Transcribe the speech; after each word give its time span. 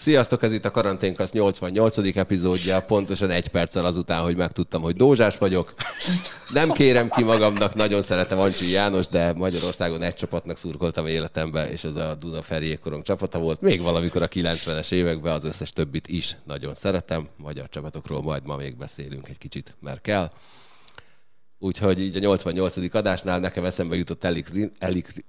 Sziasztok, 0.00 0.42
ez 0.42 0.52
itt 0.52 0.64
a 0.64 0.70
Karanténkasz 0.70 1.32
88. 1.32 2.16
epizódja, 2.16 2.80
pontosan 2.80 3.30
egy 3.30 3.48
perccel 3.48 3.84
azután, 3.84 4.22
hogy 4.22 4.36
megtudtam, 4.36 4.82
hogy 4.82 4.96
dózsás 4.96 5.38
vagyok. 5.38 5.74
Nem 6.52 6.72
kérem 6.72 7.08
ki 7.08 7.22
magamnak, 7.22 7.74
nagyon 7.74 8.02
szeretem 8.02 8.38
Ancsi 8.38 8.70
János, 8.70 9.08
de 9.08 9.32
Magyarországon 9.32 10.02
egy 10.02 10.14
csapatnak 10.14 10.56
szurkoltam 10.56 11.06
életemben, 11.06 11.70
és 11.70 11.84
az 11.84 11.96
a 11.96 12.14
Duna 12.14 12.42
Feriékorong 12.42 13.02
csapata 13.02 13.38
volt. 13.38 13.60
Még 13.60 13.82
valamikor 13.82 14.22
a 14.22 14.28
90-es 14.28 14.92
években 14.92 15.32
az 15.32 15.44
összes 15.44 15.72
többit 15.72 16.08
is 16.08 16.36
nagyon 16.44 16.74
szeretem. 16.74 17.28
Magyar 17.36 17.68
csapatokról 17.68 18.22
majd 18.22 18.44
ma 18.44 18.56
még 18.56 18.76
beszélünk 18.76 19.28
egy 19.28 19.38
kicsit, 19.38 19.74
mert 19.80 20.00
kell. 20.00 20.30
Úgyhogy 21.58 22.00
így 22.00 22.16
a 22.16 22.20
88. 22.20 22.94
adásnál 22.94 23.38
nekem 23.38 23.64
eszembe 23.64 23.96
jutott 23.96 24.24
Elik, 24.24 24.50
Elik 24.78 25.24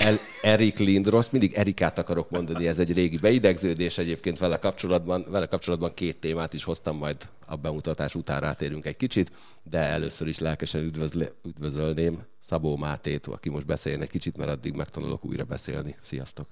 el, 0.00 0.16
Erik 0.42 0.78
Lindros, 0.78 1.30
mindig 1.30 1.52
Erikát 1.52 1.98
akarok 1.98 2.30
mondani, 2.30 2.66
ez 2.66 2.78
egy 2.78 2.92
régi 2.92 3.18
beidegződés 3.20 3.98
egyébként 3.98 4.38
vele 4.38 4.56
kapcsolatban. 4.56 5.24
Vele 5.30 5.46
kapcsolatban 5.46 5.90
két 5.94 6.16
témát 6.16 6.52
is 6.52 6.64
hoztam, 6.64 6.96
majd 6.96 7.16
a 7.46 7.56
bemutatás 7.56 8.14
után 8.14 8.40
rátérünk 8.40 8.86
egy 8.86 8.96
kicsit, 8.96 9.30
de 9.62 9.78
először 9.78 10.28
is 10.28 10.38
lelkesen 10.38 10.82
üdvözl, 10.82 11.22
üdvözölném 11.46 12.18
Szabó 12.38 12.76
Mátét, 12.76 13.26
aki 13.26 13.50
most 13.50 13.66
beszéljen 13.66 14.02
egy 14.02 14.10
kicsit, 14.10 14.36
mert 14.36 14.50
addig 14.50 14.74
megtanulok 14.74 15.24
újra 15.24 15.44
beszélni. 15.44 15.96
Sziasztok! 16.00 16.46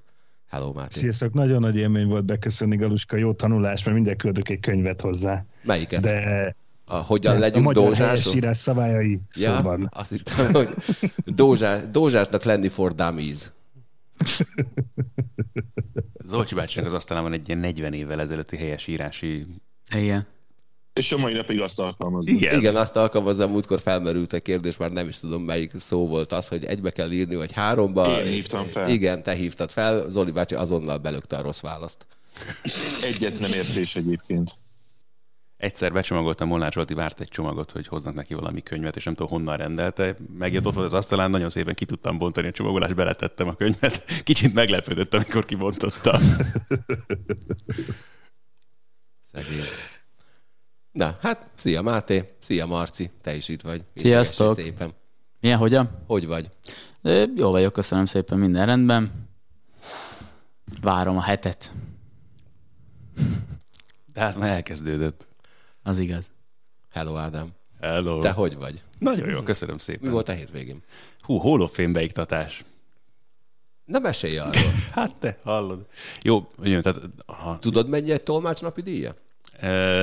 Hello, 0.48 0.72
Máté. 0.72 1.00
Sziasztok, 1.00 1.32
nagyon 1.32 1.60
nagy 1.60 1.76
élmény 1.76 2.06
volt 2.06 2.24
beköszönni 2.24 2.76
Galuska, 2.76 3.16
jó 3.16 3.32
tanulás, 3.32 3.84
mert 3.84 3.96
minden 3.96 4.16
küldök 4.16 4.48
egy 4.48 4.60
könyvet 4.60 5.00
hozzá. 5.00 5.44
Melyiket? 5.62 6.00
De 6.00 6.56
a 6.88 6.96
hogyan 6.96 7.38
legyünk 7.38 7.68
a 7.68 7.72
dózsások? 7.72 8.06
helyesírás 8.06 8.58
szabályai 8.58 9.20
Ja, 9.34 9.56
szóban. 9.56 9.90
azt 9.92 10.10
hittem, 10.10 10.52
hogy 10.54 10.68
dózsás, 11.24 11.82
dózsásnak 11.90 12.42
lenni 12.42 12.68
for 12.68 12.94
dummies. 12.94 13.50
Zolcsi 16.24 16.54
bácsinak 16.54 16.86
az 16.86 16.92
asztalán 16.92 17.22
van 17.22 17.32
egy 17.32 17.48
ilyen 17.48 17.60
40 17.60 17.92
évvel 17.92 18.20
ezelőtti 18.20 18.56
helyesírási... 18.56 19.46
Igen. 19.94 20.26
És 20.92 21.12
a 21.12 21.18
mai 21.18 21.32
napig 21.32 21.60
azt 21.60 21.80
alkalmazza. 21.80 22.30
Igen. 22.30 22.58
Igen, 22.58 22.76
azt 22.76 22.96
alkalmazzam, 22.96 23.50
múltkor 23.50 23.80
felmerült 23.80 24.32
egy 24.32 24.42
kérdés, 24.42 24.76
már 24.76 24.90
nem 24.90 25.08
is 25.08 25.18
tudom, 25.18 25.42
melyik 25.42 25.72
szó 25.76 26.06
volt 26.06 26.32
az, 26.32 26.48
hogy 26.48 26.64
egybe 26.64 26.90
kell 26.90 27.10
írni, 27.10 27.34
vagy 27.34 27.52
háromba. 27.52 28.20
Én 28.20 28.32
hívtam 28.32 28.64
fel. 28.64 28.88
Igen, 28.88 29.22
te 29.22 29.34
hívtad 29.34 29.70
fel, 29.70 30.10
Zoli 30.10 30.30
bácsi 30.30 30.54
azonnal 30.54 30.98
belökte 30.98 31.36
a 31.36 31.42
rossz 31.42 31.60
választ. 31.60 32.06
Egyet 33.02 33.38
nem 33.38 33.52
értés 33.52 33.96
egyébként. 33.96 34.58
Egyszer 35.58 35.92
becsomagoltam, 35.92 36.48
Molnár 36.48 36.72
Zsolti 36.72 36.94
várt 36.94 37.20
egy 37.20 37.28
csomagot, 37.28 37.70
hogy 37.70 37.86
hoznak 37.86 38.14
neki 38.14 38.34
valami 38.34 38.62
könyvet, 38.62 38.96
és 38.96 39.04
nem 39.04 39.14
tudom 39.14 39.30
honnan 39.30 39.56
rendelte. 39.56 40.16
Megjött 40.38 40.66
ott 40.66 40.74
volt 40.74 40.86
az 40.86 40.94
asztalán, 40.94 41.30
nagyon 41.30 41.50
szépen 41.50 41.74
ki 41.74 41.84
tudtam 41.84 42.18
bontani 42.18 42.46
a 42.46 42.50
csomagolást, 42.50 42.94
beletettem 42.94 43.48
a 43.48 43.54
könyvet. 43.54 44.04
Kicsit 44.24 44.54
meglepődött, 44.54 45.14
amikor 45.14 45.44
kibontotta. 45.44 46.18
Szegény. 49.32 49.64
Na, 50.92 51.18
hát, 51.20 51.50
szia 51.54 51.82
Máté, 51.82 52.34
szia 52.38 52.66
Marci, 52.66 53.10
te 53.22 53.34
is 53.34 53.48
itt 53.48 53.62
vagy. 53.62 53.84
Sziasztok. 53.94 54.54
Szépen. 54.54 54.92
Milyen, 55.40 55.58
hogyan? 55.58 56.02
Hogy 56.06 56.26
vagy? 56.26 56.48
Ö, 57.02 57.24
Jó 57.36 57.50
vagyok, 57.50 57.72
köszönöm 57.72 58.06
szépen, 58.06 58.38
minden 58.38 58.66
rendben. 58.66 59.28
Várom 60.80 61.16
a 61.16 61.22
hetet, 61.22 61.72
De 64.12 64.20
hát 64.20 64.36
már 64.36 64.50
elkezdődött. 64.50 65.26
Az 65.82 65.98
igaz. 65.98 66.30
Hello 66.90 67.16
Ádám. 67.16 67.48
Hello. 67.80 68.20
Te 68.20 68.30
hogy 68.30 68.56
vagy? 68.56 68.82
Nagyon 68.98 69.28
jó, 69.28 69.42
köszönöm 69.42 69.74
Mi 69.74 69.80
szépen. 69.80 70.10
volt 70.10 70.28
a 70.28 70.32
hétvégén? 70.32 70.82
Hú, 71.20 71.36
Hall 71.36 71.60
of 71.60 71.74
Fame 71.74 71.92
beiktatás. 71.92 72.64
Na 73.84 73.98
mesélj 73.98 74.38
arról. 74.38 74.72
Hát 74.92 75.20
te, 75.20 75.38
hallod. 75.42 75.86
Jó, 76.22 76.50
jó 76.62 76.80
tehát 76.80 77.00
ha, 77.26 77.58
Tudod, 77.58 77.88
mennyi 77.88 78.10
egy 78.10 78.22
tolmács 78.22 78.60
napi 78.62 78.82
díja? 78.82 79.14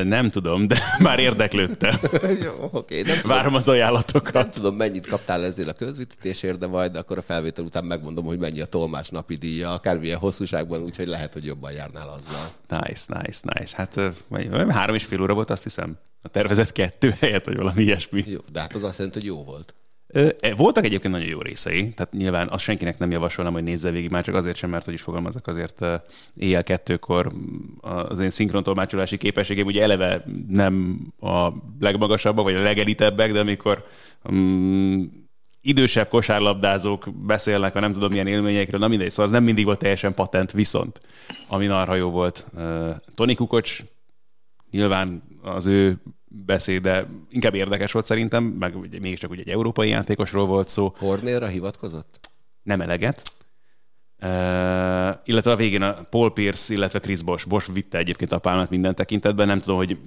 Nem 0.03 0.29
tudom, 0.29 0.67
de 0.67 0.77
már 0.99 1.19
érdeklődtem. 1.19 1.95
Jó, 2.43 2.53
oké. 2.71 3.01
Nem 3.01 3.15
tudom, 3.15 3.37
Várom 3.37 3.55
az 3.55 3.65
nem 3.65 3.75
ajánlatokat. 3.75 4.49
tudom, 4.49 4.75
mennyit 4.75 5.07
kaptál 5.07 5.43
ezzel 5.43 5.69
a 5.69 5.73
közvetítésért, 5.73 6.57
de 6.57 6.67
majd 6.67 6.95
akkor 6.95 7.17
a 7.17 7.21
felvétel 7.21 7.63
után 7.63 7.85
megmondom, 7.85 8.25
hogy 8.25 8.39
mennyi 8.39 8.61
a 8.61 8.65
tolmács 8.65 9.11
napi 9.11 9.35
díja, 9.35 9.71
akármilyen 9.71 10.17
hosszúságban, 10.17 10.81
úgyhogy 10.81 11.07
lehet, 11.07 11.33
hogy 11.33 11.45
jobban 11.45 11.71
járnál 11.71 12.09
azzal. 12.09 12.47
Nice, 12.67 13.21
nice, 13.21 13.39
nice. 13.59 13.75
Hát 13.75 13.99
három 14.69 14.95
és 14.95 15.03
fél 15.05 15.21
óra 15.21 15.33
volt, 15.33 15.49
azt 15.49 15.63
hiszem. 15.63 15.97
A 16.21 16.27
tervezett 16.27 16.71
kettő 16.71 17.15
helyett, 17.19 17.45
vagy 17.45 17.55
valami 17.57 17.83
ilyesmi. 17.83 18.23
Jó, 18.27 18.39
de 18.51 18.59
hát 18.59 18.75
az 18.75 18.83
azt 18.83 18.97
jelenti, 18.97 19.19
hogy 19.19 19.27
jó 19.27 19.43
volt. 19.43 19.73
E, 20.15 20.55
Voltak 20.55 20.85
egyébként 20.85 21.13
nagyon 21.13 21.29
jó 21.29 21.41
részei, 21.41 21.93
tehát 21.93 22.13
nyilván 22.13 22.47
azt 22.49 22.63
senkinek 22.63 22.97
nem 22.97 23.11
javasolnám, 23.11 23.53
hogy 23.53 23.63
nézze 23.63 23.91
végig, 23.91 24.09
már 24.09 24.23
csak 24.23 24.35
azért 24.35 24.55
sem, 24.55 24.69
mert 24.69 24.85
hogy 24.85 24.93
is 24.93 25.01
fogalmazok, 25.01 25.47
azért 25.47 25.85
éjjel 26.35 26.63
kettőkor 26.63 27.31
az 27.81 28.19
én 28.19 28.29
szinkrontolmácsolási 28.29 29.17
képességem 29.17 29.65
ugye 29.65 29.81
eleve 29.81 30.23
nem 30.47 30.99
a 31.19 31.47
legmagasabbak, 31.79 32.43
vagy 32.43 32.55
a 32.55 32.61
legelitebbek, 32.61 33.31
de 33.31 33.39
amikor 33.39 33.85
um, 34.23 35.27
idősebb 35.61 36.07
kosárlabdázók 36.07 37.09
beszélnek 37.25 37.75
a 37.75 37.79
nem 37.79 37.93
tudom 37.93 38.11
milyen 38.11 38.27
élményekről, 38.27 38.79
na 38.79 38.87
mindegy, 38.87 39.09
szóval 39.09 39.25
az 39.25 39.31
nem 39.31 39.43
mindig 39.43 39.65
volt 39.65 39.79
teljesen 39.79 40.13
patent, 40.13 40.51
viszont 40.51 41.01
ami 41.47 41.65
narha 41.65 41.95
jó 41.95 42.09
volt, 42.09 42.45
Tony 43.15 43.35
Kukocs, 43.35 43.83
nyilván 44.71 45.23
az 45.41 45.65
ő 45.65 46.01
beszéde 46.45 47.07
inkább 47.29 47.55
érdekes 47.55 47.91
volt 47.91 48.05
szerintem, 48.05 48.43
meg 48.43 48.77
ugye 48.77 48.99
mégiscsak 48.99 49.31
ugye 49.31 49.41
egy 49.41 49.49
európai 49.49 49.89
játékosról 49.89 50.45
volt 50.45 50.67
szó, 50.67 50.93
Hornérra 50.97 51.47
hivatkozott? 51.47 52.19
nem 52.63 52.81
eleget. 52.81 53.21
Uh, 54.21 54.29
illetve 55.25 55.51
a 55.51 55.55
végén 55.55 55.81
a 55.81 55.93
Paul 56.09 56.33
Pierce, 56.33 56.73
illetve 56.73 56.99
Chris 56.99 57.21
Bosch. 57.21 57.47
Bosch 57.47 57.73
vitte 57.73 57.97
egyébként 57.97 58.31
a 58.31 58.39
pálmát 58.39 58.69
minden 58.69 58.95
tekintetben. 58.95 59.47
Nem 59.47 59.59
tudom, 59.59 59.77
hogy 59.77 59.97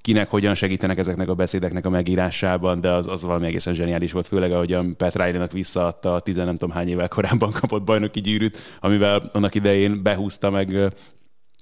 kinek 0.00 0.30
hogyan 0.30 0.54
segítenek 0.54 0.98
ezeknek 0.98 1.28
a 1.28 1.34
beszédeknek 1.34 1.86
a 1.86 1.90
megírásában, 1.90 2.80
de 2.80 2.90
az, 2.90 3.06
az 3.06 3.22
valami 3.22 3.46
egészen 3.46 3.74
zseniális 3.74 4.12
volt, 4.12 4.26
főleg 4.26 4.52
ahogyan 4.52 4.96
Pat 4.96 5.14
Riley-nak 5.14 5.52
visszaadta 5.52 6.14
a 6.14 6.20
tizen 6.20 6.44
nem 6.44 6.56
tudom 6.56 6.74
hány 6.74 6.88
évvel 6.88 7.08
korábban 7.08 7.52
kapott 7.52 7.82
bajnoki 7.82 8.20
gyűrűt, 8.20 8.58
amivel 8.80 9.28
annak 9.32 9.54
idején 9.54 10.02
behúzta 10.02 10.50
meg 10.50 10.92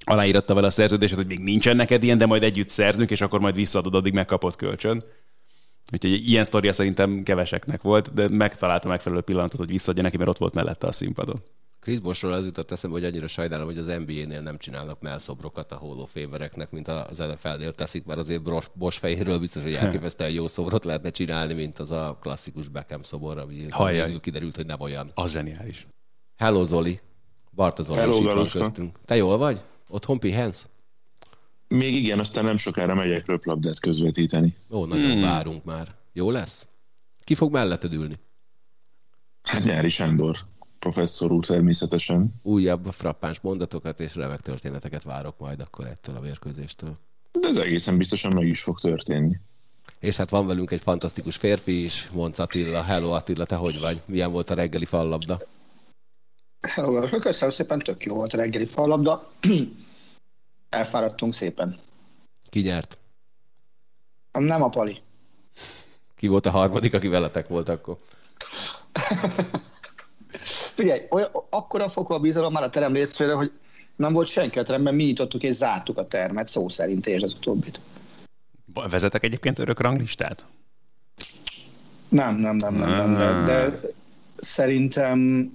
aláíratta 0.04 0.54
vele 0.54 0.66
a 0.66 0.70
szerződéset, 0.70 1.16
hogy 1.16 1.26
még 1.26 1.38
nincsen 1.38 1.76
neked 1.76 2.02
ilyen, 2.02 2.18
de 2.18 2.26
majd 2.26 2.42
együtt 2.42 2.68
szerzünk, 2.68 3.10
és 3.10 3.20
akkor 3.20 3.40
majd 3.40 3.54
visszaadod, 3.54 3.94
addig 3.94 4.12
megkapott 4.12 4.56
kölcsön. 4.56 5.02
Úgyhogy 5.92 6.28
ilyen 6.28 6.44
sztoria 6.44 6.72
szerintem 6.72 7.22
keveseknek 7.22 7.82
volt, 7.82 8.14
de 8.14 8.28
megtalálta 8.28 8.88
megfelelő 8.88 9.20
pillanatot, 9.20 9.58
hogy 9.58 9.68
visszaadja 9.68 10.02
neki, 10.02 10.16
mert 10.16 10.30
ott 10.30 10.38
volt 10.38 10.54
mellette 10.54 10.86
a 10.86 10.92
színpadon. 10.92 11.42
Chris 11.80 12.00
Boshról 12.00 12.32
az 12.32 12.44
jutott 12.44 12.70
eszembe, 12.70 12.96
hogy 12.96 13.06
annyira 13.06 13.26
sajnálom, 13.26 13.66
hogy 13.66 13.78
az 13.78 13.86
NBA-nél 13.86 14.40
nem 14.40 14.58
csinálnak 14.58 15.00
melszobrokat 15.00 15.72
a 15.72 16.06
Famereknek, 16.06 16.70
mint 16.70 16.88
az 16.88 17.18
NFL-nél 17.18 17.74
teszik, 17.74 18.04
mert 18.04 18.18
azért 18.18 18.42
Bosch, 18.42 18.70
Bosch 18.74 18.98
fejéről 18.98 19.38
biztos, 19.38 19.62
hogy 19.62 19.74
elképesztően 19.74 20.30
jó 20.30 20.48
szobrot 20.48 20.84
lehetne 20.84 21.10
csinálni, 21.10 21.54
mint 21.54 21.78
az 21.78 21.90
a 21.90 22.18
klasszikus 22.20 22.68
Beckham 22.68 23.02
szobor, 23.02 23.38
ami 23.38 23.66
Hajjaj. 23.70 24.20
kiderült, 24.20 24.56
hogy 24.56 24.66
nem 24.66 24.80
olyan. 24.80 25.10
Az 25.14 25.30
zseniális. 25.30 25.86
Hello 26.36 26.64
Zoli, 26.64 27.00
Barta 27.54 27.82
Zoli 27.82 27.98
Hello, 27.98 28.12
is 28.12 28.18
itt 28.18 28.32
van 28.32 28.48
köztünk. 28.52 28.98
Te 29.04 29.16
jól 29.16 29.36
vagy? 29.36 29.60
Otthon 29.92 30.18
pihensz? 30.18 30.68
Még 31.68 31.94
igen, 31.94 32.18
aztán 32.18 32.44
nem 32.44 32.56
sokára 32.56 32.94
megyek 32.94 33.26
röplabdát 33.26 33.80
közvetíteni. 33.80 34.56
Ó, 34.70 34.84
nagyon 34.84 35.10
hmm. 35.10 35.20
várunk 35.20 35.64
már. 35.64 35.94
Jó 36.12 36.30
lesz? 36.30 36.66
Ki 37.24 37.34
fog 37.34 37.52
melletted 37.52 37.92
ülni? 37.92 38.18
Hát 39.42 39.64
nyári 39.64 39.88
Sándor 39.88 40.36
professzor 40.78 41.32
úr 41.32 41.44
természetesen. 41.44 42.34
Újabb 42.42 42.84
frappáns 42.84 43.40
mondatokat 43.40 44.00
és 44.00 44.14
remek 44.14 44.40
történeteket 44.40 45.02
várok 45.02 45.38
majd 45.38 45.60
akkor 45.60 45.86
ettől 45.86 46.16
a 46.16 46.20
mérkőzéstől. 46.20 46.96
De 47.32 47.48
ez 47.48 47.56
egészen 47.56 47.96
biztosan 47.96 48.32
meg 48.34 48.46
is 48.46 48.62
fog 48.62 48.80
történni. 48.80 49.38
És 49.98 50.16
hát 50.16 50.30
van 50.30 50.46
velünk 50.46 50.70
egy 50.70 50.80
fantasztikus 50.80 51.36
férfi 51.36 51.84
is, 51.84 52.08
Monc 52.12 52.38
Attila. 52.38 52.82
Hello 52.82 53.10
Attila, 53.10 53.44
te 53.44 53.54
hogy 53.54 53.80
vagy? 53.80 54.00
Milyen 54.04 54.32
volt 54.32 54.50
a 54.50 54.54
reggeli 54.54 54.84
fallabda? 54.84 55.40
Hello, 56.68 57.08
köszönöm 57.20 57.54
szépen, 57.54 57.78
tök 57.78 58.04
jó 58.04 58.14
volt 58.14 58.32
a 58.32 58.36
reggeli 58.36 58.66
fallabda. 58.66 59.30
Elfáradtunk 60.68 61.34
szépen. 61.34 61.76
Ki 62.50 62.60
nyert? 62.60 62.98
Nem 64.32 64.62
a 64.62 64.68
Pali. 64.68 65.00
Ki 66.16 66.28
volt 66.28 66.46
a 66.46 66.50
harmadik, 66.50 66.94
aki 66.94 67.08
veletek 67.08 67.48
volt 67.48 67.68
akkor? 67.68 67.98
Figyelj, 70.74 71.06
olyan, 71.10 71.30
akkora 71.50 71.88
fokú 71.88 72.12
a 72.12 72.18
bizalom 72.18 72.52
már 72.52 72.62
a 72.62 72.70
terem 72.70 72.92
részéről, 72.92 73.36
hogy 73.36 73.52
nem 73.96 74.12
volt 74.12 74.28
senki 74.28 74.58
a 74.58 74.62
teremben, 74.62 74.94
mi 74.94 75.04
nyitottuk 75.04 75.42
és 75.42 75.54
zártuk 75.54 75.98
a 75.98 76.08
termet, 76.08 76.46
szó 76.46 76.68
szerint 76.68 77.06
és 77.06 77.22
az 77.22 77.34
utóbbit. 77.34 77.80
Vezetek 78.90 79.22
egyébként 79.22 79.58
örök 79.58 79.80
ranglistát? 79.80 80.44
Nem, 82.08 82.36
nem, 82.36 82.56
nem, 82.56 82.74
nem, 82.74 83.10
nem 83.10 83.14
de, 83.14 83.42
de 83.42 83.80
szerintem 84.38 85.50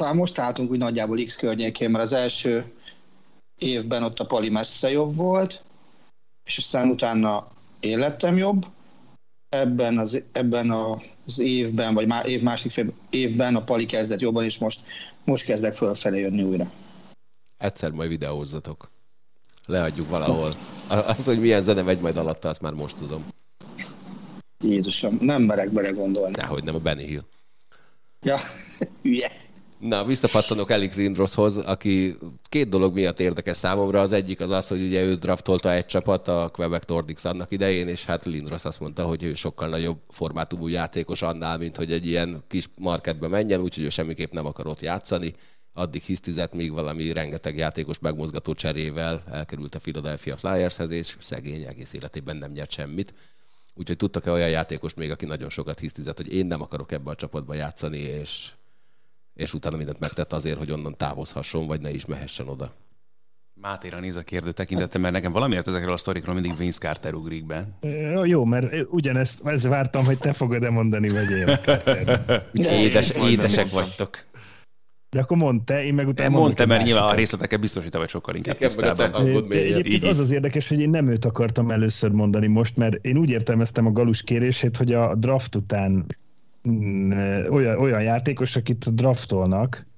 talán 0.00 0.16
most 0.16 0.38
álltunk 0.38 0.70
úgy 0.70 0.78
nagyjából 0.78 1.24
X 1.24 1.36
környékén, 1.36 1.90
mert 1.90 2.04
az 2.04 2.12
első 2.12 2.72
évben 3.58 4.02
ott 4.02 4.18
a 4.18 4.26
Pali 4.26 4.48
messze 4.48 4.90
jobb 4.90 5.14
volt, 5.14 5.62
és 6.44 6.58
aztán 6.58 6.88
utána 6.88 7.48
én 7.80 7.98
lettem 7.98 8.36
jobb. 8.36 8.66
Ebben 9.48 9.98
az, 9.98 10.22
ebben 10.32 10.70
az 10.70 11.38
évben, 11.38 11.94
vagy 11.94 12.06
má, 12.06 12.20
év 12.20 12.42
másik 12.42 12.70
fél 12.70 12.92
évben 13.10 13.56
a 13.56 13.64
Pali 13.64 13.86
kezdett 13.86 14.20
jobban, 14.20 14.44
és 14.44 14.58
most, 14.58 14.80
most 15.24 15.44
kezdek 15.44 15.72
fölfelé 15.72 16.20
jönni 16.20 16.42
újra. 16.42 16.70
Egyszer 17.56 17.90
majd 17.90 18.08
videózzatok. 18.08 18.90
Leadjuk 19.66 20.08
valahol. 20.08 20.54
Azt, 20.88 21.24
hogy 21.24 21.40
milyen 21.40 21.62
zene 21.62 21.82
megy 21.82 22.00
majd 22.00 22.16
alatta, 22.16 22.48
azt 22.48 22.60
már 22.60 22.72
most 22.72 22.96
tudom. 22.96 23.26
Jézusom, 24.64 25.18
nem 25.20 25.42
merek 25.42 25.70
bele 25.70 25.90
gondolni. 25.90 26.32
Dehogy 26.32 26.64
nem 26.64 26.74
a 26.74 26.78
Benny 26.78 27.06
Hill. 27.06 27.24
Ja, 28.22 28.36
hülye. 29.02 29.48
Na, 29.80 30.04
visszapattanok 30.04 30.70
Elik 30.70 30.94
Rindroshoz, 30.94 31.56
aki 31.56 32.16
két 32.42 32.68
dolog 32.68 32.94
miatt 32.94 33.20
érdekes 33.20 33.56
számomra. 33.56 34.00
Az 34.00 34.12
egyik 34.12 34.40
az 34.40 34.50
az, 34.50 34.68
hogy 34.68 34.82
ugye 34.82 35.02
ő 35.02 35.14
draftolta 35.14 35.72
egy 35.72 35.86
csapat, 35.86 36.28
a 36.28 36.50
Quebec 36.52 36.86
Nordics 36.86 37.24
annak 37.24 37.50
idején, 37.50 37.88
és 37.88 38.04
hát 38.04 38.24
Lindros 38.24 38.64
azt 38.64 38.80
mondta, 38.80 39.04
hogy 39.04 39.22
ő 39.22 39.34
sokkal 39.34 39.68
nagyobb 39.68 39.98
formátumú 40.08 40.68
játékos 40.68 41.22
annál, 41.22 41.58
mint 41.58 41.76
hogy 41.76 41.92
egy 41.92 42.06
ilyen 42.06 42.42
kis 42.46 42.66
marketbe 42.78 43.28
menjen, 43.28 43.60
úgyhogy 43.60 43.84
ő 43.84 43.88
semmiképp 43.88 44.32
nem 44.32 44.46
akar 44.46 44.66
ott 44.66 44.80
játszani. 44.80 45.34
Addig 45.72 46.02
hisztizett, 46.02 46.54
még 46.54 46.72
valami 46.72 47.12
rengeteg 47.12 47.56
játékos 47.56 47.98
megmozgató 47.98 48.54
cserével 48.54 49.22
elkerült 49.30 49.74
a 49.74 49.78
Philadelphia 49.78 50.36
Flyershez, 50.36 50.90
és 50.90 51.16
szegény 51.20 51.62
egész 51.62 51.92
életében 51.92 52.36
nem 52.36 52.50
nyert 52.50 52.70
semmit. 52.70 53.14
Úgyhogy 53.74 53.96
tudtak-e 53.96 54.30
olyan 54.30 54.48
játékos 54.48 54.94
még, 54.94 55.10
aki 55.10 55.26
nagyon 55.26 55.50
sokat 55.50 55.78
hisztizett, 55.78 56.16
hogy 56.16 56.34
én 56.34 56.46
nem 56.46 56.62
akarok 56.62 56.92
ebbe 56.92 57.10
a 57.10 57.14
csapatba 57.14 57.54
játszani, 57.54 57.98
és 57.98 58.50
és 59.34 59.54
utána 59.54 59.76
mindent 59.76 60.00
megtett 60.00 60.32
azért, 60.32 60.58
hogy 60.58 60.70
onnan 60.70 60.96
távozhasson, 60.96 61.66
vagy 61.66 61.80
ne 61.80 61.90
is 61.90 62.06
mehessen 62.06 62.48
oda. 62.48 62.72
Mátéra 63.60 64.00
néz 64.00 64.16
a 64.16 64.22
kérdő 64.22 64.52
tekintete, 64.52 64.98
mert 64.98 65.14
nekem 65.14 65.32
valamiért 65.32 65.68
ezekről 65.68 65.92
a 65.92 65.96
sztorikról 65.96 66.34
mindig 66.34 66.56
Vince 66.56 66.78
Carter 66.78 67.14
ugrik 67.14 67.46
be. 67.46 67.68
Jó, 68.24 68.44
mert 68.44 68.74
ugyanezt 68.90 69.46
ezt 69.46 69.66
vártam, 69.66 70.04
hogy 70.04 70.18
te 70.18 70.32
fogod-e 70.32 70.70
mondani, 70.70 71.08
vagy 71.08 71.30
én. 71.30 71.58
Édes, 72.52 73.10
édesek 73.10 73.70
vagytok. 73.70 74.28
De 75.10 75.20
akkor 75.20 75.36
mondd 75.36 75.64
te, 75.64 75.84
én 75.84 75.94
meg 75.94 76.08
utána 76.08 76.38
Mondta, 76.38 76.66
mert 76.66 76.84
nyilván 76.84 77.02
a 77.02 77.14
részleteket 77.14 77.60
biztosítva 77.60 77.98
vagy 77.98 78.08
sokkal 78.08 78.34
inkább 78.34 78.56
tisztában. 78.56 79.14
Egyébként 79.50 80.04
az 80.04 80.18
az 80.18 80.30
érdekes, 80.30 80.68
hogy 80.68 80.80
én 80.80 80.90
nem 80.90 81.08
őt 81.08 81.24
akartam 81.24 81.70
először 81.70 82.10
mondani 82.10 82.46
most, 82.46 82.76
mert 82.76 83.04
én 83.04 83.16
úgy 83.16 83.30
értelmeztem 83.30 83.86
a 83.86 83.92
Galus 83.92 84.22
kérését, 84.22 84.76
hogy 84.76 84.92
a 84.92 85.14
draft 85.14 85.54
után 85.54 86.06
olyan, 87.50 87.78
olyan 87.78 88.02
játékos, 88.02 88.56
akit 88.56 88.94
draftolnak. 88.94 89.88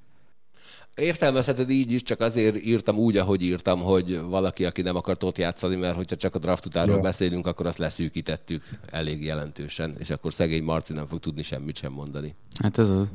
Értelmezheted 0.95 1.71
így 1.71 1.93
is, 1.93 2.03
csak 2.03 2.21
azért 2.21 2.65
írtam 2.65 2.97
úgy, 2.97 3.17
ahogy 3.17 3.43
írtam, 3.43 3.81
hogy 3.81 4.21
valaki, 4.29 4.65
aki 4.65 4.83
nem 4.83 4.97
akart 4.97 5.23
ott 5.23 5.39
játszani, 5.39 5.77
mert 5.77 5.97
hogyha 5.97 6.17
csak 6.17 6.35
a 6.35 6.39
draft 6.39 6.67
utánról 6.67 6.97
Jó. 6.97 7.03
beszélünk, 7.03 7.47
akkor 7.47 7.67
azt 7.67 7.79
leszűkítettük 7.79 8.63
elég 8.91 9.25
jelentősen, 9.25 9.95
és 9.99 10.11
akkor 10.11 10.33
szegény 10.33 10.63
Marci 10.63 10.93
nem 10.93 11.07
fog 11.07 11.19
tudni 11.19 11.43
semmit 11.43 11.77
sem 11.77 11.93
mondani. 11.93 12.35
Hát 12.63 12.79
ez 12.79 12.91
az. 12.91 13.13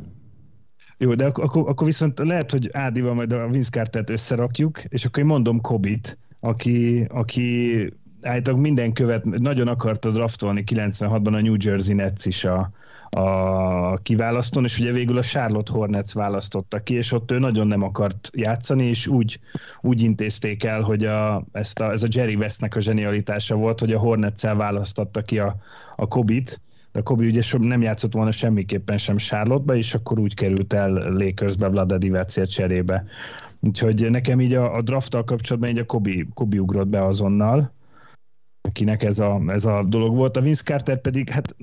Jó, 0.98 1.16
de 1.16 1.26
akkor, 1.26 1.44
akkor, 1.44 1.70
akkor 1.70 1.88
viszont 1.88 2.20
lehet, 2.20 2.52
hogy 2.52 2.70
Ádival 2.72 3.14
majd 3.14 3.32
a 3.32 3.48
Vince 3.48 3.70
Carter-t 3.70 4.10
összerakjuk, 4.10 4.84
és 4.84 5.06
akkor 5.06 5.20
én 5.20 5.30
mondom 5.30 5.62
Kobit, 5.62 6.18
aki, 6.40 7.06
aki 7.10 7.74
állítólag 8.22 8.60
minden 8.60 8.94
követ, 8.94 9.26
nagyon 9.26 9.68
akarta 9.68 10.12
draftolni 10.12 10.64
96-ban 10.72 11.34
a 11.34 11.42
New 11.42 11.56
Jersey 11.60 11.96
Nets 11.96 12.26
is 12.26 12.44
a, 12.44 12.72
a 13.10 13.94
kiválasztón, 13.94 14.64
és 14.64 14.80
ugye 14.80 14.92
végül 14.92 15.18
a 15.18 15.24
Charlotte 15.24 15.72
Hornets 15.72 16.14
választotta 16.14 16.84
ki, 16.84 16.94
és 16.94 17.12
ott 17.12 17.32
ő 17.32 17.40
nagyon 17.40 17.68
nem 17.68 17.84
akart 17.84 18.30
játszani, 18.34 18.86
és 18.86 19.08
úgy, 19.08 19.40
úgy 19.82 20.02
intézték 20.02 20.64
el, 20.64 20.82
hogy 20.82 21.06
a, 21.06 21.44
ezt 21.52 21.80
a, 21.80 21.92
ez 21.92 22.04
a 22.04 22.08
Jerry 22.10 22.36
Westnek 22.36 22.76
a 22.76 22.80
zsenialitása 22.80 23.56
volt, 23.56 23.80
hogy 23.80 23.94
a 23.94 24.00
hornets 24.00 24.42
választotta 24.42 25.22
ki 25.22 25.40
a, 25.40 25.56
a 25.96 26.08
Kobit, 26.08 26.62
de 26.98 27.04
Kobi 27.04 27.28
ugye 27.28 27.42
nem 27.60 27.82
játszott 27.82 28.14
volna 28.14 28.32
semmiképpen 28.32 28.98
sem 28.98 29.18
Charlotte-ba, 29.18 29.76
és 29.76 29.94
akkor 29.94 30.20
úgy 30.20 30.34
került 30.34 30.74
el 30.74 30.92
Lakersbe 30.92 31.68
Vlada 31.68 31.98
Divacért 31.98 32.52
cserébe. 32.52 33.06
Úgyhogy 33.60 34.10
nekem 34.10 34.42
így 34.42 34.54
a, 34.54 34.76
a 34.76 34.82
drafttal 34.82 35.24
kapcsolatban 35.24 35.70
így 35.70 35.78
a 35.78 35.86
Kobi, 35.86 36.28
Kobi 36.34 36.60
ugrott 36.60 36.88
be 36.88 37.06
azonnal, 37.06 37.74
akinek 38.62 39.04
ez 39.04 39.20
a, 39.20 39.42
ez 39.48 39.66
a 39.66 39.84
dolog 39.84 40.16
volt. 40.16 40.38
A 40.38 40.42
Vince 40.42 40.64
Carter 40.64 41.02
pedig, 41.02 41.30
hát 41.30 41.56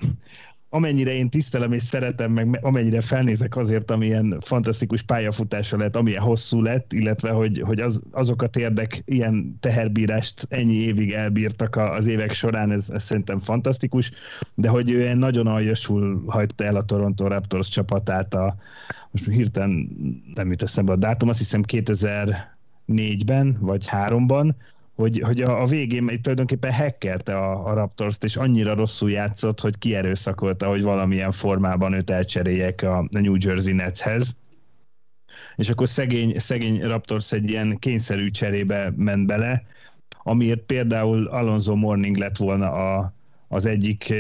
amennyire 0.75 1.15
én 1.15 1.31
tisztelem 1.31 1.73
és 1.73 1.83
szeretem, 1.83 2.33
meg 2.33 2.59
amennyire 2.63 3.01
felnézek 3.01 3.57
azért, 3.57 3.91
amilyen 3.91 4.37
fantasztikus 4.41 5.03
pályafutása 5.03 5.77
lett, 5.77 5.97
amilyen 5.97 6.23
hosszú 6.23 6.63
lett, 6.63 6.93
illetve 6.93 7.31
hogy, 7.31 7.61
hogy 7.65 7.81
az, 7.81 8.01
azokat 8.11 8.57
érdek 8.57 9.03
ilyen 9.05 9.57
teherbírást 9.61 10.47
ennyi 10.49 10.75
évig 10.75 11.13
elbírtak 11.13 11.77
az 11.77 12.07
évek 12.07 12.33
során, 12.33 12.71
ez, 12.71 12.91
ez 12.91 13.03
szerintem 13.03 13.41
fantasztikus, 13.41 14.11
de 14.55 14.69
hogy 14.69 14.91
ő 14.91 15.15
nagyon 15.15 15.47
aljasul 15.47 16.25
hagyta 16.27 16.65
el 16.65 16.77
a 16.77 16.85
Toronto 16.85 17.27
Raptors 17.27 17.69
csapatát 17.69 18.35
a, 18.35 18.57
most 19.11 19.29
hirtelen 19.29 19.89
nem 20.35 20.51
jut 20.51 20.63
eszembe 20.63 20.93
a 20.93 20.97
dátum, 20.97 21.29
azt 21.29 21.39
hiszem 21.39 21.63
2004-ben 21.67 23.57
vagy 23.61 23.89
3-ban, 23.91 24.51
hogy, 24.95 25.21
hogy 25.25 25.41
a, 25.41 25.63
a 25.63 25.67
végén 25.67 26.21
tulajdonképpen 26.23 26.73
hackelte 26.73 27.37
a, 27.37 27.67
a 27.67 27.75
Raptors-t, 27.75 28.25
és 28.25 28.37
annyira 28.37 28.75
rosszul 28.75 29.11
játszott, 29.11 29.61
hogy 29.61 29.79
kierőszakolta, 29.79 30.69
hogy 30.69 30.83
valamilyen 30.83 31.33
formában 31.33 31.93
őt 31.93 32.11
elcseréljek 32.11 32.83
a, 32.83 32.99
a 32.99 33.07
New 33.11 33.35
Jersey 33.39 33.73
Netshez. 33.73 34.37
És 35.57 35.71
akkor 35.71 35.89
szegény, 35.89 36.39
szegény 36.39 36.83
Raptors 36.83 37.33
egy 37.33 37.51
ilyen 37.51 37.79
kényszerű 37.79 38.31
cserébe 38.31 38.93
ment 38.97 39.27
bele, 39.27 39.63
amiért 40.23 40.61
például 40.61 41.27
Alonso 41.27 41.75
Morning 41.75 42.17
lett 42.17 42.37
volna 42.37 42.73
a, 42.73 43.13
az 43.49 43.67
egyik 43.67 44.15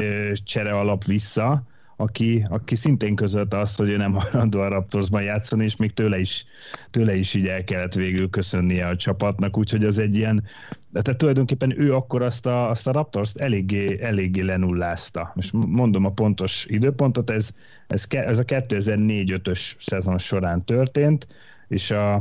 csere 0.45 0.79
alap 0.79 1.05
vissza, 1.05 1.63
aki, 1.97 2.47
aki 2.49 2.75
szintén 2.75 3.15
közölte 3.15 3.59
azt, 3.59 3.79
hogy 3.79 3.89
ő 3.89 3.97
nem 3.97 4.13
hajlandó 4.15 4.61
a 4.61 4.69
Raptorsban 4.69 5.23
játszani, 5.23 5.65
és 5.65 5.77
még 5.77 5.95
tőle 5.95 6.19
is, 6.19 6.45
tőle 6.91 7.15
is 7.15 7.35
így 7.35 7.47
el 7.47 7.65
kellett 7.65 7.95
végül 7.95 8.31
köszönnie 8.31 8.87
a 8.87 8.97
csapatnak, 8.97 9.59
úgyhogy 9.59 9.85
az 9.85 9.99
egy 9.99 10.17
ilyen, 10.17 10.45
de 10.91 11.03
tehát 11.03 11.19
tulajdonképpen 11.19 11.81
ő 11.81 11.95
akkor 11.95 12.23
azt 12.23 12.47
a, 12.47 12.71
azt 12.71 12.87
a 12.87 12.93
Raptors 12.93 13.35
eléggé, 13.35 13.99
eléggé 14.03 14.41
lenullázta. 14.41 15.33
Most 15.35 15.53
mondom 15.53 16.05
a 16.05 16.11
pontos 16.11 16.67
időpontot, 16.69 17.31
ez, 17.31 17.51
ez, 17.87 18.07
ez 18.09 18.39
a 18.39 18.45
2004-5-ös 18.45 19.73
szezon 19.79 20.19
során 20.19 20.65
történt, 20.65 21.27
és 21.69 21.91
a, 21.91 22.15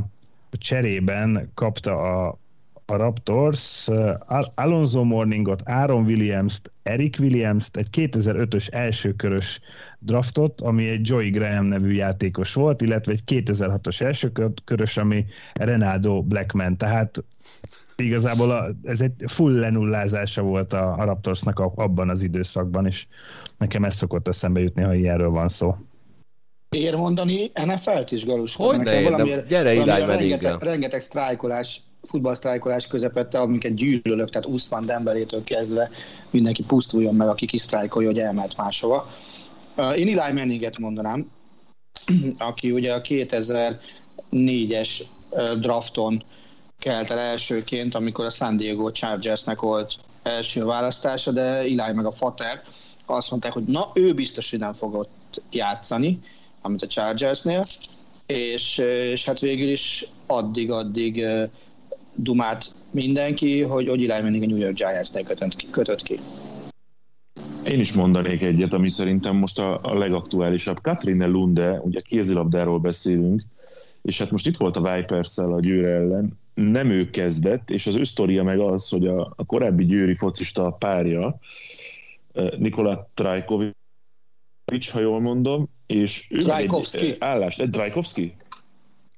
a 0.50 0.56
cserében 0.58 1.50
kapta 1.54 2.00
a, 2.00 2.38
a 2.86 2.96
Raptors 2.96 3.88
Alonso 4.54 5.04
Morningot, 5.04 5.62
Aaron 5.64 6.04
Williams-t, 6.04 6.70
Eric 6.82 7.18
Williams-t, 7.18 7.76
egy 7.76 7.88
2005-ös 7.92 8.72
elsőkörös 8.72 9.60
draftot, 9.98 10.60
ami 10.60 10.88
egy 10.88 11.08
Joey 11.08 11.30
Graham 11.30 11.64
nevű 11.64 11.92
játékos 11.92 12.54
volt, 12.54 12.82
illetve 12.82 13.12
egy 13.12 13.22
2006-os 13.26 14.00
elsőkörös, 14.00 14.96
ami 14.96 15.24
Renaldo 15.52 16.22
Blackman. 16.22 16.76
Tehát 16.76 17.24
igazából 17.96 18.50
a, 18.50 18.70
ez 18.84 19.00
egy 19.00 19.12
full 19.26 19.52
lenullázása 19.52 20.42
volt 20.42 20.72
a, 20.72 20.92
a 20.92 21.04
Raptorsnak 21.04 21.58
a, 21.58 21.72
abban 21.74 22.08
az 22.08 22.22
időszakban, 22.22 22.86
és 22.86 23.06
nekem 23.58 23.84
ez 23.84 23.94
szokott 23.94 24.28
eszembe 24.28 24.60
jutni, 24.60 24.82
ha 24.82 24.94
ilyenről 24.94 25.30
van 25.30 25.48
szó. 25.48 25.76
Ér 26.68 26.94
mondani 26.96 27.50
NFL-t 27.64 28.10
is, 28.10 28.24
Galus? 28.24 28.56
Hogy 28.56 28.78
ne 28.78 29.42
gyere 29.42 29.74
idány 29.74 30.06
rengeteg, 30.06 30.62
rengeteg 30.62 31.00
sztrájkolás 31.00 31.80
futballsztrájkolás 32.04 32.86
közepette, 32.86 33.38
amiket 33.38 33.74
gyűlölök, 33.74 34.30
tehát 34.30 34.48
Usman 34.48 34.86
Dembelétől 34.86 35.44
kezdve 35.44 35.90
mindenki 36.30 36.62
pusztuljon 36.62 37.14
meg, 37.14 37.28
aki 37.28 37.46
kisztrájkolja, 37.46 38.08
hogy 38.08 38.18
elment 38.18 38.56
máshova. 38.56 39.10
Én 39.96 40.18
Eli 40.18 40.32
Manninget 40.32 40.78
mondanám, 40.78 41.30
aki 42.38 42.70
ugye 42.70 42.92
a 42.92 43.00
2004-es 43.00 45.00
drafton 45.58 46.24
kelt 46.78 47.10
el 47.10 47.18
elsőként, 47.18 47.94
amikor 47.94 48.24
a 48.24 48.30
San 48.30 48.56
Diego 48.56 48.90
Chargersnek 48.90 49.60
volt 49.60 49.94
első 50.22 50.64
választása, 50.64 51.30
de 51.30 51.42
Eli 51.42 51.74
meg 51.74 52.06
a 52.06 52.10
Fater 52.10 52.62
azt 53.06 53.30
mondták, 53.30 53.52
hogy 53.52 53.64
na, 53.64 53.90
ő 53.94 54.14
biztos, 54.14 54.50
hogy 54.50 54.58
nem 54.58 54.72
fogott 54.72 55.42
játszani, 55.50 56.20
amit 56.62 56.82
a 56.82 56.86
Chargersnél, 56.86 57.62
és, 58.26 58.78
és 59.10 59.24
hát 59.24 59.40
végül 59.40 59.68
is 59.68 60.06
addig-addig 60.26 61.26
dumát 62.14 62.74
mindenki, 62.90 63.60
hogy 63.60 63.88
Eli 63.88 64.22
Manning 64.22 64.42
a 64.42 64.46
New 64.46 64.56
York 64.56 64.74
Giants-nek 64.74 65.26
kötött 65.70 66.02
ki. 66.02 66.18
Én 67.66 67.80
is 67.80 67.92
mondanék 67.92 68.42
egyet, 68.42 68.72
ami 68.72 68.90
szerintem 68.90 69.36
most 69.36 69.58
a, 69.58 69.80
a 69.82 69.98
legaktuálisabb. 69.98 70.80
Katrine 70.80 71.26
Lunde, 71.26 71.80
ugye 71.82 72.00
kézilabdáról 72.00 72.78
beszélünk, 72.78 73.42
és 74.02 74.18
hát 74.18 74.30
most 74.30 74.46
itt 74.46 74.56
volt 74.56 74.76
a 74.76 74.94
vipers 74.94 75.38
a 75.38 75.60
Győr 75.60 75.84
ellen, 75.84 76.38
nem 76.54 76.90
ő 76.90 77.10
kezdett, 77.10 77.70
és 77.70 77.86
az 77.86 77.96
ő 77.96 78.04
meg 78.42 78.58
az, 78.58 78.88
hogy 78.88 79.06
a, 79.06 79.32
a 79.36 79.44
korábbi 79.44 79.84
győri 79.84 80.14
focista 80.14 80.70
párja, 80.70 81.38
Nikola 82.58 83.10
Trajkovics, 83.14 83.74
ha 84.92 85.00
jól 85.00 85.20
mondom, 85.20 85.68
és 85.86 86.26
ő 86.30 86.38
Trajkovski. 86.38 87.16
Állás, 87.18 87.58
egy 87.58 87.70
Trajkovski? 87.70 88.34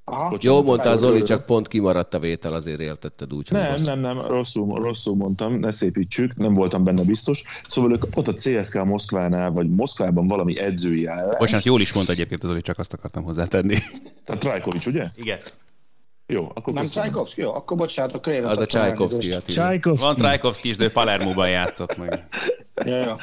Aha. 0.09 0.31
Bocsánat, 0.31 0.43
Jó 0.43 0.63
mondta 0.63 0.91
az 0.91 1.03
Oli, 1.03 1.23
csak 1.23 1.47
pont 1.47 1.69
kimaradt 1.69 2.15
a 2.15 2.19
vétel, 2.19 2.55
azért 2.55 2.81
éltetted 2.81 3.33
úgy. 3.33 3.49
Nem, 3.51 3.71
rossz. 3.71 3.85
nem, 3.85 4.01
nem, 4.01 4.19
rosszul, 4.19 4.75
rosszul 4.75 5.17
mondtam, 5.17 5.59
ne 5.59 5.71
szépítsük, 5.71 6.37
nem 6.37 6.55
voltam 6.55 6.85
benne 6.85 7.03
biztos. 7.03 7.43
Szóval 7.69 7.93
ő 7.93 7.97
kapott 7.99 8.29
a 8.29 8.35
CSK 8.35 8.85
Moszkvánál, 8.85 9.51
vagy 9.51 9.69
Moszkvában 9.69 10.27
valami 10.27 10.59
edzői 10.59 11.07
állást. 11.07 11.39
Bocsánat, 11.39 11.65
jól 11.65 11.81
is 11.81 11.93
mondta 11.93 12.13
egyébként 12.13 12.45
az 12.45 12.51
Oli, 12.51 12.61
csak 12.61 12.79
azt 12.79 12.93
akartam 12.93 13.25
hozzátenni. 13.25 13.77
Tehát 14.25 14.41
Trajkovics, 14.41 14.87
ugye? 14.87 15.05
Igen. 15.15 15.39
Jó, 16.27 16.51
akkor 16.55 16.73
Nem 16.73 16.85
Trajkovski? 16.85 17.41
Jó, 17.41 17.55
akkor 17.55 17.77
bocsánat, 17.77 18.15
akkor 18.15 18.33
én 18.33 18.45
Az 18.45 18.61
a 18.61 18.67
Csajkovszki. 18.67 19.35
Van 19.83 20.17
Trajkovszki 20.17 20.69
is, 20.69 20.77
de 20.77 20.85
ő 20.85 20.91
Palermóban 20.91 21.49
játszott 21.49 21.97
meg. 21.97 22.29
ja, 22.85 22.97
ja. 22.97 23.19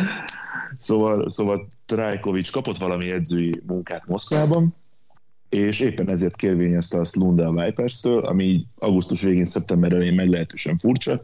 Szóval, 0.79 1.29
szóval 1.29 1.67
Trajkovics 1.85 2.51
kapott 2.51 2.77
valami 2.77 3.11
edzői 3.11 3.61
munkát 3.67 4.07
Moszkvában, 4.07 4.75
és 5.53 5.79
éppen 5.79 6.09
ezért 6.09 6.35
kérvényezte 6.35 6.99
a 6.99 7.03
Lunda 7.13 7.47
a 7.47 7.63
Vipers-től, 7.63 8.25
ami 8.25 8.65
augusztus 8.77 9.21
végén, 9.21 9.45
szeptember 9.45 9.91
elején 9.91 10.13
meglehetősen 10.13 10.77
furcsa, 10.77 11.21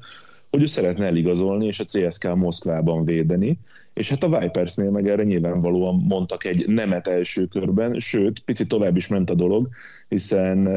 hogy 0.49 0.61
ő 0.61 0.65
szeretne 0.65 1.05
eligazolni 1.05 1.65
és 1.65 1.79
a 1.79 1.85
CSK 1.85 2.35
Moszkvában 2.35 3.05
védeni, 3.05 3.59
és 3.93 4.09
hát 4.09 4.23
a 4.23 4.39
Vipersnél 4.39 4.89
meg 4.89 5.09
erre 5.09 5.23
nyilvánvalóan 5.23 5.95
mondtak 6.07 6.45
egy 6.45 6.67
nemet 6.67 7.07
első 7.07 7.45
körben, 7.45 7.99
sőt, 7.99 8.39
picit 8.39 8.67
tovább 8.67 8.95
is 8.95 9.07
ment 9.07 9.29
a 9.29 9.35
dolog, 9.35 9.69
hiszen 10.09 10.69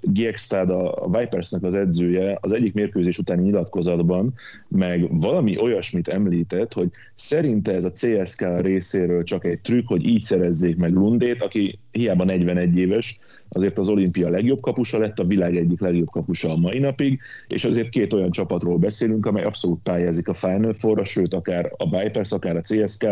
Giekstad, 0.00 0.70
a 0.70 1.08
Vipersnek 1.18 1.62
az 1.62 1.74
edzője, 1.74 2.38
az 2.40 2.52
egyik 2.52 2.74
mérkőzés 2.74 3.18
utáni 3.18 3.42
nyilatkozatban 3.42 4.34
meg 4.68 5.20
valami 5.20 5.58
olyasmit 5.58 6.08
említett, 6.08 6.72
hogy 6.72 6.90
szerinte 7.14 7.74
ez 7.74 7.84
a 7.84 7.90
CSK 7.90 8.46
részéről 8.60 9.22
csak 9.22 9.44
egy 9.44 9.60
trükk, 9.60 9.86
hogy 9.88 10.08
így 10.08 10.22
szerezzék 10.22 10.76
meg 10.76 10.92
Lundét, 10.92 11.42
aki 11.42 11.78
hiába 11.90 12.24
41 12.24 12.76
éves, 12.76 13.20
azért 13.48 13.78
az 13.78 13.88
olimpia 13.88 14.28
legjobb 14.28 14.60
kapusa 14.60 14.98
lett, 14.98 15.18
a 15.18 15.24
világ 15.24 15.56
egyik 15.56 15.80
legjobb 15.80 16.10
kapusa 16.10 16.52
a 16.52 16.56
mai 16.56 16.78
napig, 16.78 17.20
és 17.48 17.64
azért 17.64 17.88
két 17.88 18.12
olyan 18.12 18.30
csapatról 18.30 18.78
beszélünk, 18.78 19.26
amely 19.26 19.44
abszolút 19.44 19.80
pályázik 19.82 20.28
a 20.28 20.34
Final 20.34 20.72
four 20.72 21.06
sőt, 21.06 21.34
akár 21.34 21.72
a 21.76 21.98
Vipers, 21.98 22.32
akár 22.32 22.56
a 22.56 22.60
CSK 22.60 23.06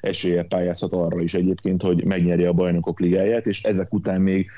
esélye 0.00 0.42
pályázhat 0.42 0.92
arra 0.92 1.20
is 1.20 1.34
egyébként, 1.34 1.82
hogy 1.82 2.04
megnyerje 2.04 2.48
a 2.48 2.52
bajnokok 2.52 3.00
ligáját, 3.00 3.46
és 3.46 3.62
ezek 3.62 3.94
után 3.94 4.20
még 4.20 4.50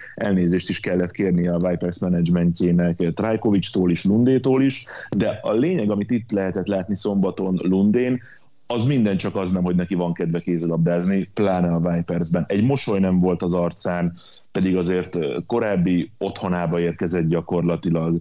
elnézést 0.50 0.69
is 0.69 0.80
kellett 0.80 1.11
kérni 1.11 1.49
a 1.49 1.59
Vipers 1.59 1.99
menedzsmentjének 1.99 3.12
Trajkovics-tól 3.14 3.90
is, 3.90 4.04
Lundétól 4.04 4.62
is, 4.62 4.85
de 5.16 5.38
a 5.42 5.52
lényeg, 5.52 5.90
amit 5.90 6.11
itt 6.11 6.30
lehetett 6.30 6.66
látni 6.66 6.95
szombaton 6.95 7.61
Lundén, 7.62 8.21
az 8.66 8.85
minden 8.85 9.16
csak 9.16 9.37
az 9.37 9.52
nem, 9.52 9.62
hogy 9.62 9.75
neki 9.75 9.95
van 9.95 10.12
kedve 10.12 10.40
kézilabdázni, 10.40 11.30
pláne 11.35 11.73
a 11.73 11.92
Vipersben. 11.92 12.45
Egy 12.49 12.62
mosoly 12.62 12.99
nem 12.99 13.19
volt 13.19 13.42
az 13.42 13.54
arcán, 13.54 14.12
pedig 14.52 14.76
azért 14.76 15.19
korábbi 15.47 16.11
otthonába 16.19 16.80
érkezett 16.80 17.28
gyakorlatilag, 17.28 18.21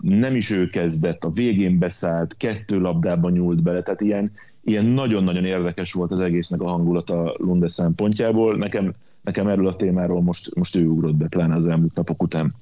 nem 0.00 0.34
is 0.34 0.50
ő 0.50 0.70
kezdett, 0.70 1.24
a 1.24 1.30
végén 1.30 1.78
beszállt, 1.78 2.36
kettő 2.36 2.80
labdába 2.80 3.30
nyúlt 3.30 3.62
bele, 3.62 3.82
tehát 3.82 4.00
ilyen, 4.00 4.32
ilyen 4.64 4.84
nagyon-nagyon 4.84 5.44
érdekes 5.44 5.92
volt 5.92 6.10
az 6.10 6.20
egésznek 6.20 6.60
a 6.60 6.68
hangulata 6.68 7.34
Lunde 7.38 7.68
szempontjából. 7.68 8.56
Nekem, 8.56 8.94
nekem 9.28 9.48
erről 9.48 9.66
a 9.66 9.76
témáról 9.76 10.22
most, 10.22 10.54
most 10.54 10.76
ő 10.76 10.86
ugrott 10.86 11.14
be, 11.14 11.28
pláne 11.28 11.54
az 11.54 11.66
elmúlt 11.66 11.94
napok 11.94 12.22
után. 12.22 12.54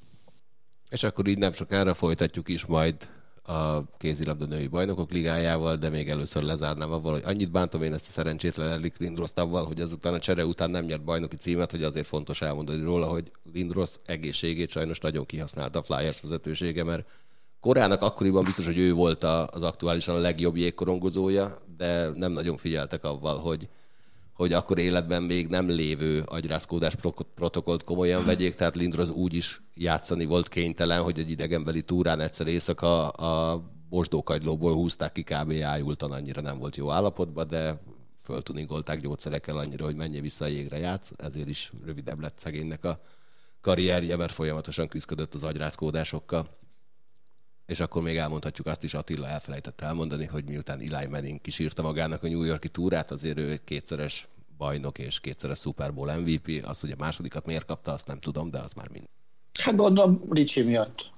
És 0.89 1.03
akkor 1.03 1.27
így 1.27 1.37
nem 1.37 1.51
sokára 1.51 1.93
folytatjuk 1.93 2.49
is 2.49 2.65
majd 2.65 2.95
a 3.43 3.83
kézilabda 3.97 4.45
női 4.45 4.67
bajnokok 4.67 5.11
ligájával, 5.11 5.75
de 5.75 5.89
még 5.89 6.09
először 6.09 6.43
lezárnám 6.43 6.91
avval, 6.91 7.11
hogy 7.11 7.21
annyit 7.25 7.51
bántom 7.51 7.81
én 7.81 7.93
ezt 7.93 8.07
a 8.07 8.11
szerencsétlen 8.11 8.71
Elik 8.71 8.97
Lindroszt 8.97 9.39
avval, 9.39 9.65
hogy 9.65 9.81
azután 9.81 10.13
a 10.13 10.19
csere 10.19 10.45
után 10.45 10.69
nem 10.69 10.85
nyert 10.85 11.03
bajnoki 11.03 11.35
címet, 11.35 11.71
hogy 11.71 11.83
azért 11.83 12.07
fontos 12.07 12.41
elmondani 12.41 12.83
róla, 12.83 13.05
hogy 13.05 13.31
Lindros 13.53 13.89
egészségét 14.05 14.69
sajnos 14.69 14.99
nagyon 14.99 15.25
kihasználta 15.25 15.79
a 15.79 15.83
Flyers 15.83 16.21
vezetősége, 16.21 16.83
mert 16.83 17.07
korának 17.59 18.01
akkoriban 18.01 18.43
biztos, 18.43 18.65
hogy 18.65 18.79
ő 18.79 18.93
volt 18.93 19.23
az 19.23 19.63
aktuálisan 19.63 20.15
a 20.15 20.19
legjobb 20.19 20.55
jégkorongozója, 20.55 21.61
de 21.77 22.09
nem 22.15 22.31
nagyon 22.31 22.57
figyeltek 22.57 23.03
avval, 23.03 23.37
hogy 23.37 23.67
hogy 24.37 24.53
akkor 24.53 24.77
életben 24.77 25.23
még 25.23 25.47
nem 25.47 25.69
lévő 25.69 26.23
agyrázkódás 26.25 26.95
protokollt 27.35 27.83
komolyan 27.83 28.25
vegyék, 28.25 28.55
tehát 28.55 28.75
Lindros 28.75 29.09
úgy 29.09 29.33
is 29.33 29.61
játszani 29.75 30.25
volt 30.25 30.47
kénytelen, 30.47 31.01
hogy 31.01 31.19
egy 31.19 31.29
idegenbeli 31.29 31.81
túrán 31.81 32.19
egyszer 32.19 32.47
éjszaka 32.47 33.09
a 33.09 33.63
mosdókagylóból 33.89 34.73
húzták 34.73 35.11
ki 35.11 35.23
kb. 35.23 35.53
ájultan, 35.63 36.11
annyira 36.11 36.41
nem 36.41 36.57
volt 36.57 36.75
jó 36.75 36.91
állapotban, 36.91 37.47
de 37.47 37.81
föltuningolták 38.23 39.01
gyógyszerekkel 39.01 39.57
annyira, 39.57 39.85
hogy 39.85 39.95
menjen 39.95 40.21
vissza 40.21 40.45
a 40.45 40.47
jégre 40.47 40.77
játsz, 40.77 41.11
ezért 41.15 41.47
is 41.47 41.71
rövidebb 41.85 42.19
lett 42.19 42.39
szegénynek 42.39 42.85
a 42.85 42.99
karrierje, 43.61 44.15
mert 44.15 44.31
folyamatosan 44.31 44.87
küzdött 44.87 45.33
az 45.33 45.43
agyrázkódásokkal. 45.43 46.56
És 47.67 47.79
akkor 47.79 48.01
még 48.01 48.17
elmondhatjuk 48.17 48.67
azt 48.67 48.83
is, 48.83 48.93
Attila 48.93 49.27
elfelejtett 49.27 49.81
elmondani, 49.81 50.25
hogy 50.25 50.43
miután 50.43 50.79
Eli 50.79 51.05
Manning 51.05 51.41
kisírta 51.41 51.81
magának 51.81 52.23
a 52.23 52.27
New 52.27 52.43
Yorki 52.43 52.67
túrát, 52.67 53.11
azért 53.11 53.37
ő 53.37 53.59
kétszeres 53.63 54.27
bajnok 54.57 54.97
és 54.97 55.19
kétszeres 55.19 55.59
Super 55.59 55.93
Bowl 55.93 56.17
MVP. 56.17 56.65
Az, 56.65 56.79
hogy 56.79 56.91
a 56.91 56.95
másodikat 56.97 57.45
miért 57.45 57.65
kapta, 57.65 57.91
azt 57.91 58.07
nem 58.07 58.19
tudom, 58.19 58.49
de 58.49 58.59
az 58.59 58.71
már 58.71 58.89
mind. 58.89 59.05
Hát 59.59 59.75
gondolom 59.75 60.23
Ricsi 60.29 60.61
miatt. 60.61 61.11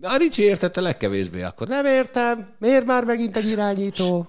A 0.00 0.16
Ricsi 0.16 0.42
értette 0.42 0.80
legkevésbé, 0.80 1.42
akkor 1.42 1.68
nem 1.68 1.86
értem. 1.86 2.54
Miért 2.58 2.86
már 2.86 3.04
megint 3.04 3.36
egy 3.36 3.48
irányító? 3.48 4.28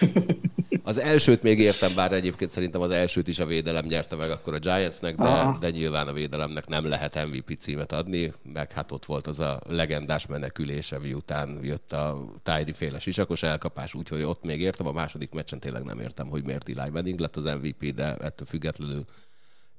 Az 0.84 0.98
elsőt 0.98 1.42
még 1.42 1.58
értem, 1.58 1.94
bár 1.94 2.12
egyébként 2.12 2.50
szerintem 2.50 2.80
az 2.80 2.90
elsőt 2.90 3.28
is 3.28 3.38
a 3.38 3.46
védelem 3.46 3.84
nyerte 3.84 4.16
meg 4.16 4.30
akkor 4.30 4.54
a 4.54 4.58
Giantsnek, 4.58 5.16
de, 5.16 5.56
de 5.60 5.70
nyilván 5.70 6.08
a 6.08 6.12
védelemnek 6.12 6.66
nem 6.66 6.86
lehet 6.86 7.26
MVP 7.26 7.56
címet 7.58 7.92
adni, 7.92 8.32
meg 8.52 8.72
hát 8.72 8.92
ott 8.92 9.04
volt 9.04 9.26
az 9.26 9.40
a 9.40 9.60
legendás 9.68 10.26
menekülése, 10.26 10.98
miután 10.98 11.58
jött 11.62 11.92
a 11.92 12.24
Tyri 12.42 12.72
féle 12.72 12.98
sisakos 12.98 13.42
elkapás, 13.42 13.94
úgyhogy 13.94 14.22
ott 14.22 14.42
még 14.42 14.60
értem, 14.60 14.86
a 14.86 14.92
második 14.92 15.32
meccsen 15.32 15.60
tényleg 15.60 15.82
nem 15.82 16.00
értem, 16.00 16.28
hogy 16.28 16.44
miért 16.44 16.68
Eli 16.78 16.90
Manning 16.90 17.18
lett 17.18 17.36
az 17.36 17.44
MVP, 17.44 17.94
de 17.94 18.16
ettől 18.16 18.46
függetlenül 18.46 19.04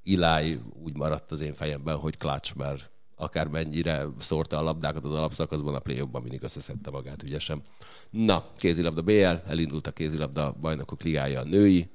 Eli 0.05 0.60
úgy 0.83 0.98
maradt 0.98 1.31
az 1.31 1.41
én 1.41 1.53
fejemben, 1.53 1.95
hogy 1.95 2.17
clutch, 2.17 2.55
mert 2.55 2.91
akár 3.24 3.48
mennyire 3.48 4.06
szórta 4.20 4.58
a 4.58 4.62
labdákat 4.62 5.06
az 5.06 5.12
alapszakaszban, 5.12 5.75
a 5.75 5.80
play 5.80 6.03
mindig 6.12 6.44
összeszedte 6.44 6.89
magát 6.89 7.24
ügyesen. 7.24 7.62
Na, 8.10 8.46
kézilabda 8.56 9.01
BL, 9.01 9.50
elindult 9.50 9.88
a 9.88 9.92
kézilabda 9.92 10.56
bajnokok 10.62 11.03
ligája 11.03 11.39
a 11.39 11.44
női, 11.44 11.89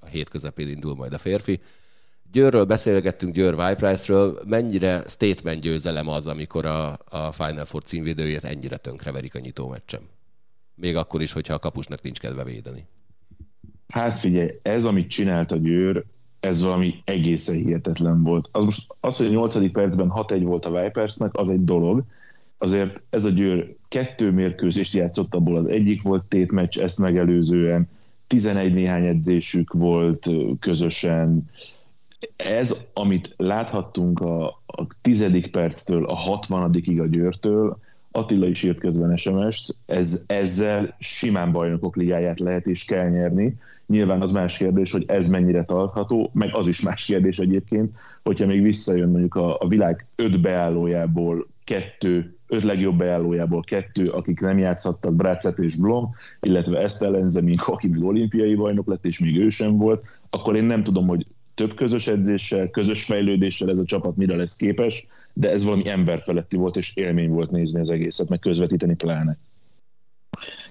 a 0.00 0.06
hét 0.06 0.28
közepén 0.28 0.68
indul 0.68 0.94
majd 0.94 1.12
a 1.12 1.18
férfi. 1.18 1.60
Győrről 2.32 2.64
beszélgettünk, 2.64 3.34
Győr 3.34 3.56
Viprice-ről. 3.66 4.38
Mennyire 4.46 5.02
statement 5.06 5.60
győzelem 5.60 6.08
az, 6.08 6.26
amikor 6.26 6.66
a, 6.66 6.98
a 7.08 7.32
Final 7.32 7.64
Four 7.64 7.82
címvédőjét 7.82 8.44
ennyire 8.44 8.76
tönkreverik 8.76 9.34
a 9.34 9.38
nyitó 9.38 9.68
meccsen? 9.68 10.00
Még 10.74 10.96
akkor 10.96 11.22
is, 11.22 11.32
hogyha 11.32 11.54
a 11.54 11.58
kapusnak 11.58 12.02
nincs 12.02 12.20
kedve 12.20 12.44
védeni. 12.44 12.86
Hát 13.88 14.18
figyelj, 14.18 14.50
ez, 14.62 14.84
amit 14.84 15.10
csinált 15.10 15.52
a 15.52 15.56
Győr, 15.56 16.04
ez 16.46 16.62
valami 16.62 17.02
egészen 17.04 17.54
hihetetlen 17.54 18.22
volt. 18.22 18.48
Az, 18.52 18.64
most 18.64 18.94
az, 19.00 19.16
hogy 19.16 19.26
a 19.26 19.30
8. 19.30 19.72
percben 19.72 20.12
6-1 20.14 20.40
volt 20.42 20.64
a 20.64 20.82
Vipersnek, 20.82 21.30
az 21.34 21.50
egy 21.50 21.64
dolog. 21.64 22.02
Azért 22.58 23.00
ez 23.10 23.24
a 23.24 23.28
Győr 23.28 23.74
kettő 23.88 24.30
mérkőzést 24.30 24.94
játszott, 24.94 25.34
abból 25.34 25.56
az 25.56 25.66
egyik 25.66 26.02
volt 26.02 26.24
tétmeccs 26.24 26.78
ezt 26.78 26.98
megelőzően, 26.98 27.88
11 28.26 28.74
néhány 28.74 29.06
edzésük 29.06 29.72
volt 29.72 30.30
közösen. 30.60 31.50
Ez, 32.36 32.82
amit 32.92 33.34
láthattunk 33.36 34.20
a, 34.20 34.46
a 34.66 34.86
tizedik 35.00 35.50
perctől 35.50 36.04
a 36.04 36.14
60 36.14 36.62
a 36.62 37.06
Győrtől, 37.06 37.78
Attila 38.16 38.46
is 38.46 38.62
írt 38.62 38.78
közben 38.78 39.16
sms 39.16 39.68
ez, 39.86 40.24
ezzel 40.26 40.96
simán 40.98 41.52
bajnokok 41.52 41.96
ligáját 41.96 42.40
lehet 42.40 42.66
és 42.66 42.84
kell 42.84 43.08
nyerni. 43.08 43.58
Nyilván 43.86 44.22
az 44.22 44.32
más 44.32 44.56
kérdés, 44.56 44.92
hogy 44.92 45.04
ez 45.06 45.28
mennyire 45.28 45.64
tartható, 45.64 46.30
meg 46.34 46.54
az 46.54 46.66
is 46.66 46.80
más 46.80 47.04
kérdés 47.04 47.38
egyébként, 47.38 47.94
hogyha 48.24 48.46
még 48.46 48.62
visszajön 48.62 49.08
mondjuk 49.08 49.34
a, 49.34 49.56
a 49.58 49.68
világ 49.68 50.06
öt 50.16 50.40
beállójából 50.40 51.46
kettő, 51.64 52.36
öt 52.46 52.64
legjobb 52.64 52.96
beállójából 52.96 53.62
kettő, 53.62 54.08
akik 54.08 54.40
nem 54.40 54.58
játszhattak, 54.58 55.14
Brácet 55.14 55.58
és 55.58 55.76
Blom, 55.76 56.14
illetve 56.40 56.78
ezt 56.78 57.02
ellenzemink, 57.02 57.68
aki 57.68 57.88
még 57.88 58.04
olimpiai 58.04 58.54
bajnok 58.54 58.86
lett, 58.86 59.06
és 59.06 59.18
még 59.18 59.38
ő 59.38 59.48
sem 59.48 59.76
volt, 59.76 60.04
akkor 60.30 60.56
én 60.56 60.64
nem 60.64 60.82
tudom, 60.82 61.06
hogy 61.06 61.26
több 61.54 61.74
közös 61.74 62.06
edzéssel, 62.06 62.70
közös 62.70 63.04
fejlődéssel 63.04 63.70
ez 63.70 63.78
a 63.78 63.84
csapat 63.84 64.16
mire 64.16 64.36
lesz 64.36 64.56
képes, 64.56 65.06
de 65.32 65.50
ez 65.50 65.64
valami 65.64 65.88
emberfeletti 65.88 66.56
volt, 66.56 66.76
és 66.76 66.96
élmény 66.96 67.30
volt 67.30 67.50
nézni 67.50 67.80
az 67.80 67.90
egészet, 67.90 68.28
meg 68.28 68.38
közvetíteni 68.38 68.94
pláne. 68.94 69.38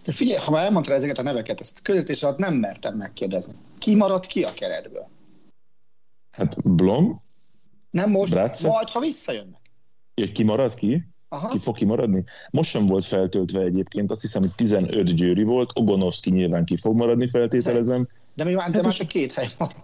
De 0.05 0.12
figyelj, 0.12 0.39
ha 0.39 0.51
már 0.51 0.63
elmondtad 0.63 0.93
ezeket 0.95 1.17
a 1.17 1.21
neveket, 1.21 1.62
ezt 1.62 1.81
közvetítés 1.81 2.24
alatt 2.24 2.38
nem 2.38 2.53
mertem 2.55 2.97
megkérdezni. 2.97 3.53
Ki 3.77 3.95
maradt 3.95 4.25
ki 4.25 4.43
a 4.43 4.53
keretből? 4.53 5.07
Hát 6.31 6.62
Blom, 6.75 7.21
Nem 7.91 8.09
most, 8.12 8.33
Bratze? 8.33 8.67
majd 8.67 8.89
ha 8.89 9.00
visszajönnek. 9.00 9.62
egy 10.13 10.31
kimarad 10.31 10.74
ki? 10.74 11.07
Aha. 11.29 11.47
Ki 11.47 11.59
fog 11.59 11.75
kimaradni? 11.75 12.24
Most 12.50 12.69
sem 12.69 12.85
volt 12.85 13.05
feltöltve 13.05 13.62
egyébként, 13.62 14.12
azt 14.12 14.21
hiszem, 14.21 14.41
hogy 14.41 14.51
15 14.55 15.15
győri 15.15 15.43
volt, 15.43 15.71
Ogonovski 15.74 16.29
nyilván 16.31 16.65
ki 16.65 16.77
fog 16.77 16.95
maradni, 16.95 17.27
feltételezem. 17.27 18.07
De 18.33 18.43
mi 18.43 18.53
már, 18.53 18.69
de 18.69 18.75
Hát 18.75 18.83
már 18.83 18.93
csak 18.93 19.07
két 19.07 19.31
hely 19.33 19.47
marad. 19.57 19.81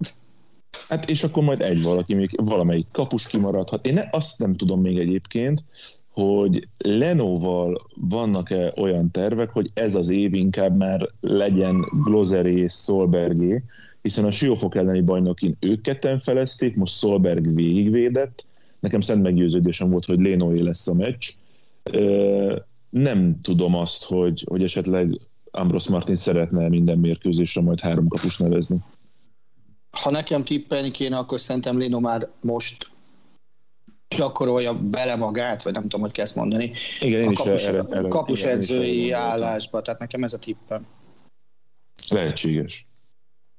Hát 0.89 1.09
és 1.09 1.23
akkor 1.23 1.43
majd 1.43 1.61
egy 1.61 1.81
valaki, 1.81 2.13
még 2.13 2.29
valamelyik 2.43 2.87
kapus 2.91 3.27
kimaradhat. 3.27 3.85
Én 3.85 3.93
ne, 3.93 4.03
azt 4.11 4.39
nem 4.39 4.55
tudom 4.55 4.81
még 4.81 4.97
egyébként, 4.99 5.63
hogy 6.11 6.67
Lenóval 6.77 7.87
vannak-e 7.95 8.73
olyan 8.77 9.11
tervek, 9.11 9.49
hogy 9.49 9.69
ez 9.73 9.95
az 9.95 10.09
év 10.09 10.33
inkább 10.33 10.77
már 10.77 11.09
legyen 11.21 11.85
Glozeré 12.03 12.55
és 12.55 12.73
Solbergé, 12.73 13.63
hiszen 14.01 14.25
a 14.25 14.31
Siófok 14.31 14.75
elleni 14.75 15.01
bajnokin 15.01 15.57
ők 15.59 15.81
ketten 15.81 16.19
felezték, 16.19 16.75
most 16.75 16.97
Solberg 16.97 17.55
végigvédett, 17.55 18.45
nekem 18.79 19.01
szent 19.01 19.21
meggyőződésem 19.21 19.89
volt, 19.89 20.05
hogy 20.05 20.19
Lénoé 20.19 20.59
lesz 20.59 20.87
a 20.87 20.93
meccs. 20.93 21.29
Nem 22.89 23.41
tudom 23.41 23.75
azt, 23.75 24.03
hogy, 24.03 24.45
hogy 24.49 24.63
esetleg 24.63 25.19
Ambros 25.51 25.87
Martin 25.87 26.15
szeretne 26.15 26.67
minden 26.67 26.97
mérkőzésre 26.97 27.61
majd 27.61 27.79
három 27.79 28.07
kapus 28.07 28.37
nevezni. 28.37 28.77
Ha 29.91 30.11
nekem 30.11 30.43
tippelni 30.43 30.91
kéne, 30.91 31.17
akkor 31.17 31.39
szerintem 31.39 31.77
Lino 31.77 31.99
már 31.99 32.29
most 32.41 32.90
gyakorolja 34.15 34.73
bele 34.73 35.15
magát, 35.15 35.63
vagy 35.63 35.73
nem 35.73 35.81
tudom, 35.81 36.01
hogy 36.01 36.11
kell 36.11 36.25
ezt 36.25 36.35
mondani, 36.35 36.71
Igen, 36.99 37.21
én 37.21 37.27
a 37.27 37.31
is 37.31 37.37
kapus, 37.37 37.63
erre, 37.63 37.83
erre, 37.89 38.07
kapus 38.07 38.43
igen, 38.69 39.19
állásba, 39.19 39.81
tehát 39.81 39.99
nekem 39.99 40.23
ez 40.23 40.33
a 40.33 40.39
tippem. 40.39 40.85
Lehetséges. 42.09 42.85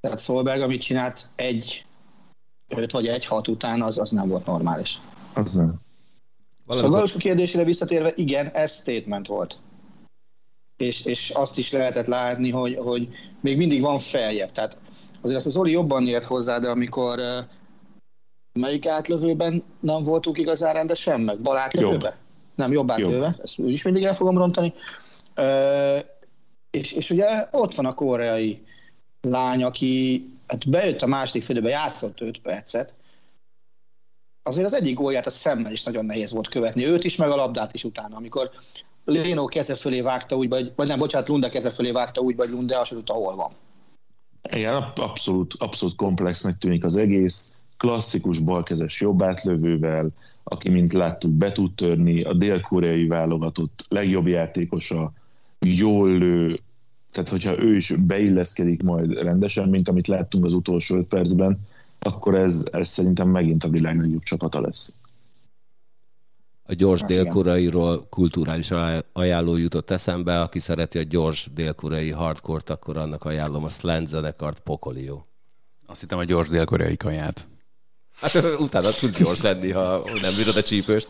Tehát 0.01 0.19
Szolberg, 0.19 0.61
amit 0.61 0.81
csinált 0.81 1.29
egy 1.35 1.85
5 2.67 2.91
vagy 2.91 3.07
egy 3.07 3.25
hat 3.25 3.47
után, 3.47 3.81
az, 3.81 3.99
az 3.99 4.09
nem 4.09 4.27
volt 4.27 4.45
normális. 4.45 4.99
Az 5.33 5.53
nem. 5.53 5.65
Szóval 5.65 5.81
Valamikor, 6.65 6.91
Galuska 6.91 7.17
kérdésére 7.17 7.63
visszatérve, 7.63 8.13
igen, 8.15 8.47
ez 8.47 8.73
statement 8.73 9.27
volt. 9.27 9.59
És, 10.77 11.05
és 11.05 11.29
azt 11.29 11.57
is 11.57 11.71
lehetett 11.71 12.05
látni, 12.05 12.49
hogy, 12.49 12.75
hogy 12.75 13.07
még 13.41 13.57
mindig 13.57 13.81
van 13.81 13.97
feljebb. 13.97 14.51
Tehát 14.51 14.77
azért 15.21 15.37
azt 15.37 15.45
az 15.45 15.55
Oli 15.55 15.71
jobban 15.71 16.07
ért 16.07 16.25
hozzá, 16.25 16.59
de 16.59 16.69
amikor 16.69 17.19
melyik 18.59 18.85
átlövőben 18.85 19.63
nem 19.79 20.03
voltunk 20.03 20.37
igazán 20.37 20.73
rendesen, 20.73 21.21
meg 21.21 21.39
bal 21.39 21.57
átlövőben? 21.57 22.01
Jobb. 22.01 22.13
Nem, 22.55 22.71
jobb 22.71 22.91
átlövőben, 22.91 23.39
ezt 23.43 23.59
úgy 23.59 23.71
is 23.71 23.83
mindig 23.83 24.03
el 24.03 24.13
fogom 24.13 24.37
rontani. 24.37 24.73
Uh, 25.37 25.99
és, 26.69 26.91
és 26.91 27.09
ugye 27.09 27.47
ott 27.51 27.73
van 27.73 27.85
a 27.85 27.93
koreai 27.93 28.63
lány, 29.21 29.63
aki 29.63 30.25
hát 30.47 30.69
bejött 30.69 31.01
a 31.01 31.07
második 31.07 31.43
félidőbe, 31.43 31.71
játszott 31.71 32.21
5 32.21 32.41
percet, 32.41 32.93
azért 34.43 34.65
az 34.65 34.73
egyik 34.73 34.95
gólját 34.95 35.25
a 35.25 35.29
szemmel 35.29 35.71
is 35.71 35.83
nagyon 35.83 36.05
nehéz 36.05 36.31
volt 36.31 36.47
követni. 36.47 36.85
Őt 36.85 37.03
is, 37.03 37.15
meg 37.15 37.29
a 37.29 37.35
labdát 37.35 37.73
is 37.73 37.83
utána. 37.83 38.15
Amikor 38.15 38.51
Léno 39.05 39.45
keze 39.45 39.75
fölé 39.75 40.01
vágta 40.01 40.35
úgy, 40.35 40.49
vagy, 40.49 40.71
vagy 40.75 40.87
nem, 40.87 40.99
bocsánat, 40.99 41.27
Lunde 41.27 41.49
keze 41.49 41.69
fölé 41.69 41.91
vágta 41.91 42.21
úgy, 42.21 42.35
vagy 42.35 42.49
Lunde 42.49 42.79
azt 42.79 42.89
tudta, 42.89 43.13
hol 43.13 43.35
van. 43.35 43.51
Igen, 44.51 44.75
ab- 44.75 44.99
abszolút, 44.99 45.53
abszolút 45.57 45.95
komplexnek 45.95 46.57
tűnik 46.57 46.83
az 46.83 46.95
egész. 46.95 47.57
Klasszikus 47.83 48.39
balkezes 48.39 49.01
jobb 49.01 49.23
átlövővel, 49.23 50.09
aki, 50.43 50.69
mint 50.69 50.93
láttuk, 50.93 51.31
be 51.31 51.51
tud 51.51 51.71
törni, 51.73 52.21
a 52.21 52.33
dél-koreai 52.33 53.07
válogatott 53.07 53.85
legjobb 53.89 54.27
játékosa, 54.27 55.13
jól 55.59 56.17
lő, 56.17 56.59
tehát 57.11 57.29
hogyha 57.29 57.63
ő 57.63 57.75
is 57.75 57.93
beilleszkedik 58.05 58.83
majd 58.83 59.11
rendesen, 59.11 59.69
mint 59.69 59.89
amit 59.89 60.07
láttunk 60.07 60.45
az 60.45 60.53
utolsó 60.53 60.95
öt 60.95 61.07
percben, 61.07 61.59
akkor 61.99 62.35
ez, 62.35 62.65
ez 62.71 62.89
szerintem 62.89 63.29
megint 63.29 63.63
a 63.63 63.69
világ 63.69 63.99
legjobb 63.99 64.23
csapata 64.23 64.61
lesz. 64.61 64.97
a 66.65 66.73
gyors 66.73 67.01
Hát 67.01 67.09
igen. 67.09 67.23
dél-koreairól 67.23 68.07
kulturális 68.09 68.71
aj- 68.71 69.05
ajánló 69.13 69.55
jutott 69.57 69.91
eszembe, 69.91 70.41
aki 70.41 70.59
szereti 70.59 70.97
a 70.97 71.03
gyors 71.03 71.49
dél-koreai 71.53 72.11
hardcore 72.11 72.63
akkor 72.65 72.97
annak 72.97 73.23
ajánlom 73.23 73.63
a 73.63 73.69
Slant 73.69 74.07
zenekart 74.07 74.59
Pokolio. 74.59 75.23
Azt 75.85 76.01
hittem 76.01 76.17
a 76.17 76.23
gyors 76.23 76.47
dél-koreai 76.47 76.97
kaját. 76.97 77.51
Hát 78.21 78.59
utána 78.59 78.89
tudsz 78.91 79.17
gyors 79.17 79.41
lenni, 79.41 79.71
ha 79.71 80.03
nem 80.21 80.35
bírod 80.35 80.57
a 80.57 80.63
csípőst. 80.63 81.07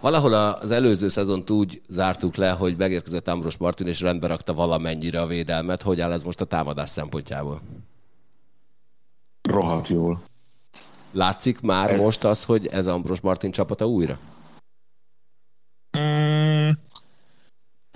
Valahol 0.00 0.32
az 0.34 0.70
előző 0.70 1.08
szezont 1.08 1.50
úgy 1.50 1.80
zártuk 1.88 2.36
le, 2.36 2.50
hogy 2.50 2.76
megérkezett 2.76 3.28
Ambros 3.28 3.56
Martin, 3.56 3.86
és 3.86 4.00
rendbe 4.00 4.26
rakta 4.26 4.54
valamennyire 4.54 5.20
a 5.20 5.26
védelmet. 5.26 5.82
Hogy 5.82 6.00
áll 6.00 6.12
ez 6.12 6.22
most 6.22 6.40
a 6.40 6.44
támadás 6.44 6.90
szempontjából? 6.90 7.60
Rohadt 9.42 9.88
jól. 9.88 10.22
Látszik 11.12 11.60
már 11.60 11.96
most 11.96 12.24
az, 12.24 12.44
hogy 12.44 12.66
ez 12.66 12.86
Ambros 12.86 13.20
Martin 13.20 13.50
csapata 13.50 13.86
újra? 13.86 14.18
Mm, 15.98 16.37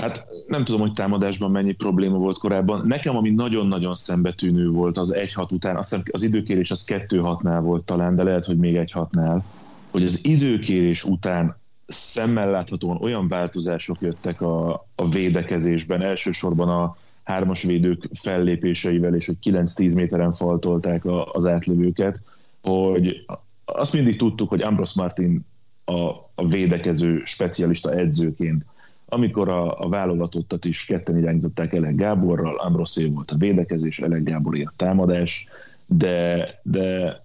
hát 0.03 0.27
nem 0.47 0.65
tudom, 0.65 0.81
hogy 0.81 0.93
támadásban 0.93 1.51
mennyi 1.51 1.73
probléma 1.73 2.17
volt 2.17 2.39
korábban. 2.39 2.87
Nekem, 2.87 3.17
ami 3.17 3.31
nagyon-nagyon 3.31 3.95
szembetűnő 3.95 4.69
volt 4.69 4.99
az 4.99 5.15
1-6 5.17 5.53
után, 5.53 5.77
azt 5.77 5.91
hiszem 5.91 6.05
az 6.11 6.23
időkérés 6.23 6.71
az 6.71 6.85
2-6-nál 6.87 7.61
volt 7.63 7.85
talán, 7.85 8.15
de 8.17 8.23
lehet, 8.23 8.45
hogy 8.45 8.57
még 8.57 8.77
1-6-nál, 8.95 9.43
hogy 9.91 10.05
az 10.05 10.25
időkérés 10.25 11.05
után 11.05 11.57
szemmel 11.87 12.51
láthatóan 12.51 12.97
olyan 13.03 13.29
változások 13.29 14.01
jöttek 14.01 14.41
a, 14.41 14.87
a 14.95 15.09
védekezésben, 15.09 16.03
elsősorban 16.03 16.69
a 16.69 16.97
hármas 17.23 17.63
védők 17.63 18.09
fellépéseivel, 18.13 19.15
és 19.15 19.27
hogy 19.27 19.37
9-10 19.45 19.95
méteren 19.95 20.33
faltolták 20.33 21.05
a, 21.05 21.33
az 21.33 21.47
átlövőket, 21.47 22.23
hogy 22.63 23.25
azt 23.65 23.93
mindig 23.93 24.19
tudtuk, 24.19 24.49
hogy 24.49 24.63
Ambros 24.63 24.95
Martin 24.95 25.47
a, 25.85 25.95
a 26.35 26.47
védekező 26.49 27.23
specialista 27.25 27.93
edzőként. 27.93 28.65
Amikor 29.13 29.49
a, 29.49 29.81
a 29.81 29.89
válogatottat 29.89 30.65
is 30.65 30.85
ketten 30.85 31.19
irányították 31.19 31.73
Elek 31.73 31.95
Gáborral, 31.95 32.55
Ambrosé 32.55 33.07
volt 33.07 33.31
a 33.31 33.37
védekezés, 33.37 33.99
Elek 33.99 34.23
Gábor 34.23 34.59
a 34.65 34.73
támadás, 34.77 35.47
de, 35.87 36.61
de 36.63 37.17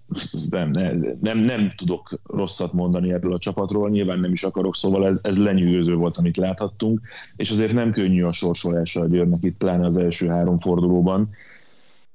nem, 0.50 1.16
nem, 1.20 1.38
nem, 1.38 1.72
tudok 1.76 2.20
rosszat 2.26 2.72
mondani 2.72 3.12
erről 3.12 3.32
a 3.32 3.38
csapatról, 3.38 3.90
nyilván 3.90 4.20
nem 4.20 4.32
is 4.32 4.42
akarok, 4.42 4.76
szóval 4.76 5.06
ez, 5.06 5.20
ez 5.22 5.38
lenyűgöző 5.38 5.94
volt, 5.94 6.16
amit 6.16 6.36
láthattunk, 6.36 7.00
és 7.36 7.50
azért 7.50 7.72
nem 7.72 7.92
könnyű 7.92 8.22
a 8.22 8.32
sorsolása 8.32 9.00
a 9.00 9.06
Győrnek 9.06 9.42
itt, 9.42 9.56
pláne 9.56 9.86
az 9.86 9.96
első 9.96 10.26
három 10.26 10.58
fordulóban, 10.58 11.30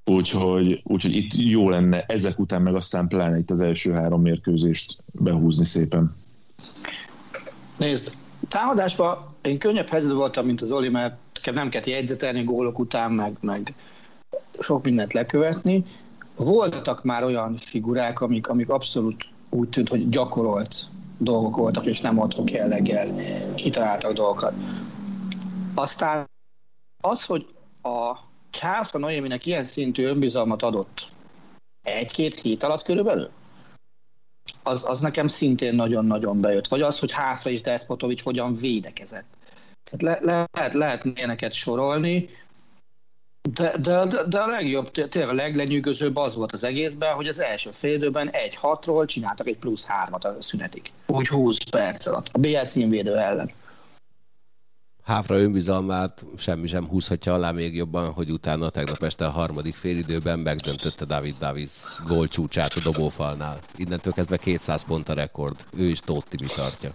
úgyhogy, 0.05 0.81
úgyhogy 0.83 1.15
itt 1.15 1.33
jó 1.35 1.69
lenne 1.69 2.05
ezek 2.05 2.39
után 2.39 2.61
meg 2.61 2.75
aztán 2.75 3.07
pláne 3.07 3.37
itt 3.37 3.51
az 3.51 3.61
első 3.61 3.91
három 3.91 4.21
mérkőzést 4.21 4.97
behúzni 5.11 5.65
szépen. 5.65 6.15
Nézd, 7.77 8.11
támadásban 8.47 9.32
én 9.43 9.57
könnyebb 9.57 9.87
helyzetben 9.87 10.19
voltam, 10.19 10.45
mint 10.45 10.61
az 10.61 10.71
Oli, 10.71 10.89
mert 10.89 11.15
nem 11.53 11.69
kellett 11.69 11.87
jegyzetelni 11.87 12.43
gólok 12.43 12.79
után, 12.79 13.11
meg, 13.11 13.37
meg 13.41 13.73
sok 14.59 14.83
mindent 14.83 15.13
lekövetni. 15.13 15.85
Voltak 16.35 17.03
már 17.03 17.23
olyan 17.23 17.55
figurák, 17.55 18.21
amik, 18.21 18.47
amik 18.47 18.69
abszolút 18.69 19.29
úgy 19.49 19.69
tűnt, 19.69 19.89
hogy 19.89 20.09
gyakorolt 20.09 20.75
dolgok 21.17 21.55
voltak, 21.55 21.85
és 21.85 22.01
nem 22.01 22.19
adhok 22.19 22.51
jelleggel 22.51 23.15
kitaláltak 23.55 24.13
dolgokat. 24.13 24.53
Aztán 25.73 26.25
az, 27.01 27.25
hogy 27.25 27.45
a 27.81 28.17
Káfra 28.59 28.99
Noéminek 28.99 29.45
ilyen 29.45 29.65
szintű 29.65 30.03
önbizalmat 30.03 30.63
adott 30.63 31.11
egy-két 31.81 32.39
hét 32.39 32.63
alatt 32.63 32.83
körülbelül, 32.83 33.29
az, 34.63 34.85
az 34.87 34.99
nekem 34.99 35.27
szintén 35.27 35.75
nagyon-nagyon 35.75 36.41
bejött. 36.41 36.67
Vagy 36.67 36.81
az, 36.81 36.99
hogy 36.99 37.11
Háfra 37.11 37.49
és 37.49 37.61
Despotovics 37.61 38.23
hogyan 38.23 38.53
védekezett. 38.53 39.25
Tehát 39.83 40.21
le, 40.21 40.47
lehet, 40.51 40.73
lehet 40.73 41.05
ilyeneket 41.05 41.53
sorolni, 41.53 42.29
de, 43.49 43.77
de, 43.77 44.05
de, 44.27 44.39
a 44.39 44.47
legjobb, 44.47 44.91
té- 44.91 45.09
tényleg 45.09 45.31
a 45.31 45.35
leglenyűgözőbb 45.35 46.15
az 46.15 46.35
volt 46.35 46.51
az 46.51 46.63
egészben, 46.63 47.13
hogy 47.13 47.27
az 47.27 47.39
első 47.39 47.71
félidőben 47.71 48.29
egy 48.29 48.55
hatról 48.55 49.05
csináltak 49.05 49.47
egy 49.47 49.57
plusz 49.57 49.85
hármat 49.85 50.25
a 50.25 50.35
szünetig. 50.39 50.91
Úgy 51.07 51.27
20 51.27 51.57
perc 51.63 52.05
alatt. 52.05 52.29
A 52.31 52.37
BL 52.37 52.65
címvédő 52.65 53.17
ellen. 53.17 53.51
Háfra 55.03 55.37
önbizalmát 55.37 56.25
semmi 56.37 56.67
sem 56.67 56.87
húzhatja 56.87 57.33
alá 57.33 57.51
még 57.51 57.75
jobban, 57.75 58.11
hogy 58.11 58.31
utána 58.31 58.69
tegnap 58.69 59.03
este 59.03 59.25
a 59.25 59.29
harmadik 59.29 59.75
félidőben 59.75 60.39
megdöntötte 60.39 61.05
David 61.05 61.35
Davis 61.39 61.69
gólcsúcsát 62.07 62.73
a 62.73 62.79
dobófalnál. 62.83 63.59
Innentől 63.75 64.13
kezdve 64.13 64.37
200 64.37 64.83
pont 64.83 65.09
a 65.09 65.13
rekord. 65.13 65.65
Ő 65.77 65.83
is 65.83 65.99
Tóth 65.99 66.27
Timi 66.27 66.47
tartja. 66.55 66.91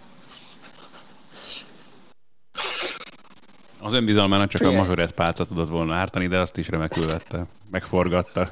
Az 3.79 3.93
önbizalmának 3.93 4.49
csak 4.49 4.61
a 4.61 4.63
Figyelj. 4.63 4.81
mazsorett 4.81 5.11
pálca 5.11 5.45
tudott 5.45 5.69
volna 5.69 5.95
ártani, 5.95 6.27
de 6.27 6.37
azt 6.39 6.57
is 6.57 6.67
remekül 6.67 7.05
vette. 7.05 7.45
Megforgatta. 7.71 8.49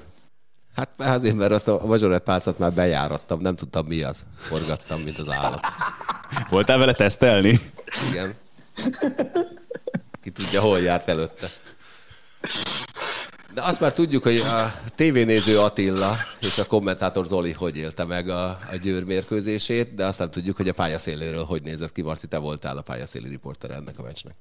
Hát 0.75 0.89
azért, 0.97 1.35
mert 1.35 1.51
azt 1.51 1.67
a 1.67 1.85
mazsorett 1.85 2.23
pálcát 2.23 2.57
már 2.57 2.73
bejárattam, 2.73 3.39
nem 3.39 3.55
tudtam 3.55 3.85
mi 3.85 4.01
az. 4.01 4.23
Forgattam, 4.35 5.01
mint 5.01 5.17
az 5.17 5.31
állat. 5.31 5.59
Voltál 6.49 6.77
vele 6.77 6.93
tesztelni? 6.93 7.59
Igen. 8.09 8.33
Ki 10.21 10.29
tudja, 10.29 10.61
hol 10.61 10.79
járt 10.79 11.07
előtte. 11.07 11.47
De 13.53 13.61
azt 13.61 13.79
már 13.79 13.93
tudjuk, 13.93 14.23
hogy 14.23 14.37
a 14.37 14.73
tévénéző 14.95 15.59
Attila 15.59 16.15
és 16.39 16.57
a 16.57 16.65
kommentátor 16.65 17.25
Zoli 17.25 17.51
hogy 17.51 17.77
élte 17.77 18.05
meg 18.05 18.29
a, 18.29 18.47
a 18.49 18.75
Győr 18.81 19.03
mérkőzését, 19.03 19.93
de 19.93 20.05
azt 20.05 20.19
nem 20.19 20.31
tudjuk, 20.31 20.55
hogy 20.57 20.67
a 20.67 20.73
pályaszéléről 20.73 21.43
hogy 21.43 21.61
nézett 21.63 21.91
ki. 21.91 22.01
Marci, 22.01 22.27
te 22.27 22.37
voltál 22.37 22.77
a 22.77 22.81
pályaszéli 22.81 23.27
riporter 23.27 23.71
ennek 23.71 23.99
a 23.99 24.01
meccsnek. 24.01 24.35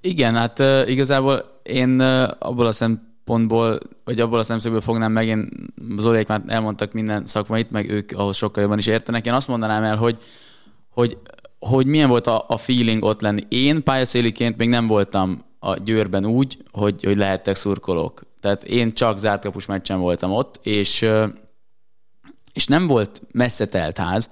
Igen, 0.00 0.34
hát 0.34 0.58
igazából 0.88 1.60
én 1.62 2.00
abból 2.38 2.66
a 2.66 2.72
szempontból, 2.72 3.78
vagy 4.04 4.20
abból 4.20 4.38
a 4.38 4.42
szemszögből 4.42 4.80
fognám 4.80 5.12
meg, 5.12 5.26
én 5.26 5.48
Zolék 5.96 6.26
már 6.26 6.42
elmondtak 6.46 6.92
minden 6.92 7.26
szakmait, 7.26 7.70
meg 7.70 7.90
ők 7.90 8.10
ahhoz 8.14 8.36
sokkal 8.36 8.62
jobban 8.62 8.78
is 8.78 8.86
értenek. 8.86 9.26
Én 9.26 9.32
azt 9.32 9.48
mondanám 9.48 9.82
el, 9.82 9.96
hogy, 9.96 10.18
hogy, 10.88 11.18
hogy 11.66 11.86
milyen 11.86 12.08
volt 12.08 12.26
a, 12.26 12.44
a 12.48 12.56
feeling 12.56 13.04
ott 13.04 13.20
lenni. 13.20 13.42
Én 13.48 13.82
pályaszéliként 13.82 14.56
még 14.56 14.68
nem 14.68 14.86
voltam 14.86 15.44
a 15.58 15.76
Győrben 15.76 16.26
úgy, 16.26 16.58
hogy, 16.72 17.04
hogy 17.04 17.16
lehettek 17.16 17.56
szurkolók. 17.56 18.22
Tehát 18.40 18.64
én 18.64 18.94
csak 18.94 19.18
zárt 19.18 19.42
kapus 19.42 19.66
meccsen 19.66 20.00
voltam 20.00 20.32
ott, 20.32 20.58
és, 20.62 21.06
és 22.52 22.66
nem 22.66 22.86
volt 22.86 23.22
messze 23.32 23.66
telt 23.66 23.98
ház, 23.98 24.30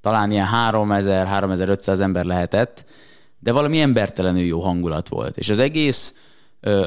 talán 0.00 0.30
ilyen 0.30 0.48
3000-3500 0.70 2.00
ember 2.00 2.24
lehetett, 2.24 2.84
de 3.38 3.52
valami 3.52 3.80
embertelenül 3.80 4.42
jó 4.42 4.60
hangulat 4.60 5.08
volt. 5.08 5.36
És 5.36 5.48
az 5.48 5.58
egész, 5.58 6.14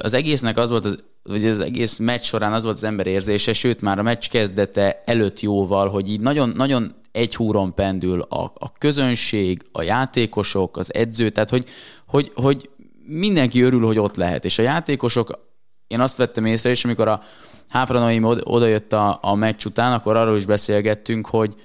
az 0.01 0.13
egésznek 0.13 0.57
az 0.57 0.69
volt, 0.69 0.85
az, 0.85 1.03
vagy 1.23 1.45
az 1.45 1.59
egész 1.59 1.97
meccs 1.97 2.23
során 2.23 2.53
az 2.53 2.63
volt 2.63 2.75
az 2.75 2.83
ember 2.83 3.07
érzése, 3.07 3.53
sőt 3.53 3.81
már 3.81 3.99
a 3.99 4.03
meccs 4.03 4.27
kezdete 4.27 5.03
előtt 5.05 5.39
jóval, 5.39 5.89
hogy 5.89 6.11
így 6.11 6.19
nagyon, 6.19 6.49
nagyon 6.49 6.95
egy 7.15 7.35
húron 7.35 7.73
pendül 7.73 8.21
a, 8.21 8.43
a 8.53 8.71
közönség, 8.77 9.65
a 9.71 9.81
játékosok, 9.81 10.77
az 10.77 10.93
edző, 10.93 11.29
tehát 11.29 11.49
hogy, 11.49 11.69
hogy, 12.07 12.31
hogy 12.35 12.69
mindenki 13.05 13.61
örül, 13.61 13.85
hogy 13.85 13.97
ott 13.97 14.15
lehet. 14.15 14.45
És 14.45 14.59
a 14.59 14.61
játékosok, 14.61 15.39
én 15.87 15.99
azt 15.99 16.17
vettem 16.17 16.45
észre, 16.45 16.69
és 16.69 16.85
amikor 16.85 17.07
a 17.07 17.21
Háfranoim 17.69 18.23
odajött 18.23 18.93
a, 18.93 19.19
a 19.21 19.35
meccs 19.35 19.65
után, 19.65 19.93
akkor 19.93 20.15
arról 20.15 20.37
is 20.37 20.45
beszélgettünk, 20.45 21.27
hogy, 21.27 21.55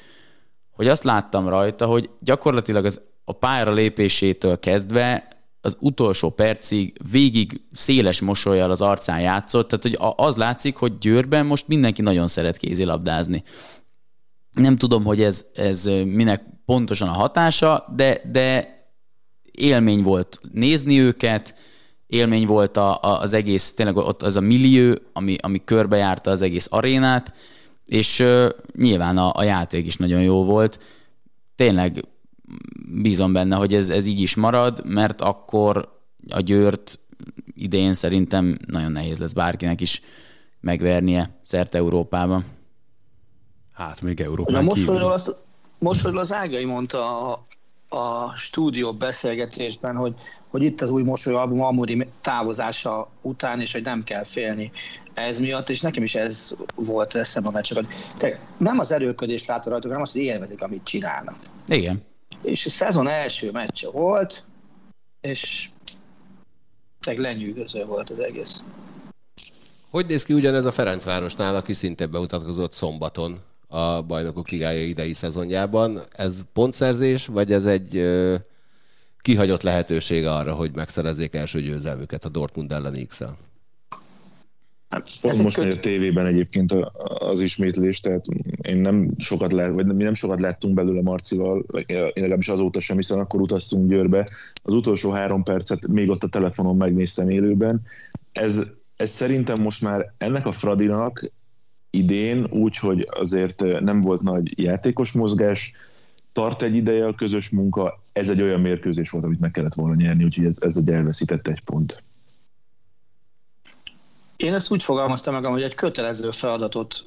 hogy 0.70 0.88
azt 0.88 1.04
láttam 1.04 1.48
rajta, 1.48 1.86
hogy 1.86 2.10
gyakorlatilag 2.20 2.84
az, 2.84 3.00
a 3.24 3.32
pályára 3.32 3.72
lépésétől 3.72 4.58
kezdve 4.58 5.28
az 5.60 5.76
utolsó 5.80 6.30
percig 6.30 6.96
végig 7.10 7.60
széles 7.72 8.20
mosolyjal 8.20 8.70
az 8.70 8.80
arcán 8.80 9.20
játszott, 9.20 9.68
tehát 9.68 9.84
hogy 9.84 10.14
az 10.16 10.36
látszik, 10.36 10.76
hogy 10.76 10.98
Győrben 10.98 11.46
most 11.46 11.68
mindenki 11.68 12.02
nagyon 12.02 12.26
szeret 12.26 12.56
kézilabdázni. 12.56 13.42
Nem 14.52 14.76
tudom, 14.76 15.04
hogy 15.04 15.22
ez, 15.22 15.46
ez 15.54 15.84
minek 16.04 16.42
pontosan 16.64 17.08
a 17.08 17.12
hatása, 17.12 17.92
de, 17.96 18.20
de 18.32 18.78
élmény 19.52 20.02
volt 20.02 20.40
nézni 20.52 21.00
őket, 21.00 21.54
élmény 22.06 22.46
volt 22.46 22.76
a, 22.76 23.02
a, 23.02 23.20
az 23.20 23.32
egész, 23.32 23.72
tényleg 23.72 23.96
ott 23.96 24.22
az 24.22 24.36
a 24.36 24.40
millió, 24.40 24.94
ami, 25.12 25.36
ami 25.40 25.64
körbejárta 25.64 26.30
az 26.30 26.42
egész 26.42 26.66
arénát, 26.70 27.32
és 27.86 28.18
uh, 28.18 28.48
nyilván 28.76 29.18
a, 29.18 29.32
a 29.34 29.42
játék 29.42 29.86
is 29.86 29.96
nagyon 29.96 30.22
jó 30.22 30.44
volt. 30.44 30.80
Tényleg 31.56 32.04
bízom 33.02 33.32
benne, 33.32 33.56
hogy 33.56 33.74
ez, 33.74 33.88
ez 33.88 34.06
így 34.06 34.20
is 34.20 34.34
marad, 34.34 34.82
mert 34.84 35.20
akkor 35.20 35.98
a 36.28 36.40
Győrt 36.40 36.98
idén 37.54 37.94
szerintem 37.94 38.58
nagyon 38.66 38.92
nehéz 38.92 39.18
lesz 39.18 39.32
bárkinek 39.32 39.80
is 39.80 40.02
megvernie 40.60 41.40
szerte 41.42 41.78
Európában. 41.78 42.44
Hát 43.72 44.02
még 44.02 44.20
Európán 44.20 44.64
most, 44.64 44.80
kívül. 44.80 45.02
Azt, 45.02 45.34
most, 45.78 46.02
hogy 46.02 46.16
az 46.16 46.32
Ágai 46.32 46.64
mondta 46.64 47.30
a, 47.30 47.46
a 47.88 48.36
stúdió 48.36 48.92
beszélgetésben, 48.92 49.96
hogy, 49.96 50.14
hogy 50.48 50.62
itt 50.62 50.80
az 50.80 50.90
új 50.90 51.02
mosoly 51.02 51.34
album 51.34 51.60
Amuri 51.60 52.06
távozása 52.20 53.10
után, 53.20 53.60
és 53.60 53.72
hogy 53.72 53.82
nem 53.82 54.04
kell 54.04 54.24
félni 54.24 54.70
ez 55.14 55.38
miatt, 55.38 55.68
és 55.70 55.80
nekem 55.80 56.02
is 56.02 56.14
ez 56.14 56.54
volt 56.74 57.14
eszem 57.14 57.46
a 57.46 57.50
meccsek, 57.50 57.86
te 58.16 58.38
nem 58.56 58.78
az 58.78 58.92
erőködést 58.92 59.46
látod 59.46 59.68
rajtuk, 59.68 59.88
hanem 59.88 60.02
azt, 60.02 60.12
hogy 60.12 60.22
élvezik, 60.22 60.62
amit 60.62 60.84
csinálnak. 60.84 61.36
Igen. 61.68 62.02
És 62.42 62.66
a 62.66 62.70
szezon 62.70 63.08
első 63.08 63.50
meccse 63.50 63.90
volt, 63.90 64.44
és 65.20 65.70
teg 67.00 67.18
lenyűgöző 67.18 67.84
volt 67.84 68.10
az 68.10 68.18
egész. 68.18 68.60
Hogy 69.90 70.06
néz 70.06 70.24
ki 70.24 70.32
ugyanez 70.32 70.64
a 70.64 70.72
Ferencvárosnál, 70.72 71.56
aki 71.56 71.72
szintén 71.72 72.10
bemutatkozott 72.10 72.72
szombaton 72.72 73.40
a 73.72 74.02
bajnokok 74.02 74.48
ligája 74.48 74.84
idei 74.84 75.12
szezonjában. 75.12 76.00
Ez 76.12 76.44
pontszerzés, 76.52 77.26
vagy 77.26 77.52
ez 77.52 77.66
egy 77.66 77.96
ö, 77.96 78.34
kihagyott 79.20 79.62
lehetőség 79.62 80.26
arra, 80.26 80.54
hogy 80.54 80.70
megszerezzék 80.74 81.34
első 81.34 81.60
győzelmüket 81.62 82.24
a 82.24 82.28
Dortmund 82.28 82.72
ellen 82.72 83.06
x 83.06 83.20
-el? 83.20 83.36
Hát, 84.88 85.08
most 85.42 85.56
megy 85.56 85.70
a 85.70 85.78
tévében 85.78 86.26
egyébként 86.26 86.72
az 87.18 87.40
ismétlés, 87.40 88.00
tehát 88.00 88.24
én 88.62 88.76
nem 88.76 89.10
sokat 89.18 89.52
lát, 89.52 89.72
vagy 89.72 89.86
mi 89.86 90.02
nem 90.02 90.14
sokat 90.14 90.40
láttunk 90.40 90.74
belőle 90.74 91.02
Marcival, 91.02 91.64
vagy 91.66 91.90
én 91.90 92.10
legalábbis 92.14 92.48
azóta 92.48 92.80
sem, 92.80 92.96
hiszen 92.96 93.18
akkor 93.18 93.40
utaztunk 93.40 93.88
Győrbe. 93.88 94.26
Az 94.62 94.74
utolsó 94.74 95.10
három 95.10 95.42
percet 95.42 95.86
még 95.86 96.10
ott 96.10 96.22
a 96.22 96.28
telefonon 96.28 96.76
megnéztem 96.76 97.28
élőben. 97.28 97.82
Ez, 98.32 98.60
ez 98.96 99.10
szerintem 99.10 99.62
most 99.62 99.82
már 99.82 100.12
ennek 100.18 100.46
a 100.46 100.52
Fradinak 100.52 101.32
idén, 101.90 102.46
úgyhogy 102.50 103.08
azért 103.10 103.80
nem 103.80 104.00
volt 104.00 104.22
nagy 104.22 104.62
játékos 104.62 105.12
mozgás, 105.12 105.74
tart 106.32 106.62
egy 106.62 106.74
ideje 106.74 107.06
a 107.06 107.14
közös 107.14 107.50
munka, 107.50 108.00
ez 108.12 108.28
egy 108.28 108.42
olyan 108.42 108.60
mérkőzés 108.60 109.10
volt, 109.10 109.24
amit 109.24 109.40
meg 109.40 109.50
kellett 109.50 109.74
volna 109.74 109.94
nyerni, 109.94 110.24
úgyhogy 110.24 110.44
ez, 110.44 110.56
ez 110.60 110.76
egy 110.76 110.90
elveszített 110.90 111.46
egy 111.46 111.60
pont. 111.60 112.02
Én 114.36 114.54
ezt 114.54 114.70
úgy 114.70 114.82
fogalmaztam 114.82 115.34
meg, 115.34 115.44
hogy 115.44 115.62
egy 115.62 115.74
kötelező 115.74 116.30
feladatot 116.30 117.04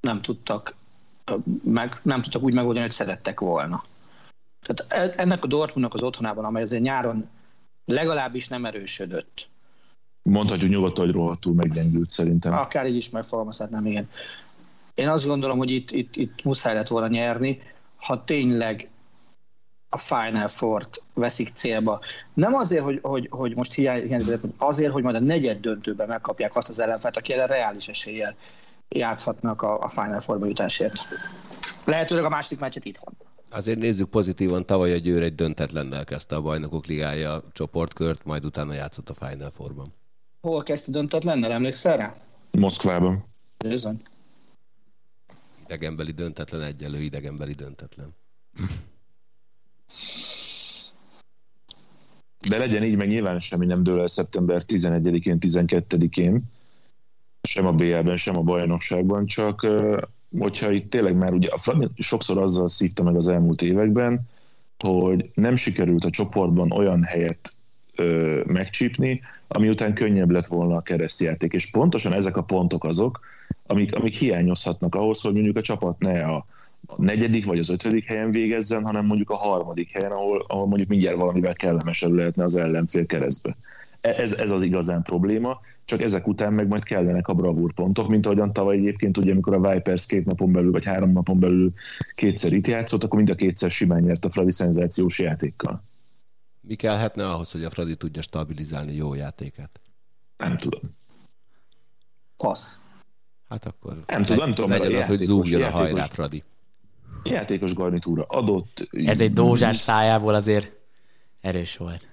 nem 0.00 0.22
tudtak 0.22 0.74
meg, 1.62 2.00
nem 2.02 2.22
tudtak 2.22 2.42
úgy 2.42 2.54
megoldani, 2.54 2.84
hogy 2.84 2.94
szerettek 2.94 3.40
volna. 3.40 3.84
Tehát 4.62 5.12
e, 5.16 5.22
ennek 5.22 5.44
a 5.44 5.46
Dortmundnak 5.46 5.94
az 5.94 6.02
otthonában, 6.02 6.44
amely 6.44 6.62
azért 6.62 6.82
nyáron 6.82 7.28
legalábbis 7.84 8.48
nem 8.48 8.64
erősödött, 8.64 9.48
Mondhatjuk 10.22 10.70
nyugodtan, 10.70 11.04
hogy 11.04 11.14
rohadtul 11.14 11.54
meggyengült 11.54 12.10
szerintem. 12.10 12.52
Akár 12.52 12.86
így 12.86 12.96
is 12.96 13.10
megfogalmazhatnám, 13.10 13.86
igen. 13.86 14.08
Én 14.94 15.08
azt 15.08 15.26
gondolom, 15.26 15.58
hogy 15.58 15.70
itt, 15.70 15.90
itt, 15.90 16.16
itt 16.16 16.44
muszáj 16.44 16.74
lett 16.74 16.88
volna 16.88 17.08
nyerni, 17.08 17.62
ha 17.96 18.24
tényleg 18.24 18.88
a 19.88 19.98
Final 19.98 20.48
Four-t 20.48 21.02
veszik 21.14 21.50
célba. 21.54 22.00
Nem 22.34 22.54
azért, 22.54 22.84
hogy, 22.84 22.98
hogy, 23.02 23.28
hogy 23.30 23.54
most 23.54 23.72
hiányzik, 23.72 24.40
azért, 24.56 24.92
hogy 24.92 25.02
majd 25.02 25.14
a 25.14 25.20
negyed 25.20 25.60
döntőben 25.60 26.08
megkapják 26.08 26.56
azt 26.56 26.68
az 26.68 26.80
ellenfelt, 26.80 27.16
aki 27.16 27.32
erre 27.32 27.46
reális 27.46 27.88
eséllyel 27.88 28.36
játszhatnak 28.88 29.62
a, 29.62 29.80
a 29.80 29.88
Final 29.88 30.20
Four-ba 30.20 30.46
jutásért. 30.46 30.94
Lehetőleg 31.84 32.24
a 32.24 32.28
második 32.28 32.58
meccset 32.58 32.84
itthon. 32.84 33.14
Azért 33.50 33.78
nézzük 33.78 34.08
pozitívan, 34.08 34.66
tavaly 34.66 34.92
a 34.92 34.96
Győr 34.96 35.22
egy 35.22 35.34
döntetlennel 35.34 36.04
kezdte 36.04 36.36
a 36.36 36.42
bajnokok 36.42 36.86
ligája 36.86 37.42
csoportkört, 37.52 38.24
majd 38.24 38.44
utána 38.44 38.72
játszott 38.72 39.08
a 39.08 39.14
Final 39.14 39.50
Four-ban. 39.50 39.86
Hol 40.42 40.62
kezdte 40.62 40.90
döntetlennel, 40.90 41.52
emlékszel 41.52 41.96
rá? 41.96 42.14
Moszkvában. 42.50 43.24
Bizony. 43.58 44.00
Idegenbeli 45.64 46.10
döntetlen 46.10 46.62
egyelő 46.62 47.00
idegenbeli 47.00 47.52
döntetlen. 47.52 48.14
De 52.48 52.58
legyen 52.58 52.84
így, 52.84 52.96
meg 52.96 53.08
nyilván 53.08 53.38
semmi 53.38 53.66
nem 53.66 53.82
dől 53.82 54.00
el 54.00 54.06
szeptember 54.06 54.62
11-én, 54.66 55.38
12-én, 55.40 56.42
sem 57.42 57.66
a 57.66 57.72
BL-ben, 57.72 58.16
sem 58.16 58.36
a 58.36 58.42
bajnokságban, 58.42 59.26
csak 59.26 59.66
hogyha 60.38 60.70
itt 60.70 60.90
tényleg 60.90 61.14
már 61.14 61.32
ugye 61.32 61.48
a 61.48 61.58
Fradi 61.58 61.88
sokszor 61.96 62.38
azzal 62.38 62.68
szívta 62.68 63.02
meg 63.02 63.16
az 63.16 63.28
elmúlt 63.28 63.62
években, 63.62 64.20
hogy 64.78 65.30
nem 65.34 65.56
sikerült 65.56 66.04
a 66.04 66.10
csoportban 66.10 66.72
olyan 66.72 67.02
helyet 67.02 67.52
ö, 67.96 68.40
megcsípni, 68.46 69.20
ami 69.48 69.68
után 69.68 69.94
könnyebb 69.94 70.30
lett 70.30 70.46
volna 70.46 70.76
a 70.76 70.80
keresztjáték. 70.80 71.52
És 71.52 71.70
pontosan 71.70 72.12
ezek 72.12 72.36
a 72.36 72.42
pontok 72.42 72.84
azok, 72.84 73.20
amik, 73.66 73.94
amik 73.94 74.14
hiányozhatnak 74.14 74.94
ahhoz, 74.94 75.20
hogy 75.20 75.32
mondjuk 75.32 75.56
a 75.56 75.60
csapat 75.60 75.98
ne 75.98 76.24
a, 76.24 76.46
a 76.86 77.02
negyedik 77.02 77.46
vagy 77.46 77.58
az 77.58 77.70
ötödik 77.70 78.04
helyen 78.04 78.30
végezzen, 78.30 78.84
hanem 78.84 79.06
mondjuk 79.06 79.30
a 79.30 79.36
harmadik 79.36 79.90
helyen, 79.90 80.10
ahol, 80.10 80.44
ahol 80.48 80.66
mondjuk 80.66 80.88
mindjárt 80.88 81.16
valamivel 81.16 81.54
kellemesebb 81.54 82.12
lehetne 82.12 82.44
az 82.44 82.54
ellenfél 82.54 83.06
keresztbe. 83.06 83.56
E, 84.00 84.08
ez, 84.08 84.32
ez 84.32 84.50
az 84.50 84.62
igazán 84.62 85.02
probléma, 85.02 85.60
csak 85.84 86.02
ezek 86.02 86.26
után 86.26 86.52
meg 86.52 86.68
majd 86.68 86.84
kellenek 86.84 87.28
a 87.28 87.34
bravúr 87.34 87.72
pontok, 87.72 88.08
mint 88.08 88.26
ahogyan 88.26 88.52
tavaly 88.52 88.76
egyébként, 88.76 89.16
ugye, 89.16 89.32
amikor 89.32 89.54
a 89.54 89.72
Vipers 89.72 90.06
két 90.06 90.24
napon 90.24 90.52
belül, 90.52 90.70
vagy 90.70 90.84
három 90.84 91.12
napon 91.12 91.38
belül 91.38 91.72
kétszer 92.14 92.52
itt 92.52 92.66
játszott, 92.66 93.04
akkor 93.04 93.16
mind 93.16 93.30
a 93.30 93.34
kétszer 93.34 93.70
simán 93.70 94.02
nyert 94.02 94.24
a 94.24 94.28
Fradi 94.28 94.50
szenzációs 94.50 95.18
játékkal. 95.18 95.82
Mi 96.68 96.74
kellhetne 96.74 97.30
ahhoz, 97.30 97.50
hogy 97.50 97.64
a 97.64 97.70
Fradi 97.70 97.96
tudja 97.96 98.22
stabilizálni 98.22 98.94
jó 98.94 99.14
játékát? 99.14 99.80
Nem 100.36 100.56
tudom. 100.56 100.80
Passz. 102.36 102.76
Hát 103.48 103.66
akkor 103.66 104.02
Nem 104.06 104.24
tudom, 104.24 104.44
nem 104.44 104.54
tudom, 104.54 104.70
legyen 104.70 105.00
az, 105.02 105.06
hogy 105.06 105.22
zúgjon 105.22 105.62
a 105.62 105.70
hajrá, 105.70 106.06
Fradi. 106.06 106.42
játékos 107.24 107.74
garnitúra 107.74 108.24
adott. 108.24 108.88
Ez 108.90 109.20
egy 109.20 109.32
dózsás 109.32 109.76
szájából 109.76 110.34
azért 110.34 110.72
erős 111.40 111.76
volt. 111.76 112.06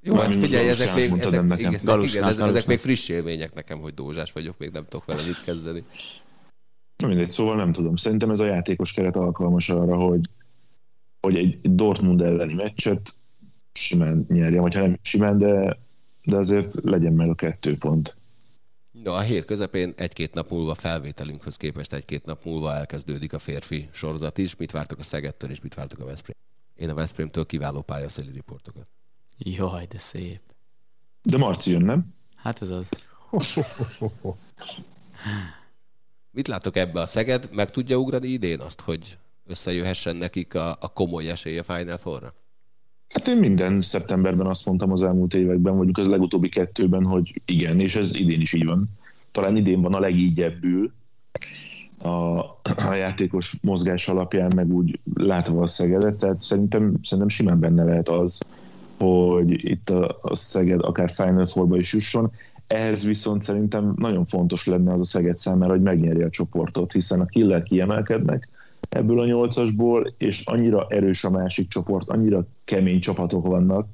Jó, 0.00 0.14
hát 0.16 0.36
figyelj, 0.36 0.68
ezek 0.68 0.94
még, 0.94 1.10
ezek, 1.10 1.30
nekem. 1.30 1.44
igen, 1.44 1.70
igen, 1.70 1.80
Galusnak, 1.84 2.30
ezek, 2.30 2.46
ezek 2.46 2.66
még 2.66 2.78
friss 2.78 3.08
élmények 3.08 3.54
nekem, 3.54 3.78
hogy 3.78 3.94
dózsás 3.94 4.32
vagyok, 4.32 4.58
még 4.58 4.70
nem 4.70 4.82
tudok 4.82 5.04
vele 5.04 5.22
mit 5.22 5.44
kezdeni. 5.44 5.84
Na 6.96 7.06
mindegy, 7.06 7.30
szóval 7.30 7.56
nem 7.56 7.72
tudom. 7.72 7.96
Szerintem 7.96 8.30
ez 8.30 8.40
a 8.40 8.44
játékos 8.44 8.92
keret 8.92 9.16
alkalmas 9.16 9.68
arra, 9.68 9.96
hogy, 9.96 10.28
hogy 11.22 11.36
egy 11.36 11.74
Dortmund 11.74 12.20
elleni 12.20 12.54
meccset 12.54 13.14
simán 13.72 14.26
nyerje, 14.28 14.60
vagy 14.60 14.74
ha 14.74 14.80
nem 14.80 14.98
simán, 15.02 15.38
de, 15.38 15.78
de 16.24 16.36
azért 16.36 16.74
legyen 16.82 17.12
meg 17.12 17.28
a 17.28 17.34
kettő 17.34 17.76
pont. 17.78 18.16
No, 18.90 19.12
a 19.12 19.20
hét 19.20 19.44
közepén 19.44 19.92
egy-két 19.96 20.34
nap 20.34 20.50
múlva 20.50 20.74
felvételünkhöz 20.74 21.56
képest 21.56 21.92
egy-két 21.92 22.24
nap 22.24 22.44
múlva 22.44 22.74
elkezdődik 22.74 23.32
a 23.32 23.38
férfi 23.38 23.88
sorozat 23.92 24.38
is. 24.38 24.56
Mit 24.56 24.70
vártok 24.70 24.98
a 24.98 25.02
Szegedtől 25.02 25.50
és 25.50 25.60
mit 25.60 25.74
vártok 25.74 25.98
a 25.98 26.04
Veszprém? 26.04 26.36
Én 26.76 26.90
a 26.90 26.94
Veszprémtől 26.94 27.46
kiváló 27.46 27.80
pályaszeli 27.80 28.30
riportokat. 28.30 28.86
Jaj, 29.38 29.86
de 29.86 29.98
szép. 29.98 30.40
De 31.22 31.36
Marci 31.36 31.70
jön, 31.70 31.82
nem? 31.82 32.14
Hát 32.34 32.62
ez 32.62 32.68
az. 32.68 32.88
Mit 36.30 36.48
látok 36.48 36.76
ebbe 36.76 37.00
a 37.00 37.06
Szeged? 37.06 37.48
Meg 37.52 37.70
tudja 37.70 37.96
ugrani 37.96 38.28
idén 38.28 38.60
azt, 38.60 38.80
hogy 38.80 39.18
összejöhessen 39.46 40.16
nekik 40.16 40.54
a, 40.54 40.70
a 40.70 40.92
komoly 40.92 41.28
esély 41.28 41.58
a 41.58 41.62
Final 41.62 41.96
Four-ra? 41.96 42.34
Hát 43.08 43.28
én 43.28 43.36
minden 43.36 43.82
szeptemberben 43.82 44.46
azt 44.46 44.66
mondtam 44.66 44.92
az 44.92 45.02
elmúlt 45.02 45.34
években, 45.34 45.74
mondjuk 45.74 45.98
az 45.98 46.06
legutóbbi 46.06 46.48
kettőben, 46.48 47.04
hogy 47.04 47.40
igen, 47.44 47.80
és 47.80 47.96
ez 47.96 48.14
idén 48.14 48.40
is 48.40 48.52
így 48.52 48.64
van. 48.64 48.80
Talán 49.30 49.56
idén 49.56 49.80
van 49.80 49.94
a 49.94 50.00
legígyebbül 50.00 50.92
a, 51.98 52.38
a 52.88 52.94
játékos 52.94 53.58
mozgás 53.62 54.08
alapján, 54.08 54.52
meg 54.54 54.72
úgy 54.72 55.00
látva 55.14 55.62
a 55.62 55.66
Szegedet, 55.66 56.16
tehát 56.16 56.40
szerintem, 56.40 56.94
szerintem 57.02 57.28
simán 57.28 57.60
benne 57.60 57.84
lehet 57.84 58.08
az, 58.08 58.48
hogy 58.98 59.70
itt 59.70 59.90
a, 59.90 60.18
a 60.22 60.36
Szeged 60.36 60.80
akár 60.84 61.10
Final 61.10 61.46
Four-ba 61.46 61.78
is 61.78 61.92
jusson. 61.92 62.32
Ehhez 62.66 63.04
viszont 63.04 63.42
szerintem 63.42 63.94
nagyon 63.96 64.24
fontos 64.24 64.66
lenne 64.66 64.92
az 64.92 65.00
a 65.00 65.04
Szeged 65.04 65.36
számára, 65.36 65.72
hogy 65.72 65.82
megnyerje 65.82 66.24
a 66.24 66.30
csoportot, 66.30 66.92
hiszen 66.92 67.20
a 67.20 67.26
killer 67.26 67.62
kiemelkednek 67.62 68.48
ebből 68.88 69.20
a 69.20 69.26
nyolcasból, 69.26 70.14
és 70.18 70.42
annyira 70.44 70.86
erős 70.88 71.24
a 71.24 71.30
másik 71.30 71.68
csoport, 71.68 72.08
annyira 72.08 72.46
kemény 72.64 73.00
csapatok 73.00 73.46
vannak, 73.46 73.86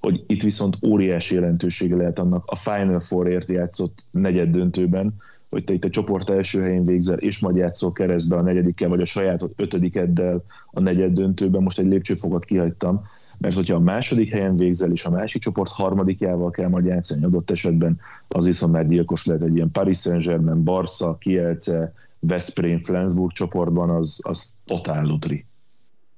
hogy 0.00 0.24
itt 0.26 0.42
viszont 0.42 0.78
óriási 0.86 1.34
jelentősége 1.34 1.96
lehet 1.96 2.18
annak 2.18 2.44
a 2.46 2.56
Final 2.56 3.00
Four-ért 3.00 3.48
játszott 3.48 4.06
negyed 4.10 4.50
döntőben, 4.50 5.14
hogy 5.50 5.64
te 5.64 5.72
itt 5.72 5.84
a 5.84 5.90
csoport 5.90 6.30
első 6.30 6.60
helyén 6.60 6.84
végzel, 6.84 7.18
és 7.18 7.38
majd 7.38 7.56
játszol 7.56 7.92
keresztbe 7.92 8.36
a 8.36 8.42
negyedikkel, 8.42 8.88
vagy 8.88 9.00
a 9.00 9.04
saját 9.04 9.42
ötödikeddel 9.56 10.44
a 10.70 10.80
negyed 10.80 11.12
döntőben, 11.12 11.62
most 11.62 11.78
egy 11.78 11.86
lépcsőfokot 11.86 12.44
kihagytam, 12.44 13.02
mert 13.38 13.54
hogyha 13.54 13.74
a 13.74 13.80
második 13.80 14.30
helyen 14.30 14.56
végzel, 14.56 14.92
és 14.92 15.04
a 15.04 15.10
másik 15.10 15.42
csoport 15.42 15.70
harmadikjával 15.70 16.50
kell 16.50 16.68
majd 16.68 16.84
játszani 16.84 17.24
adott 17.24 17.50
esetben, 17.50 17.98
az 18.28 18.44
viszont 18.44 18.72
már 18.72 18.88
gyilkos 18.88 19.26
lehet 19.26 19.42
egy 19.42 19.54
ilyen 19.54 19.70
Paris 19.70 19.98
Saint-Germain, 19.98 20.64
Barca, 20.64 21.16
Kielce, 21.18 21.92
Veszprém, 22.20 22.82
Flensburg 22.82 23.32
csoportban, 23.32 23.90
az, 23.90 24.20
az 24.22 24.54
totál 24.64 25.04
lutri. 25.04 25.44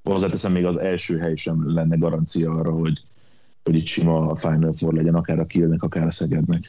Hozzáteszem, 0.03 0.53
még 0.53 0.65
az 0.65 0.77
első 0.77 1.19
hely 1.19 1.37
sem 1.37 1.75
lenne 1.75 1.97
garancia 1.97 2.51
arra, 2.51 2.73
hogy, 2.73 3.01
hogy 3.65 3.75
itt 3.75 3.87
sima 3.87 4.27
a 4.27 4.37
Final 4.37 4.73
Four 4.73 4.93
legyen, 4.93 5.15
akár 5.15 5.39
a 5.39 5.47
Kielnek, 5.47 5.83
akár 5.83 6.07
a 6.07 6.11
Szegednek. 6.11 6.61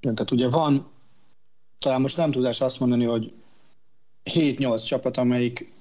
Igen, 0.00 0.14
Tehát 0.14 0.30
ugye 0.30 0.48
van, 0.48 0.86
talán 1.78 2.00
most 2.00 2.16
nem 2.16 2.30
tudás 2.30 2.60
azt 2.60 2.80
mondani, 2.80 3.04
hogy 3.04 3.32
7-8 4.24 4.86
csapat, 4.86 5.16
amelyik 5.16 5.72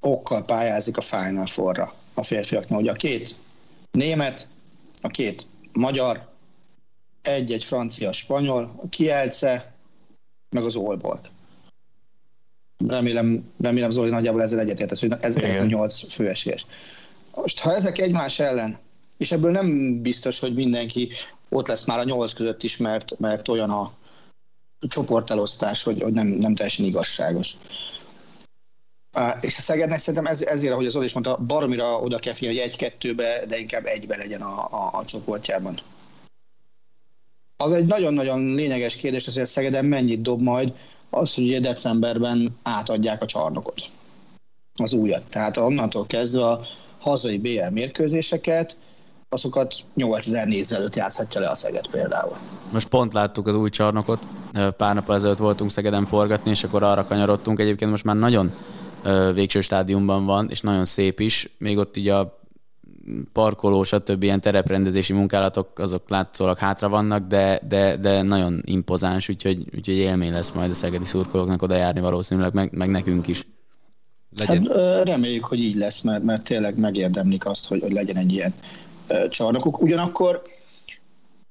okkal 0.00 0.44
pályázik 0.44 0.96
a 0.96 1.00
Final 1.00 1.46
Four-ra 1.46 1.94
a 2.14 2.22
férfiaknál. 2.22 2.80
Ugye 2.80 2.90
a 2.90 2.94
két 2.94 3.34
német, 3.90 4.48
a 5.00 5.08
két 5.08 5.46
magyar, 5.72 6.28
egy-egy 7.22 7.64
francia, 7.64 8.12
spanyol, 8.12 8.80
a 8.82 8.88
Kielce, 8.88 9.74
meg 10.50 10.64
az 10.64 10.76
Olborg. 10.76 11.20
Remélem, 12.88 13.52
remélem 13.60 13.90
Zoli 13.90 14.10
nagyjából 14.10 14.42
ezzel 14.42 14.58
egyetért, 14.58 14.98
hogy 14.98 15.12
ez, 15.20 15.36
ez 15.36 15.60
a 15.60 15.64
nyolc 15.64 16.12
főesélyes. 16.12 16.66
Most, 17.34 17.58
ha 17.58 17.74
ezek 17.74 17.98
egymás 17.98 18.38
ellen, 18.38 18.78
és 19.16 19.32
ebből 19.32 19.50
nem 19.50 20.00
biztos, 20.02 20.38
hogy 20.38 20.54
mindenki 20.54 21.10
ott 21.48 21.68
lesz 21.68 21.84
már 21.84 21.98
a 21.98 22.04
nyolc 22.04 22.32
között 22.32 22.62
is, 22.62 22.76
mert, 22.76 23.18
mert 23.18 23.48
olyan 23.48 23.70
a 23.70 23.92
csoportelosztás, 24.88 25.82
hogy, 25.82 26.02
hogy 26.02 26.12
nem, 26.12 26.26
nem 26.26 26.54
teljesen 26.54 26.84
igazságos. 26.84 27.56
És 29.40 29.58
a 29.58 29.60
Szegednek 29.60 29.98
szerintem 29.98 30.26
ez, 30.26 30.42
ezért, 30.42 30.72
ahogy 30.72 30.86
az 30.86 30.92
Zoli 30.92 31.04
is 31.04 31.12
mondta, 31.12 31.36
baromira 31.36 32.00
oda 32.00 32.18
kell 32.18 32.32
figyelni, 32.32 32.58
hogy 32.58 32.68
egy-kettőbe, 32.68 33.44
de 33.48 33.58
inkább 33.58 33.86
egybe 33.86 34.16
legyen 34.16 34.40
a, 34.40 34.68
a, 34.70 34.90
a 34.92 35.04
csoportjában. 35.04 35.78
Az 37.56 37.72
egy 37.72 37.86
nagyon-nagyon 37.86 38.54
lényeges 38.54 38.96
kérdés, 38.96 39.24
hogy 39.24 39.38
a 39.38 39.44
Szegeden 39.44 39.84
mennyit 39.84 40.22
dob 40.22 40.40
majd, 40.40 40.72
az, 41.16 41.34
hogy 41.34 41.44
ugye 41.44 41.60
decemberben 41.60 42.56
átadják 42.62 43.22
a 43.22 43.26
csarnokot, 43.26 43.80
az 44.74 44.92
újat. 44.92 45.22
Tehát 45.28 45.56
onnantól 45.56 46.06
kezdve 46.06 46.46
a 46.46 46.60
hazai 46.98 47.38
BL 47.38 47.70
mérkőzéseket, 47.70 48.76
azokat 49.28 49.74
8000 49.94 50.46
néző 50.46 50.76
előtt 50.76 50.96
játszhatja 50.96 51.40
le 51.40 51.50
a 51.50 51.54
Szeged 51.54 51.86
például. 51.86 52.36
Most 52.72 52.88
pont 52.88 53.12
láttuk 53.12 53.46
az 53.46 53.54
új 53.54 53.70
csarnokot, 53.70 54.22
pár 54.76 54.94
nap 54.94 55.10
ezelőtt 55.10 55.38
voltunk 55.38 55.70
Szegeden 55.70 56.06
forgatni, 56.06 56.50
és 56.50 56.64
akkor 56.64 56.82
arra 56.82 57.06
kanyarodtunk. 57.06 57.60
Egyébként 57.60 57.90
most 57.90 58.04
már 58.04 58.16
nagyon 58.16 58.52
végső 59.34 59.60
stádiumban 59.60 60.24
van, 60.24 60.50
és 60.50 60.60
nagyon 60.60 60.84
szép 60.84 61.20
is. 61.20 61.54
Még 61.58 61.78
ott 61.78 61.96
így 61.96 62.08
a 62.08 62.42
parkoló, 63.32 63.82
stb. 63.82 64.22
ilyen 64.22 64.40
tereprendezési 64.40 65.12
munkálatok, 65.12 65.78
azok 65.78 66.08
látszólag 66.08 66.58
hátra 66.58 66.88
vannak, 66.88 67.26
de, 67.26 67.60
de, 67.68 67.96
de 67.96 68.22
nagyon 68.22 68.62
impozáns, 68.64 69.28
úgyhogy, 69.28 69.58
úgyhogy 69.76 69.96
élmény 69.96 70.32
lesz 70.32 70.52
majd 70.52 70.70
a 70.70 70.74
szegedi 70.74 71.04
szurkolóknak 71.04 71.62
oda 71.62 71.76
járni 71.76 72.00
valószínűleg, 72.00 72.54
meg, 72.54 72.72
meg 72.72 72.88
nekünk 72.88 73.26
is. 73.26 73.46
Legyen, 74.36 74.66
Hát 74.66 75.04
reméljük, 75.06 75.44
hogy 75.44 75.58
így 75.58 75.76
lesz, 75.76 76.00
mert, 76.00 76.22
mert 76.22 76.44
tényleg 76.44 76.78
megérdemlik 76.78 77.46
azt, 77.46 77.66
hogy, 77.66 77.80
hogy 77.80 77.92
legyen 77.92 78.16
egy 78.16 78.32
ilyen 78.32 78.54
csarnokuk. 79.28 79.82
Ugyanakkor 79.82 80.42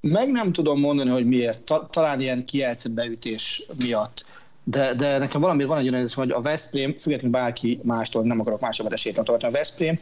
meg 0.02 0.32
nem 0.32 0.52
tudom 0.52 0.80
mondani, 0.80 1.10
hogy 1.10 1.26
miért. 1.26 1.62
Ta, 1.62 1.88
talán 1.92 2.22
ilyen 2.22 2.46
kielce 2.46 2.90
beütés 2.90 3.66
miatt. 3.80 4.26
De, 4.64 4.94
de 4.94 5.18
nekem 5.18 5.42
valami 5.42 5.64
van 5.64 5.78
egy 5.78 5.90
olyan 5.90 6.08
hogy 6.14 6.32
a 6.32 6.42
Veszprém, 6.42 6.98
függetlenül 6.98 7.40
bárki 7.40 7.80
mástól, 7.84 8.24
nem 8.24 8.40
akarok 8.40 8.60
másokat 8.60 8.94
esélyt 8.94 9.16
tartani, 9.16 9.44
a 9.44 9.52
Veszprém 9.52 10.00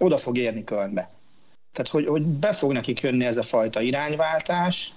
oda 0.00 0.18
fog 0.18 0.38
érni 0.38 0.64
Kölnbe. 0.64 1.10
Tehát, 1.72 1.90
hogy, 1.90 2.06
hogy 2.06 2.22
be 2.22 2.52
fog 2.52 2.72
nekik 2.72 3.00
jönni 3.00 3.24
ez 3.24 3.36
a 3.36 3.42
fajta 3.42 3.80
irányváltás, 3.80 4.92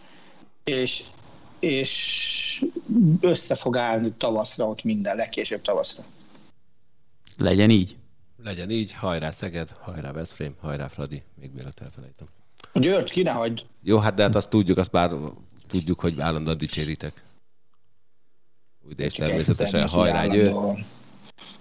és, 0.64 1.04
és 1.60 2.66
össze 3.22 3.56
fog 3.56 3.78
állni 3.78 4.14
tavaszra 4.18 4.68
ott 4.68 4.84
minden, 4.84 5.16
legkésőbb 5.16 5.62
tavaszra. 5.62 6.04
Legyen 7.38 7.70
így. 7.70 7.96
legyen 8.44 8.70
így, 8.70 8.94
hajrá 8.94 9.32
Szeged, 9.32 9.70
hajrá 9.82 10.12
Veszprém, 10.12 10.56
hajrá 10.62 10.88
Fradi, 10.88 11.24
még 11.40 11.52
mielőtt 11.54 11.80
elfelejtem. 11.80 12.28
György, 12.74 13.12
ki 13.12 13.22
ne 13.22 13.32
hagyd. 13.32 13.66
Jó, 13.82 13.98
hát 13.98 14.14
de 14.14 14.24
hát 14.24 14.36
azt 14.36 14.50
tudjuk, 14.50 14.78
azt 14.78 14.92
már 14.92 15.12
tudjuk, 15.68 16.00
hogy 16.00 16.20
állandóan 16.20 16.58
dicséritek. 16.58 17.24
Úgy, 18.88 18.96
de 18.96 19.04
és 19.04 19.14
természetesen 19.14 19.88
hajrá 19.88 20.26
Győr, 20.26 20.54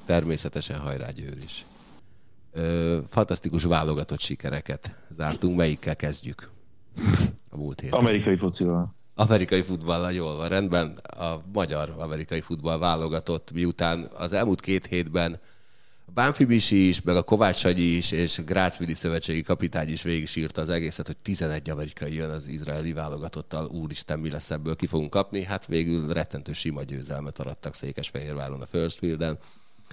természetesen 0.04 0.78
hajrá 0.78 1.10
Győr 1.10 1.36
is. 1.44 1.64
Ö, 2.52 2.98
fantasztikus 3.08 3.64
válogatott 3.64 4.20
sikereket 4.20 4.96
zártunk, 5.08 5.56
melyikkel 5.56 5.96
kezdjük? 5.96 6.50
A 7.50 7.56
múlt 7.56 7.80
héten. 7.80 7.98
Amerikai 7.98 8.36
focival. 8.36 8.94
Amerikai 9.14 9.62
futballal 9.62 10.12
jól 10.12 10.36
van, 10.36 10.48
rendben. 10.48 10.96
A 10.96 11.40
magyar 11.52 11.94
amerikai 11.98 12.40
futball 12.40 12.78
válogatott, 12.78 13.52
miután 13.52 14.10
az 14.14 14.32
elmúlt 14.32 14.60
két 14.60 14.86
hétben 14.86 15.40
a 16.06 16.10
Bánfi 16.14 16.44
Bisi 16.44 16.88
is, 16.88 17.02
meg 17.02 17.16
a 17.16 17.22
Kovács 17.22 17.56
Sanyi 17.56 17.80
is, 17.80 18.12
és 18.12 18.44
Grácvili 18.44 18.94
szövetségi 18.94 19.42
kapitány 19.42 19.88
is 19.88 20.02
végig 20.02 20.28
sírta 20.28 20.60
az 20.60 20.68
egészet, 20.68 21.06
hogy 21.06 21.16
11 21.16 21.70
amerikai 21.70 22.14
jön 22.14 22.30
az 22.30 22.46
izraeli 22.46 22.92
válogatottal, 22.92 23.66
úristen, 23.66 24.18
mi 24.18 24.30
lesz 24.30 24.50
ebből, 24.50 24.76
ki 24.76 24.86
fogunk 24.86 25.10
kapni. 25.10 25.44
Hát 25.44 25.66
végül 25.66 26.12
rettentő 26.12 26.52
sima 26.52 26.82
győzelmet 26.82 27.38
arattak 27.38 27.74
Székesfehérváron 27.74 28.60
a 28.60 28.66
First 28.66 28.98
Fielden. 28.98 29.38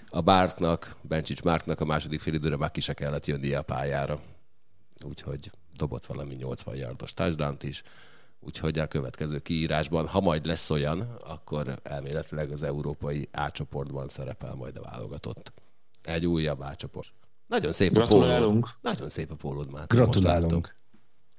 A 0.08 0.22
Bártnak, 0.22 0.96
Bencsics 1.02 1.44
Márknak 1.44 1.82
a 1.82 1.86
második 1.86 2.20
fél 2.20 2.34
időre 2.34 2.58
már 2.58 2.72
ki 2.72 2.82
se 2.82 2.94
kellett 2.94 3.26
jönnie 3.26 3.58
a 3.58 3.62
pályára. 3.62 4.20
Úgyhogy 5.06 5.52
dobott 5.78 6.06
valami 6.06 6.34
80 6.34 6.76
yardos 6.76 7.14
touchdown 7.14 7.58
is. 7.62 7.84
Úgyhogy 8.40 8.80
a 8.80 8.88
következő 8.88 9.40
kiírásban, 9.40 10.08
ha 10.08 10.20
majd 10.20 10.46
lesz 10.46 10.70
olyan, 10.70 11.02
akkor 11.28 11.80
elméletileg 11.84 12.52
az 12.52 12.64
európai 12.64 13.30
A 13.32 13.52
csoportban 13.52 14.08
szerepel 14.08 14.56
majd 14.56 14.78
a 14.78 14.82
válogatott. 14.82 15.52
Egy 16.04 16.26
újabb 16.26 16.60
A 16.60 16.76
csoport. 16.76 17.14
Nagyon 17.48 17.72
szép 17.72 17.98
a 17.98 18.06
pólód. 18.06 18.26
Gratulálunk. 18.26 18.70
Nagyon 18.82 19.10
szép 19.10 19.32
a 19.32 19.36
pólód 19.36 19.72
már. 19.72 19.88
Gratulálunk. 19.88 20.76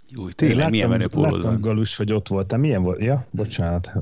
Jó, 0.09 0.27
Én 0.27 0.33
tényleg 0.37 0.71
milyen 0.71 0.89
menő 0.89 1.05
láttam, 1.05 1.21
pólód 1.21 1.37
láttam 1.37 1.53
van. 1.53 1.61
Galus, 1.61 1.97
hogy 1.97 2.13
ott 2.13 2.29
voltam. 2.29 2.61
Milyen 2.61 2.83
volt? 2.83 3.01
Ja, 3.01 3.27
bocsánat. 3.31 3.93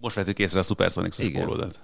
Most 0.00 0.16
vettük 0.16 0.38
észre 0.38 0.58
a 0.58 0.62
Supersonics 0.62 1.18
Igen. 1.18 1.44
pólódat. 1.44 1.80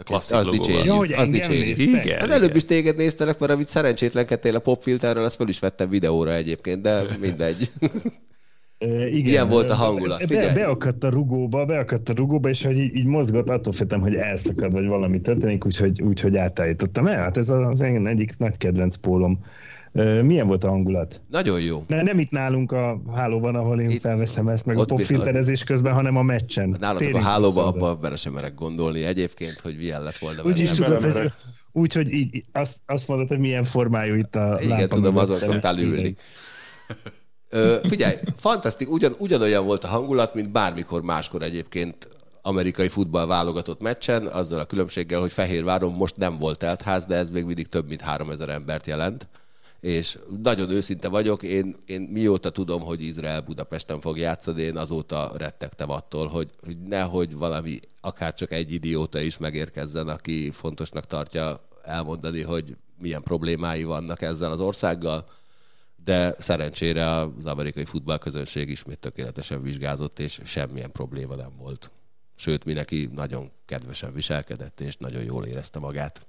De 0.00 0.06
klasszik 0.06 0.36
az 0.36 0.46
dicsérjük. 0.46 0.84
Ja, 0.84 0.94
hogy 0.94 1.12
az 1.12 1.28
néztek? 1.28 1.78
Igen. 1.78 2.20
Az 2.20 2.30
előbb 2.30 2.56
is 2.56 2.64
téged 2.64 2.96
néztelek, 2.96 3.38
mert 3.38 3.52
amit 3.52 3.68
szerencsétlenkedtél 3.68 4.56
a 4.56 4.58
popfilterről, 4.58 5.24
azt 5.24 5.36
fel 5.36 5.48
is 5.48 5.58
vettem 5.58 5.88
videóra 5.88 6.34
egyébként, 6.34 6.82
de 6.82 7.02
mindegy. 7.20 7.70
Igen. 9.10 9.22
Milyen 9.22 9.48
volt 9.48 9.70
a 9.70 9.74
hangulat? 9.74 10.18
Be, 10.18 10.26
Figyelj. 10.26 10.54
beakadt 10.54 11.04
a 11.04 11.08
rugóba, 11.08 11.64
beakadt 11.64 12.08
a 12.08 12.12
rugóba, 12.14 12.48
és 12.48 12.64
hogy 12.64 12.78
így, 12.78 12.96
így 12.96 13.06
mozgott, 13.06 13.48
attól 13.48 13.72
féltem, 13.72 14.00
hogy 14.00 14.14
elszakad, 14.14 14.72
vagy 14.72 14.86
valami 14.86 15.20
történik, 15.20 15.66
úgyhogy, 15.66 16.02
úgyhogy 16.02 16.36
átállítottam 16.36 17.06
el. 17.06 17.18
Hát 17.22 17.36
ez 17.36 17.50
az 17.50 17.82
én 17.82 18.06
egyik 18.06 18.36
nagy 18.38 18.56
kedvenc 18.56 18.96
pólom. 18.96 19.44
Milyen 20.22 20.46
volt 20.46 20.64
a 20.64 20.68
hangulat? 20.68 21.22
Nagyon 21.30 21.60
jó. 21.60 21.84
Ne, 21.86 22.02
nem 22.02 22.18
itt 22.18 22.30
nálunk 22.30 22.72
a 22.72 23.00
hálóban, 23.14 23.54
ahol 23.54 23.80
én 23.80 23.88
Itt- 23.88 24.00
felveszem 24.00 24.48
ezt, 24.48 24.66
meg 24.66 24.78
a 24.78 24.84
popfilterezés 24.84 25.64
közben, 25.64 25.92
hanem 25.92 26.16
a 26.16 26.22
meccsen. 26.22 26.68
Nálatok 26.80 27.00
a 27.00 27.04
Térjünk 27.04 27.24
hálóba, 27.24 27.46
vissza 27.48 27.66
oda. 27.68 27.86
abba 27.90 28.00
bele 28.00 28.16
sem 28.16 28.32
merek 28.32 28.54
gondolni 28.54 29.02
egyébként, 29.04 29.60
hogy 29.60 29.76
milyen 29.76 30.02
lett 30.02 30.18
volna. 30.18 30.42
Úgy 30.42 30.58
is 30.58 30.70
tudod, 30.70 31.02
hogy, 31.02 31.32
úgy, 31.72 31.92
hogy 31.92 32.12
így, 32.12 32.34
így 32.34 32.44
azt, 32.52 32.76
azt 32.86 33.08
mondod, 33.08 33.28
hogy 33.28 33.38
milyen 33.38 33.64
formájú 33.64 34.14
itt 34.14 34.36
a 34.36 34.56
Igen, 34.60 34.78
lámpa 34.78 34.94
tudom, 34.94 35.14
mögött. 35.14 35.28
azon 35.30 35.48
szoktál 35.50 35.78
ülni. 35.78 36.16
Ö, 37.50 37.76
figyelj, 37.82 38.14
fantasztik, 38.36 38.90
ugyan, 38.90 39.12
ugyanolyan 39.18 39.64
volt 39.64 39.84
a 39.84 39.88
hangulat, 39.88 40.34
mint 40.34 40.50
bármikor 40.50 41.02
máskor 41.02 41.42
egyébként 41.42 42.08
amerikai 42.42 42.88
futball 42.88 43.26
válogatott 43.26 43.80
meccsen, 43.80 44.26
azzal 44.26 44.60
a 44.60 44.64
különbséggel, 44.64 45.20
hogy 45.20 45.32
Fehérváron 45.32 45.92
most 45.92 46.16
nem 46.16 46.38
volt 46.38 46.58
teltház, 46.58 47.04
de 47.04 47.14
ez 47.16 47.30
még 47.30 47.44
mindig 47.44 47.66
több 47.66 47.88
mint 47.88 48.00
3000 48.00 48.48
embert 48.48 48.86
jelent. 48.86 49.28
És 49.80 50.18
nagyon 50.42 50.70
őszinte 50.70 51.08
vagyok, 51.08 51.42
én, 51.42 51.76
én 51.86 52.00
mióta 52.00 52.50
tudom, 52.50 52.82
hogy 52.82 53.02
Izrael 53.02 53.40
Budapesten 53.40 54.00
fog 54.00 54.18
játszani, 54.18 54.62
én 54.62 54.76
azóta 54.76 55.32
rettegtem 55.36 55.90
attól, 55.90 56.26
hogy, 56.26 56.50
hogy 56.64 56.78
nehogy 56.80 57.36
valami, 57.36 57.80
akár 58.00 58.34
csak 58.34 58.52
egy 58.52 58.72
idióta 58.72 59.20
is 59.20 59.38
megérkezzen, 59.38 60.08
aki 60.08 60.50
fontosnak 60.50 61.06
tartja 61.06 61.60
elmondani, 61.82 62.42
hogy 62.42 62.76
milyen 62.98 63.22
problémái 63.22 63.84
vannak 63.84 64.22
ezzel 64.22 64.50
az 64.50 64.60
országgal 64.60 65.26
de 66.04 66.34
szerencsére 66.38 67.16
az 67.16 67.44
amerikai 67.44 67.84
futballközönség 67.84 68.68
ismét 68.68 68.98
tökéletesen 68.98 69.62
vizsgázott, 69.62 70.18
és 70.18 70.40
semmilyen 70.44 70.92
probléma 70.92 71.34
nem 71.34 71.56
volt. 71.56 71.90
Sőt, 72.34 72.64
mindenki 72.64 73.08
nagyon 73.14 73.50
kedvesen 73.66 74.12
viselkedett, 74.12 74.80
és 74.80 74.96
nagyon 74.96 75.22
jól 75.22 75.44
érezte 75.44 75.78
magát. 75.78 76.26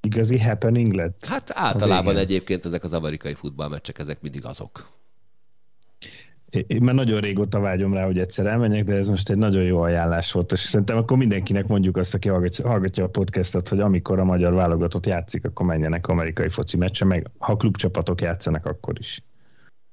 Igazi 0.00 0.38
happening 0.38 0.92
lett. 0.92 1.26
Hát 1.26 1.50
általában 1.54 2.16
egyébként 2.16 2.64
ezek 2.64 2.84
az 2.84 2.92
amerikai 2.92 3.34
futballmeccsek, 3.34 3.98
ezek 3.98 4.20
mindig 4.20 4.44
azok. 4.44 4.86
Én 6.50 6.82
már 6.82 6.94
nagyon 6.94 7.20
régóta 7.20 7.60
vágyom 7.60 7.94
rá, 7.94 8.04
hogy 8.04 8.18
egyszer 8.18 8.46
elmenjek, 8.46 8.84
de 8.84 8.94
ez 8.94 9.08
most 9.08 9.30
egy 9.30 9.36
nagyon 9.36 9.62
jó 9.62 9.80
ajánlás 9.80 10.32
volt, 10.32 10.52
és 10.52 10.60
szerintem 10.60 10.96
akkor 10.96 11.16
mindenkinek 11.16 11.66
mondjuk 11.66 11.96
azt, 11.96 12.14
aki 12.14 12.28
hallgatja, 12.28 12.68
hallgatja 12.68 13.04
a 13.04 13.08
podcastot, 13.08 13.68
hogy 13.68 13.80
amikor 13.80 14.18
a 14.18 14.24
magyar 14.24 14.52
válogatott 14.54 15.06
játszik, 15.06 15.44
akkor 15.44 15.66
menjenek 15.66 16.06
amerikai 16.06 16.48
foci 16.48 16.76
meccse, 16.76 17.04
meg 17.04 17.30
ha 17.38 17.56
klubcsapatok 17.56 18.20
játszanak, 18.20 18.66
akkor 18.66 18.94
is. 18.98 19.22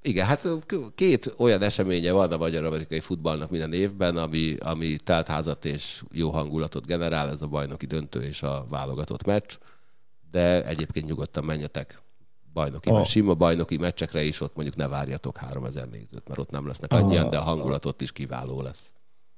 Igen, 0.02 0.26
hát 0.26 0.48
két 0.96 1.34
olyan 1.38 1.62
eseménye 1.62 2.12
van 2.12 2.32
a 2.32 2.38
magyar-amerikai 2.38 3.00
futballnak 3.00 3.50
minden 3.50 3.74
évben, 3.74 4.18
ami, 4.18 4.56
ami 4.60 4.96
teltházat 5.04 5.66
és 5.66 6.04
jó 6.12 6.30
hangulatot 6.30 6.86
generál, 6.86 7.30
ez 7.30 7.42
a 7.42 7.48
bajnoki 7.48 7.86
döntő 7.86 8.22
és 8.22 8.44
a 8.44 8.66
válogatott 8.70 9.26
meccs, 9.26 9.58
de 10.36 10.66
egyébként 10.66 11.06
nyugodtan 11.06 11.44
menjetek 11.44 12.02
bajnoki, 12.54 12.90
A- 12.90 12.94
oh. 12.94 13.04
sima 13.04 13.34
bajnoki 13.34 13.78
meccsekre 13.78 14.24
is, 14.24 14.42
ott 14.42 14.56
mondjuk 14.56 14.78
ne 14.78 14.88
várjatok 14.88 15.38
3000 15.38 15.88
nézőt, 15.88 16.28
mert 16.28 16.40
ott 16.40 16.50
nem 16.50 16.68
lesznek 16.68 16.94
annyian, 16.94 17.30
de 17.30 17.38
a 17.38 17.42
hangulat 17.42 17.86
ott 17.86 18.02
is 18.02 18.12
kiváló 18.12 18.62
lesz. 18.62 18.92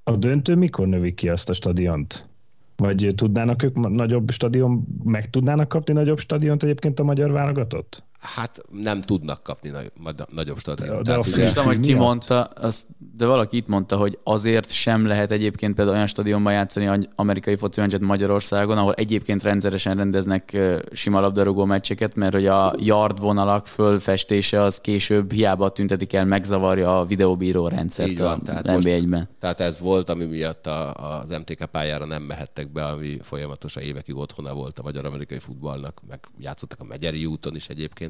A 0.03 0.15
döntő 0.15 0.55
mikor 0.55 0.87
növik 0.87 1.15
ki 1.15 1.29
azt 1.29 1.49
a 1.49 1.53
stadiont? 1.53 2.27
Vagy 2.75 3.13
tudnának 3.15 3.63
ők 3.63 3.75
nagyobb 3.75 4.31
stadion, 4.31 4.87
meg 5.03 5.29
tudnának 5.29 5.67
kapni 5.67 5.93
nagyobb 5.93 6.19
stadiont 6.19 6.63
egyébként 6.63 6.99
a 6.99 7.03
magyar 7.03 7.31
válogatott? 7.31 8.03
Hát 8.19 8.61
nem 8.71 9.01
tudnak 9.01 9.43
kapni 9.43 9.69
nagy, 9.69 9.91
nagy- 10.03 10.23
nagyobb 10.29 10.59
stadiont. 10.59 11.03
De 11.03 11.17
azt 11.17 11.27
ugye, 11.27 11.37
Nem 11.37 11.45
is 11.45 11.51
tudom, 11.51 11.65
hogy 11.65 11.79
ki 11.79 11.93
mondta, 11.93 12.43
azt, 12.43 12.85
de 13.17 13.25
valaki 13.25 13.57
itt 13.57 13.67
mondta, 13.67 13.97
hogy 13.97 14.19
azért 14.23 14.71
sem 14.71 15.05
lehet 15.05 15.31
egyébként 15.31 15.75
például 15.75 15.95
olyan 15.95 16.07
stadionban 16.07 16.53
játszani 16.53 17.07
amerikai 17.15 17.55
foci 17.55 17.79
meccset 17.79 17.99
Magyarországon, 17.99 18.77
ahol 18.77 18.93
egyébként 18.93 19.43
rendszeresen 19.43 19.97
rendeznek 19.97 20.57
sima 20.91 21.19
labdarúgó 21.19 21.65
meccseket, 21.65 22.15
mert 22.15 22.33
hogy 22.33 22.45
a 22.45 22.73
yard 22.77 23.19
vonalak 23.19 23.67
fölfestése 23.67 24.61
az 24.61 24.81
később 24.81 25.31
hiába 25.31 25.69
tüntetik 25.69 26.13
el, 26.13 26.25
megzavarja 26.25 26.99
a 26.99 27.05
videóbíró 27.05 27.67
rendszert 27.67 28.09
Így 28.09 28.17
van, 28.17 28.39
a 28.39 28.43
tehát 28.43 28.63
NB1-ben. 28.65 29.29
Tehát 29.39 29.59
ez 29.59 29.79
volt, 29.79 30.09
ami 30.09 30.25
miatt 30.25 30.67
a, 30.67 30.93
az 31.19 31.29
MTK 31.29 31.65
pályára 31.65 32.05
nem 32.05 32.23
mehettek 32.23 32.71
be, 32.71 32.85
ami 32.85 33.17
folyamatosan 33.21 33.83
évekig 33.83 34.15
otthona 34.15 34.53
volt 34.53 34.79
a 34.79 34.83
magyar-amerikai 34.83 35.39
futballnak, 35.39 36.01
meg 36.07 36.19
játszottak 36.39 36.79
a 36.79 36.83
Megyeri 36.83 37.25
úton 37.25 37.55
is 37.55 37.69
egyébként, 37.69 38.06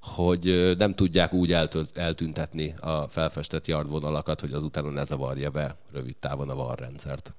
hogy 0.00 0.48
ö, 0.48 0.74
nem 0.78 0.94
tudják 0.94 1.32
úgy 1.32 1.56
eltüntetni 1.94 2.74
a 2.80 3.08
felfestett 3.08 3.66
yardvonalakat, 3.66 4.40
hogy 4.40 4.52
azután 4.52 4.86
ne 4.86 5.04
zavarja 5.04 5.50
be 5.50 5.76
rövid 5.92 6.16
távon 6.16 6.50
a 6.50 6.54
VAR 6.54 6.78
rendszert. 6.78 7.34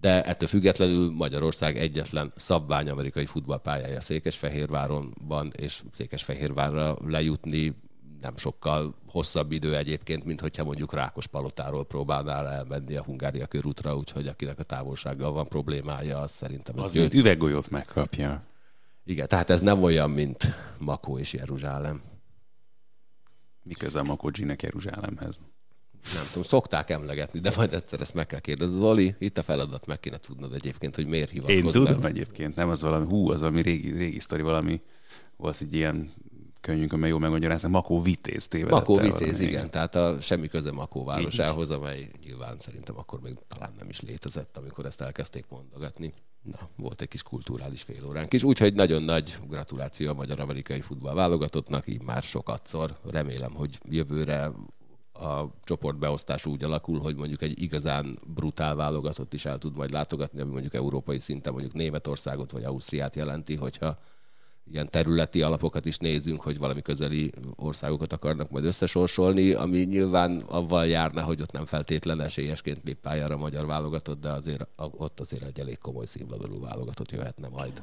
De 0.00 0.22
ettől 0.22 0.48
függetlenül 0.48 1.10
Magyarország 1.10 1.78
egyetlen 1.78 2.32
szabvány 2.34 2.88
amerikai 2.88 3.26
futballpályája 3.26 4.00
Székesfehérváron 4.00 5.14
van, 5.28 5.52
és 5.56 5.82
Székesfehérvárra 5.94 6.96
lejutni 7.06 7.74
nem 8.20 8.36
sokkal 8.36 8.94
hosszabb 9.06 9.52
idő 9.52 9.76
egyébként, 9.76 10.24
mint 10.24 10.40
hogyha 10.40 10.64
mondjuk 10.64 10.94
Rákos 10.94 11.26
Palotáról 11.26 11.84
próbálnál 11.84 12.48
elmenni 12.48 12.96
a 12.96 13.02
Hungária 13.02 13.46
körútra, 13.46 13.96
úgyhogy 13.96 14.26
akinek 14.26 14.58
a 14.58 14.62
távolsággal 14.62 15.32
van 15.32 15.48
problémája, 15.48 16.18
az 16.18 16.30
szerintem 16.30 16.78
Az, 16.78 16.92
mint 16.92 17.14
üveggolyót 17.14 17.70
megkapja. 17.70 18.42
Igen, 19.06 19.28
tehát 19.28 19.50
ez 19.50 19.60
nem 19.60 19.82
olyan, 19.82 20.10
mint 20.10 20.54
Makó 20.78 21.18
és 21.18 21.32
Jeruzsálem. 21.32 22.02
Mi 23.62 23.74
köze 23.74 23.98
a 23.98 24.02
Makocsinek 24.02 24.62
Jeruzsálemhez? 24.62 25.40
Nem 26.14 26.24
tudom, 26.26 26.42
szokták 26.42 26.90
emlegetni, 26.90 27.40
de 27.40 27.52
majd 27.56 27.72
egyszer 27.72 28.00
ezt 28.00 28.14
meg 28.14 28.26
kell 28.26 28.38
kérdezni. 28.38 28.78
Zoli, 28.78 29.14
itt 29.18 29.38
a 29.38 29.42
feladat, 29.42 29.86
meg 29.86 30.00
kéne 30.00 30.18
tudnod 30.18 30.54
egyébként, 30.54 30.94
hogy 30.94 31.06
miért 31.06 31.32
Én 31.32 31.46
hivatkoznak. 31.46 31.86
tudom 31.86 32.04
egyébként, 32.04 32.56
nem 32.56 32.68
az 32.68 32.82
valami, 32.82 33.06
hú, 33.06 33.30
az 33.30 33.40
valami 33.40 33.62
régi, 33.62 33.90
régi 33.90 34.18
sztori, 34.18 34.42
valami, 34.42 34.80
volt 35.36 35.60
egy 35.60 35.74
ilyen 35.74 36.12
könyvünk, 36.60 36.92
amely 36.92 37.10
jól 37.10 37.18
megmagyarázza, 37.18 37.68
Makó 37.68 38.02
Vitéz 38.02 38.48
tévedett 38.48 38.78
Makó 38.78 38.96
Vitéz, 38.96 39.32
valami, 39.32 39.44
igen, 39.44 39.70
tehát 39.70 39.94
a 39.94 40.20
semmi 40.20 40.48
köze 40.48 40.72
Makó 40.72 41.04
városához, 41.04 41.70
amely 41.70 42.10
nyilván 42.24 42.58
szerintem 42.58 42.98
akkor 42.98 43.20
még 43.20 43.36
talán 43.48 43.72
nem 43.78 43.88
is 43.88 44.00
létezett, 44.00 44.56
amikor 44.56 44.86
ezt 44.86 45.00
elkezdték 45.00 45.44
mondogatni. 45.48 46.12
Na, 46.50 46.68
volt 46.76 47.00
egy 47.00 47.08
kis 47.08 47.22
kulturális 47.22 47.82
félóránk 47.82 48.32
is, 48.32 48.42
úgyhogy 48.42 48.74
nagyon 48.74 49.02
nagy 49.02 49.38
gratuláció 49.48 50.10
a 50.10 50.14
magyar-amerikai 50.14 50.80
futball 50.80 51.14
válogatottnak, 51.14 51.86
így 51.86 52.02
már 52.02 52.22
sokatszor. 52.22 52.96
Remélem, 53.10 53.54
hogy 53.54 53.78
jövőre 53.88 54.52
a 55.12 55.44
csoportbeosztás 55.64 56.46
úgy 56.46 56.64
alakul, 56.64 56.98
hogy 56.98 57.16
mondjuk 57.16 57.42
egy 57.42 57.62
igazán 57.62 58.18
brutál 58.26 58.74
válogatott 58.74 59.32
is 59.32 59.44
el 59.44 59.58
tud 59.58 59.76
majd 59.76 59.90
látogatni, 59.90 60.40
ami 60.40 60.50
mondjuk 60.50 60.74
európai 60.74 61.18
szinten 61.18 61.52
mondjuk 61.52 61.74
Németországot 61.74 62.50
vagy 62.50 62.64
Ausztriát 62.64 63.16
jelenti, 63.16 63.54
hogyha 63.54 63.98
ilyen 64.70 64.90
területi 64.90 65.42
alapokat 65.42 65.86
is 65.86 65.96
nézünk, 65.96 66.42
hogy 66.42 66.58
valami 66.58 66.82
közeli 66.82 67.32
országokat 67.56 68.12
akarnak 68.12 68.50
majd 68.50 68.64
összesorsolni, 68.64 69.52
ami 69.52 69.78
nyilván 69.78 70.44
avval 70.48 70.86
járna, 70.86 71.22
hogy 71.22 71.40
ott 71.40 71.52
nem 71.52 71.66
feltétlen 71.66 72.20
esélyesként 72.20 72.80
lép 72.84 72.98
pályára 73.00 73.34
a 73.34 73.38
magyar 73.38 73.66
válogatott, 73.66 74.20
de 74.20 74.30
azért 74.30 74.68
ott 74.76 75.20
azért 75.20 75.44
egy 75.44 75.60
elég 75.60 75.78
komoly 75.78 76.06
színvonalú 76.06 76.60
válogatott 76.60 77.10
jöhetne 77.10 77.48
majd. 77.48 77.82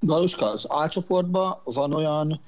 Galuska, 0.00 0.50
az 0.50 0.64
A 0.68 0.88
csoportban 0.88 1.60
van 1.64 1.94
olyan 1.94 2.40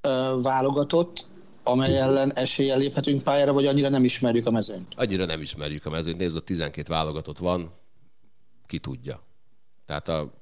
ö, 0.00 0.38
válogatott, 0.42 1.26
amely 1.62 1.98
ellen 1.98 2.32
eséllyel 2.32 2.78
léphetünk 2.78 3.22
pályára, 3.22 3.52
vagy 3.52 3.66
annyira 3.66 3.88
nem 3.88 4.04
ismerjük 4.04 4.46
a 4.46 4.50
mezőnyt? 4.50 4.94
Annyira 4.96 5.24
nem 5.24 5.40
ismerjük 5.40 5.86
a 5.86 5.90
mezőnyt, 5.90 6.18
nézd, 6.18 6.36
ott 6.36 6.44
12 6.44 6.92
válogatott 6.92 7.38
van, 7.38 7.70
ki 8.66 8.78
tudja. 8.78 9.20
Tehát 9.86 10.08
a, 10.08 10.32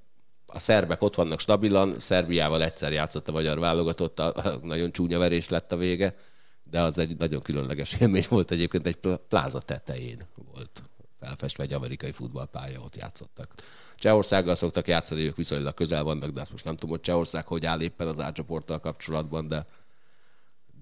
a 0.53 0.59
szerbek 0.59 1.03
ott 1.03 1.15
vannak 1.15 1.41
stabilan, 1.41 2.01
Szerbiával 2.01 2.63
egyszer 2.63 2.93
játszott 2.93 3.29
a 3.29 3.33
magyar 3.33 3.59
válogatott, 3.59 4.19
a, 4.19 4.35
a, 4.37 4.59
nagyon 4.63 4.93
csúnya 4.93 5.19
verés 5.19 5.49
lett 5.49 5.73
a 5.73 5.77
vége, 5.77 6.15
de 6.71 6.81
az 6.81 6.99
egy 6.99 7.17
nagyon 7.17 7.43
különleges 7.43 7.97
élmény 8.01 8.27
volt 8.29 8.51
egyébként, 8.51 8.87
egy 8.87 8.97
pl- 8.97 9.21
pláza 9.29 9.61
tetején 9.61 10.27
volt 10.53 10.83
felfestve 11.23 11.63
egy 11.63 11.73
amerikai 11.73 12.13
futballpálya, 12.13 12.81
ott 12.81 12.97
játszottak. 12.97 13.55
Csehországgal 13.95 14.55
szoktak 14.55 14.89
játszani, 14.89 15.23
ők 15.23 15.37
viszonylag 15.37 15.75
közel 15.75 16.03
vannak, 16.03 16.31
de 16.31 16.41
azt 16.41 16.51
most 16.51 16.65
nem 16.65 16.75
tudom, 16.75 16.91
hogy 16.91 17.01
Csehország 17.01 17.47
hogy 17.47 17.67
áll 17.67 17.81
éppen 17.81 18.07
az 18.07 18.21
átcsoporttal 18.21 18.79
kapcsolatban, 18.79 19.49
de, 19.49 19.67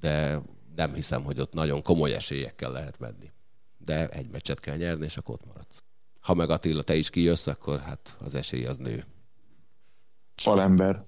de 0.00 0.42
nem 0.76 0.94
hiszem, 0.94 1.24
hogy 1.24 1.40
ott 1.40 1.52
nagyon 1.52 1.82
komoly 1.82 2.14
esélyekkel 2.14 2.70
lehet 2.70 2.98
menni. 2.98 3.30
De 3.78 4.08
egy 4.08 4.30
meccset 4.30 4.60
kell 4.60 4.76
nyerni, 4.76 5.04
és 5.04 5.16
akkor 5.16 5.34
ott 5.34 5.46
maradsz. 5.46 5.82
Ha 6.20 6.34
meg 6.34 6.50
Attila, 6.50 6.82
te 6.82 6.94
is 6.94 7.10
kijössz, 7.10 7.46
akkor 7.46 7.80
hát 7.80 8.16
az 8.24 8.34
esély 8.34 8.66
az 8.66 8.76
nő. 8.76 9.04
Falember. 10.42 11.04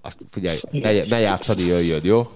Azt 0.00 0.18
figyelj, 0.30 0.58
ne, 0.70 1.04
ne 1.04 1.18
játszani 1.18 1.62
jöjjön, 1.62 2.00
jó? 2.04 2.30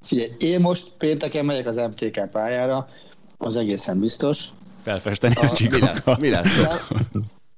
Figyelj, 0.00 0.30
én 0.38 0.60
most 0.60 0.92
pénteken 0.98 1.44
megyek 1.44 1.66
az 1.66 1.76
MTK 1.76 2.30
pályára, 2.30 2.88
az 3.38 3.56
egészen 3.56 4.00
biztos. 4.00 4.44
Felfesteni 4.82 5.34
a, 5.34 5.44
a 5.44 5.56
mi 5.70 5.80
lesz? 5.80 6.18
Mi 6.18 6.28
lesz? 6.28 6.60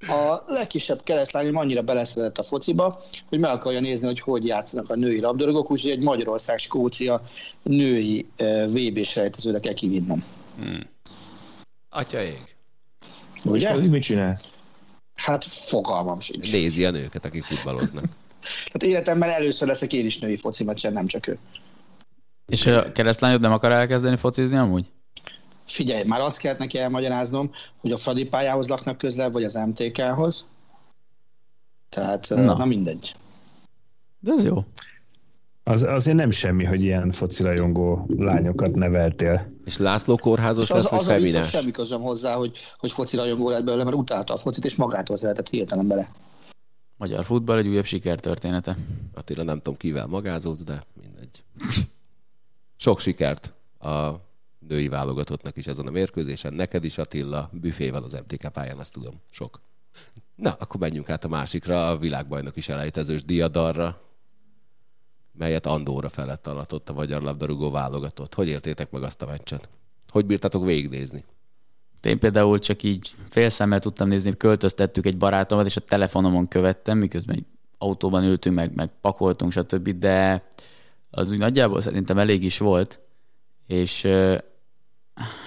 A 0.09 0.45
legkisebb 0.47 1.03
keresztlány 1.03 1.55
annyira 1.55 1.83
beleszedett 1.83 2.39
a 2.39 2.43
fociba, 2.43 3.03
hogy 3.29 3.39
meg 3.39 3.51
akarja 3.51 3.81
nézni, 3.81 4.07
hogy 4.07 4.21
hogy 4.21 4.47
játszanak 4.47 4.91
a 4.91 4.95
női 4.95 5.21
labdarúgók, 5.21 5.71
úgyhogy 5.71 5.91
egy 5.91 6.03
Magyarország-Skócia 6.03 7.23
női 7.63 8.27
VB-s 8.67 9.17
rejtezőre 9.17 9.61
kell 9.61 9.75
kivinnem. 9.75 10.25
Hmm. 10.57 10.81
Atya 11.91 12.23
ég. 12.23 12.57
Ugye? 13.45 13.75
Mit 13.75 14.03
csinálsz? 14.03 14.57
Hát 15.25 15.45
fogalmam 15.45 16.21
sincs. 16.21 16.53
Nézi 16.53 16.85
a 16.85 16.91
nőket, 16.91 17.25
akik 17.25 17.45
futballoznak. 17.45 18.05
Hát 18.73 18.83
életemben 18.83 19.29
először 19.29 19.69
leszek 19.69 19.93
én 19.93 20.05
is 20.05 20.19
női 20.19 20.37
foci 20.37 20.65
meccsen, 20.65 20.93
nem 20.93 21.07
csak 21.07 21.27
ő. 21.27 21.39
És 22.47 22.67
a 22.67 22.93
keresztlányod 22.93 23.41
nem 23.41 23.53
akar 23.53 23.73
elkezdeni 23.73 24.17
focizni 24.17 24.57
amúgy? 24.57 24.87
Figyelj, 25.67 26.05
már 26.05 26.21
azt 26.21 26.39
kellett 26.39 26.59
neki 26.59 26.79
elmagyaráznom, 26.79 27.51
hogy 27.81 27.93
a 27.93 27.97
Fradi 27.97 28.25
pályához 28.25 28.69
laknak 28.69 28.99
közel, 28.99 29.31
vagy 29.31 29.45
az 29.45 29.55
MTK-hoz. 29.55 30.45
Tehát, 31.89 32.29
na, 32.29 32.57
na 32.57 32.65
mindegy. 32.65 33.15
De 34.21 34.33
ez 34.33 34.45
jó. 34.45 34.65
Az, 35.67 35.83
azért 35.83 36.17
nem 36.17 36.31
semmi, 36.31 36.65
hogy 36.65 36.83
ilyen 36.83 37.13
focirajongó 37.13 38.07
lányokat 38.17 38.75
neveltél. 38.75 39.53
És 39.65 39.77
László 39.77 40.17
kórházos 40.17 40.69
lesz, 40.69 40.85
az, 40.85 40.91
vagy 40.91 41.05
feminás? 41.05 41.49
semmi 41.49 41.71
közöm 41.71 42.01
hozzá, 42.01 42.35
hogy, 42.35 42.59
hogy 42.79 42.93
focirajongó 42.93 43.51
lett 43.51 43.65
belőle, 43.65 43.85
mert 43.85 43.97
utálta 43.97 44.33
a 44.33 44.37
focit, 44.37 44.65
és 44.65 44.77
magától 44.77 45.17
szeretett 45.17 45.49
hirtelen 45.49 45.87
bele. 45.87 46.11
Magyar 46.97 47.25
futball 47.25 47.59
egy 47.59 47.67
újabb 47.69 47.85
sikertörténete. 47.85 48.77
Attila 49.15 49.43
nem 49.43 49.57
tudom 49.57 49.77
kivel 49.77 50.07
magázott, 50.07 50.61
de 50.61 50.83
mindegy. 51.03 51.43
Sok 52.77 53.01
sikert 53.01 53.53
a 53.79 54.11
női 54.69 54.89
válogatottnak 54.89 55.57
is 55.57 55.67
ezen 55.67 55.87
a 55.87 55.91
mérkőzésen. 55.91 56.53
Neked 56.55 56.85
is 56.85 56.99
Attila, 56.99 57.51
büfével 57.53 58.03
az 58.03 58.13
MTK 58.13 58.49
pályán, 58.53 58.79
azt 58.79 58.93
tudom. 58.93 59.15
Sok. 59.31 59.61
Na, 60.35 60.57
akkor 60.59 60.81
menjünk 60.81 61.11
át 61.11 61.25
a 61.25 61.29
másikra, 61.29 61.89
a 61.89 61.97
világbajnok 61.97 62.57
is 62.57 62.69
elejtezős 62.69 63.25
diadarra, 63.25 64.01
melyet 65.39 65.67
Andóra 65.67 66.09
felett 66.09 66.47
alatott 66.47 66.89
a 66.89 66.93
magyar 66.93 67.23
labdarúgó 67.23 67.71
válogatott. 67.71 68.35
Hogy 68.35 68.49
éltétek 68.49 68.91
meg 68.91 69.03
azt 69.03 69.23
a 69.23 69.27
meccset? 69.27 69.69
Hogy 70.09 70.27
bírtatok 70.27 70.65
végignézni? 70.65 71.25
Én 72.03 72.19
például 72.19 72.59
csak 72.59 72.83
így 72.83 73.11
fél 73.31 73.49
szemmel 73.49 73.79
tudtam 73.79 74.09
nézni, 74.09 74.37
költöztettük 74.37 75.07
egy 75.07 75.17
barátomat, 75.17 75.67
és 75.67 75.77
a 75.77 75.81
telefonomon 75.81 76.49
követtem, 76.49 76.99
miközben 76.99 77.37
egy 77.37 77.45
autóban 77.79 78.25
ültünk, 78.25 78.57
meg, 78.57 78.75
meg 78.75 78.91
pakoltunk, 79.01 79.53
stb., 79.53 79.89
de 79.89 80.49
az 81.11 81.31
úgy 81.31 81.39
nagyjából 81.39 81.83
szerintem 81.83 82.19
elég 82.19 82.45
is 82.45 82.59
volt, 82.59 82.99
és 83.67 84.09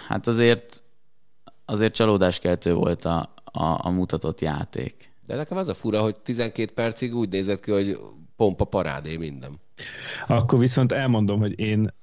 hát 0.08 0.28
azért 0.28 0.84
azért 1.66 1.94
csalódáskeltő 1.94 2.74
volt 2.74 3.06
a, 3.06 3.34
a, 3.44 3.86
a 3.86 3.90
mutatott 3.90 4.42
játék. 4.42 5.12
De 5.26 5.36
nekem 5.36 5.58
az 5.58 5.68
a 5.68 5.74
fura, 5.74 6.02
hogy 6.02 6.20
12 6.20 6.74
percig 6.74 7.16
úgy 7.16 7.30
nézett 7.30 7.60
ki, 7.60 7.72
hogy 7.72 8.00
pompa 8.36 8.66
parádé 8.66 9.18
minden. 9.18 9.60
Akkor 10.28 10.60
viszont 10.60 10.92
elmondom, 10.92 11.40
hogy 11.40 11.60
én 11.60 11.94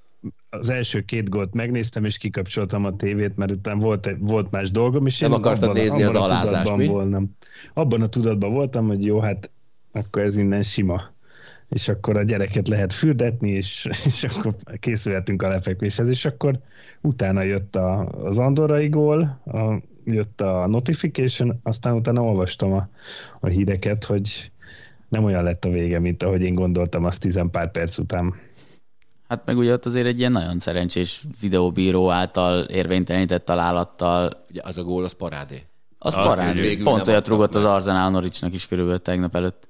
az 0.50 0.70
első 0.70 1.00
két 1.00 1.28
gólt 1.28 1.54
megnéztem, 1.54 2.04
és 2.04 2.16
kikapcsoltam 2.16 2.84
a 2.84 2.96
tévét, 2.96 3.36
mert 3.36 3.50
utána 3.50 3.80
volt, 3.80 4.10
volt 4.18 4.50
más 4.50 4.70
dolgom, 4.70 5.06
és 5.06 5.18
nem 5.18 5.30
én 5.30 5.36
akartad 5.36 5.68
abban, 5.68 5.80
nézni 5.80 6.02
abban 6.02 6.16
az 6.16 6.22
alázást, 6.22 6.76
mi? 6.76 6.86
Voltam. 6.86 7.36
Abban 7.74 8.02
a 8.02 8.08
tudatban 8.08 8.52
voltam, 8.52 8.86
hogy 8.86 9.04
jó, 9.04 9.20
hát 9.20 9.50
akkor 9.92 10.22
ez 10.22 10.36
innen 10.36 10.62
sima. 10.62 11.12
És 11.68 11.88
akkor 11.88 12.16
a 12.16 12.22
gyereket 12.22 12.68
lehet 12.68 12.92
fürdetni, 12.92 13.50
és, 13.50 13.88
és 14.06 14.24
akkor 14.24 14.54
készülhetünk 14.80 15.42
a 15.42 15.48
lefekvéshez, 15.48 16.08
és 16.08 16.24
akkor 16.24 16.58
utána 17.00 17.42
jött 17.42 17.76
a, 17.76 18.08
az 18.08 18.38
Andorrai 18.38 18.88
gól, 18.88 19.40
a, 19.46 19.82
jött 20.04 20.40
a 20.40 20.66
notification, 20.66 21.60
aztán 21.62 21.94
utána 21.94 22.22
olvastam 22.22 22.72
a, 22.72 22.88
a 23.40 23.46
híreket, 23.46 24.04
hogy 24.04 24.52
nem 25.14 25.24
olyan 25.24 25.44
lett 25.44 25.64
a 25.64 25.68
vége, 25.68 25.98
mint 25.98 26.22
ahogy 26.22 26.42
én 26.42 26.54
gondoltam 26.54 27.04
azt 27.04 27.20
tizen 27.20 27.50
pár 27.50 27.70
perc 27.70 27.98
után. 27.98 28.34
Hát 29.28 29.46
meg 29.46 29.56
ugye 29.56 29.72
ott 29.72 29.86
azért 29.86 30.06
egy 30.06 30.18
ilyen 30.18 30.32
nagyon 30.32 30.58
szerencsés 30.58 31.24
videóbíró 31.40 32.10
által 32.10 32.62
érvénytelenített 32.62 33.44
találattal. 33.44 34.44
Ugye 34.50 34.60
az 34.64 34.78
a 34.78 34.82
gól, 34.82 35.04
az 35.04 35.12
parádé. 35.12 35.62
Az, 35.98 36.14
az 36.14 36.24
parádé. 36.24 36.76
Pont 36.76 37.08
olyat 37.08 37.28
rugott 37.28 37.54
az 37.54 37.64
Arzenál 37.64 38.10
Noricsnak 38.10 38.54
is 38.54 38.66
körülbelül 38.66 39.02
tegnap 39.02 39.36
előtt. 39.36 39.68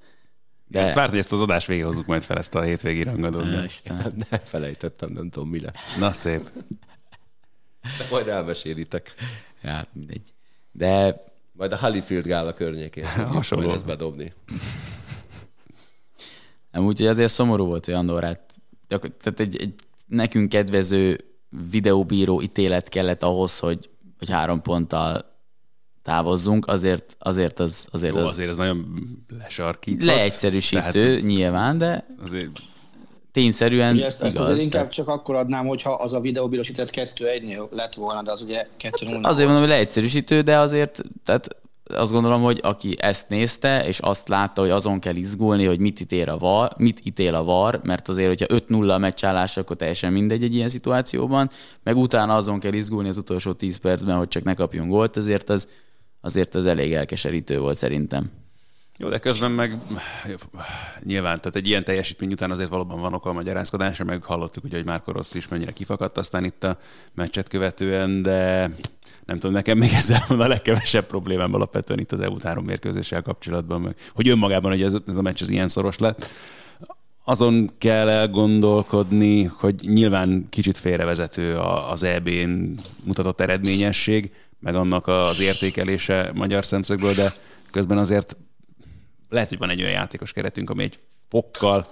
De... 0.67 0.81
Ezt 0.81 0.95
várt, 0.95 1.11
hogy 1.11 1.19
ezt 1.19 1.33
az 1.33 1.41
adás 1.41 1.67
végig 1.67 1.85
hozzuk 1.85 2.07
majd 2.07 2.23
fel 2.23 2.39
ezt 2.39 2.55
a 2.55 2.61
hétvégi 2.61 3.03
rangadót. 3.03 3.45
Ne 4.31 4.39
felejtettem, 4.55 5.11
nem 5.11 5.31
tudom 5.31 5.49
mi 5.49 5.61
lett. 5.61 5.77
Na 5.99 6.13
szép. 6.13 6.51
De 7.99 8.07
majd 8.11 8.29
elmesélitek. 8.29 9.15
Ja, 9.63 9.71
hát 9.71 9.89
mindegy. 9.93 10.35
De... 10.73 11.23
Majd 11.53 11.73
a 11.73 11.79
Hollyfield 11.79 12.27
gála 12.27 12.53
környékén 12.53 13.07
hasonló 13.07 13.71
ezt 13.71 13.87
bedobni. 13.87 14.33
Nem, 16.75 16.87
úgyhogy 16.87 17.07
azért 17.07 17.33
szomorú 17.33 17.67
volt, 17.67 17.85
hogy 17.85 17.95
Andorát, 17.95 18.41
tehát 18.89 19.41
egy, 19.41 19.57
egy 19.61 19.75
nekünk 20.07 20.49
kedvező 20.49 21.25
videóbíró 21.71 22.43
ítélet 22.43 22.89
kellett 22.89 23.23
ahhoz, 23.23 23.59
hogy, 23.59 23.91
hogy 24.19 24.31
három 24.31 24.63
ponttal 24.63 25.33
távozzunk, 26.03 26.67
azért, 26.67 27.17
azért 27.19 27.59
az... 27.59 27.87
Azért, 27.91 28.15
Jó, 28.15 28.21
az 28.21 28.29
azért 28.29 28.49
az 28.49 28.57
nagyon 28.57 28.97
lesarkíthat. 29.39 30.07
Leegyszerűsítő 30.07 30.91
Tehát, 30.91 31.23
nyilván, 31.23 31.79
de 31.79 32.07
azért 32.23 32.51
tényszerűen 33.33 33.95
ugye 33.95 34.05
ezt, 34.05 34.21
igaz, 34.21 34.35
ezt 34.35 34.43
azért 34.43 34.61
inkább 34.61 34.89
csak 34.89 35.09
akkor 35.09 35.35
adnám, 35.35 35.67
hogyha 35.67 35.93
az 35.93 36.13
a 36.13 36.21
videóbírós 36.21 36.69
ítélet 36.69 36.91
2-1-nél 37.17 37.71
lett 37.71 37.95
volna, 37.95 38.23
de 38.23 38.33
az 38.33 38.43
ugye 38.43 38.67
2 38.77 39.07
hát 39.07 39.27
Azért 39.27 39.45
mondom, 39.45 39.63
hogy 39.63 39.73
leegyszerűsítő, 39.73 40.41
de 40.41 40.59
azért 40.59 41.03
tehát 41.25 41.57
azt 41.85 42.13
gondolom, 42.13 42.43
hogy 42.43 42.61
aki 42.63 42.97
ezt 43.01 43.29
nézte, 43.29 43.87
és 43.87 43.99
azt 43.99 44.29
látta, 44.29 44.61
hogy 44.61 44.71
azon 44.71 44.99
kell 44.99 45.15
izgulni, 45.15 45.65
hogy 45.65 45.79
mit 45.79 46.01
ítél 46.01 46.31
a 46.31 46.39
VAR, 46.39 46.73
mit 46.77 47.01
ítél 47.03 47.35
a 47.35 47.45
VAR, 47.45 47.81
mert 47.83 48.09
azért, 48.09 48.29
hogyha 48.29 48.65
5-0 48.69 48.95
a 48.95 48.99
meccsállás, 48.99 49.57
akkor 49.57 49.77
teljesen 49.77 50.13
mindegy 50.13 50.43
egy 50.43 50.55
ilyen 50.55 50.69
szituációban, 50.69 51.51
meg 51.83 51.97
utána 51.97 52.35
azon 52.35 52.61
kell 52.61 52.73
izgulni 52.73 53.09
az 53.09 53.17
utolsó 53.17 53.53
10 53.53 53.77
percben, 53.77 54.17
hogy 54.17 54.29
csak 54.29 54.43
ne 54.43 54.55
kapjon 54.55 54.89
gólt, 54.89 55.17
ezért 55.17 55.51
az, 55.51 55.69
azért 56.21 56.55
az 56.55 56.67
elég 56.67 56.93
elkeserítő 56.93 57.59
volt 57.59 57.77
szerintem. 57.77 58.31
Jó, 58.99 59.09
de 59.09 59.19
közben 59.19 59.51
meg 59.51 59.79
nyilván, 61.03 61.37
tehát 61.39 61.57
egy 61.57 61.67
ilyen 61.67 61.85
teljesítmény 61.85 62.33
után 62.33 62.51
azért 62.51 62.69
valóban 62.69 63.01
van 63.01 63.15
oka 63.15 63.31
a 63.31 63.33
magyarázkodása, 63.33 64.05
meg 64.05 64.23
hallottuk, 64.23 64.65
ugye, 64.65 64.77
hogy 64.77 64.85
Márko 64.85 65.13
Rossz 65.13 65.35
is 65.35 65.49
mennyire 65.49 65.73
kifakadt 65.73 66.19
aztán 66.19 66.45
itt 66.45 66.65
a 66.65 66.79
meccset 67.15 67.49
követően, 67.49 68.23
de 68.23 68.71
nem 69.27 69.39
tudom, 69.39 69.53
nekem 69.53 69.79
még 69.79 69.93
ezzel 69.93 70.25
van 70.29 70.41
a 70.41 70.47
legkevesebb 70.47 71.07
problémám 71.07 71.55
alapvetően 71.55 71.99
itt 71.99 72.13
az 72.13 72.21
EU 72.21 72.37
három 72.43 72.65
mérkőzéssel 72.65 73.23
kapcsolatban, 73.23 73.81
meg, 73.81 73.97
hogy 74.15 74.29
önmagában, 74.29 74.71
hogy 74.71 74.83
ez, 74.83 74.97
ez 75.07 75.17
a 75.17 75.23
meccs 75.23 75.43
az 75.43 75.49
ilyen 75.51 75.69
szoros 75.69 75.99
lett. 75.99 76.31
Azon 77.25 77.71
kell 77.79 78.09
elgondolkodni, 78.09 79.43
hogy 79.43 79.75
nyilván 79.83 80.47
kicsit 80.51 80.79
félrevezető 80.79 81.57
az 81.91 82.03
EB-n 82.03 82.75
mutatott 83.05 83.41
eredményesség, 83.41 84.33
meg 84.61 84.75
annak 84.75 85.07
az 85.07 85.41
értékelése 85.41 86.31
magyar 86.35 86.65
szemszögből, 86.65 87.15
de 87.15 87.35
közben 87.71 87.99
azért 87.99 88.37
lehet, 89.29 89.49
hogy 89.49 89.59
van 89.59 89.71
egy 89.71 89.81
olyan 89.81 89.93
játékos 89.93 90.33
keretünk, 90.33 90.71
ami 90.71 90.83
egy 90.83 90.99
fokkal 91.29 91.85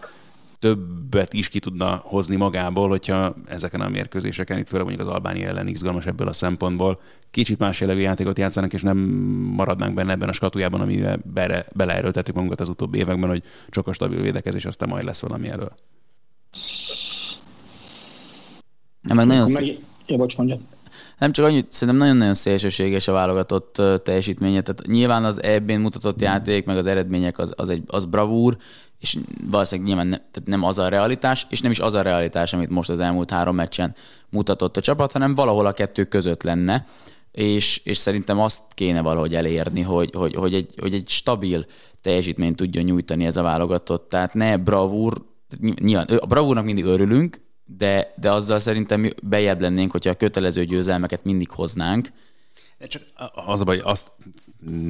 többet 0.63 1.33
is 1.33 1.49
ki 1.49 1.59
tudna 1.59 2.01
hozni 2.05 2.37
magából, 2.37 2.89
hogyha 2.89 3.35
ezeken 3.47 3.81
a 3.81 3.89
mérkőzéseken, 3.89 4.59
itt 4.59 4.69
főleg 4.69 4.87
mondjuk 4.87 5.09
az 5.09 5.15
Albánia 5.15 5.49
ellen 5.49 5.67
izgalmas 5.67 6.07
ebből 6.07 6.29
a 6.29 6.33
szempontból, 6.33 7.01
kicsit 7.31 7.59
más 7.59 7.81
jellegű 7.81 8.01
játékot 8.01 8.39
játszanak, 8.39 8.73
és 8.73 8.83
nem 8.83 8.99
maradnánk 9.57 9.95
benne 9.95 10.13
ebben 10.13 10.29
a 10.29 10.33
skatujában, 10.33 10.81
amire 10.81 11.19
bele, 11.25 11.65
beleerőltettük 11.73 12.35
magunkat 12.35 12.61
az 12.61 12.69
utóbbi 12.69 12.99
években, 12.99 13.29
hogy 13.29 13.43
csak 13.69 13.87
a 13.87 13.93
stabil 13.93 14.21
védekezés, 14.21 14.65
aztán 14.65 14.89
majd 14.89 15.05
lesz 15.05 15.21
valami 15.21 15.49
elől. 15.49 15.73
Nem, 19.01 19.17
meg 19.17 19.27
nagyon 19.27 19.47
szép. 19.47 19.81
Ja, 20.07 20.17
bocs, 20.17 20.37
mondjad. 20.37 20.61
Nem 21.19 21.33
csak 21.33 21.45
annyit, 21.45 21.73
szerintem 21.73 21.97
nagyon-nagyon 21.97 22.35
szélsőséges 22.35 23.09
a 23.09 23.13
válogatott 23.13 23.83
teljesítménye. 24.03 24.61
Tehát 24.61 24.87
nyilván 24.87 25.25
az 25.25 25.43
eb 25.43 25.71
mutatott 25.71 26.21
játék, 26.21 26.65
meg 26.65 26.77
az 26.77 26.87
eredmények 26.87 27.39
az, 27.39 27.53
az, 27.57 27.69
egy, 27.69 27.83
az 27.87 28.05
bravúr, 28.05 28.57
és 29.03 29.16
valószínűleg 29.50 29.88
nyilván 29.88 30.07
ne, 30.07 30.16
tehát 30.16 30.44
nem 30.44 30.62
az 30.62 30.78
a 30.78 30.88
realitás, 30.88 31.46
és 31.50 31.61
nem 31.61 31.70
is 31.70 31.80
az 31.80 31.94
a 31.94 32.03
realitás, 32.03 32.53
amit 32.53 32.68
most 32.68 32.90
az 32.90 33.00
elmúlt 33.00 33.30
három 33.30 33.55
meccsen 33.55 33.94
mutatott 34.30 34.76
a 34.76 34.80
csapat, 34.80 35.12
hanem 35.12 35.34
valahol 35.34 35.66
a 35.66 35.72
kettő 35.72 36.05
között 36.05 36.42
lenne, 36.42 36.86
és, 37.32 37.80
és 37.84 37.98
szerintem 37.98 38.38
azt 38.40 38.62
kéne 38.74 39.00
valahogy 39.00 39.34
elérni, 39.34 39.80
hogy, 39.80 40.11
hogy, 40.14 40.34
hogy, 40.34 40.55
egy, 40.55 40.74
hogy 40.80 40.94
egy 40.94 41.09
stabil 41.09 41.66
teljesítményt 42.00 42.57
tudjon 42.57 42.84
nyújtani 42.84 43.26
ez 43.26 43.36
a 43.36 43.42
válogatott. 43.42 44.09
Tehát 44.09 44.34
ne 44.34 44.57
bravúr, 44.57 45.22
nyilván 45.80 46.07
a 46.07 46.26
bravúrnak 46.26 46.64
mindig 46.64 46.84
örülünk, 46.84 47.40
de, 47.64 48.14
de 48.16 48.30
azzal 48.30 48.59
szerintem 48.59 49.09
bejebb 49.22 49.61
lennénk, 49.61 49.90
hogyha 49.90 50.11
a 50.11 50.14
kötelező 50.14 50.64
győzelmeket 50.64 51.24
mindig 51.24 51.50
hoznánk. 51.50 52.09
De 52.83 52.89
csak 52.89 53.03
az 53.47 53.61
a 53.61 53.64
baj, 53.64 53.78
azt 53.78 54.11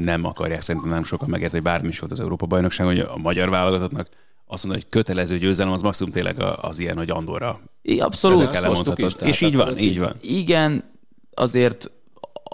nem 0.03 0.25
akarják 0.25 0.61
szerintem 0.61 0.91
nem 0.91 1.05
sokan 1.05 1.29
megérteni, 1.29 1.63
hogy 1.63 1.73
bármi 1.73 1.89
is 1.89 1.99
volt 1.99 2.13
az 2.13 2.21
Európa-bajnokság, 2.21 2.87
hogy 2.87 2.99
a 2.99 3.17
magyar 3.17 3.49
válogatottnak 3.49 4.09
azt 4.47 4.65
mondani, 4.65 4.85
hogy 4.85 5.01
kötelező 5.01 5.39
győzelem, 5.39 5.73
az 5.73 5.83
maximum 5.83 6.13
tényleg 6.13 6.43
az 6.61 6.79
ilyen, 6.79 6.97
hogy 6.97 7.11
Andorra. 7.11 7.61
Abszolút. 7.99 8.99
is, 8.99 9.15
És 9.15 9.41
így 9.41 9.57
van, 9.57 9.79
így 9.79 9.99
van. 9.99 10.15
Igen, 10.21 10.85
azért 11.35 11.91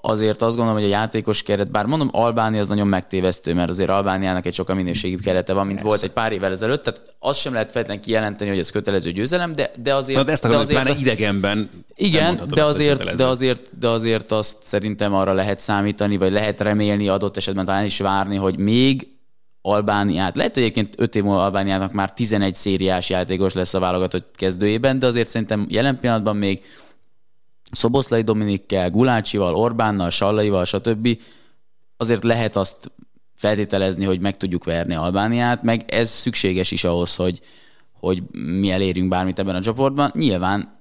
azért 0.00 0.42
azt 0.42 0.56
gondolom, 0.56 0.80
hogy 0.80 0.90
a 0.90 0.94
játékos 0.94 1.42
keret, 1.42 1.70
bár 1.70 1.86
mondom, 1.86 2.08
Albánia 2.12 2.60
az 2.60 2.68
nagyon 2.68 2.86
megtévesztő, 2.86 3.54
mert 3.54 3.68
azért 3.68 3.90
Albániának 3.90 4.46
egy 4.46 4.54
sokkal 4.54 4.74
minőségibb 4.74 5.20
kerete 5.20 5.52
van, 5.52 5.66
mint 5.66 5.80
volt 5.80 6.02
egy 6.02 6.10
pár 6.10 6.32
évvel 6.32 6.52
ezelőtt, 6.52 6.82
tehát 6.82 7.02
azt 7.18 7.40
sem 7.40 7.52
lehet 7.52 7.72
feltétlenül 7.72 8.02
kijelenteni, 8.04 8.50
hogy 8.50 8.58
ez 8.58 8.70
kötelező 8.70 9.12
győzelem, 9.12 9.52
de, 9.52 9.70
de 9.82 9.94
azért... 9.94 10.18
Na, 10.18 10.24
de 10.24 10.32
ezt 10.32 10.42
de 10.42 10.48
akarom, 10.48 10.66
hogy 10.66 10.74
azért 10.74 10.86
pláne 10.86 11.00
idegenben 11.00 11.70
igen, 11.94 12.40
de 12.48 12.62
azért, 12.62 13.14
de, 13.14 13.26
azért, 13.26 13.78
de 13.78 13.88
azért 13.88 14.32
azt 14.32 14.56
szerintem 14.60 15.14
arra 15.14 15.32
lehet 15.32 15.58
számítani, 15.58 16.16
vagy 16.16 16.32
lehet 16.32 16.60
remélni 16.60 17.08
adott 17.08 17.36
esetben 17.36 17.64
talán 17.64 17.84
is 17.84 17.98
várni, 17.98 18.36
hogy 18.36 18.58
még 18.58 19.08
Albániát, 19.62 20.36
lehet, 20.36 20.54
hogy 20.54 20.62
egyébként 20.62 20.94
5 20.98 21.14
év 21.14 21.22
múlva 21.22 21.44
Albániának 21.44 21.92
már 21.92 22.12
11 22.12 22.54
szériás 22.54 23.10
játékos 23.10 23.54
lesz 23.54 23.74
a 23.74 23.78
válogatott 23.78 24.34
kezdőjében, 24.36 24.98
de 24.98 25.06
azért 25.06 25.28
szerintem 25.28 25.66
jelen 25.68 26.00
pillanatban 26.00 26.36
még 26.36 26.62
Szoboszlai 27.70 28.22
Dominikkel, 28.22 28.90
Gulácsival, 28.90 29.54
Orbánnal, 29.54 30.10
Sallaival, 30.10 30.64
stb. 30.64 31.18
azért 31.96 32.24
lehet 32.24 32.56
azt 32.56 32.92
feltételezni, 33.34 34.04
hogy 34.04 34.20
meg 34.20 34.36
tudjuk 34.36 34.64
verni 34.64 34.94
Albániát, 34.94 35.62
meg 35.62 35.84
ez 35.86 36.10
szükséges 36.10 36.70
is 36.70 36.84
ahhoz, 36.84 37.16
hogy, 37.16 37.40
hogy 37.92 38.22
mi 38.30 38.70
elérjünk 38.70 39.08
bármit 39.08 39.38
ebben 39.38 39.54
a 39.54 39.60
csoportban. 39.60 40.10
Nyilván 40.14 40.77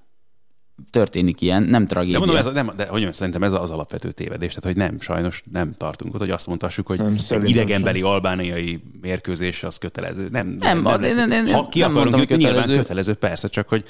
történik 0.92 1.42
ilyen, 1.42 1.64
nem 1.64 1.88
tragédia. 1.88 2.20
De 2.20 2.26
mondom, 2.26 2.38
ez, 2.38 2.46
a- 2.46 2.52
nem, 2.52 2.66
de 2.76 2.82
hogy 2.84 2.90
mondjam, 2.92 3.12
szerintem 3.12 3.44
ez 3.44 3.54
az 3.54 3.70
alapvető 3.72 4.12
tévedés, 4.12 4.54
tehát 4.54 4.64
hogy 4.76 4.76
nem, 4.76 5.00
sajnos 5.00 5.44
nem 5.52 5.74
tartunk 5.78 6.14
ott, 6.14 6.20
hogy 6.20 6.30
azt 6.30 6.48
mondhassuk, 6.48 6.88
hogy 6.88 6.98
Nem, 6.98 7.18
egy 7.30 7.50
idegenbeli 7.50 8.02
albániai 8.02 8.84
mérkőzés 9.02 9.64
az 9.64 9.78
kötelező. 9.78 10.28
Nem, 10.32 10.48
Nem, 10.60 10.86
a- 10.86 10.94
én- 10.94 11.04
én- 11.04 11.32
én 11.32 11.46
ha 11.48 11.62
nem 11.62 11.70
ki 11.70 11.82
akarunk 11.82 11.94
mondtam, 11.96 12.20
hogy 12.20 12.30
jutni, 12.30 12.36
nyilván 12.44 12.62
kötelező. 12.62 12.76
kötelező, 12.82 13.14
persze, 13.14 13.48
csak 13.48 13.68
hogy 13.70 13.84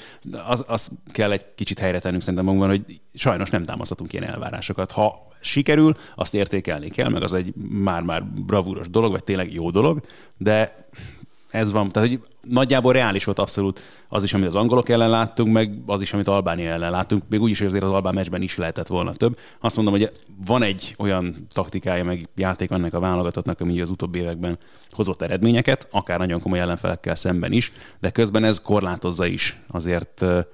az, 0.48 0.64
az 0.66 0.90
kell 1.12 1.32
egy 1.32 1.44
kicsit 1.54 1.78
helyre 1.78 1.98
tennünk 1.98 2.20
szerintem 2.22 2.44
magunkban, 2.44 2.70
hogy 2.70 3.00
sajnos 3.14 3.50
nem 3.50 3.64
támaszhatunk 3.64 4.12
ilyen 4.12 4.24
elvárásokat. 4.24 4.90
Ha 4.92 5.26
sikerül, 5.40 5.96
azt 6.16 6.34
értékelni 6.34 6.88
kell, 6.88 7.08
meg 7.08 7.22
az 7.22 7.32
egy 7.32 7.52
már-már 7.68 8.24
bravúros 8.24 8.90
dolog, 8.90 9.10
vagy 9.10 9.24
tényleg 9.24 9.52
jó 9.52 9.70
dolog, 9.70 10.00
de 10.36 10.88
ez 11.50 11.72
van, 11.72 11.90
tehát 11.90 12.08
hogy 12.08 12.20
nagyjából 12.40 12.92
reális 12.92 13.24
volt 13.24 13.38
abszolút 13.38 13.80
az 14.08 14.22
is, 14.22 14.34
amit 14.34 14.46
az 14.46 14.54
angolok 14.54 14.88
ellen 14.88 15.10
láttunk, 15.10 15.52
meg 15.52 15.82
az 15.86 16.00
is, 16.00 16.12
amit 16.12 16.28
Albánia 16.28 16.70
ellen 16.70 16.90
láttunk, 16.90 17.22
még 17.28 17.40
úgyis, 17.40 17.58
hogy 17.58 17.66
azért 17.66 17.84
az 17.84 17.90
albán 17.90 18.14
meccsben 18.14 18.42
is 18.42 18.56
lehetett 18.56 18.86
volna 18.86 19.12
több. 19.12 19.38
Azt 19.60 19.76
mondom, 19.76 19.94
hogy 19.94 20.12
van 20.46 20.62
egy 20.62 20.94
olyan 20.98 21.46
taktikája, 21.54 22.04
meg 22.04 22.28
játék 22.34 22.70
ennek 22.70 22.94
a 22.94 23.00
válogatottnak, 23.00 23.60
ami 23.60 23.80
az 23.80 23.90
utóbbi 23.90 24.18
években 24.18 24.58
hozott 24.88 25.22
eredményeket, 25.22 25.88
akár 25.90 26.18
nagyon 26.18 26.40
komoly 26.40 26.58
ellenfelekkel 26.58 27.14
szemben 27.14 27.52
is, 27.52 27.72
de 28.00 28.10
közben 28.10 28.44
ez 28.44 28.60
korlátozza 28.60 29.26
is 29.26 29.60
azért 29.68 30.22
eh, 30.22 30.44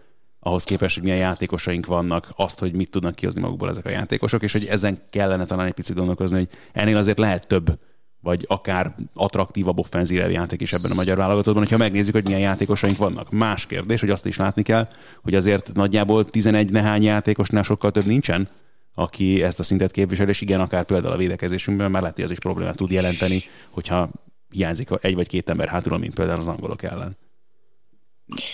ahhoz 0.41 0.65
képest, 0.65 0.95
hogy 0.95 1.05
milyen 1.05 1.19
játékosaink 1.19 1.87
vannak, 1.87 2.29
azt, 2.37 2.59
hogy 2.59 2.75
mit 2.75 2.91
tudnak 2.91 3.15
kihozni 3.15 3.41
magukból 3.41 3.69
ezek 3.69 3.87
a 3.87 3.91
játékosok, 3.91 4.43
és 4.43 4.53
hogy 4.53 4.65
ezen 4.65 4.99
kellene 5.11 5.45
talán 5.45 5.67
egy 5.67 5.73
picit 5.73 5.97
gondolkozni, 5.97 6.37
hogy 6.37 6.49
ennél 6.73 6.97
azért 6.97 7.19
lehet 7.19 7.47
több 7.47 7.79
vagy 8.25 8.45
akár 8.49 8.95
attraktívabb 9.15 9.79
offenzív 9.79 10.31
játék 10.31 10.61
is 10.61 10.73
ebben 10.73 10.91
a 10.91 10.95
magyar 10.95 11.17
válogatottban, 11.17 11.63
hogyha 11.63 11.77
megnézzük, 11.77 12.15
hogy 12.15 12.25
milyen 12.25 12.41
játékosaink 12.41 12.97
vannak. 12.97 13.31
Más 13.31 13.67
kérdés, 13.67 14.01
hogy 14.01 14.11
azt 14.11 14.27
is 14.27 14.37
látni 14.37 14.63
kell, 14.63 14.89
hogy 15.23 15.35
azért 15.35 15.73
nagyjából 15.75 16.25
11 16.25 16.71
nehány 16.71 17.03
játékosnál 17.03 17.63
sokkal 17.63 17.91
több 17.91 18.05
nincsen, 18.05 18.49
aki 18.95 19.43
ezt 19.43 19.59
a 19.59 19.63
szintet 19.63 19.91
képvisel, 19.91 20.29
és 20.29 20.41
igen, 20.41 20.61
akár 20.61 20.85
például 20.85 21.13
a 21.13 21.17
védekezésünkben 21.17 21.91
már 21.91 22.01
lehet, 22.01 22.17
hogy 22.17 22.25
ez 22.25 22.31
is 22.31 22.39
problémát 22.39 22.77
tud 22.77 22.91
jelenteni, 22.91 23.43
hogyha 23.71 24.11
hiányzik 24.51 24.89
egy 25.01 25.15
vagy 25.15 25.29
két 25.29 25.51
ember 25.51 25.69
hátulról, 25.69 25.99
mint 25.99 26.15
például 26.15 26.41
az 26.41 26.49
angolok 26.49 26.83
ellen. 26.83 27.17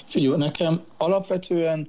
Figyelj, 0.06 0.36
nekem 0.36 0.80
alapvetően 0.96 1.88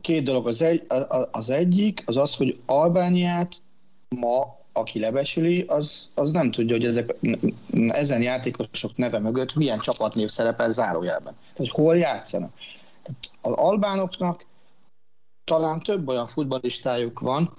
két 0.00 0.22
dolog. 0.22 0.46
Az, 0.46 0.62
egy, 0.62 0.86
az 1.30 1.50
egyik 1.50 2.02
az 2.06 2.16
az, 2.16 2.34
hogy 2.34 2.58
Albániát 2.66 3.62
ma, 4.08 4.60
aki 4.72 5.00
lebesüli, 5.00 5.60
az, 5.60 6.08
az 6.14 6.30
nem 6.30 6.50
tudja, 6.50 6.76
hogy 6.76 6.84
ezek, 6.84 7.14
ezen 7.88 8.22
játékosok 8.22 8.96
neve 8.96 9.18
mögött 9.18 9.54
milyen 9.54 9.80
csapatnév 9.80 10.28
szerepel 10.28 10.70
zárójelben. 10.70 11.34
Tehát, 11.40 11.56
hogy 11.56 11.70
hol 11.70 11.96
játszanak. 11.96 12.52
Tehát 13.02 13.30
az 13.40 13.52
albánoknak 13.52 14.44
talán 15.44 15.80
több 15.80 16.08
olyan 16.08 16.26
futballistájuk 16.26 17.20
van, 17.20 17.56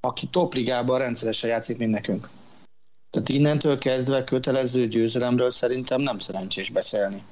aki 0.00 0.26
topligában 0.26 0.98
rendszeresen 0.98 1.50
játszik, 1.50 1.78
mint 1.78 1.90
nekünk. 1.90 2.28
Tehát 3.10 3.28
innentől 3.28 3.78
kezdve 3.78 4.24
kötelező 4.24 4.88
győzelemről 4.88 5.50
szerintem 5.50 6.00
nem 6.00 6.18
szerencsés 6.18 6.70
beszélni. 6.70 7.22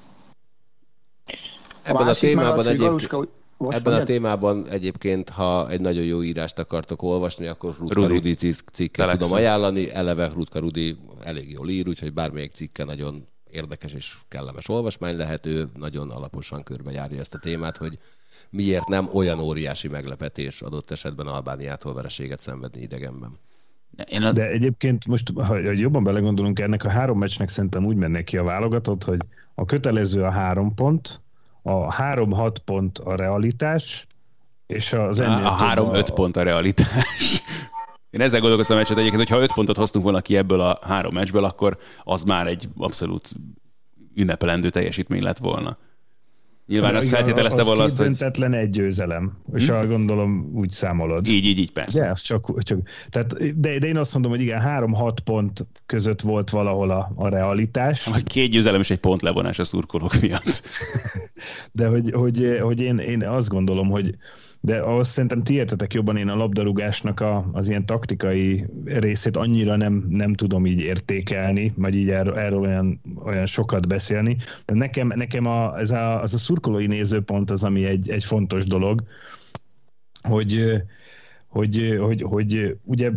Ebben 1.82 2.03
a, 2.03 2.05
meg 2.05 2.16
témában 2.16 2.59
az, 2.59 2.66
egyébként, 2.66 2.89
Galuska- 2.89 3.28
Most 3.57 3.77
ebben 3.77 3.93
a 3.93 3.97
mondjad? 3.97 4.17
témában 4.17 4.69
egyébként, 4.69 5.29
ha 5.29 5.71
egy 5.71 5.81
nagyon 5.81 6.05
jó 6.05 6.23
írást 6.23 6.59
akartok 6.59 7.03
olvasni, 7.03 7.47
akkor 7.47 7.75
Rutka 7.79 7.95
Rudi. 7.95 8.15
Rudi, 8.15 8.35
cikk- 8.35 8.69
cikket 8.73 9.07
Telexen. 9.07 9.19
tudom 9.19 9.37
ajánlani. 9.45 9.91
Eleve 9.93 10.31
Rutka 10.35 10.59
Rudi 10.59 10.97
elég 11.25 11.51
jól 11.51 11.69
ír, 11.69 11.89
úgyhogy 11.89 12.13
bármelyik 12.13 12.53
cikke 12.53 12.85
nagyon 12.85 13.27
érdekes 13.51 13.93
és 13.93 14.17
kellemes 14.29 14.69
olvasmány 14.69 15.17
lehet. 15.17 15.47
Ő 15.47 15.69
nagyon 15.75 16.11
alaposan 16.11 16.63
körbejárja 16.63 17.21
ezt 17.21 17.35
a 17.35 17.39
témát, 17.39 17.77
hogy 17.77 17.99
miért 18.51 18.89
nem 18.89 19.09
olyan 19.13 19.39
óriási 19.41 19.89
meglepetés 19.89 20.63
adott 20.63 20.91
esetben 20.91 21.27
Albániától 21.27 21.95
vereséget 21.95 22.41
szenvedni 22.41 22.81
idegenben. 22.83 23.39
Én 24.11 24.23
a, 24.23 24.33
De 24.33 24.49
egyébként 24.49 25.07
most, 25.07 25.31
ha 25.35 25.45
ha 25.45 25.57
jobban 25.57 26.05
belegondolunk, 26.05 26.59
ennek 26.59 26.85
a 26.85 26.89
három 26.89 27.19
meccsnek 27.19 27.49
szerintem 27.49 27.85
úgy 27.85 27.97
mennek 27.97 28.25
ki 28.25 28.37
a 28.37 28.43
válogatott, 28.43 29.05
hogy 29.05 29.21
a 29.55 29.65
kötelező 29.65 30.23
a 30.23 30.31
három 30.31 30.75
pont, 30.75 31.21
a 31.67 31.93
három-hat 31.93 32.59
pont 32.59 32.99
a 32.99 33.17
realitás, 33.17 34.07
és 34.67 34.93
az 34.93 35.19
ennél 35.19 35.47
A, 35.47 35.53
a 35.53 35.57
több 35.57 35.67
három-öt 35.67 36.11
pont 36.11 36.37
a 36.37 36.43
realitás. 36.43 37.43
Én 38.11 38.21
ezzel 38.21 38.41
gondolkoztam 38.41 38.77
a 38.77 38.79
meccset 38.79 38.97
egyébként, 38.99 39.29
hogy 39.29 39.37
ha 39.37 39.43
öt 39.43 39.53
pontot 39.53 39.77
hoztunk 39.77 40.05
volna 40.05 40.21
ki 40.21 40.37
ebből 40.37 40.61
a 40.61 40.79
három 40.83 41.15
meccsből, 41.15 41.45
akkor 41.45 41.79
az 42.03 42.23
már 42.23 42.47
egy 42.47 42.69
abszolút 42.77 43.33
ünnepelendő 44.15 44.71
teljesítmény 44.71 45.23
lett 45.23 45.39
volna. 45.39 45.77
Nyilván 46.67 46.95
azt 46.95 47.07
Igen, 47.07 47.17
feltételezte 47.17 47.62
volna 47.62 47.83
azt, 47.83 47.97
hogy 47.97 48.07
döntetlen 48.07 48.53
egy 48.53 48.71
győzelem, 48.71 49.39
és 49.55 49.69
hm? 49.69 49.89
gondolom 49.89 50.51
úgy 50.55 50.71
számolod. 50.71 51.27
így, 51.27 51.45
így, 51.45 51.59
így, 51.59 51.73
persze. 51.73 52.01
De, 52.01 52.12
csak, 52.12 52.62
csak 52.62 52.79
tehát, 53.11 53.59
de, 53.61 53.79
de 53.79 53.87
én 53.87 53.97
azt 53.97 54.12
mondom, 54.12 54.31
hogy 54.31 54.41
igen, 54.41 54.61
három-hat 54.61 55.21
pont 55.21 55.67
között 55.87 56.21
volt 56.21 56.51
valahol 56.51 56.91
a, 56.91 57.12
a 57.17 57.29
realitás, 57.29 58.05
Vagy 58.05 58.25
két 58.25 58.51
győzelem 58.51 58.81
és 58.81 58.91
egy 58.91 58.99
pont 58.99 59.23
levonás 59.23 59.59
a 59.59 59.65
szurkolók 59.65 60.21
miatt. 60.21 60.62
de 61.73 61.87
hogy, 61.87 62.11
hogy, 62.11 62.59
hogy 62.62 62.81
én, 62.81 62.99
én 62.99 63.23
azt 63.23 63.49
gondolom, 63.49 63.89
hogy 63.89 64.17
de 64.65 64.79
ahhoz 64.79 65.09
szerintem 65.09 65.43
ti 65.43 65.55
értetek 65.55 65.93
jobban, 65.93 66.17
én 66.17 66.29
a 66.29 66.37
labdarúgásnak 66.37 67.21
a, 67.21 67.49
az 67.53 67.69
ilyen 67.69 67.87
taktikai 67.87 68.65
részét 68.85 69.37
annyira 69.37 69.77
nem, 69.77 70.07
nem 70.09 70.35
tudom 70.35 70.67
így 70.67 70.81
értékelni, 70.81 71.73
vagy 71.77 71.95
így 71.95 72.11
erről, 72.11 72.39
erről 72.39 72.59
olyan, 72.59 73.01
olyan 73.25 73.47
sokat 73.47 73.89
beszélni. 73.89 74.37
De 74.67 74.75
nekem, 74.75 75.12
nekem 75.15 75.47
a, 75.47 75.79
ez 75.79 75.91
a, 75.91 76.23
az 76.23 76.35
a 76.35 76.39
szurkolói 76.39 76.87
nézőpont 76.87 77.51
az, 77.51 77.65
ami 77.65 77.85
egy, 77.85 78.11
egy 78.11 78.25
fontos 78.25 78.67
dolog, 78.67 79.03
hogy 80.23 80.83
hogy, 81.49 81.97
hogy, 82.01 82.23
hogy 82.23 82.77
ugye 82.85 83.11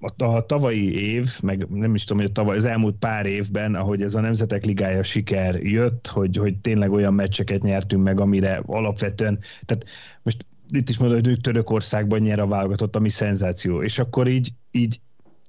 a, 0.00 0.24
a 0.24 0.46
tavalyi 0.46 1.12
év, 1.12 1.40
meg 1.42 1.66
nem 1.68 1.94
is 1.94 2.04
tudom, 2.04 2.22
hogy 2.22 2.30
a 2.30 2.34
tavaly, 2.34 2.56
az 2.56 2.64
elmúlt 2.64 2.96
pár 2.98 3.26
évben, 3.26 3.74
ahogy 3.74 4.02
ez 4.02 4.14
a 4.14 4.20
Nemzetek 4.20 4.64
Ligája 4.64 5.02
siker 5.02 5.54
jött, 5.54 6.06
hogy, 6.06 6.36
hogy 6.36 6.56
tényleg 6.56 6.92
olyan 6.92 7.14
meccseket 7.14 7.62
nyertünk 7.62 8.02
meg, 8.02 8.20
amire 8.20 8.62
alapvetően, 8.66 9.38
tehát 9.64 9.84
most 10.22 10.44
itt 10.72 10.88
is 10.88 10.98
mondod, 10.98 11.18
hogy 11.18 11.28
ők 11.28 11.40
Törökországban 11.40 12.20
nyer 12.20 12.38
a 12.38 12.46
válogatott, 12.46 12.96
ami 12.96 13.08
szenzáció, 13.08 13.82
és 13.82 13.98
akkor 13.98 14.28
így, 14.28 14.52
így 14.70 15.00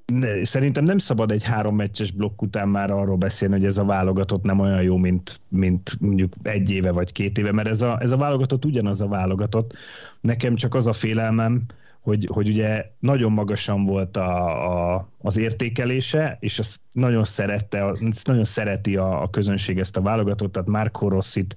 ne, 0.06 0.44
szerintem 0.44 0.84
nem 0.84 0.98
szabad 0.98 1.32
egy 1.32 1.44
három 1.44 1.76
meccses 1.76 2.12
blokk 2.12 2.42
után 2.42 2.70
már 2.70 2.92
arról 2.92 3.18
beszélni, 3.18 3.54
hogy 3.54 3.66
ez 3.66 3.78
a 3.78 3.86
válogatott 3.86 4.44
nem 4.44 4.60
olyan 4.60 4.82
jó, 4.82 4.98
mint, 4.98 5.40
mint 5.48 5.98
mondjuk 6.00 6.34
egy 6.44 6.72
éve 6.72 6.92
vagy 6.92 7.12
két 7.12 7.38
éve, 7.38 7.52
mert 7.52 7.68
ez 7.68 7.82
a, 7.82 8.02
ez 8.02 8.12
a 8.12 8.18
válogatott 8.18 8.66
ugyanaz 8.66 9.02
a 9.02 9.08
válogatott. 9.08 9.76
Nekem 10.22 10.56
csak 10.56 10.76
az 10.76 10.88
a 10.88 10.94
félelmem, 10.94 11.66
hogy, 12.02 12.30
hogy 12.34 12.50
ugye 12.50 12.86
nagyon 13.00 13.32
magasan 13.32 13.86
volt 13.86 14.18
a, 14.18 14.94
a, 14.94 15.10
az 15.22 15.38
értékelése, 15.38 16.38
és 16.40 16.60
ezt 16.60 16.80
nagyon 16.92 17.24
szerette, 17.24 17.94
ezt 18.10 18.28
nagyon 18.28 18.44
szereti 18.44 18.96
a, 18.96 19.22
a 19.22 19.30
közönség 19.30 19.80
ezt 19.80 19.98
a 19.98 20.02
válogatott, 20.02 20.52
tehát 20.52 20.70
Marco 20.70 21.08
Rossit, 21.08 21.56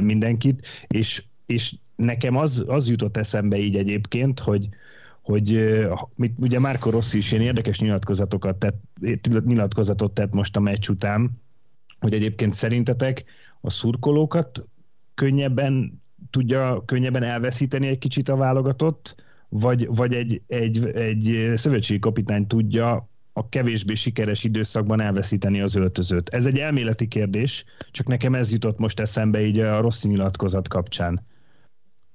mindenkit, 0.00 0.66
és, 0.86 1.22
és 1.46 1.74
nekem 1.98 2.36
az, 2.36 2.64
az 2.66 2.88
jutott 2.88 3.16
eszembe 3.16 3.56
így 3.56 3.76
egyébként, 3.76 4.40
hogy, 4.40 4.68
hogy 5.20 5.76
mit, 6.16 6.40
ugye 6.40 6.58
Márko 6.58 6.90
Rossi 6.90 7.18
is 7.18 7.32
ilyen 7.32 7.44
érdekes 7.44 7.80
nyilatkozatokat 7.80 8.56
tett, 8.56 8.84
nyilatkozatot 9.44 10.12
tett 10.12 10.32
most 10.32 10.56
a 10.56 10.60
meccs 10.60 10.88
után, 10.88 11.30
hogy 12.00 12.14
egyébként 12.14 12.52
szerintetek 12.52 13.24
a 13.60 13.70
szurkolókat 13.70 14.64
könnyebben 15.14 16.02
tudja 16.30 16.82
könnyebben 16.84 17.22
elveszíteni 17.22 17.86
egy 17.86 17.98
kicsit 17.98 18.28
a 18.28 18.36
válogatott, 18.36 19.24
vagy, 19.48 19.86
vagy 19.86 20.14
egy, 20.14 20.42
egy, 20.46 20.86
egy 20.86 21.52
szövetségi 21.54 21.98
kapitány 21.98 22.46
tudja 22.46 23.08
a 23.32 23.48
kevésbé 23.48 23.94
sikeres 23.94 24.44
időszakban 24.44 25.00
elveszíteni 25.00 25.60
az 25.60 25.74
öltözőt. 25.74 26.28
Ez 26.28 26.46
egy 26.46 26.58
elméleti 26.58 27.08
kérdés, 27.08 27.64
csak 27.90 28.06
nekem 28.06 28.34
ez 28.34 28.52
jutott 28.52 28.78
most 28.78 29.00
eszembe 29.00 29.40
így 29.40 29.58
a 29.58 29.80
rossz 29.80 30.02
nyilatkozat 30.02 30.68
kapcsán. 30.68 31.26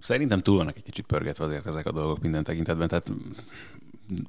Szerintem 0.03 0.39
túl 0.39 0.57
vannak 0.57 0.75
egy 0.75 0.83
kicsit 0.83 1.05
pörgetve 1.05 1.45
azért 1.45 1.67
ezek 1.67 1.85
a 1.85 1.91
dolgok 1.91 2.21
minden 2.21 2.43
tekintetben, 2.43 2.87
tehát 2.87 3.11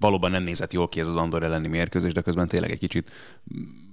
valóban 0.00 0.30
nem 0.30 0.42
nézett 0.42 0.72
jól 0.72 0.88
ki 0.88 1.00
ez 1.00 1.08
az 1.08 1.16
Andor 1.16 1.42
elleni 1.42 1.68
mérkőzés, 1.68 2.12
de 2.12 2.20
közben 2.20 2.48
tényleg 2.48 2.70
egy 2.70 2.78
kicsit 2.78 3.10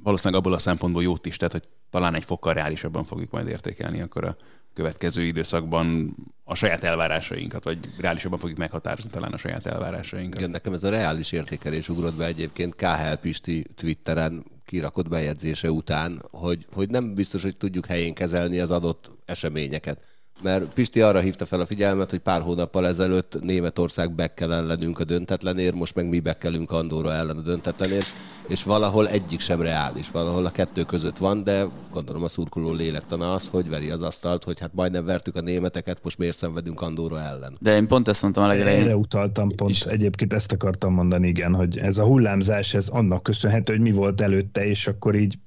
valószínűleg 0.03 0.41
abból 0.41 0.53
a 0.53 0.59
szempontból 0.59 1.03
jót 1.03 1.25
is, 1.25 1.37
tehát 1.37 1.53
hogy 1.53 1.67
talán 1.89 2.15
egy 2.15 2.25
fokkal 2.25 2.53
reálisabban 2.53 3.05
fogjuk 3.05 3.31
majd 3.31 3.47
értékelni 3.47 4.01
akkor 4.01 4.25
a 4.25 4.35
következő 4.73 5.21
időszakban 5.21 6.15
a 6.43 6.55
saját 6.55 6.83
elvárásainkat, 6.83 7.63
vagy 7.63 7.77
reálisabban 7.97 8.39
fogjuk 8.39 8.57
meghatározni 8.57 9.09
talán 9.09 9.33
a 9.33 9.37
saját 9.37 9.65
elvárásainkat. 9.65 10.39
Igen, 10.39 10.51
nekem 10.51 10.73
ez 10.73 10.83
a 10.83 10.89
reális 10.89 11.31
értékelés 11.31 11.89
ugrott 11.89 12.15
be 12.15 12.25
egyébként 12.25 12.75
KHL 12.75 13.15
Pisti 13.21 13.65
Twitteren 13.75 14.45
kirakott 14.65 15.07
bejegyzése 15.07 15.71
után, 15.71 16.23
hogy, 16.31 16.65
hogy 16.73 16.89
nem 16.89 17.13
biztos, 17.13 17.41
hogy 17.41 17.57
tudjuk 17.57 17.85
helyén 17.85 18.13
kezelni 18.13 18.59
az 18.59 18.71
adott 18.71 19.11
eseményeket 19.25 20.10
mert 20.41 20.73
Pisti 20.73 21.01
arra 21.01 21.19
hívta 21.19 21.45
fel 21.45 21.59
a 21.59 21.65
figyelmet, 21.65 22.09
hogy 22.09 22.19
pár 22.19 22.41
hónappal 22.41 22.87
ezelőtt 22.87 23.41
Németország 23.41 24.11
bekkel 24.11 24.53
ellenünk 24.53 24.99
a 24.99 25.03
döntetlenért, 25.03 25.73
most 25.73 25.95
meg 25.95 26.09
mi 26.09 26.19
bekkelünk 26.19 26.71
Andorra 26.71 27.13
ellen 27.13 27.37
a 27.37 27.41
döntetlenért, 27.41 28.05
és 28.47 28.63
valahol 28.63 29.07
egyik 29.07 29.39
sem 29.39 29.61
reális, 29.61 30.11
valahol 30.11 30.45
a 30.45 30.51
kettő 30.51 30.83
között 30.83 31.17
van, 31.17 31.43
de 31.43 31.65
gondolom 31.93 32.23
a 32.23 32.27
szurkoló 32.27 32.71
lélektana 32.71 33.33
az, 33.33 33.47
hogy 33.51 33.69
veri 33.69 33.89
az 33.89 34.01
asztalt, 34.01 34.43
hogy 34.43 34.59
hát 34.59 34.73
majdnem 34.73 35.05
vertük 35.05 35.35
a 35.35 35.41
németeket, 35.41 35.99
most 36.03 36.17
miért 36.17 36.37
szenvedünk 36.37 36.81
Andorra 36.81 37.19
ellen. 37.19 37.57
De 37.59 37.75
én 37.75 37.87
pont 37.87 38.07
ezt 38.07 38.21
mondtam 38.21 38.43
a 38.43 38.47
legelején. 38.47 38.83
Erre 38.83 38.95
utaltam 38.95 39.55
pont, 39.55 39.71
és... 39.71 39.81
egyébként 39.81 40.33
ezt 40.33 40.51
akartam 40.51 40.93
mondani, 40.93 41.27
igen, 41.27 41.53
hogy 41.53 41.77
ez 41.77 41.97
a 41.97 42.03
hullámzás, 42.03 42.73
ez 42.73 42.87
annak 42.87 43.23
köszönhető, 43.23 43.73
hogy 43.73 43.81
mi 43.81 43.91
volt 43.91 44.21
előtte, 44.21 44.65
és 44.65 44.87
akkor 44.87 45.15
így 45.15 45.37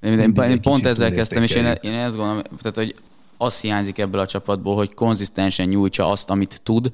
én, 0.00 0.18
én, 0.18 0.34
én 0.36 0.60
pont 0.60 0.86
ezzel 0.86 1.10
kezdtem, 1.10 1.42
és 1.42 1.54
én, 1.54 1.78
én 1.80 1.92
ezt 1.92 2.16
gondolom, 2.16 2.42
tehát, 2.60 2.76
hogy 2.76 2.92
az 3.40 3.60
hiányzik 3.60 3.98
ebből 3.98 4.20
a 4.20 4.26
csapatból, 4.26 4.74
hogy 4.74 4.94
konzisztensen 4.94 5.68
nyújtsa 5.68 6.10
azt, 6.10 6.30
amit 6.30 6.60
tud, 6.62 6.92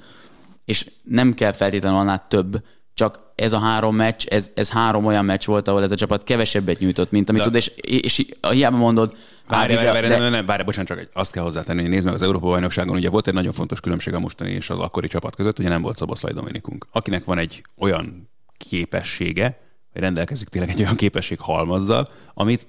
és 0.64 0.90
nem 1.02 1.34
kell 1.34 1.52
feltétlenül 1.52 1.98
annál 1.98 2.26
több, 2.28 2.62
csak 2.94 3.20
ez 3.34 3.52
a 3.52 3.58
három 3.58 3.96
meccs, 3.96 4.26
ez, 4.26 4.50
ez 4.54 4.70
három 4.70 5.04
olyan 5.04 5.24
meccs 5.24 5.46
volt, 5.46 5.68
ahol 5.68 5.82
ez 5.82 5.90
a 5.90 5.96
csapat 5.96 6.24
kevesebbet 6.24 6.78
nyújtott, 6.78 7.10
mint 7.10 7.28
amit 7.28 7.42
de... 7.42 7.46
tud, 7.46 7.56
és, 7.56 7.72
és, 7.76 8.18
és 8.18 8.26
hiába 8.50 8.76
mondod, 8.76 9.16
Várj, 9.48 9.74
várj, 9.74 9.86
várj, 9.86 10.06
de... 10.06 10.18
nem, 10.18 10.30
nem, 10.30 10.46
várj, 10.46 10.62
bocsánat, 10.62 10.88
csak 10.88 11.08
azt 11.12 11.32
kell 11.32 11.42
hozzátenni, 11.42 11.80
hogy 11.80 11.90
nézd 11.90 12.04
meg 12.04 12.14
az 12.14 12.22
Európa 12.22 12.46
bajnokságon, 12.46 12.96
ugye 12.96 13.10
volt 13.10 13.28
egy 13.28 13.34
nagyon 13.34 13.52
fontos 13.52 13.80
különbség 13.80 14.14
a 14.14 14.18
mostani 14.18 14.50
és 14.50 14.70
az 14.70 14.78
akkori 14.78 15.08
csapat 15.08 15.36
között, 15.36 15.58
ugye 15.58 15.68
nem 15.68 15.82
volt 15.82 15.96
Szaboszlai 15.96 16.32
Dominikunk, 16.32 16.86
akinek 16.92 17.24
van 17.24 17.38
egy 17.38 17.62
olyan 17.78 18.28
képessége, 18.56 19.58
hogy 19.92 20.00
rendelkezik 20.00 20.48
tényleg 20.48 20.70
egy 20.70 20.80
olyan 20.80 20.96
képesség 20.96 21.40
halmazzal, 21.40 22.06
amit 22.34 22.66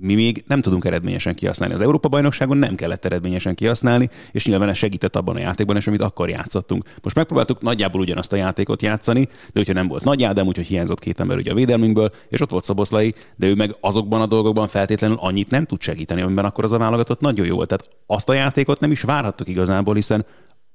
mi 0.00 0.14
még 0.14 0.44
nem 0.46 0.60
tudunk 0.60 0.84
eredményesen 0.84 1.34
kihasználni. 1.34 1.74
Az 1.74 1.80
Európa-bajnokságon 1.80 2.56
nem 2.56 2.74
kellett 2.74 3.04
eredményesen 3.04 3.54
kihasználni, 3.54 4.08
és 4.32 4.46
nyilván 4.46 4.68
ez 4.68 4.76
segített 4.76 5.16
abban 5.16 5.36
a 5.36 5.38
játékban 5.38 5.76
is, 5.76 5.86
amit 5.86 6.02
akkor 6.02 6.28
játszottunk. 6.28 6.84
Most 7.02 7.16
megpróbáltuk 7.16 7.60
nagyjából 7.60 8.00
ugyanazt 8.00 8.32
a 8.32 8.36
játékot 8.36 8.82
játszani, 8.82 9.24
de 9.24 9.52
hogyha 9.52 9.72
nem 9.72 9.88
volt 9.88 10.04
Nagy 10.04 10.22
Ádám, 10.22 10.46
úgyhogy 10.46 10.66
hiányzott 10.66 10.98
két 10.98 11.20
ember 11.20 11.36
ugye 11.36 11.50
a 11.50 11.54
védelmünkből, 11.54 12.10
és 12.28 12.40
ott 12.40 12.50
volt 12.50 12.64
Szoboszlai, 12.64 13.14
de 13.36 13.46
ő 13.46 13.54
meg 13.54 13.76
azokban 13.80 14.20
a 14.20 14.26
dolgokban 14.26 14.68
feltétlenül 14.68 15.16
annyit 15.20 15.50
nem 15.50 15.64
tud 15.64 15.80
segíteni, 15.80 16.20
amiben 16.20 16.44
akkor 16.44 16.64
az 16.64 16.72
a 16.72 16.78
válogatott 16.78 17.20
nagyon 17.20 17.46
jó 17.46 17.54
volt. 17.54 17.68
Tehát 17.68 17.88
azt 18.06 18.28
a 18.28 18.32
játékot 18.32 18.80
nem 18.80 18.90
is 18.90 19.02
várhattuk 19.02 19.48
igazából, 19.48 19.94
hiszen 19.94 20.24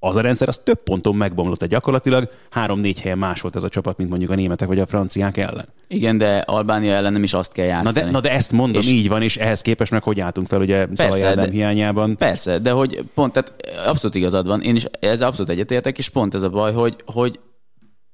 az 0.06 0.16
a 0.16 0.22
rendszer 0.22 0.47
az 0.47 0.60
több 0.64 0.84
ponton 0.84 1.16
megbomlott, 1.16 1.62
egy 1.62 1.70
gyakorlatilag 1.70 2.30
három-négy 2.49 3.01
helyen 3.01 3.18
más 3.18 3.41
volt 3.41 3.56
ez 3.56 3.64
a 3.64 3.70
csapat, 3.70 3.97
mint 3.97 4.10
mondjuk 4.10 4.32
a 4.32 4.36
németek 4.36 4.68
vagy 4.68 4.80
a 4.80 4.86
franciák 4.86 5.38
ellen. 5.38 5.68
Igen, 5.88 6.18
de 6.18 6.38
Albánia 6.38 6.93
ellen 6.93 7.12
nem 7.12 7.24
is 7.24 7.34
azt 7.34 7.51
kell 7.51 7.66
játszani. 7.66 7.99
Na 7.99 8.06
de, 8.06 8.12
na 8.12 8.20
de 8.20 8.32
ezt 8.32 8.51
mondom, 8.51 8.82
és 8.82 8.89
így 8.89 9.08
van, 9.08 9.22
és 9.22 9.38
ehhez 9.38 9.62
képest 9.62 9.91
meg 9.91 10.03
hogy 10.03 10.20
álltunk 10.20 10.47
fel, 10.47 10.60
ugye 10.60 10.88
Szalai 10.93 11.22
Ádám 11.22 11.49
hiányában. 11.49 12.18
Persze, 12.18 12.60
de 12.60 12.72
hogy 12.72 13.03
pont, 13.14 13.34
tehát 13.34 13.53
abszolút 13.86 14.16
igazad 14.16 14.47
van, 14.47 14.62
én 14.62 14.76
is 14.76 14.86
ezzel 14.99 15.28
abszolút 15.28 15.51
egyetértek, 15.51 15.97
és 15.97 16.10
pont 16.10 16.34
ez 16.34 16.41
a 16.41 16.49
baj, 16.49 16.74
hogy, 16.74 16.95
hogy 17.06 17.39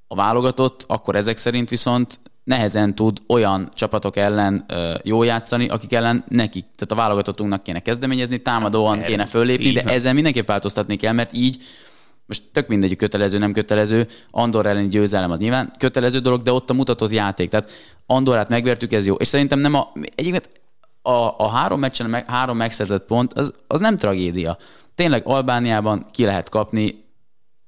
a 0.06 0.14
válogatott 0.14 0.84
akkor 0.86 1.16
ezek 1.16 1.36
szerint 1.36 1.70
viszont 1.70 2.18
nehezen 2.44 2.94
tud 2.94 3.18
olyan 3.28 3.70
csapatok 3.74 4.16
ellen 4.16 4.64
ö, 4.68 4.94
jó 5.02 5.22
játszani, 5.22 5.68
akik 5.68 5.92
ellen 5.92 6.24
nekik, 6.28 6.64
tehát 6.76 6.90
a 6.90 6.94
válogatottunknak 6.94 7.62
kéne 7.62 7.80
kezdeményezni, 7.80 8.42
támadóan 8.42 8.98
Erre, 8.98 9.06
kéne 9.06 9.26
föllépni, 9.26 9.72
de 9.72 9.82
ezzel 9.82 10.12
mindenképp 10.12 10.46
változtatni 10.46 10.96
kell, 10.96 11.12
mert 11.12 11.32
így 11.32 11.62
most 12.26 12.42
tök 12.52 12.68
mindegy, 12.68 12.96
kötelező, 12.96 13.38
nem 13.38 13.52
kötelező, 13.52 14.08
Andor 14.30 14.66
elleni 14.66 14.88
győzelem 14.88 15.30
az 15.30 15.38
nyilván 15.38 15.72
kötelező 15.78 16.18
dolog, 16.18 16.42
de 16.42 16.52
ott 16.52 16.70
a 16.70 16.74
mutatott 16.74 17.10
játék. 17.10 17.48
Tehát 17.48 17.70
Andorát 18.06 18.48
megvertük, 18.48 18.92
ez 18.92 19.06
jó. 19.06 19.14
És 19.14 19.28
szerintem 19.28 19.58
nem 19.58 19.74
a, 19.74 19.92
egyébként 20.14 20.50
a, 21.02 21.38
a 21.38 21.48
három 21.48 21.80
meccsen 21.80 22.10
meg, 22.10 22.30
három 22.30 22.56
megszerzett 22.56 23.06
pont, 23.06 23.32
az, 23.32 23.54
az 23.66 23.80
nem 23.80 23.96
tragédia. 23.96 24.56
Tényleg 24.94 25.26
Albániában 25.26 26.06
ki 26.10 26.24
lehet 26.24 26.48
kapni, 26.48 27.04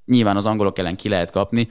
nyilván 0.04 0.36
az 0.36 0.46
angolok 0.46 0.78
ellen 0.78 0.96
ki 0.96 1.08
lehet 1.08 1.30
kapni, 1.30 1.68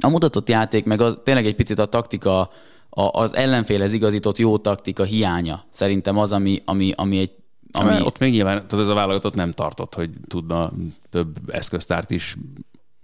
a 0.00 0.08
mutatott 0.08 0.48
játék 0.48 0.84
meg 0.84 1.00
az 1.00 1.18
tényleg 1.24 1.46
egy 1.46 1.54
picit 1.54 1.78
a 1.78 1.86
taktika, 1.86 2.40
a, 2.88 3.02
az 3.20 3.34
ellenfélhez 3.34 3.92
igazított 3.92 4.38
jó 4.38 4.58
taktika 4.58 5.04
hiánya. 5.04 5.64
Szerintem 5.70 6.18
az, 6.18 6.32
ami, 6.32 6.62
ami, 6.64 6.92
ami 6.96 7.18
egy 7.18 7.30
ami... 7.72 7.94
Ja, 7.94 8.04
ott 8.04 8.18
még 8.18 8.32
nyilván, 8.32 8.66
tehát 8.66 8.84
ez 8.84 8.90
a 8.90 8.94
válogatott 8.94 9.34
nem 9.34 9.52
tartott, 9.52 9.94
hogy 9.94 10.10
tudna 10.28 10.72
több 11.10 11.36
eszköztárt 11.46 12.10
is 12.10 12.36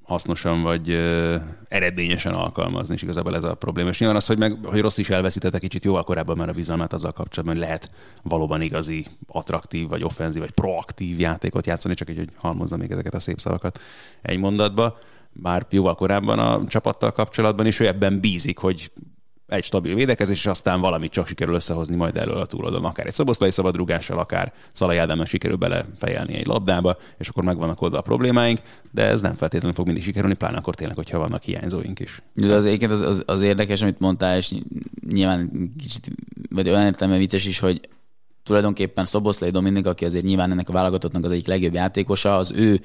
hasznosan 0.02 0.62
vagy 0.62 0.90
ö, 0.90 1.36
eredményesen 1.68 2.32
alkalmazni, 2.32 2.94
és 2.94 3.02
igazából 3.02 3.34
ez 3.34 3.44
a 3.44 3.54
probléma. 3.54 3.88
És 3.88 3.98
nyilván 3.98 4.16
az, 4.16 4.26
hogy, 4.26 4.38
meg, 4.38 4.58
hogy 4.64 4.80
rossz 4.80 4.98
is 4.98 5.10
elveszítette 5.10 5.58
kicsit 5.58 5.84
jóval 5.84 6.04
korábban 6.04 6.36
már 6.36 6.48
a 6.48 6.52
bizalmát 6.52 6.92
azzal 6.92 7.12
kapcsolatban, 7.12 7.56
hogy 7.56 7.66
lehet 7.66 7.90
valóban 8.22 8.60
igazi, 8.60 9.06
attraktív, 9.26 9.88
vagy 9.88 10.04
offenzív, 10.04 10.42
vagy 10.42 10.50
proaktív 10.50 11.20
játékot 11.20 11.66
játszani, 11.66 11.94
csak 11.94 12.10
így, 12.10 12.16
hogy 12.16 12.28
halmozza 12.36 12.76
még 12.76 12.90
ezeket 12.90 13.14
a 13.14 13.20
szép 13.20 13.40
szavakat 13.40 13.80
egy 14.22 14.38
mondatba 14.38 14.98
bár 15.32 15.66
jóval 15.70 15.94
korábban 15.94 16.38
a 16.38 16.66
csapattal 16.66 17.12
kapcsolatban, 17.12 17.66
és 17.66 17.80
ő 17.80 17.86
ebben 17.86 18.20
bízik, 18.20 18.58
hogy 18.58 18.90
egy 19.52 19.64
stabil 19.64 19.94
védekezés, 19.94 20.36
és 20.36 20.46
aztán 20.46 20.80
valamit 20.80 21.10
csak 21.10 21.26
sikerül 21.26 21.54
összehozni 21.54 21.96
majd 21.96 22.16
elől 22.16 22.36
a 22.36 22.46
túloldalon, 22.46 22.90
akár 22.90 23.06
egy 23.06 23.12
szoboszlai 23.12 23.50
szabadrugással, 23.50 24.18
akár 24.18 24.52
Szalai 24.72 24.96
Ádámnak 24.96 25.26
sikerül 25.26 25.56
belefejelni 25.56 26.34
egy 26.34 26.46
labdába, 26.46 26.96
és 27.18 27.28
akkor 27.28 27.44
megvannak 27.44 27.80
oda 27.80 27.98
a 27.98 28.02
problémáink, 28.02 28.60
de 28.90 29.04
ez 29.04 29.20
nem 29.20 29.34
feltétlenül 29.34 29.74
fog 29.74 29.86
mindig 29.86 30.02
sikerülni, 30.02 30.34
pláne 30.34 30.56
akkor 30.56 30.74
tényleg, 30.74 30.96
hogyha 30.96 31.18
vannak 31.18 31.42
hiányzóink 31.42 32.00
is. 32.00 32.22
De 32.34 32.54
az 32.54 32.64
egyébként 32.64 32.90
az, 32.90 33.00
az, 33.00 33.22
az, 33.26 33.42
érdekes, 33.42 33.82
amit 33.82 34.00
mondtál, 34.00 34.36
és 34.36 34.54
nyilván 35.08 35.70
kicsit, 35.78 36.10
vagy 36.50 36.68
olyan 36.68 36.86
értelme 36.86 37.16
vicces 37.16 37.44
is, 37.44 37.58
hogy 37.58 37.80
tulajdonképpen 38.44 39.04
Szoboszlai 39.04 39.50
Dominik, 39.50 39.86
aki 39.86 40.04
azért 40.04 40.24
nyilván 40.24 40.50
ennek 40.50 40.68
a 40.68 40.72
válogatottnak 40.72 41.24
az 41.24 41.30
egyik 41.30 41.46
legjobb 41.46 41.74
játékosa, 41.74 42.36
az 42.36 42.52
ő 42.54 42.80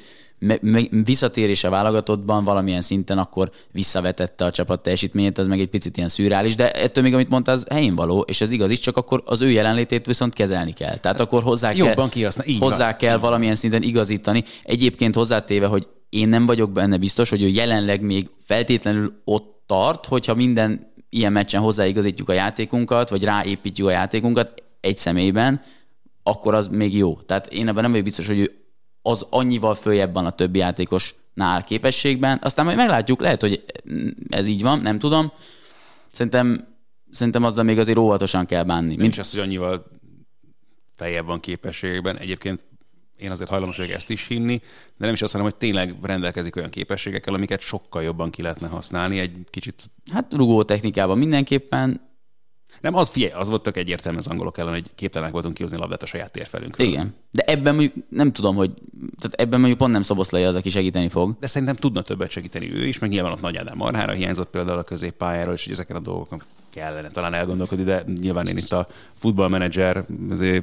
visszatérése 0.90 1.70
válogatottban 1.70 2.44
valamilyen 2.44 2.82
szinten 2.82 3.18
akkor 3.18 3.52
visszavetette 3.72 4.46
a 4.46 4.52
csapat 4.52 4.82
teljesítményét, 4.82 5.38
az 5.38 5.48
meg 5.48 5.60
egy 5.60 5.70
picit 5.70 5.98
ilyen 5.98 6.10
szürreális, 6.10 6.56
de 6.56 6.72
ettől 6.72 7.04
még, 7.04 7.14
amit 7.14 7.30
mondta, 7.30 7.52
az 7.52 7.66
helyén 7.70 7.96
való, 7.96 8.22
és 8.22 8.42
ez 8.42 8.52
igaz 8.52 8.70
is, 8.70 8.80
csak 8.80 8.98
akkor 8.98 9.24
az 9.26 9.42
ő 9.42 9.50
jelenlétét 9.50 10.06
viszont 10.06 10.34
kezelni 10.34 10.74
kell. 10.74 10.98
Tehát 10.98 11.20
akkor 11.20 11.44
hozzá 11.44 11.72
Jobban 11.72 12.10
kell, 12.10 12.32
így 12.46 12.60
hozzá 12.60 12.86
van. 12.86 12.98
kell 12.98 13.18
valamilyen 13.18 13.56
szinten 13.56 13.82
igazítani. 13.84 14.44
Egyébként 14.64 15.16
hozzátéve, 15.16 15.66
hogy 15.66 15.88
én 16.10 16.30
nem 16.30 16.46
vagyok 16.46 16.72
benne 16.72 16.98
biztos, 16.98 17.30
hogy 17.30 17.44
ő 17.44 17.48
jelenleg 17.48 18.02
még 18.02 18.30
feltétlenül 18.46 19.22
ott 19.26 19.64
tart, 19.66 20.06
hogyha 20.06 20.36
minden 20.36 20.94
ilyen 21.10 21.32
meccsen 21.32 21.62
hozzáigazítjuk 21.62 22.30
a 22.30 22.34
játékunkat, 22.34 23.10
vagy 23.10 23.24
ráépítjük 23.24 23.88
a 23.88 23.92
játékunkat 23.92 24.64
egy 24.88 24.98
személyben, 24.98 25.62
akkor 26.24 26.54
az 26.54 26.68
még 26.68 26.96
jó. 26.96 27.22
Tehát 27.22 27.48
én 27.48 27.68
ebben 27.68 27.82
nem 27.82 27.92
vagyok 27.92 28.06
biztos, 28.06 28.28
hogy 28.28 28.40
ő 28.40 28.52
az 29.02 29.26
annyival 29.30 29.76
följebb 29.76 30.14
van 30.14 30.26
a 30.26 30.32
többi 30.32 30.60
játékosnál 30.60 31.64
képességben. 31.64 32.40
Aztán 32.42 32.66
majd 32.66 32.78
meglátjuk, 32.78 33.22
lehet, 33.22 33.42
hogy 33.42 33.64
ez 34.30 34.48
így 34.48 34.62
van, 34.62 34.80
nem 34.80 35.00
tudom. 35.00 35.32
Szerintem, 36.12 36.68
szerintem 37.12 37.44
azzal 37.44 37.64
még 37.64 37.80
azért 37.80 37.98
óvatosan 37.98 38.46
kell 38.46 38.64
bánni. 38.64 38.88
Nem 38.90 38.98
Mint... 38.98 39.14
is 39.14 39.20
az, 39.20 39.32
hogy 39.32 39.40
annyival 39.40 39.86
feljebb 40.96 41.26
van 41.26 41.40
képességben. 41.40 42.18
Egyébként 42.18 42.66
én 43.18 43.32
azért 43.32 43.50
hajlamos 43.50 43.78
vagyok 43.78 43.92
ezt 43.92 44.10
is 44.10 44.28
hinni, 44.28 44.58
de 44.98 45.06
nem 45.06 45.14
is 45.14 45.22
azt 45.22 45.34
mondom, 45.34 45.52
hogy 45.52 45.60
tényleg 45.60 45.96
rendelkezik 46.02 46.56
olyan 46.56 46.70
képességekkel, 46.70 47.34
amiket 47.34 47.60
sokkal 47.60 48.04
jobban 48.04 48.30
ki 48.30 48.42
lehetne 48.42 48.68
használni. 48.68 49.20
Egy 49.20 49.44
kicsit... 49.50 49.90
Hát 50.12 50.34
rugó 50.34 50.64
technikában 50.64 51.18
mindenképpen, 51.18 52.02
nem, 52.82 52.96
az 52.96 53.10
figyelj, 53.10 53.32
az 53.32 53.50
volt 53.50 53.64
tök 53.64 53.78
egyértelmű 53.78 54.18
az 54.18 54.28
angolok 54.28 54.58
ellen, 54.58 54.74
hogy 54.74 54.86
képtelenek 54.96 55.34
voltunk 55.34 55.54
kihozni 55.54 55.78
labdát 55.78 56.04
a 56.04 56.06
saját 56.06 56.32
térfelünkről. 56.32 56.88
Igen. 56.88 57.16
De 57.32 57.44
ebben 57.44 57.76
mondjuk 57.76 58.06
nem 58.10 58.32
tudom, 58.32 58.56
hogy 58.56 58.72
tehát 59.20 59.40
ebben 59.40 59.60
mondjuk 59.60 59.80
pont 59.80 59.92
nem 59.92 60.02
Szoboszlai 60.02 60.44
az, 60.44 60.56
aki 60.56 60.70
segíteni 60.70 61.10
fog. 61.10 61.36
De 61.40 61.48
szerintem 61.48 61.76
tudna 61.76 62.02
többet 62.02 62.30
segíteni 62.30 62.74
ő 62.74 62.86
is, 62.86 63.00
meg 63.00 63.10
nyilván 63.10 63.32
ott 63.32 63.42
Nagy 63.42 63.58
Ádám 63.58 63.78
Marhára 63.78 64.12
hiányzott 64.12 64.50
például 64.50 64.78
a 64.78 64.84
középpályáról, 64.84 65.54
és 65.54 65.64
hogy 65.64 65.74
ezeken 65.74 65.96
a 65.96 66.00
dolgokon 66.00 66.40
kellene 66.70 67.12
talán 67.12 67.34
elgondolkodni, 67.34 67.84
de 67.84 68.04
nyilván 68.20 68.46
én 68.48 68.58
itt 68.58 68.72
a 68.72 68.88
futballmenedzser 69.14 70.06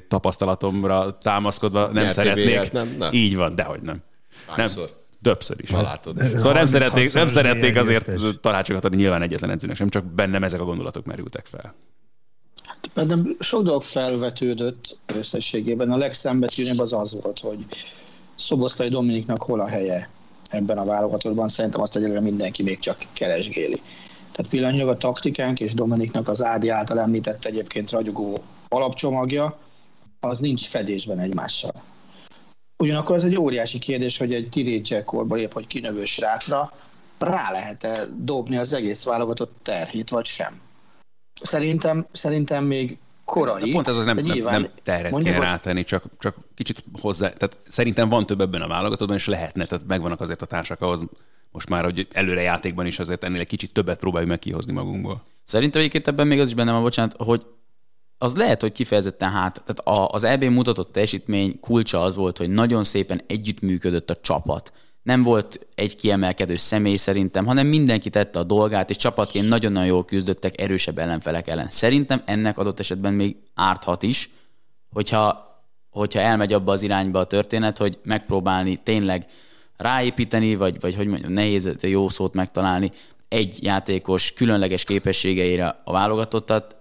tapasztalatomra 0.08 1.18
támaszkodva 1.18 1.86
nem 1.86 2.08
szeretnék. 2.08 2.72
Nem, 2.72 2.94
nem. 2.98 3.12
Így 3.12 3.36
van, 3.36 3.54
dehogy 3.54 3.80
nem. 3.80 4.02
Hányszor? 4.46 4.84
Nem 4.84 5.02
Többször 5.24 5.56
is. 5.60 5.70
Látod. 5.70 6.22
Szóval 6.36 6.52
nem 6.52 6.66
szerették, 6.66 7.12
nem 7.12 7.26
36-szor 7.26 7.30
szerették 7.30 7.76
azért 7.76 8.10
tanácsokat 8.40 8.84
adni 8.84 8.96
nyilván 8.96 9.22
egyetlen 9.22 9.50
edzőnek 9.50 9.76
sem, 9.76 9.88
csak 9.88 10.04
bennem 10.04 10.42
ezek 10.42 10.60
a 10.60 10.64
gondolatok 10.64 11.04
merültek 11.04 11.46
fel. 11.46 11.74
Bennem 12.94 13.36
sok 13.40 13.62
dolog 13.62 13.82
felvetődött 13.82 14.96
összességében. 15.06 15.90
A 15.90 15.96
legszembetűnőbb 15.96 16.78
az 16.78 16.92
az 16.92 17.16
volt, 17.22 17.40
hogy 17.40 17.66
Szoboszlai 18.36 18.88
Dominiknak 18.88 19.42
hol 19.42 19.60
a 19.60 19.66
helye 19.66 20.08
ebben 20.50 20.78
a 20.78 20.84
válogatottban. 20.84 21.48
Szerintem 21.48 21.80
azt 21.80 21.96
egyelőre 21.96 22.20
mindenki 22.20 22.62
még 22.62 22.78
csak 22.78 23.06
keresgéli. 23.12 23.82
Tehát 24.32 24.50
pillanatnyilag 24.50 24.88
a 24.88 24.96
taktikánk 24.96 25.60
és 25.60 25.74
Dominiknak 25.74 26.28
az 26.28 26.42
Ádi 26.42 26.68
által 26.68 27.00
említett 27.00 27.44
egyébként 27.44 27.90
ragyogó 27.90 28.42
alapcsomagja, 28.68 29.58
az 30.20 30.38
nincs 30.38 30.66
fedésben 30.66 31.18
egymással. 31.18 31.82
Ugyanakkor 32.78 33.16
az 33.16 33.24
egy 33.24 33.36
óriási 33.36 33.78
kérdés, 33.78 34.18
hogy 34.18 34.34
egy 34.34 34.48
tínédzser 34.48 35.04
korban 35.04 35.38
épp, 35.38 35.52
hogy 35.52 35.66
kinövő 35.66 36.04
srácra 36.04 36.72
rá 37.18 37.50
lehet-e 37.50 38.06
dobni 38.18 38.56
az 38.56 38.72
egész 38.72 39.04
válogatott 39.04 39.52
terhét, 39.62 40.10
vagy 40.10 40.26
sem. 40.26 40.60
Szerintem, 41.42 42.06
szerintem 42.12 42.64
még 42.64 42.98
korai. 43.24 43.70
Pont 43.70 43.88
ez 43.88 43.96
az 43.96 44.04
nem, 44.04 44.18
nem, 44.18 44.38
nem 44.38 44.68
terhet 44.82 45.16
kéne 45.16 45.38
rátenni, 45.38 45.84
csak, 45.84 46.04
csak 46.18 46.36
kicsit 46.54 46.84
hozzá. 47.00 47.28
Tehát 47.28 47.58
szerintem 47.68 48.08
van 48.08 48.26
több 48.26 48.40
ebben 48.40 48.62
a 48.62 48.68
válogatottban, 48.68 49.16
és 49.16 49.26
lehetne, 49.26 49.64
tehát 49.64 49.86
megvannak 49.86 50.20
azért 50.20 50.42
a 50.42 50.46
társak 50.46 50.80
ahhoz, 50.80 51.04
most 51.50 51.68
már, 51.68 51.84
hogy 51.84 52.08
előre 52.12 52.40
játékban 52.40 52.86
is 52.86 52.98
azért 52.98 53.24
ennél 53.24 53.40
egy 53.40 53.46
kicsit 53.46 53.72
többet 53.72 53.98
próbáljuk 53.98 54.30
meg 54.30 54.38
kihozni 54.38 54.72
magunkból. 54.72 55.22
Szerintem 55.44 55.80
egyébként 55.80 56.08
ebben 56.08 56.26
még 56.26 56.40
az 56.40 56.48
is 56.48 56.54
benne 56.54 56.72
van, 56.72 56.82
bocsánat, 56.82 57.14
hogy 57.18 57.46
az 58.18 58.36
lehet, 58.36 58.60
hogy 58.60 58.72
kifejezetten 58.72 59.30
hát, 59.30 59.62
tehát 59.66 60.10
az 60.12 60.24
EB 60.24 60.44
mutatott 60.44 60.92
teljesítmény 60.92 61.60
kulcsa 61.60 62.02
az 62.02 62.16
volt, 62.16 62.38
hogy 62.38 62.50
nagyon 62.50 62.84
szépen 62.84 63.22
együttműködött 63.26 64.10
a 64.10 64.16
csapat. 64.16 64.72
Nem 65.04 65.22
volt 65.22 65.66
egy 65.74 65.96
kiemelkedő 65.96 66.56
személy 66.56 66.96
szerintem, 66.96 67.46
hanem 67.46 67.66
mindenki 67.66 68.10
tette 68.10 68.38
a 68.38 68.44
dolgát, 68.44 68.90
és 68.90 68.96
csapatként 68.96 69.48
nagyon-nagyon 69.48 69.88
jól 69.88 70.04
küzdöttek 70.04 70.60
erősebb 70.60 70.98
ellenfelek 70.98 71.48
ellen. 71.48 71.70
Szerintem 71.70 72.22
ennek 72.24 72.58
adott 72.58 72.80
esetben 72.80 73.12
még 73.12 73.36
árthat 73.54 74.02
is, 74.02 74.30
hogyha, 74.90 75.46
hogyha 75.90 76.20
elmegy 76.20 76.52
abba 76.52 76.72
az 76.72 76.82
irányba 76.82 77.18
a 77.18 77.24
történet, 77.24 77.78
hogy 77.78 77.98
megpróbálni 78.02 78.80
tényleg 78.82 79.26
ráépíteni, 79.76 80.56
vagy, 80.56 80.80
vagy 80.80 80.94
hogy 80.94 81.06
mondjam, 81.06 81.32
nehéz 81.32 81.74
jó 81.80 82.08
szót 82.08 82.34
megtalálni, 82.34 82.90
egy 83.28 83.62
játékos 83.62 84.32
különleges 84.32 84.84
képességeire 84.84 85.80
a 85.84 85.92
válogatottat, 85.92 86.76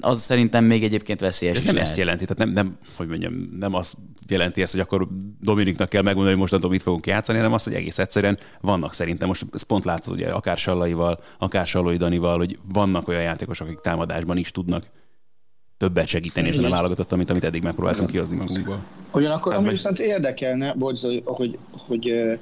az 0.00 0.20
szerintem 0.20 0.64
még 0.64 0.84
egyébként 0.84 1.20
veszélyes 1.20 1.56
Ez 1.56 1.64
nem 1.64 1.74
lehet. 1.74 1.88
ezt 1.88 1.98
jelenti, 1.98 2.24
tehát 2.24 2.38
nem, 2.38 2.50
nem, 2.50 2.78
hogy 2.96 3.08
mondjam, 3.08 3.48
nem 3.58 3.74
azt 3.74 3.94
jelenti 4.28 4.62
ezt, 4.62 4.72
hogy 4.72 4.80
akkor 4.80 5.08
Dominiknak 5.40 5.88
kell 5.88 6.02
megmondani, 6.02 6.32
hogy 6.32 6.42
mostantól 6.42 6.70
mit 6.70 6.82
fogunk 6.82 7.06
játszani, 7.06 7.38
hanem 7.38 7.52
azt, 7.52 7.64
hogy 7.64 7.74
egész 7.74 7.98
egyszerűen 7.98 8.38
vannak 8.60 8.94
szerintem, 8.94 9.28
most 9.28 9.46
ez 9.52 9.62
pont 9.62 9.84
látszod, 9.84 10.14
ugye, 10.14 10.28
akár 10.28 10.56
Sallaival, 10.56 11.20
akár 11.38 11.66
Sallai 11.66 11.96
Danival, 11.96 12.38
hogy 12.38 12.58
vannak 12.72 13.08
olyan 13.08 13.22
játékosok, 13.22 13.66
akik 13.66 13.78
támadásban 13.78 14.36
is 14.36 14.50
tudnak 14.50 14.84
többet 15.78 16.06
segíteni 16.06 16.48
ezen 16.48 16.64
a 16.64 16.70
válogatottan, 16.70 17.18
mint 17.18 17.30
amit 17.30 17.44
eddig 17.44 17.62
megpróbáltunk 17.62 18.10
kihozni 18.10 18.36
magunkból. 18.36 18.84
Ugyanakkor, 19.12 19.52
ami 19.54 19.68
viszont 19.68 19.98
érdekelne, 19.98 20.74
bocs, 20.74 21.00
hogy, 21.24 21.58
hogy 21.70 22.08
ö, 22.08 22.34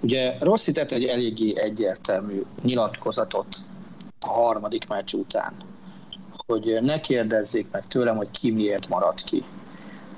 ugye 0.00 0.36
Rossi 0.40 0.72
tett 0.72 0.90
egy 0.90 1.04
eléggé 1.04 1.52
egyértelmű 1.56 2.42
nyilatkozatot 2.62 3.56
a 4.20 4.28
harmadik 4.28 4.88
meccs 4.88 5.14
után, 5.14 5.52
hogy 6.46 6.78
ne 6.82 7.00
kérdezzék 7.00 7.66
meg 7.70 7.86
tőlem, 7.86 8.16
hogy 8.16 8.30
ki 8.30 8.50
miért 8.50 8.88
maradt 8.88 9.24
ki 9.24 9.42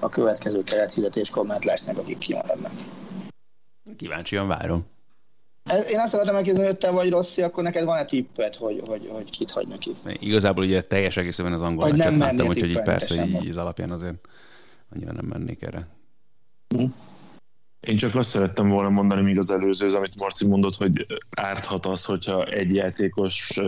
a 0.01 0.09
következő 0.09 0.63
kerethirdetéskor, 0.63 1.47
mert 1.47 1.65
lesznek, 1.65 1.99
akik 1.99 2.19
kimaradnak. 2.19 2.73
Kíváncsian 3.97 4.47
várom. 4.49 4.87
Ez- 5.65 5.91
Én 5.91 5.99
azt 5.99 6.09
szeretném 6.09 6.35
megkérdezni, 6.35 6.67
hogy 6.67 6.79
te 6.79 6.91
vagy 6.91 7.11
Rossi, 7.11 7.43
akkor 7.43 7.63
neked 7.63 7.85
van-e 7.85 8.05
tippet, 8.05 8.57
hogy, 8.57 8.83
hogy, 8.87 9.09
hogy 9.13 9.31
kit 9.31 9.51
hagy 9.51 9.67
neki? 9.69 9.97
Igazából 10.21 10.65
ugye 10.65 10.83
teljes 10.83 11.17
egészében 11.17 11.53
az 11.53 11.61
angol 11.61 11.89
meccset 11.93 12.17
láttam, 12.17 12.47
úgyhogy 12.47 12.71
így 12.71 12.83
persze 12.83 13.25
így 13.25 13.33
vagy. 13.33 13.49
az 13.49 13.57
alapján 13.57 13.91
azért 13.91 14.15
annyira 14.95 15.13
nem 15.13 15.25
mennék 15.25 15.63
erre. 15.63 15.87
Én 17.81 17.97
csak 17.97 18.15
azt 18.15 18.31
szerettem 18.31 18.69
volna 18.69 18.89
mondani 18.89 19.23
még 19.23 19.39
az 19.39 19.51
előző, 19.51 19.89
amit 19.89 20.21
Marci 20.21 20.47
mondott, 20.47 20.75
hogy 20.75 21.07
árthat 21.37 21.87
az, 21.87 22.05
hogyha 22.05 22.45
egy 22.45 22.75
játékos 22.75 23.61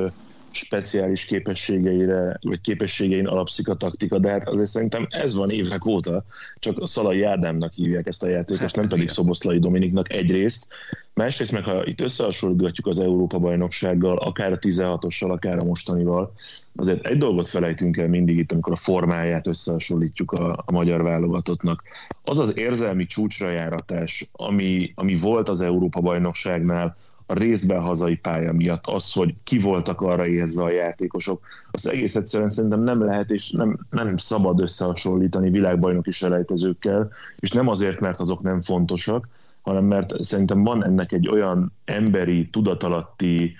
speciális 0.53 1.24
képességeire, 1.24 2.38
vagy 2.42 2.61
képességein 2.61 3.26
alapszik 3.26 3.68
a 3.68 3.74
taktika, 3.74 4.18
de 4.18 4.30
hát 4.30 4.48
azért 4.48 4.68
szerintem 4.68 5.07
ez 5.11 5.34
van 5.34 5.51
évek 5.51 5.84
óta, 5.84 6.24
csak 6.59 6.88
Szalai 6.88 7.22
Ádámnak 7.22 7.72
hívják 7.72 8.07
ezt 8.07 8.22
a 8.22 8.28
játékost, 8.28 8.76
nem 8.76 8.88
pedig 8.88 9.09
Szoboszlai 9.09 9.59
Dominiknak 9.59 10.12
egyrészt. 10.12 10.72
Másrészt 11.14 11.53
meg, 11.53 11.64
ha 11.64 11.86
itt 11.86 12.01
összehasonlítgatjuk 12.01 12.86
az 12.86 12.98
Európa-bajnoksággal, 12.98 14.16
akár 14.16 14.53
a 14.53 14.59
16-ossal, 14.59 15.30
akár 15.30 15.59
a 15.59 15.64
mostanival, 15.64 16.32
azért 16.76 17.07
egy 17.07 17.18
dolgot 17.18 17.48
felejtünk 17.48 17.96
el 17.96 18.09
mindig 18.09 18.38
itt, 18.38 18.53
amikor 18.53 18.72
a 18.72 18.76
formáját 18.76 19.46
összehasonlítjuk 19.46 20.32
a, 20.32 20.62
a 20.66 20.72
magyar 20.72 21.03
válogatottnak. 21.03 21.82
Az 22.24 22.38
az 22.38 22.57
érzelmi 22.57 23.07
csúcsrajáratás, 23.07 24.30
ami, 24.32 24.92
ami 24.94 25.14
volt 25.14 25.48
az 25.48 25.61
Európa-bajnokságnál, 25.61 26.96
a 27.31 27.35
részben 27.35 27.81
hazai 27.81 28.16
pálya 28.16 28.53
miatt, 28.53 28.87
az, 28.87 29.12
hogy 29.12 29.35
ki 29.45 29.59
voltak 29.59 30.01
arra 30.01 30.26
éhezve 30.26 30.62
a 30.62 30.72
játékosok, 30.72 31.41
az 31.70 31.89
egész 31.89 32.16
egyszerűen 32.16 32.51
szerintem 32.51 32.83
nem 32.83 33.05
lehet 33.05 33.31
és 33.31 33.51
nem, 33.51 33.78
nem 33.91 34.16
szabad 34.16 34.61
összehasonlítani 34.61 35.51
világbajnoki 35.51 36.11
selejtezőkkel, 36.11 37.11
és 37.39 37.51
nem 37.51 37.68
azért, 37.68 38.01
mert 38.01 38.20
azok 38.20 38.41
nem 38.41 38.61
fontosak, 38.61 39.28
hanem 39.62 39.85
mert 39.85 40.22
szerintem 40.22 40.64
van 40.64 40.85
ennek 40.85 41.12
egy 41.12 41.28
olyan 41.28 41.72
emberi, 41.85 42.49
tudatalatti 42.49 43.55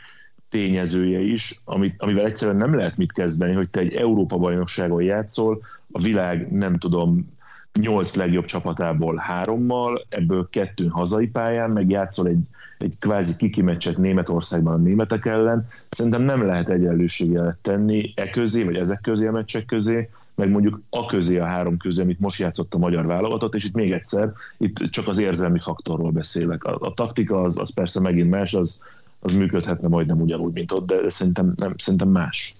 tényezője 0.49 1.21
is, 1.21 1.61
amit, 1.65 1.95
amivel 1.99 2.25
egyszerűen 2.25 2.57
nem 2.57 2.75
lehet 2.75 2.97
mit 2.97 3.13
kezdeni, 3.13 3.53
hogy 3.53 3.69
te 3.69 3.81
egy 3.81 3.95
Európa-bajnokságon 3.95 5.03
játszol, 5.03 5.63
a 5.93 6.01
világ 6.01 6.53
nem 6.53 6.79
tudom, 6.79 7.39
nyolc 7.79 8.15
legjobb 8.15 8.45
csapatából 8.45 9.17
hárommal, 9.17 10.07
ebből 10.09 10.49
kettő 10.51 10.87
hazai 10.87 11.27
pályán, 11.27 11.71
meg 11.71 11.91
játszol 11.91 12.27
egy, 12.27 12.43
egy 12.79 12.95
kvázi 12.99 13.37
kiki 13.37 13.63
meccset 13.63 13.99
Németországban 13.99 14.73
a 14.73 14.83
németek 14.83 15.27
ellen. 15.27 15.69
Szerintem 15.89 16.23
nem 16.23 16.47
lehet 16.47 16.69
egyenlőséget 16.69 17.57
tenni 17.63 18.13
e 18.15 18.31
közé, 18.31 18.63
vagy 18.63 18.77
ezek 18.77 19.01
közé 19.01 19.27
a 19.27 19.33
meccsek 19.33 19.65
közé, 19.65 20.09
meg 20.35 20.51
mondjuk 20.51 20.81
a 20.91 21.07
közé 21.07 21.39
a 21.39 21.45
három 21.45 21.77
közé, 21.77 22.03
amit 22.03 22.21
most 22.21 22.39
játszott 22.39 22.75
a 22.75 22.79
magyar 22.79 23.07
válogatott, 23.07 23.55
és 23.55 23.65
itt 23.65 23.75
még 23.75 23.93
egyszer, 23.93 24.33
itt 24.59 24.77
csak 24.77 25.09
az 25.09 25.19
érzelmi 25.19 25.59
faktorról 25.59 26.11
beszélek. 26.11 26.65
A, 26.65 26.77
a 26.81 26.95
taktika 26.95 27.43
az, 27.43 27.59
az 27.59 27.75
persze 27.75 28.01
megint 28.01 28.31
más, 28.31 28.55
az, 28.55 28.83
az 29.21 29.35
működhetne 29.35 29.89
majdnem 29.89 30.21
ugyanúgy, 30.21 30.53
mint 30.53 30.73
ott, 30.73 30.87
de 30.87 31.11
szerintem, 31.11 31.53
nem, 31.57 31.75
szerintem 31.77 32.09
más. 32.09 32.53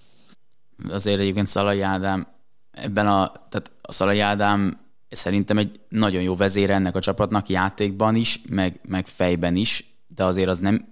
azért 0.89 1.21
egyébként 1.21 1.47
Szalai 1.47 1.81
Ádám 1.81 2.27
ebben 2.71 3.07
a, 3.07 3.33
tehát 3.49 3.71
a 3.83 3.93
Szalai 3.93 4.21
Ádám 4.21 4.79
szerintem 5.11 5.59
egy 5.59 5.81
nagyon 5.89 6.23
jó 6.23 6.35
vezére 6.37 6.75
ennek 6.75 6.95
a 6.97 7.01
csapatnak 7.01 7.49
játékban 7.49 8.15
is, 8.15 8.41
meg, 8.49 8.81
meg 8.89 9.07
fejben 9.07 9.57
is, 9.57 9.95
de 10.07 10.25
azért 10.25 10.49
az 10.49 10.59
nem, 10.59 10.89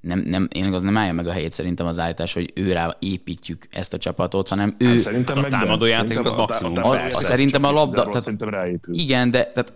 nem, 0.00 0.18
nem, 0.18 0.48
én 0.52 0.72
az 0.72 0.82
nem 0.82 0.96
állja 0.96 1.12
meg 1.12 1.26
a 1.26 1.32
helyét 1.32 1.52
szerintem 1.52 1.86
az 1.86 1.98
állítás, 1.98 2.32
hogy 2.32 2.52
őrá 2.54 2.96
építjük 2.98 3.66
ezt 3.70 3.94
a 3.94 3.98
csapatot, 3.98 4.48
hanem 4.48 4.74
ő... 4.78 4.86
Hát 4.86 4.98
szerintem 4.98 5.38
a 5.38 5.40
meg 5.40 5.50
támadó 5.50 5.84
nem. 5.84 5.88
játék 5.88 6.08
Szerintem 6.08 6.32
az 6.32 6.38
a- 6.38 6.42
a- 6.42 6.46
maximum. 6.46 6.76
a- 6.76 6.90
a- 6.90 7.04
A- 7.06 7.12
szerintem 7.12 7.64
a 7.64 7.70
labda- 7.70 8.04
tehát- 8.04 8.22
Szerintem 8.22 8.48
ráépül. 8.48 8.94
Igen, 8.94 9.30
de 9.30 9.44
tehát, 9.44 9.72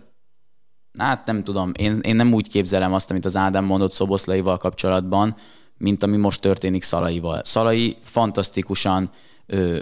hát 0.99 1.25
nem 1.25 1.43
tudom, 1.43 1.71
én, 1.77 1.99
én 2.01 2.15
nem 2.15 2.33
úgy 2.33 2.49
képzelem 2.49 2.93
azt, 2.93 3.09
amit 3.11 3.25
az 3.25 3.35
Ádám 3.35 3.65
mondott 3.65 3.91
Szoboszlaival 3.91 4.57
kapcsolatban, 4.57 5.35
mint 5.77 6.03
ami 6.03 6.17
most 6.17 6.41
történik 6.41 6.83
Szalaival. 6.83 7.41
Szalai 7.43 7.97
fantasztikusan 8.03 9.09
ö, 9.45 9.79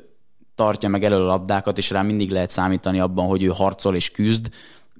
tartja 0.57 0.89
meg 0.89 1.03
elő 1.03 1.15
a 1.15 1.25
labdákat, 1.25 1.77
és 1.77 1.89
rá 1.89 2.01
mindig 2.01 2.31
lehet 2.31 2.49
számítani 2.49 2.99
abban, 2.99 3.27
hogy 3.27 3.43
ő 3.43 3.47
harcol 3.47 3.95
és 3.95 4.11
küzd, 4.11 4.49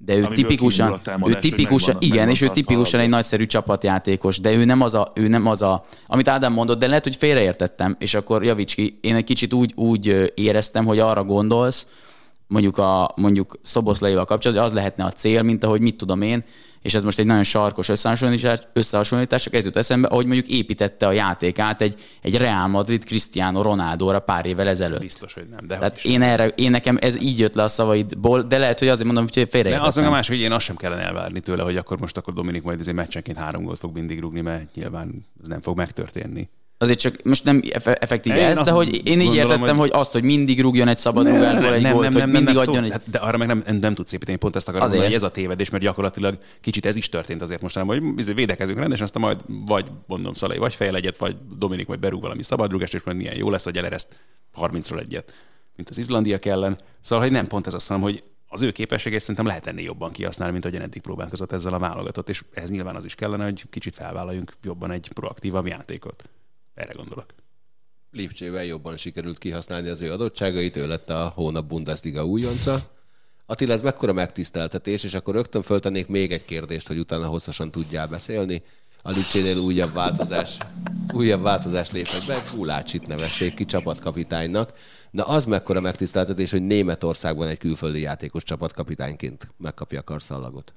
de 0.06 0.14
ő 0.14 0.18
Amiből 0.18 0.36
tipikusan, 0.36 1.00
támadás, 1.04 1.36
ő 1.36 1.40
tipikusan, 1.40 1.94
megvan- 1.94 2.04
igen, 2.04 2.18
megvan 2.28 2.34
és 2.34 2.42
ő 2.42 2.48
tipikusan 2.48 3.00
egy 3.00 3.10
nagyszerű 3.10 3.46
csapatjátékos, 3.46 4.40
de 4.40 4.54
ő 4.54 4.66
nem 4.66 4.82
az 4.82 4.94
a, 4.94 5.12
ő 5.16 5.28
nem 5.28 5.48
az 5.48 5.62
a, 5.62 5.86
amit 6.08 6.28
Ádám 6.28 6.54
mondott, 6.54 6.80
de 6.80 6.88
lehet, 6.88 7.04
hogy 7.04 7.16
félreértettem, 7.16 7.96
és 8.00 8.14
akkor 8.14 8.44
javíts 8.44 8.76
ki, 8.76 8.98
én 9.02 9.16
egy 9.16 9.24
kicsit 9.24 9.54
úgy, 9.54 9.72
úgy 9.76 10.32
éreztem, 10.36 10.86
hogy 10.86 11.00
arra 11.00 11.24
gondolsz, 11.24 11.88
mondjuk, 12.48 12.78
a, 12.78 13.14
mondjuk 13.16 13.60
Szoboszlaival 13.62 14.26
kapcsolatban, 14.26 14.66
hogy 14.66 14.74
az 14.74 14.78
lehetne 14.78 15.04
a 15.04 15.12
cél, 15.12 15.42
mint 15.42 15.64
ahogy 15.64 15.82
mit 15.82 15.96
tudom 15.96 16.22
én, 16.22 16.44
és 16.82 16.94
ez 16.94 17.04
most 17.04 17.20
egy 17.20 17.26
nagyon 17.26 17.44
sarkos 17.44 17.90
összehasonlítás, 17.90 18.60
összehasonlítás 18.74 19.44
csak 19.44 19.54
ez 19.54 19.66
jut 19.66 19.78
eszembe, 19.78 20.08
ahogy 20.08 20.26
mondjuk 20.26 20.48
építette 20.48 21.08
a 21.08 21.12
játékát 21.12 21.82
egy, 21.82 21.96
egy 22.22 22.38
Real 22.38 22.68
Madrid 22.68 23.04
Cristiano 23.04 23.62
Ronaldo-ra 23.62 24.20
pár 24.20 24.46
évvel 24.46 24.68
ezelőtt. 24.68 25.02
Biztos, 25.02 25.34
hogy 25.34 25.48
nem. 25.50 25.66
De 25.66 25.76
Tehát 25.76 26.04
én 26.04 26.22
erre, 26.22 26.48
én 26.48 26.72
nekem 26.72 26.98
ez 27.02 27.22
így 27.22 27.40
jött 27.40 27.56
le 27.56 27.64
a 27.64 27.68
szavaidból, 27.68 28.42
de 28.42 28.58
lehet, 28.58 28.80
hogy 28.80 28.88
azért 28.88 29.06
mondom, 29.06 29.26
hogy 29.34 29.48
De 29.50 29.80
az 29.82 29.96
meg 29.96 30.06
a 30.06 30.10
másik, 30.10 30.36
hogy 30.36 30.44
én 30.44 30.52
azt 30.52 30.66
sem 30.66 30.76
kellene 30.76 31.02
elvárni 31.02 31.40
tőle, 31.40 31.64
hogy 31.64 31.78
akkor 31.78 32.00
most 32.00 32.18
akkor 32.18 32.34
Dominik 32.34 32.64
majd 32.64 32.80
azért 32.80 32.96
meccsenként 32.96 33.38
három 33.38 33.64
gólt 33.64 33.80
fog 33.80 33.94
mindig 33.94 34.20
rúgni, 34.20 34.42
mert 34.42 34.76
nyilván 34.76 35.26
ez 35.42 35.48
nem 35.48 35.62
fog 35.62 35.78
megtörténni. 35.78 36.50
Azért 36.80 37.00
csak 37.00 37.24
most 37.24 37.44
nem 37.44 37.62
eff- 37.72 37.88
effektíve 37.88 38.38
Én 38.38 38.46
ez, 38.46 38.62
de 38.62 38.72
hogy 38.72 39.08
én 39.08 39.22
így 39.22 39.36
értettem, 39.36 39.78
hogy- 39.78 39.90
hogy 39.90 40.00
azt, 40.00 40.12
hogy 40.12 40.24
mindig 40.24 40.62
rúgjon 40.62 40.88
egy 40.88 40.98
szabad 40.98 41.28
rúgásból 41.28 41.74
egy 41.74 41.92
gólt, 41.92 42.14
hogy 42.14 42.28
mindig 42.28 42.56
szó- 42.56 42.62
adjon 42.62 42.84
egy... 42.84 42.92
hát 42.92 43.10
De 43.10 43.18
arra 43.18 43.38
meg 43.38 43.48
nem, 43.48 43.64
nem, 43.66 43.76
nem 43.76 43.94
tudsz 43.94 44.12
építeni, 44.12 44.38
pont 44.38 44.56
ezt 44.56 44.68
akarom 44.68 44.86
Azért. 44.86 45.00
mondani, 45.02 45.20
hogy 45.24 45.30
ez 45.34 45.38
a 45.38 45.42
tévedés, 45.42 45.70
mert 45.70 45.84
gyakorlatilag 45.84 46.38
kicsit 46.62 46.86
ez 46.86 46.96
is 46.96 47.10
történt 47.10 47.42
azért 47.42 47.62
mostanában, 47.62 48.00
hogy 48.00 48.20
izé 48.20 48.34
védekezünk 48.34 48.78
rendesen, 48.80 49.04
aztán 49.04 49.22
majd 49.22 49.40
vagy 49.48 49.86
mondom 50.08 50.34
Szalai, 50.34 50.58
vagy 50.58 50.74
fejel 50.76 50.96
egyet, 50.96 51.18
vagy 51.18 51.36
Dominik 51.58 51.88
majd 51.88 52.00
berúg 52.00 52.22
valami 52.22 52.44
szabadrúgást, 52.44 52.94
és 52.94 53.04
majd 53.04 53.18
milyen 53.18 53.36
jó 53.36 53.50
lesz, 53.50 53.64
hogy 53.64 53.78
elereszt 53.78 54.20
30-ról 54.62 55.00
egyet, 55.00 55.34
mint 55.76 55.90
az 55.90 55.98
izlandiak 55.98 56.46
ellen. 56.46 56.78
Szóval, 57.02 57.24
hogy 57.24 57.34
nem 57.34 57.48
pont 57.48 57.68
ez 57.68 57.74
azt 57.74 57.90
mondom, 57.90 58.10
hogy 58.10 58.24
az 58.48 58.62
ő 58.62 58.72
képességét 58.72 59.20
szerintem 59.20 59.46
lehet 59.46 59.68
ennél 59.68 59.86
jobban 59.86 60.12
kihasználni, 60.12 60.54
mint 60.54 60.66
ahogyan 60.66 60.84
eddig 60.84 61.02
próbálkozott 61.02 61.52
ezzel 61.52 61.74
a 61.74 61.80
válogatott, 61.80 62.30
és 62.30 62.44
ehhez 62.54 62.70
nyilván 62.70 62.96
az 62.96 63.06
is 63.06 63.16
kellene, 63.16 63.44
hogy 63.44 63.64
kicsit 63.70 63.96
felvállaljunk 63.96 64.54
jobban 64.64 64.92
egy 64.92 65.10
proaktívabb 65.14 65.68
játékot. 65.68 66.30
Erre 66.78 66.94
gondolok. 66.94 67.26
Lipcsével 68.12 68.64
jobban 68.64 68.98
sikerült 68.98 69.38
kihasználni 69.38 69.90
az 69.90 70.02
ő 70.02 70.12
adottságait, 70.12 70.76
ő 70.76 70.88
lett 70.88 71.10
a 71.10 71.32
hónap 71.36 71.66
Bundesliga 71.66 72.26
újonca. 72.26 72.80
Attila, 73.46 73.74
ez 73.74 73.82
mekkora 73.82 74.14
megtiszteltetés, 74.14 75.04
és 75.04 75.14
akkor 75.14 75.34
rögtön 75.34 75.62
föltennék 75.62 76.08
még 76.08 76.32
egy 76.32 76.46
kérdést, 76.46 76.88
hogy 76.88 77.00
utána 77.00 77.28
hosszasan 77.28 77.72
tudjál 77.72 78.08
beszélni. 78.08 78.64
A 79.02 79.10
Lipcsénél 79.10 79.58
újabb 79.58 79.94
változás, 79.94 80.58
újabb 81.14 81.42
változás 81.42 81.92
lépett 81.92 82.26
be, 82.28 82.44
Gulácsit 82.56 83.08
nevezték 83.08 83.54
ki 83.54 83.66
csapatkapitánynak. 83.66 84.74
Na 85.12 85.24
az 85.24 85.46
mekkora 85.46 85.82
megtiszteltetés, 85.82 86.52
hogy 86.52 86.64
Németországban 86.66 87.48
egy 87.48 87.58
külföldi 87.58 88.00
játékos 88.00 88.44
csapatkapitányként 88.44 89.48
megkapja 89.58 90.00
a 90.00 90.04
karszallagot. 90.04 90.74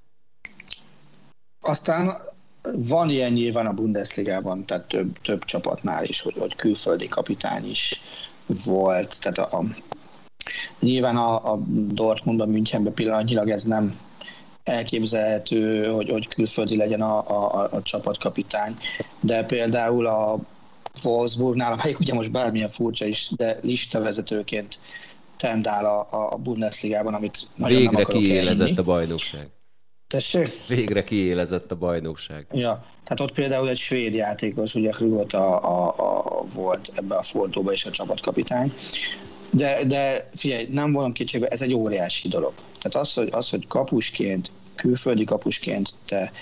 Aztán 1.61 2.17
van 2.77 3.11
ilyen 3.11 3.33
nyilván 3.33 3.67
a 3.67 3.73
Bundesligában, 3.73 4.65
tehát 4.65 4.89
több, 4.89 5.19
több 5.23 5.45
csapatnál 5.45 6.05
is, 6.05 6.21
hogy, 6.21 6.35
hogy 6.39 6.55
külföldi 6.55 7.09
kapitány 7.09 7.71
is 7.71 8.01
volt. 8.65 9.21
Tehát 9.21 9.39
a, 9.39 9.59
a, 9.59 9.65
nyilván 10.81 11.17
a, 11.17 11.53
a 11.53 11.59
Dortmundban, 11.93 12.49
Münchenben 12.49 12.95
pillanatnyilag 12.95 13.51
ez 13.51 13.65
nem 13.65 13.99
elképzelhető, 14.65 15.87
hogy, 15.87 16.11
hogy 16.11 16.29
külföldi 16.29 16.77
legyen 16.77 17.01
a, 17.01 17.19
a, 17.29 17.69
a 17.73 17.83
csapatkapitány, 17.83 18.75
de 19.21 19.45
például 19.45 20.07
a 20.07 20.39
Wolfsburgnál, 21.05 21.73
amelyik 21.73 21.99
ugye 21.99 22.15
most 22.15 22.31
bármilyen 22.31 22.69
furcsa 22.69 23.05
is, 23.05 23.31
de 23.37 23.59
listavezetőként 23.63 24.79
tendál 25.37 25.85
a, 25.85 26.07
a 26.33 26.37
Bundesligában, 26.37 27.15
amit 27.15 27.49
nagyon 27.55 27.83
nem 27.83 27.91
Végre 27.91 28.03
akarok 28.03 28.23
kiélezett 28.23 28.79
a 28.79 28.83
bajnokság. 28.83 29.49
Tessék? 30.11 30.67
Végre 30.69 31.05
kiélezett 31.05 31.71
a 31.71 31.77
bajnokság. 31.77 32.47
Ja, 32.53 32.85
tehát 33.05 33.21
ott 33.21 33.33
például 33.33 33.69
egy 33.69 33.77
svéd 33.77 34.15
játékos, 34.15 34.75
ugye 34.75 34.91
Krugot 34.91 35.33
a, 35.33 35.65
a, 35.65 35.95
a, 35.97 36.45
volt 36.55 36.93
ebbe 36.95 37.15
a 37.15 37.23
fordóba 37.23 37.73
is 37.73 37.85
a 37.85 37.91
csapatkapitány. 37.91 38.73
De, 39.51 39.85
de 39.85 40.31
figyelj, 40.35 40.69
nem 40.71 40.93
vonom 40.93 41.13
kétségbe, 41.13 41.49
ez 41.49 41.63
egy 41.63 41.75
óriási 41.75 42.29
dolog. 42.29 42.53
Tehát 42.83 43.07
az, 43.07 43.15
hogy, 43.15 43.29
az, 43.33 43.51
hogy 43.51 43.67
kapusként, 43.67 44.51
külföldi 44.75 45.25
kapusként 45.25 45.95
te, 46.07 46.33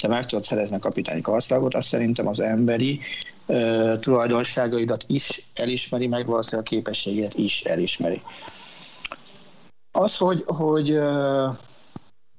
te 0.00 0.08
meg 0.08 0.26
tudod 0.26 0.44
szerezni 0.44 0.76
a 0.76 0.78
kapitányi 0.78 1.20
karszalagot, 1.20 1.74
azt 1.74 1.88
szerintem 1.88 2.26
az 2.26 2.40
emberi 2.40 3.00
ö, 3.46 3.94
tulajdonságaidat 4.00 5.04
is 5.06 5.48
elismeri, 5.54 6.06
meg 6.06 6.26
valószínűleg 6.26 6.66
a 6.66 6.70
képességedet 6.70 7.34
is 7.34 7.60
elismeri. 7.60 8.22
Az, 9.92 10.16
hogy, 10.16 10.44
hogy 10.46 10.90
ö, 10.90 11.48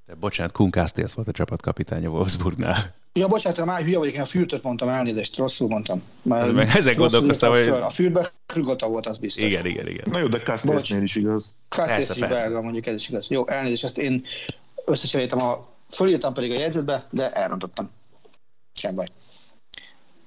De 0.10 0.16
bocsánat, 0.16 0.52
Kun 0.52 0.72
Castells 0.72 1.14
volt 1.14 1.28
a 1.28 1.32
csapatkapitánya 1.32 2.10
Wolfsburgnál. 2.10 2.96
Ja, 3.14 3.28
bocsánat, 3.28 3.66
már 3.66 3.82
hülye 3.84 3.98
vagyok, 3.98 4.14
én 4.14 4.22
a 4.22 4.26
fürtöt 4.26 4.64
mondtam, 4.64 4.90
elnézést, 4.90 5.36
rosszul 5.38 5.68
mondtam. 5.68 6.02
Már 6.22 6.52
meg- 6.52 6.70
ezek 6.76 6.96
gondolkoztam, 6.96 7.52
hogy-. 7.52 7.68
A 7.68 7.90
fürtben 7.90 8.28
Krugota 8.46 8.88
volt, 8.88 9.06
az 9.06 9.18
biztos. 9.18 9.44
Igen, 9.44 9.66
igen, 9.66 9.88
igen. 9.88 10.08
Na 10.12 10.20
jó, 10.20 10.28
de 10.28 10.38
Castellsnél 10.40 11.02
is 11.02 11.16
igaz. 11.16 11.56
Kastész 11.70 12.10
is 12.10 12.20
belga, 12.20 12.62
mondjuk 12.62 12.86
ez 12.86 12.96
is 12.96 13.10
igaz. 13.10 13.28
Jó, 13.30 13.48
elnézést, 13.48 13.84
ezt 13.84 13.98
én 13.98 14.24
összecseréltem, 14.86 15.42
a, 15.42 15.68
fölírtam 15.90 16.34
pedig 16.34 16.52
a 16.52 16.60
jegyzetbe, 16.60 17.08
de 17.12 17.32
elrontottam. 17.32 17.90
Sem 18.74 18.96
baj. 18.96 19.06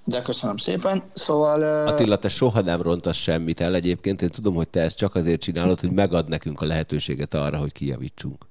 De 0.05 0.23
köszönöm 0.23 0.57
szépen. 0.57 1.03
Szóval... 1.15 1.61
ö, 1.61 1.87
Attila, 1.87 2.17
te 2.17 2.29
soha 2.29 2.61
nem 2.61 2.83
rontasz 2.83 3.17
semmit 3.17 3.61
el 3.61 3.75
egyébként. 3.75 4.23
Én 4.23 4.31
tudom, 4.31 4.55
hogy 4.55 4.69
te 4.69 4.81
ezt 4.81 4.97
csak 4.97 5.15
azért 5.15 5.41
csinálod, 5.41 5.81
hogy 5.81 5.93
megad 5.93 6.29
nekünk 6.29 6.61
a 6.61 6.65
lehetőséget 6.67 7.35
arra, 7.35 7.59
hogy 7.59 7.73
kijavítsunk. 7.73 8.51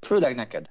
Főleg 0.00 0.34
neked. 0.34 0.70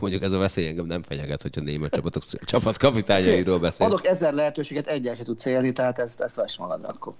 Mondjuk 0.00 0.22
ez 0.22 0.32
a 0.32 0.38
veszély 0.38 0.66
engem 0.66 0.86
nem 0.86 1.02
fenyeget, 1.02 1.42
hogyha 1.42 1.60
német 1.60 1.94
csapatok 1.94 2.22
csapatkapitányairól 2.44 3.58
beszél. 3.58 3.86
Adok 3.86 4.06
ezer 4.06 4.32
lehetőséget, 4.32 4.86
egyel 4.86 5.14
se 5.14 5.22
tudsz 5.22 5.44
élni, 5.44 5.72
tehát 5.72 5.98
ezt, 5.98 6.20
ezt 6.20 6.34
vesz 6.34 6.56
magadra 6.56 6.88
akkor. 6.88 7.14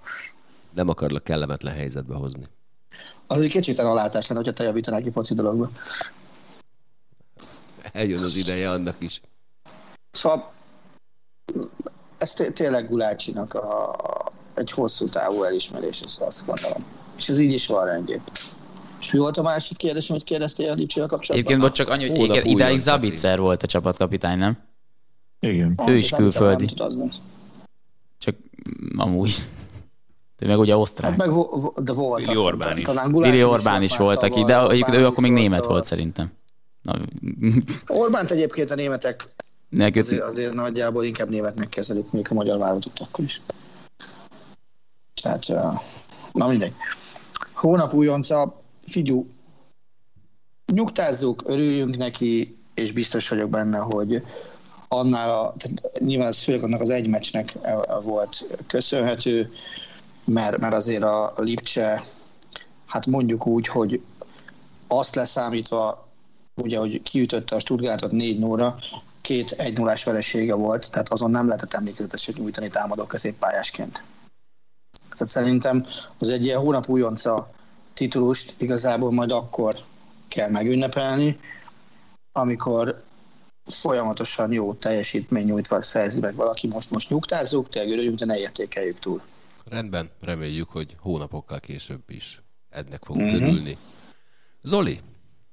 Nem 0.73 0.89
akarlak 0.89 1.23
kellemetlen 1.23 1.73
helyzetbe 1.73 2.15
hozni. 2.15 2.43
Az 3.27 3.41
egy 3.41 3.49
kicsit 3.49 3.79
alátás 3.79 4.27
lenne, 4.27 4.39
hogyha 4.39 4.55
te 4.55 4.63
javítanál 4.63 5.01
ki 5.01 5.11
foci 5.11 5.33
dologba. 5.33 5.69
Eljön 7.91 8.23
az 8.23 8.35
ideje 8.35 8.71
annak 8.71 8.95
is. 8.99 9.21
Szóval 10.11 10.51
ez 12.17 12.33
té- 12.33 12.53
tényleg 12.53 12.87
Gulácsinak 12.87 13.53
a, 13.53 13.95
egy 14.53 14.71
hosszú 14.71 15.09
távú 15.09 15.43
elismerés, 15.43 16.01
azt 16.19 16.45
gondolom. 16.45 16.85
És 17.17 17.29
ez 17.29 17.37
így 17.39 17.53
is 17.53 17.67
van 17.67 17.85
rendjén. 17.85 18.23
És 19.03 19.11
mi 19.11 19.19
volt 19.19 19.37
a 19.37 19.41
másik 19.41 19.77
kérdés, 19.77 20.09
amit 20.09 20.23
kérdeztél 20.23 20.71
a 20.71 20.73
Lipcsével 20.73 21.07
kapcsolatban? 21.07 21.37
Egyébként 21.37 21.59
bocs, 21.59 21.77
csak 21.77 21.89
annyi, 21.89 22.07
hogy 22.07 22.17
Hónap 22.17 22.35
igen, 22.35 22.47
idáig 22.47 22.77
Zabitzer 22.77 23.39
volt 23.39 23.63
a 23.63 23.67
csapatkapitány, 23.67 24.37
nem? 24.37 24.57
Igen. 25.39 25.73
Ah, 25.75 25.89
ő 25.89 25.97
is 25.97 26.09
külföldi. 26.09 26.65
Csak 28.17 28.35
amúgy. 28.97 29.35
De 30.39 30.47
meg 30.47 30.59
ugye 30.59 30.77
osztrák. 30.77 31.09
Hát 31.09 31.19
meg 31.19 31.31
vo- 31.31 31.61
vo- 31.61 31.83
de 31.83 31.93
volt. 31.93 32.25
Lili 32.25 32.37
Orbán 32.37 32.77
is. 32.77 32.83
Talán 32.83 33.11
Lili 33.11 33.35
is 33.35 33.43
Orbán 33.43 33.81
is 33.81 33.97
volt, 33.97 34.23
aki, 34.23 34.43
de 34.43 34.61
egyébként 34.69 34.97
ő 34.97 35.05
akkor 35.05 35.23
még 35.23 35.31
német 35.31 35.65
volt 35.65 35.85
szerintem. 35.85 36.31
Na, 36.81 36.95
Orbánt 37.87 38.31
egyébként 38.31 38.71
a 38.71 38.75
németek 38.75 39.25
neki, 39.69 39.99
azért, 39.99 40.21
azért 40.21 40.53
nagyjából 40.53 41.03
inkább 41.03 41.29
németnek 41.29 41.69
kezelik, 41.69 42.11
még 42.11 42.27
a 42.29 42.33
magyar 42.33 42.57
válogatott 42.57 42.99
akkor 42.99 43.23
is. 43.23 43.41
Tehát, 45.21 45.47
na 46.31 46.47
mindegy. 46.47 46.73
Hónap 47.53 47.93
újonca, 47.93 48.62
figyú, 48.85 49.27
nyugtázzuk, 50.73 51.43
örüljünk 51.45 51.97
neki, 51.97 52.57
és 52.73 52.91
biztos 52.91 53.29
vagyok 53.29 53.49
benne, 53.49 53.77
hogy 53.77 54.23
annál 54.87 55.29
a, 55.29 55.53
tehát 55.57 55.99
nyilván 55.99 56.27
ez 56.27 56.43
főleg 56.43 56.63
annak 56.63 56.81
az 56.81 56.89
egy 56.89 57.07
meccsnek 57.07 57.55
eh, 57.61 57.79
volt 58.03 58.45
köszönhető, 58.67 59.53
mert, 60.25 60.57
mert 60.57 60.73
azért 60.73 61.03
a 61.03 61.33
Lipcse, 61.35 62.03
hát 62.85 63.05
mondjuk 63.05 63.47
úgy, 63.47 63.67
hogy 63.67 64.01
azt 64.87 65.15
leszámítva, 65.15 66.07
ugye, 66.55 66.77
hogy 66.77 67.01
kiütötte 67.01 67.55
a 67.55 67.59
Stuttgartot 67.59 68.11
4 68.11 68.39
0 68.39 68.77
két 69.21 69.51
1 69.51 69.77
0 69.77 69.95
veresége 70.05 70.53
volt, 70.53 70.91
tehát 70.91 71.09
azon 71.09 71.31
nem 71.31 71.47
lehetett 71.47 71.73
emlékezetességet 71.73 72.41
nyújtani 72.41 72.67
támadó 72.67 73.03
középpályásként. 73.03 74.03
Tehát 75.01 75.33
szerintem 75.33 75.85
az 76.17 76.29
egy 76.29 76.45
ilyen 76.45 76.59
hónap 76.59 76.89
újonca 76.89 77.51
titulust 77.93 78.53
igazából 78.57 79.11
majd 79.11 79.31
akkor 79.31 79.75
kell 80.27 80.49
megünnepelni, 80.49 81.39
amikor 82.31 83.03
folyamatosan 83.65 84.51
jó 84.51 84.73
teljesítmény 84.73 85.45
nyújtva 85.45 85.81
szerzi 85.81 86.19
meg 86.19 86.35
valaki, 86.35 86.67
most 86.67 86.91
most 86.91 87.09
nyugtázzuk, 87.09 87.69
tényleg 87.69 87.91
örüljünk, 87.91 88.17
de 88.17 88.25
ne 88.25 88.37
értékeljük 88.37 88.99
túl. 88.99 89.21
Rendben, 89.65 90.09
reméljük, 90.21 90.69
hogy 90.69 90.95
hónapokkal 90.99 91.59
később 91.59 92.03
is 92.07 92.41
ennek 92.69 93.03
fogunk 93.03 93.25
uh-huh. 93.25 93.41
örülni. 93.41 93.77
Zoli, 94.61 94.99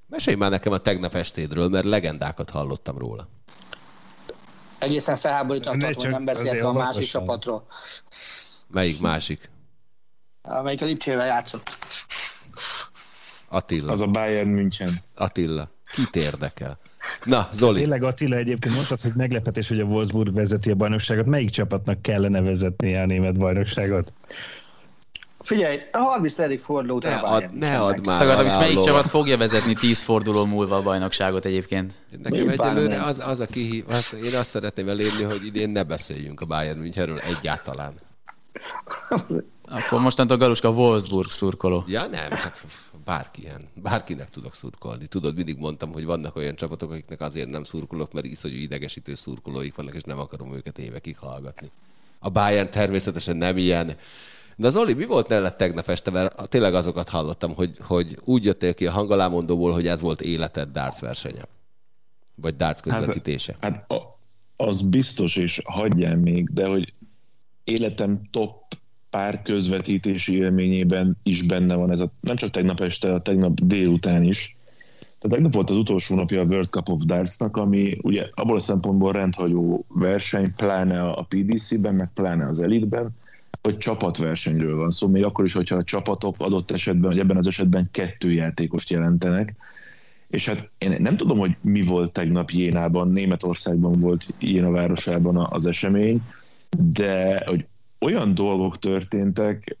mesélj 0.07 0.35
már 0.35 0.49
nekem 0.49 0.71
a 0.71 0.77
tegnap 0.77 1.15
estédről, 1.15 1.69
mert 1.69 1.85
legendákat 1.85 2.49
hallottam 2.49 2.97
róla. 2.97 3.27
Egészen 4.79 5.17
tartom, 5.21 5.79
hogy 5.93 6.09
nem 6.09 6.25
beszéltem 6.25 6.65
a 6.65 6.73
másik 6.73 7.07
csapatról, 7.07 7.67
Melyik 8.67 8.99
másik? 8.99 9.49
amelyik 10.41 10.81
a 10.81 10.85
Lipcsével 10.85 11.25
játszott. 11.25 11.69
Attila. 13.49 13.91
Az 13.91 14.01
a 14.01 14.07
Bayern 14.07 14.49
München. 14.49 15.01
Attila. 15.15 15.69
Kit 15.91 16.15
érdekel? 16.15 16.79
Na, 17.23 17.49
Zoli. 17.53 17.79
Tényleg 17.79 18.03
Attila 18.03 18.35
egyébként 18.35 18.75
mondtad, 18.75 19.01
hogy 19.01 19.11
meglepetés, 19.15 19.67
hogy 19.67 19.79
a 19.79 19.83
Wolfsburg 19.83 20.33
vezeti 20.33 20.71
a 20.71 20.75
bajnokságot. 20.75 21.25
Melyik 21.25 21.49
csapatnak 21.49 22.01
kellene 22.01 22.41
vezetnie 22.41 23.01
a 23.01 23.05
német 23.05 23.37
bajnokságot? 23.37 24.13
Figyelj, 25.39 25.79
a 25.91 25.97
34. 25.97 26.59
forduló 26.59 26.95
után 26.95 27.11
Ne 27.11 27.17
a 27.17 27.29
Bayern 27.29 27.51
add, 27.51 27.57
ne 27.57 27.79
add 27.79 28.01
már 28.01 28.15
Azt 28.15 28.21
akartam, 28.21 28.45
és 28.45 28.53
melyik 28.53 28.79
csapat 28.79 29.07
fogja 29.07 29.37
vezetni 29.37 29.73
10 29.73 30.01
forduló 30.01 30.45
múlva 30.45 30.75
a 30.75 30.81
bajnokságot 30.81 31.45
egyébként? 31.45 31.93
Nekem 32.23 32.45
Még 32.45 32.59
egyelőre 32.59 33.03
az, 33.03 33.19
az 33.19 33.39
a 33.39 33.45
kihívás, 33.45 34.13
én 34.23 34.35
azt 34.35 34.49
szeretném 34.49 34.89
elérni, 34.89 35.23
hogy 35.23 35.45
idén 35.45 35.69
ne 35.69 35.83
beszéljünk 35.83 36.41
a 36.41 36.45
Bayern 36.45 36.79
Münchenről 36.79 37.19
egyáltalán. 37.19 37.93
Akkor 39.71 40.01
mostantól 40.01 40.37
Galuska 40.37 40.69
Wolfsburg 40.69 41.29
szurkoló. 41.29 41.83
Ja, 41.87 42.07
nem, 42.07 42.31
hát 42.31 42.65
bárki 43.05 43.41
ilyen. 43.41 43.61
Bárkinek 43.81 44.29
tudok 44.29 44.53
szurkolni. 44.53 45.05
Tudod, 45.05 45.35
mindig 45.35 45.57
mondtam, 45.57 45.93
hogy 45.93 46.05
vannak 46.05 46.35
olyan 46.35 46.55
csapatok, 46.55 46.91
akiknek 46.91 47.21
azért 47.21 47.49
nem 47.49 47.63
szurkolok, 47.63 48.13
mert 48.13 48.25
iszonyú 48.25 48.55
idegesítő 48.55 49.15
szurkolóik 49.15 49.75
vannak, 49.75 49.95
és 49.95 50.01
nem 50.01 50.19
akarom 50.19 50.53
őket 50.53 50.79
évekig 50.79 51.17
hallgatni. 51.17 51.71
A 52.19 52.29
Bayern 52.29 52.69
természetesen 52.69 53.37
nem 53.37 53.57
ilyen. 53.57 53.95
De 54.55 54.67
az 54.67 54.75
Oli, 54.75 54.93
mi 54.93 55.05
volt 55.05 55.27
nálad 55.27 55.55
tegnap 55.55 55.89
este? 55.89 56.11
Mert 56.11 56.49
tényleg 56.49 56.73
azokat 56.73 57.09
hallottam, 57.09 57.53
hogy, 57.53 57.77
hogy 57.81 58.17
úgy 58.23 58.45
jöttél 58.45 58.73
ki 58.73 58.87
a 58.87 58.91
hangalámondóból, 58.91 59.71
hogy 59.71 59.87
ez 59.87 60.01
volt 60.01 60.21
életed 60.21 60.69
darts 60.69 60.99
versenye. 60.99 61.41
Vagy 62.35 62.55
darts 62.55 62.79
közvetítése. 62.79 63.55
Hát, 63.59 63.71
hát 63.71 64.01
az 64.55 64.81
biztos, 64.81 65.35
és 65.35 65.61
hagyjál 65.65 66.15
még, 66.15 66.49
de 66.53 66.67
hogy 66.67 66.93
életem 67.63 68.21
top 68.31 68.75
pár 69.11 69.41
közvetítési 69.41 70.35
élményében 70.35 71.17
is 71.23 71.41
benne 71.41 71.75
van 71.75 71.91
ez 71.91 71.99
a, 71.99 72.11
nem 72.19 72.35
csak 72.35 72.49
tegnap 72.49 72.79
este, 72.79 73.13
a 73.13 73.21
tegnap 73.21 73.59
délután 73.59 74.23
is. 74.23 74.55
Tehát 74.99 75.35
tegnap 75.35 75.53
volt 75.53 75.69
az 75.69 75.77
utolsó 75.77 76.15
napja 76.15 76.41
a 76.41 76.45
World 76.45 76.69
Cup 76.69 76.89
of 76.89 77.03
Darts-nak, 77.03 77.57
ami 77.57 77.97
ugye 78.01 78.27
abból 78.33 78.55
a 78.55 78.59
szempontból 78.59 79.11
rendhagyó 79.11 79.85
verseny, 79.87 80.53
pláne 80.55 81.01
a 81.01 81.25
PDC-ben, 81.29 81.95
meg 81.95 82.09
pláne 82.13 82.47
az 82.47 82.59
Elite-ben, 82.59 83.09
hogy 83.61 83.77
csapatversenyről 83.77 84.75
van 84.75 84.91
szó, 84.91 84.97
szóval 84.97 85.15
még 85.15 85.25
akkor 85.25 85.45
is, 85.45 85.53
hogyha 85.53 85.75
a 85.75 85.83
csapatok 85.83 86.35
adott 86.37 86.71
esetben, 86.71 87.09
vagy 87.09 87.19
ebben 87.19 87.37
az 87.37 87.47
esetben 87.47 87.89
kettő 87.91 88.31
játékost 88.31 88.89
jelentenek. 88.89 89.53
És 90.27 90.47
hát 90.47 90.69
én 90.77 91.01
nem 91.01 91.17
tudom, 91.17 91.37
hogy 91.37 91.55
mi 91.61 91.81
volt 91.81 92.13
tegnap 92.13 92.49
Jénában, 92.49 93.11
Németországban 93.11 93.91
volt 93.91 94.33
Jéna 94.39 94.71
városában 94.71 95.47
az 95.49 95.65
esemény, 95.65 96.21
de 96.77 97.43
hogy 97.45 97.65
olyan 98.01 98.33
dolgok 98.33 98.79
történtek, 98.79 99.77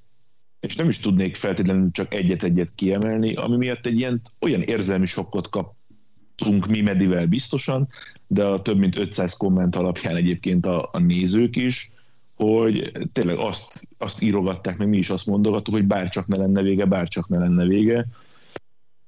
és 0.59 0.75
nem 0.75 0.87
is 0.87 0.99
tudnék 0.99 1.35
feltétlenül 1.35 1.91
csak 1.91 2.13
egyet-egyet 2.13 2.71
kiemelni, 2.75 3.33
ami 3.33 3.57
miatt 3.57 3.85
egy 3.85 3.97
ilyen 3.97 4.21
olyan 4.39 4.61
érzelmi 4.61 5.05
sokkot 5.05 5.49
kaptunk 5.49 6.67
mi 6.67 6.81
Medivel 6.81 7.25
biztosan, 7.25 7.87
de 8.27 8.45
a 8.45 8.61
több 8.61 8.77
mint 8.77 8.95
500 8.95 9.33
komment 9.33 9.75
alapján 9.75 10.15
egyébként 10.15 10.65
a, 10.65 10.89
a 10.91 10.99
nézők 10.99 11.55
is, 11.55 11.91
hogy 12.35 12.91
tényleg 13.13 13.37
azt, 13.37 13.87
azt 13.97 14.21
írogatták, 14.21 14.77
meg 14.77 14.87
mi 14.87 14.97
is 14.97 15.09
azt 15.09 15.25
mondogattuk, 15.25 15.73
hogy 15.73 15.85
bárcsak 15.85 16.27
ne 16.27 16.37
lenne 16.37 16.61
vége, 16.61 16.85
bárcsak 16.85 17.27
ne 17.27 17.37
lenne 17.37 17.65
vége. 17.65 18.07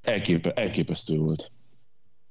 Elképe, 0.02 0.54
elképesztő 0.54 1.18
volt. 1.18 1.52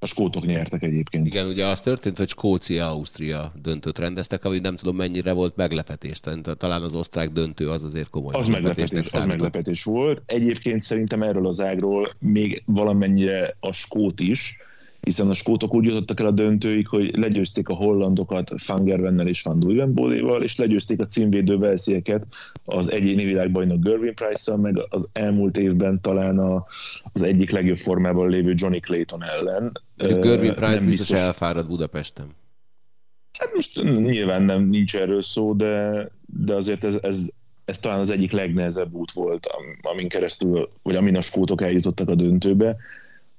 A 0.03 0.07
skótok 0.07 0.47
nyertek 0.47 0.83
egyébként. 0.83 1.27
Igen, 1.27 1.47
ugye 1.47 1.67
az 1.67 1.81
történt, 1.81 2.19
hogy 2.19 2.29
Skócia-Ausztria 2.29 3.53
döntőt 3.63 3.99
rendeztek, 3.99 4.45
ami 4.45 4.59
nem 4.59 4.77
tudom 4.77 4.97
mennyire 4.97 5.33
volt 5.33 5.57
meglepetés. 5.57 6.21
Talán 6.59 6.83
az 6.83 6.95
osztrák 6.95 7.29
döntő 7.29 7.69
az 7.71 7.85
azért 7.85 8.11
komoly 8.11 8.35
az 8.35 8.49
meglepetés, 8.49 9.13
az 9.13 9.25
meglepetés 9.25 9.83
volt. 9.85 10.23
Egyébként 10.27 10.81
szerintem 10.81 11.23
erről 11.23 11.47
az 11.47 11.61
ágról 11.61 12.13
még 12.19 12.63
valamennyire 12.67 13.57
a 13.61 13.73
skót 13.73 14.21
is, 14.21 14.57
hiszen 15.05 15.31
a 15.31 15.35
skótok 15.35 15.75
úgy 15.75 15.85
jutottak 15.85 16.21
el 16.21 16.27
a 16.27 16.31
döntőig, 16.31 16.89
hogy 16.89 17.17
legyőzték 17.17 17.69
a 17.69 17.75
hollandokat 17.75 18.53
Fangervennel 18.57 19.29
és 19.29 19.43
Van 19.43 19.59
Duivenboléval, 19.59 20.43
és 20.43 20.57
legyőzték 20.57 21.01
a 21.01 21.05
címvédő 21.05 21.57
velszieket 21.59 22.27
az 22.65 22.91
egyéni 22.91 23.25
világbajnok 23.25 23.85
Gervin 23.85 24.15
Price-szal, 24.15 24.57
meg 24.57 24.87
az 24.89 25.09
elmúlt 25.13 25.57
évben 25.57 26.01
talán 26.01 26.39
a, 26.39 26.67
az 27.13 27.23
egyik 27.23 27.51
legjobb 27.51 27.77
formában 27.77 28.29
lévő 28.29 28.55
Johnny 28.57 28.81
Clayton 28.81 29.25
ellen. 29.25 29.73
Gervin 29.97 30.55
Price 30.55 30.75
nem 30.75 30.85
biztos, 30.85 31.09
biztos 31.09 31.19
elfárad 31.19 31.67
Budapesten. 31.67 32.27
Hát 33.39 33.55
most 33.55 33.83
nyilván 33.83 34.43
nem 34.43 34.69
nincs 34.69 34.97
erről 34.97 35.23
szó, 35.23 35.53
de, 35.53 36.09
de 36.27 36.55
azért 36.55 36.85
ez, 36.85 36.99
ez, 37.03 37.29
ez 37.65 37.79
talán 37.79 38.01
az 38.01 38.11
egyik 38.11 38.33
legnehezebb 38.33 38.95
út 38.95 39.13
volt, 39.13 39.49
amin 39.81 40.09
keresztül, 40.09 40.69
vagy 40.83 40.97
amin 40.97 41.17
a 41.17 41.21
skótok 41.21 41.63
eljutottak 41.63 42.09
a 42.09 42.15
döntőbe. 42.15 42.77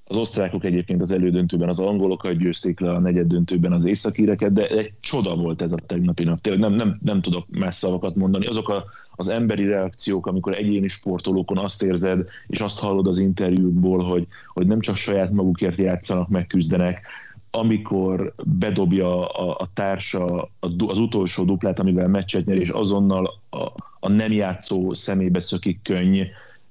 Az 0.05 0.17
osztrákok 0.17 0.63
egyébként 0.63 1.01
az 1.01 1.11
elődöntőben 1.11 1.69
az 1.69 1.79
angolokat 1.79 2.37
győzték 2.37 2.79
le, 2.79 2.91
a 2.91 2.99
negyed 2.99 3.27
döntőben 3.27 3.71
az 3.71 3.85
északíreket, 3.85 4.53
de 4.53 4.67
egy 4.67 4.93
csoda 4.99 5.35
volt 5.35 5.61
ez 5.61 5.71
a 5.71 5.75
tegnapi 5.75 6.23
nap. 6.23 6.41
Tényleg 6.41 6.61
nem, 6.61 6.73
nem, 6.73 6.99
nem 7.03 7.21
tudok 7.21 7.45
más 7.49 7.75
szavakat 7.75 8.15
mondani. 8.15 8.45
Azok 8.45 8.69
a, 8.69 8.83
az 9.15 9.27
emberi 9.27 9.65
reakciók, 9.65 10.27
amikor 10.27 10.53
egyéni 10.53 10.87
sportolókon 10.87 11.57
azt 11.57 11.83
érzed, 11.83 12.27
és 12.47 12.59
azt 12.59 12.79
hallod 12.79 13.07
az 13.07 13.17
interjúkból, 13.17 14.03
hogy, 14.03 14.27
hogy 14.47 14.67
nem 14.67 14.79
csak 14.79 14.95
saját 14.95 15.31
magukért 15.31 15.77
játszanak, 15.77 16.29
megküzdenek, 16.29 17.07
amikor 17.51 18.33
bedobja 18.45 19.27
a, 19.27 19.57
a 19.59 19.69
társa 19.73 20.49
az 20.59 20.99
utolsó 20.99 21.43
duplát, 21.43 21.79
amivel 21.79 22.07
meccset 22.07 22.45
nyer, 22.45 22.57
és 22.57 22.69
azonnal 22.69 23.39
a, 23.49 23.57
a 23.99 24.09
nem 24.09 24.31
játszó 24.31 24.93
szemébe 24.93 25.39
szökik 25.39 25.79
könny, 25.83 26.21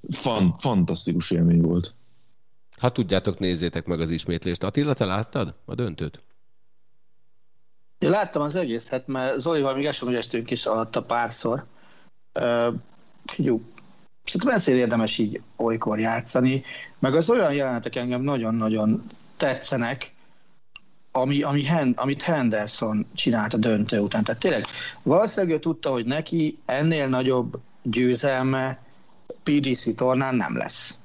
fan, 0.09 0.53
fantasztikus 0.53 1.31
élmény 1.31 1.61
volt. 1.61 1.93
Ha 2.77 2.89
tudjátok, 2.89 3.39
nézzétek 3.39 3.85
meg 3.85 3.99
az 3.99 4.09
ismétlést. 4.09 4.63
Attila, 4.63 4.93
te 4.93 5.05
láttad 5.05 5.55
a 5.65 5.75
döntőt? 5.75 6.21
Én 7.97 8.09
láttam 8.09 8.41
az 8.41 8.55
egészet, 8.55 9.07
mert 9.07 9.39
Zolival 9.39 9.75
még 9.75 9.85
esom, 9.85 10.15
estünk 10.15 10.51
is 10.51 10.65
alatta 10.65 11.01
párszor. 11.01 11.65
Uh, 12.39 12.73
figyú, 13.25 13.61
szerintem 14.23 14.55
ezért 14.55 14.77
érdemes 14.77 15.17
így 15.17 15.41
olykor 15.55 15.99
játszani, 15.99 16.63
meg 16.99 17.15
az 17.15 17.29
olyan 17.29 17.53
jelenetek 17.53 17.95
engem 17.95 18.21
nagyon-nagyon 18.21 19.03
tetszenek, 19.37 20.13
ami, 21.11 21.41
ami 21.41 21.63
Hen, 21.63 21.93
amit 21.95 22.21
Henderson 22.21 23.05
csinált 23.13 23.53
a 23.53 23.57
döntő 23.57 23.99
után. 23.99 24.23
Tehát 24.23 24.41
tényleg 24.41 24.65
valószínűleg 25.03 25.55
ő 25.55 25.59
tudta, 25.59 25.91
hogy 25.91 26.05
neki 26.05 26.57
ennél 26.65 27.07
nagyobb 27.07 27.59
győzelme 27.81 28.83
PDC 29.43 29.95
tornán 29.95 30.35
nem 30.35 30.57
lesz 30.57 30.97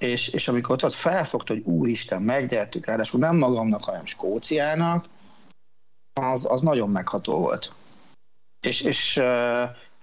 és, 0.00 0.28
és 0.28 0.48
amikor 0.48 0.84
ott 0.84 0.92
felfogta, 0.92 1.52
hogy 1.52 1.62
úristen, 1.64 2.22
meggyertük, 2.22 2.86
ráadásul 2.86 3.20
nem 3.20 3.36
magamnak, 3.36 3.84
hanem 3.84 4.06
Skóciának, 4.06 5.04
az, 6.20 6.46
az 6.50 6.62
nagyon 6.62 6.90
megható 6.90 7.38
volt. 7.38 7.72
És, 8.60 8.80
és 8.80 9.22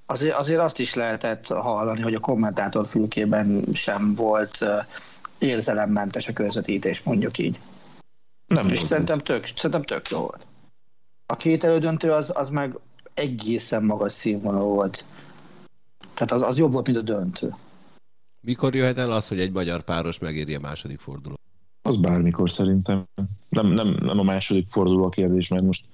azért, 0.05 0.35
azért 0.35 0.59
azt 0.59 0.79
is 0.79 0.93
lehetett 0.93 1.47
hallani, 1.47 2.01
hogy 2.01 2.13
a 2.13 2.19
kommentátor 2.19 2.85
fülkében 2.85 3.65
sem 3.73 4.15
volt 4.15 4.65
érzelemmentes 5.37 6.27
a 6.27 6.33
közvetítés, 6.33 7.01
mondjuk 7.03 7.37
így. 7.37 7.59
Nem 8.45 8.67
és 8.67 8.79
szerintem 8.79 9.19
tök, 9.19 9.47
szerintem 9.55 9.83
tök 9.83 10.09
jó 10.09 10.19
volt. 10.19 10.47
A 11.25 11.37
két 11.37 11.63
elődöntő 11.63 12.11
az, 12.11 12.31
az 12.33 12.49
meg 12.49 12.79
egészen 13.13 13.83
magas 13.83 14.11
színvonal 14.11 14.63
volt. 14.63 15.05
Tehát 16.13 16.31
az, 16.31 16.41
az 16.41 16.57
jobb 16.57 16.71
volt, 16.71 16.85
mint 16.85 16.97
a 16.97 17.01
döntő. 17.01 17.55
Mikor 18.47 18.75
jöhet 18.75 18.97
el 18.97 19.11
az, 19.11 19.27
hogy 19.27 19.39
egy 19.39 19.51
magyar 19.51 19.81
páros 19.81 20.19
megéri 20.19 20.55
a 20.55 20.59
második 20.59 20.99
forduló? 20.99 21.35
Az 21.81 21.97
bármikor 21.97 22.51
szerintem. 22.51 23.03
Nem, 23.49 23.67
nem, 23.67 23.97
nem 24.01 24.19
a 24.19 24.23
második 24.23 24.67
forduló 24.69 25.03
a 25.03 25.09
kérdés, 25.09 25.47
mert 25.47 25.63
most 25.63 25.85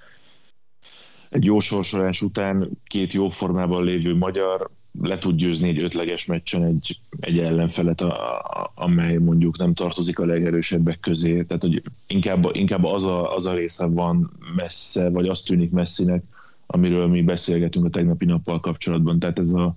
egy 1.29 1.43
jó 1.43 1.59
sorsolás 1.59 2.21
után 2.21 2.69
két 2.83 3.13
jó 3.13 3.29
formában 3.29 3.83
lévő 3.83 4.15
magyar 4.15 4.69
le 5.01 5.17
tud 5.17 5.35
győzni 5.35 5.67
egy 5.67 5.79
ötleges 5.79 6.25
meccsen 6.25 6.63
egy, 6.63 6.99
egy 7.19 7.39
ellenfelet, 7.39 8.01
a, 8.01 8.39
a, 8.39 8.71
amely 8.75 9.17
mondjuk 9.17 9.57
nem 9.57 9.73
tartozik 9.73 10.19
a 10.19 10.25
legerősebbek 10.25 10.99
közé. 10.99 11.43
Tehát, 11.43 11.61
hogy 11.61 11.81
inkább, 12.07 12.49
inkább 12.51 12.83
az, 12.83 13.03
a, 13.03 13.35
az 13.35 13.45
a 13.45 13.53
része 13.53 13.85
van 13.85 14.31
messze, 14.55 15.09
vagy 15.09 15.27
azt 15.27 15.47
tűnik 15.47 15.71
messzinek, 15.71 16.23
amiről 16.65 17.07
mi 17.07 17.21
beszélgetünk 17.21 17.85
a 17.85 17.89
tegnapi 17.89 18.25
nappal 18.25 18.59
kapcsolatban. 18.59 19.19
Tehát 19.19 19.39
ez 19.39 19.49
a, 19.49 19.75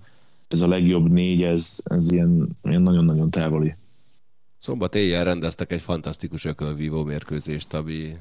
ez 0.48 0.60
a 0.60 0.68
legjobb 0.68 1.10
négy, 1.10 1.42
ez, 1.42 1.78
ez 1.84 2.12
ilyen, 2.12 2.58
ilyen 2.62 2.82
nagyon-nagyon 2.82 3.30
távoli. 3.30 3.76
Szombat 4.58 4.94
éjjel 4.94 5.24
rendeztek 5.24 5.72
egy 5.72 5.80
fantasztikus 5.80 6.44
ökölvívó 6.44 7.04
mérkőzést, 7.04 7.74
ami 7.74 8.16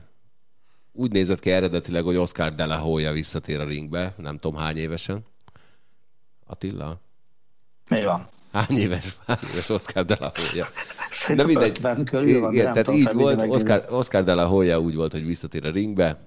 úgy 0.91 1.11
nézett 1.11 1.39
ki 1.39 1.51
eredetileg, 1.51 2.03
hogy 2.03 2.15
Oscar 2.15 2.53
de 2.53 2.65
la 2.65 2.77
Hoya 2.77 3.11
visszatér 3.11 3.59
a 3.59 3.65
ringbe, 3.65 4.13
nem 4.17 4.37
tudom 4.37 4.57
hány 4.57 4.77
évesen. 4.77 5.25
Attila? 6.45 6.99
Mi 7.89 8.03
van? 8.03 8.27
Hány 8.51 8.77
éves, 8.77 9.15
hány 9.27 9.37
éves 9.51 9.69
Oscar 9.69 10.05
de 10.05 10.17
la 10.19 10.31
Hoya? 10.35 10.65
De 11.35 11.45
mindegy. 11.45 12.03
Körül 12.03 12.39
van, 12.39 12.53
igen, 12.53 12.73
tehát 12.73 12.87
így 12.87 13.13
volt, 13.13 13.41
Oscar, 13.41 13.85
Oscar 13.89 14.23
de 14.23 14.33
la 14.33 14.47
Hoya 14.47 14.79
úgy 14.79 14.95
volt, 14.95 15.11
hogy 15.11 15.25
visszatér 15.25 15.65
a 15.65 15.71
ringbe, 15.71 16.23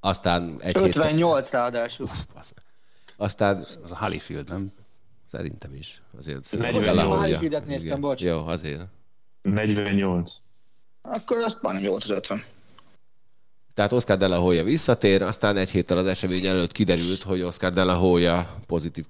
aztán 0.00 0.56
egy 0.60 0.76
58 0.76 1.44
héttel... 1.44 1.60
ráadásul. 1.60 2.08
Aztán... 3.16 3.58
Az 3.58 3.90
a 3.90 3.98
Hollyfield, 3.98 4.48
nem? 4.48 4.68
Szerintem 5.32 5.74
is. 5.74 6.02
Azért 6.18 6.56
48. 6.58 7.64
néztem, 7.66 8.00
bocs. 8.00 8.22
Jó, 8.22 8.46
azért. 8.46 8.82
48. 9.42 10.32
Akkor 11.02 11.36
az 11.36 11.56
már 11.62 11.74
nem 11.74 11.84
volt 11.84 12.02
az 12.02 12.10
50. 12.10 12.42
Tehát 13.74 13.92
Oscar 13.92 14.16
de 14.16 14.26
la 14.26 14.38
Hoya 14.38 14.64
visszatér, 14.64 15.22
aztán 15.22 15.56
egy 15.56 15.70
héttel 15.70 15.98
az 15.98 16.06
esemény 16.06 16.46
előtt 16.46 16.72
kiderült, 16.72 17.22
hogy 17.22 17.42
Oscar 17.42 17.72
de 17.72 17.84
la 17.84 17.94
Hoya 17.94 18.60
pozitív 18.66 19.06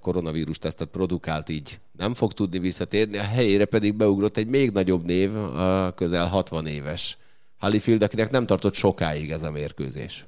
koronavírus 0.00 0.58
tesztet 0.58 0.88
produkált, 0.88 1.48
így 1.48 1.80
nem 1.92 2.14
fog 2.14 2.32
tudni 2.32 2.58
visszatérni, 2.58 3.18
a 3.18 3.22
helyére 3.22 3.64
pedig 3.64 3.94
beugrott 3.94 4.36
egy 4.36 4.46
még 4.46 4.70
nagyobb 4.70 5.04
név, 5.04 5.36
a 5.36 5.92
közel 5.94 6.26
60 6.26 6.66
éves 6.66 7.18
Halifield, 7.58 8.02
akinek 8.02 8.30
nem 8.30 8.46
tartott 8.46 8.74
sokáig 8.74 9.30
ez 9.30 9.42
a 9.42 9.50
mérkőzés. 9.50 10.26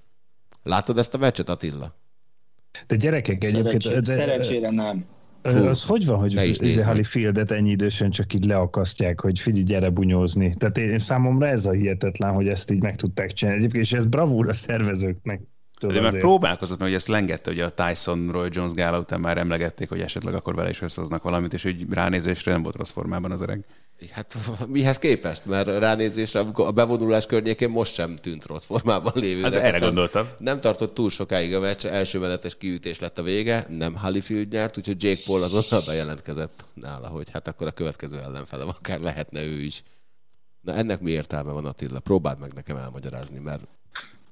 Látod 0.63 0.99
ezt 0.99 1.15
a 1.15 1.19
meccset, 1.19 1.49
Attila? 1.49 1.95
De 2.87 2.97
gyerekek 2.97 3.45
egyébként... 3.45 3.83
Szerencsére, 3.83 4.01
de, 4.01 4.15
szerencsére 4.15 4.71
nem. 4.71 5.05
Fú, 5.43 5.65
az 5.65 5.83
hogy 5.83 6.07
van, 6.07 6.19
hogy 6.19 7.07
Fieldet 7.07 7.51
ennyi 7.51 7.71
idősen 7.71 8.11
csak 8.11 8.35
így 8.35 8.45
leakasztják, 8.45 9.21
hogy 9.21 9.39
figyelj, 9.39 9.65
gyere 9.65 9.91
bunyózni. 9.91 10.55
Tehát 10.59 10.79
én, 10.79 10.99
számomra 10.99 11.47
ez 11.47 11.67
a 11.67 11.71
hihetetlen, 11.71 12.33
hogy 12.33 12.49
ezt 12.49 12.71
így 12.71 12.83
meg 12.83 12.97
tudták 12.97 13.33
csinálni. 13.33 13.61
Egyébként, 13.61 13.85
és 13.85 13.93
ez 13.93 14.07
bravúr 14.07 14.49
a 14.49 14.53
szervezőknek. 14.53 15.41
De 15.87 16.01
már 16.01 16.19
próbálkozott, 16.19 16.79
mert 16.79 16.91
hogy 16.91 17.01
ezt 17.01 17.09
lengette, 17.09 17.51
hogy 17.51 17.61
a 17.61 17.71
Tyson 17.71 18.29
Roy 18.33 18.49
Jones 18.53 18.73
gála 18.73 18.99
után 18.99 19.21
már 19.21 19.39
emlegették, 19.39 19.89
hogy 19.89 20.01
esetleg 20.01 20.35
akkor 20.35 20.55
vele 20.55 20.69
is 20.69 20.83
összehoznak 20.83 21.23
valamit, 21.23 21.53
és 21.53 21.63
hogy 21.63 21.87
ránézésre 21.91 22.53
nem 22.53 22.63
volt 22.63 22.77
rossz 22.77 22.91
formában 22.91 23.31
az 23.31 23.41
öreg. 23.41 23.65
Hát 24.11 24.37
mihez 24.67 24.99
képest? 24.99 25.45
Mert 25.45 25.67
ránézésre 25.67 26.41
a 26.55 26.71
bevonulás 26.71 27.27
környékén 27.27 27.71
most 27.71 27.95
sem 27.95 28.17
tűnt 28.17 28.45
rossz 28.47 28.65
formában 28.65 29.13
lévő. 29.15 29.43
Hát 29.43 29.55
erre 29.55 29.79
gondoltam. 29.79 30.27
Nem 30.39 30.61
tartott 30.61 30.95
túl 30.95 31.11
sokáig 31.11 31.55
a 31.55 31.61
meccs, 31.61 31.87
első 31.87 32.19
menetes 32.19 32.57
kiütés 32.57 32.99
lett 32.99 33.19
a 33.19 33.23
vége, 33.23 33.67
nem 33.69 33.95
Halifield 33.95 34.53
nyert, 34.53 34.79
úgyhogy 34.79 35.03
Jake 35.03 35.23
Paul 35.25 35.43
azonnal 35.43 35.83
bejelentkezett 35.87 36.65
nála, 36.75 37.09
hogy 37.09 37.31
hát 37.31 37.49
akkor 37.49 37.67
a 37.67 37.71
következő 37.71 38.19
ellenfelem 38.19 38.69
akár 38.69 39.01
lehetne 39.01 39.43
ő 39.43 39.61
is. 39.61 39.83
Na 40.61 40.75
ennek 40.75 41.01
mi 41.01 41.11
értelme 41.11 41.53
van 41.53 41.65
Attila? 41.65 42.01
Próbáld 42.01 42.39
meg 42.39 42.53
nekem 42.53 42.77
elmagyarázni, 42.77 43.39
mert 43.39 43.63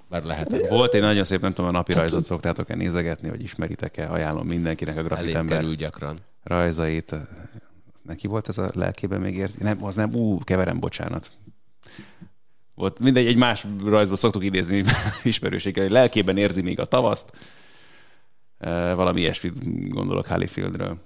mert 0.08 0.24
lehet. 0.24 0.68
Volt 0.68 0.94
egy 0.94 1.00
nagyon 1.00 1.24
szép, 1.24 1.40
nem 1.40 1.52
tudom, 1.52 1.70
a 1.70 1.72
napi 1.72 1.92
rajzot 1.92 2.24
szoktátok-e 2.24 2.74
nézegetni, 2.74 3.28
hogy 3.28 3.42
ismeritek-e, 3.42 4.10
ajánlom 4.10 4.46
mindenkinek 4.46 4.98
a 4.98 5.02
grafitember 5.02 5.64
gyakran. 5.64 6.18
rajzait. 6.42 7.14
Neki 8.10 8.26
volt 8.26 8.48
ez 8.48 8.58
a 8.58 8.70
lelkében 8.74 9.20
még 9.20 9.36
érzi? 9.36 9.62
Nem, 9.62 9.76
az 9.82 9.94
nem, 9.94 10.14
ú, 10.14 10.38
keverem, 10.38 10.80
bocsánat. 10.80 11.30
Volt 12.74 12.98
mindegy, 12.98 13.26
egy 13.26 13.36
más 13.36 13.66
rajzból 13.84 14.16
szoktuk 14.16 14.44
idézni 14.44 14.84
ismerőséggel, 15.22 15.82
hogy 15.82 15.92
lelkében 15.92 16.36
érzi 16.36 16.62
még 16.62 16.80
a 16.80 16.84
tavaszt. 16.84 17.32
E, 18.58 18.94
valami 18.94 19.20
ilyesmit 19.20 19.88
gondolok 19.90 20.26
Hallifieldről. 20.26 20.98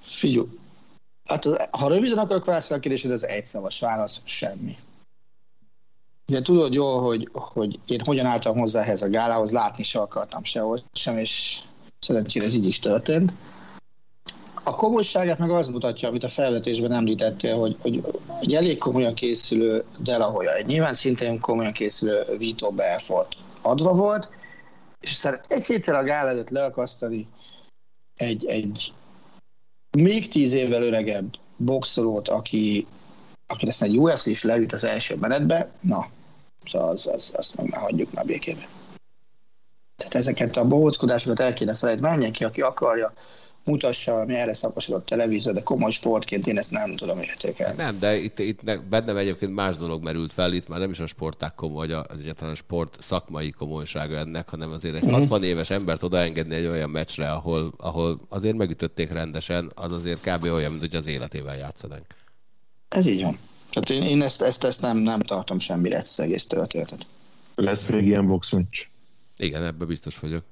Figyelj, 0.00 0.46
hát 1.24 1.44
ha 1.70 1.88
röviden 1.88 2.18
akarok 2.18 2.44
válaszolni 2.44 2.76
a 2.76 2.80
kérdésed, 2.80 3.10
az 3.10 3.26
egy 3.26 3.46
szavas 3.46 3.80
válasz, 3.80 4.20
semmi. 4.24 4.76
Ugye 6.28 6.42
tudod 6.42 6.74
jól, 6.74 7.02
hogy, 7.02 7.28
hogy 7.32 7.78
én 7.86 8.00
hogyan 8.04 8.26
álltam 8.26 8.58
hozzá 8.58 8.82
ehhez 8.82 9.02
a 9.02 9.10
gálához, 9.10 9.50
látni 9.50 9.82
se 9.82 10.00
akartam 10.00 10.44
sehol 10.44 10.82
sem, 10.92 11.18
és 11.18 11.60
szerencsére 11.98 12.44
ez 12.44 12.54
így 12.54 12.66
is 12.66 12.78
történt. 12.78 13.32
A 14.68 14.74
komolyságát 14.74 15.38
meg 15.38 15.50
az 15.50 15.66
mutatja, 15.66 16.08
amit 16.08 16.24
a 16.24 16.28
felvetésben 16.28 16.92
említettél, 16.92 17.58
hogy, 17.58 17.76
hogy 17.80 18.04
egy 18.40 18.54
elég 18.54 18.78
komolyan 18.78 19.14
készülő 19.14 19.84
Delahoya, 19.98 20.54
egy 20.54 20.66
nyilván 20.66 20.94
szintén 20.94 21.40
komolyan 21.40 21.72
készülő 21.72 22.36
Vito 22.38 22.70
Belfort 22.70 23.36
adva 23.62 23.92
volt, 23.92 24.28
és 25.00 25.12
szeret 25.12 25.44
egy 25.48 25.66
héttel 25.66 25.94
a 25.94 26.02
gál 26.02 26.28
előtt 26.28 26.48
leakasztani 26.48 27.28
egy, 28.16 28.46
egy 28.46 28.92
még 29.98 30.28
tíz 30.28 30.52
évvel 30.52 30.82
öregebb 30.82 31.34
boxolót, 31.56 32.28
aki, 32.28 32.86
aki 33.46 33.68
ezt 33.68 33.82
egy 33.82 33.98
UFC 33.98 34.26
is 34.26 34.42
leüt 34.42 34.72
az 34.72 34.84
első 34.84 35.16
menetbe, 35.16 35.70
na, 35.80 36.06
szóval 36.64 36.88
az, 36.88 37.06
az, 37.06 37.32
azt 37.34 37.56
meg 37.56 37.68
már 37.68 37.80
hagyjuk 37.80 38.12
már 38.12 38.24
békében. 38.24 38.66
Tehát 39.96 40.14
ezeket 40.14 40.56
a 40.56 40.66
bohóckodásokat 40.66 41.40
el 41.40 41.52
kéne 41.52 41.74
felejteni, 41.74 42.08
menjen 42.08 42.32
ki, 42.32 42.44
aki 42.44 42.60
akarja, 42.60 43.12
mutassa, 43.66 44.20
ami 44.20 44.34
erre 44.34 44.54
szakosodott 44.54 45.06
televízió, 45.06 45.52
de 45.52 45.62
komoly 45.62 45.90
sportként 45.90 46.46
én 46.46 46.58
ezt 46.58 46.70
nem 46.70 46.96
tudom 46.96 47.20
értékelni. 47.20 47.76
Nem, 47.76 47.98
de 47.98 48.16
itt, 48.16 48.38
itt 48.38 48.80
bennem 48.88 49.16
egyébként 49.16 49.54
más 49.54 49.76
dolog 49.76 50.02
merült 50.02 50.32
fel, 50.32 50.52
itt 50.52 50.68
már 50.68 50.78
nem 50.78 50.90
is 50.90 51.00
a 51.00 51.06
sporták 51.06 51.54
komoly, 51.54 51.92
az 51.92 52.20
egyáltalán 52.20 52.52
a 52.52 52.56
sport 52.56 52.96
szakmai 53.00 53.50
komolysága 53.50 54.16
ennek, 54.16 54.48
hanem 54.48 54.70
azért 54.70 54.94
egy 54.94 55.10
60 55.10 55.38
mhm. 55.38 55.48
éves 55.48 55.70
embert 55.70 56.02
odaengedni 56.02 56.54
egy 56.54 56.66
olyan 56.66 56.90
meccsre, 56.90 57.30
ahol, 57.30 57.72
ahol 57.76 58.20
azért 58.28 58.56
megütötték 58.56 59.10
rendesen, 59.12 59.72
az 59.74 59.92
azért 59.92 60.20
kb. 60.20 60.44
olyan, 60.44 60.70
mint 60.70 60.82
hogy 60.82 60.96
az 60.96 61.06
életével 61.06 61.56
játszanak. 61.56 62.02
Ez 62.88 63.06
így 63.06 63.22
van. 63.22 63.38
Tehát 63.70 63.90
én, 63.90 64.10
én 64.10 64.22
ezt, 64.22 64.42
ezt, 64.42 64.64
ezt 64.64 64.80
nem, 64.80 64.96
nem 64.96 65.20
tartom 65.20 65.58
semmire, 65.58 65.96
ezt 65.96 66.18
az 66.18 66.24
egész 66.24 66.46
történetet. 66.46 67.06
Lesz 67.54 67.88
még 67.88 68.06
ilyen 68.06 68.26
boxmeccs? 68.26 68.86
Igen, 69.36 69.64
ebben 69.64 69.86
biztos 69.86 70.18
vagyok. 70.18 70.44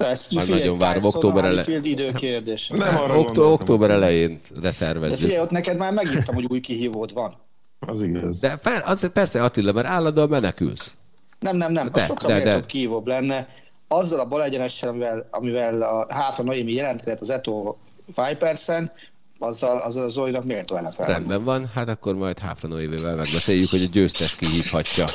Ezt 0.00 0.32
Már 0.32 0.48
nagyon 0.48 0.78
várom, 0.78 1.04
október 1.04 1.44
elején. 1.44 1.84
időkérdés. 1.84 2.68
Nem 2.68 2.96
arra 2.96 3.18
Októ- 3.18 3.52
október 3.52 3.90
elején 3.90 4.40
reszervezzük. 4.60 5.16
De 5.16 5.22
figyelj, 5.22 5.40
ott 5.42 5.50
neked 5.50 5.76
már 5.76 5.92
megírtam, 5.92 6.34
hogy 6.34 6.44
új 6.48 6.60
kihívód 6.60 7.12
van. 7.12 7.36
Az 7.78 8.02
igaz. 8.02 8.40
De 8.40 8.56
fel, 8.56 8.80
az, 8.84 9.10
persze 9.12 9.42
Attila, 9.42 9.72
mert 9.72 9.86
állandóan 9.86 10.28
menekülsz. 10.28 10.90
Nem, 11.40 11.56
nem, 11.56 11.72
nem. 11.72 11.88
De, 11.92 12.04
sokkal 12.04 12.28
de, 12.28 12.40
de. 12.42 12.66
kihívóbb 12.66 13.06
lenne. 13.06 13.48
Azzal 13.88 14.20
a 14.20 14.26
balegyenessel, 14.28 14.88
amivel, 14.88 15.28
amivel 15.30 15.82
a 15.82 16.06
Háfa 16.14 16.42
Noémi 16.42 16.72
jelentkezett 16.72 17.20
az 17.20 17.30
Eto 17.30 17.76
Vipersen, 18.06 18.92
azzal, 19.40 19.78
azzal 19.78 20.04
a 20.04 20.08
Zolinak 20.08 20.44
méltó 20.44 20.76
ellenfel. 20.76 21.06
Rendben 21.06 21.44
van, 21.44 21.70
hát 21.74 21.88
akkor 21.88 22.14
majd 22.14 22.38
Háfra 22.38 22.68
Noévével 22.68 23.16
megbeszéljük, 23.16 23.70
hogy 23.70 23.82
a 23.82 23.88
győztes 23.92 24.36
kihívhatja. 24.36 25.06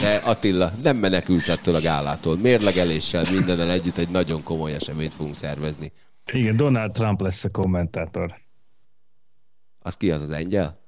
De 0.00 0.14
Attila, 0.14 0.72
nem 0.82 0.96
menekülsz 0.96 1.48
ettől 1.48 1.74
a 1.74 1.80
gálától. 1.80 2.36
Mérlegeléssel, 2.36 3.24
mindennel 3.32 3.70
együtt 3.70 3.96
egy 3.96 4.08
nagyon 4.08 4.42
komoly 4.42 4.74
eseményt 4.74 5.14
fogunk 5.14 5.34
szervezni. 5.34 5.92
Igen, 6.32 6.56
Donald 6.56 6.92
Trump 6.92 7.20
lesz 7.20 7.44
a 7.44 7.50
kommentátor. 7.50 8.34
Az 9.78 9.96
ki 9.96 10.10
az 10.10 10.20
az 10.20 10.30
engyel? 10.30 10.78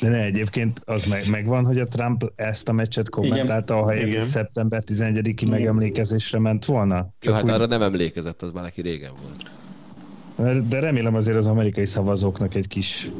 De 0.00 0.08
ne, 0.08 0.22
egyébként 0.22 0.82
az 0.84 1.04
meg, 1.04 1.28
megvan, 1.28 1.64
hogy 1.64 1.78
a 1.78 1.86
Trump 1.86 2.32
ezt 2.36 2.68
a 2.68 2.72
meccset 2.72 3.08
kommentálta, 3.08 3.74
ha 3.74 3.92
egy 3.92 4.22
szeptember 4.22 4.82
11-i 4.86 5.48
megemlékezésre 5.48 6.38
ment 6.38 6.64
volna? 6.64 6.96
Csak 6.96 7.32
Jó, 7.32 7.32
hát 7.32 7.42
úgy... 7.42 7.50
arra 7.50 7.66
nem 7.66 7.82
emlékezett, 7.82 8.42
az 8.42 8.52
már 8.52 8.62
neki 8.62 8.80
régen 8.80 9.12
volt. 9.22 9.57
De 10.38 10.80
remélem 10.80 11.14
azért 11.14 11.36
az 11.36 11.46
amerikai 11.46 11.86
szavazóknak 11.86 12.54
egy 12.54 12.66
kis 12.66 13.10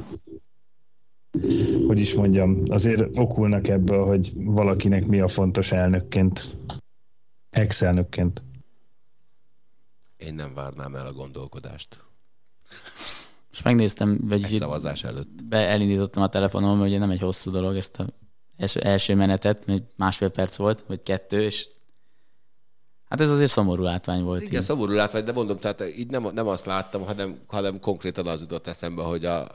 hogy 1.87 1.99
is 1.99 2.15
mondjam, 2.15 2.63
azért 2.69 3.19
okulnak 3.19 3.69
ebből, 3.69 4.05
hogy 4.05 4.33
valakinek 4.35 5.07
mi 5.07 5.21
a 5.21 5.29
fontos 5.29 5.73
elnökként, 5.73 6.57
ex-elnökként. 7.51 8.43
Én 10.17 10.35
nem 10.35 10.55
várnám 10.55 10.95
el 10.95 11.07
a 11.07 11.13
gondolkodást. 11.13 12.05
És 13.51 13.63
megnéztem, 13.63 14.19
vagy 14.23 14.45
egy 14.45 14.51
szavazás 14.51 15.05
előtt. 15.05 15.45
Be 15.45 15.57
elindítottam 15.57 16.23
a 16.23 16.29
telefonom, 16.29 16.79
hogy 16.79 16.99
nem 16.99 17.11
egy 17.11 17.21
hosszú 17.21 17.51
dolog 17.51 17.77
ezt 17.77 18.01
a 18.01 18.07
első 18.75 19.15
menetet, 19.15 19.67
mert 19.67 19.83
másfél 19.97 20.29
perc 20.29 20.57
volt, 20.57 20.85
vagy 20.87 21.03
kettő, 21.03 21.43
és 21.43 21.69
Hát 23.09 23.21
ez 23.21 23.31
azért 23.31 23.51
szomorú 23.51 23.83
látvány 23.83 24.23
volt. 24.23 24.43
Igen, 24.43 24.61
így. 24.61 24.67
szomorú 24.67 24.93
látvány, 24.93 25.25
de 25.25 25.33
mondom, 25.33 25.59
tehát 25.59 25.85
így 25.97 26.11
nem, 26.11 26.29
nem 26.35 26.47
azt 26.47 26.67
láttam, 26.67 27.03
hanem, 27.03 27.39
hanem 27.47 27.81
konkrétan 27.81 28.27
az 28.27 28.41
jutott 28.41 28.67
eszembe, 28.67 29.03
hogy 29.03 29.25
a 29.25 29.47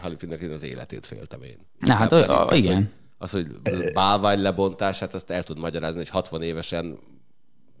Halifinnek 0.00 0.50
az 0.50 0.62
életét 0.62 1.06
féltem 1.06 1.42
én. 1.42 1.58
Na, 1.78 1.94
hát 1.94 2.12
a, 2.12 2.46
az, 2.46 2.56
igen. 2.56 2.90
Az, 3.18 3.30
hogy, 3.30 3.46
az, 3.62 3.76
hogy 3.76 3.92
bálvány 3.92 4.40
lebontás, 4.40 4.98
hát 4.98 5.14
azt 5.14 5.30
el 5.30 5.42
tud 5.42 5.58
magyarázni, 5.58 5.98
hogy 5.98 6.08
60 6.08 6.42
évesen 6.42 6.98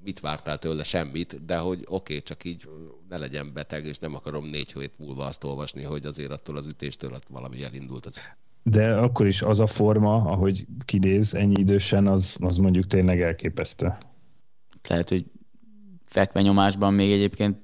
mit 0.04 0.20
vártál 0.20 0.58
tőle, 0.58 0.84
semmit, 0.84 1.44
de 1.44 1.56
hogy 1.56 1.78
oké, 1.78 1.92
okay, 1.94 2.22
csak 2.22 2.44
így 2.44 2.68
ne 3.08 3.16
legyen 3.16 3.52
beteg, 3.52 3.86
és 3.86 3.98
nem 3.98 4.14
akarom 4.14 4.46
négy 4.46 4.72
hét 4.72 4.98
múlva 4.98 5.24
azt 5.24 5.44
olvasni, 5.44 5.82
hogy 5.82 6.06
azért 6.06 6.30
attól 6.30 6.56
az 6.56 6.66
ütéstől 6.66 7.12
ott 7.12 7.26
valami 7.28 7.62
elindult. 7.64 8.06
Az... 8.06 8.18
De 8.62 8.94
akkor 8.94 9.26
is 9.26 9.42
az 9.42 9.60
a 9.60 9.66
forma, 9.66 10.14
ahogy 10.14 10.66
kinéz 10.84 11.34
ennyi 11.34 11.60
idősen, 11.60 12.06
az, 12.06 12.36
az 12.40 12.56
mondjuk 12.56 12.86
tényleg 12.86 13.20
elképesztő 13.20 13.94
lehet, 14.88 15.08
hogy 15.08 15.24
fekvenyomásban 16.04 16.94
még 16.94 17.12
egyébként 17.12 17.56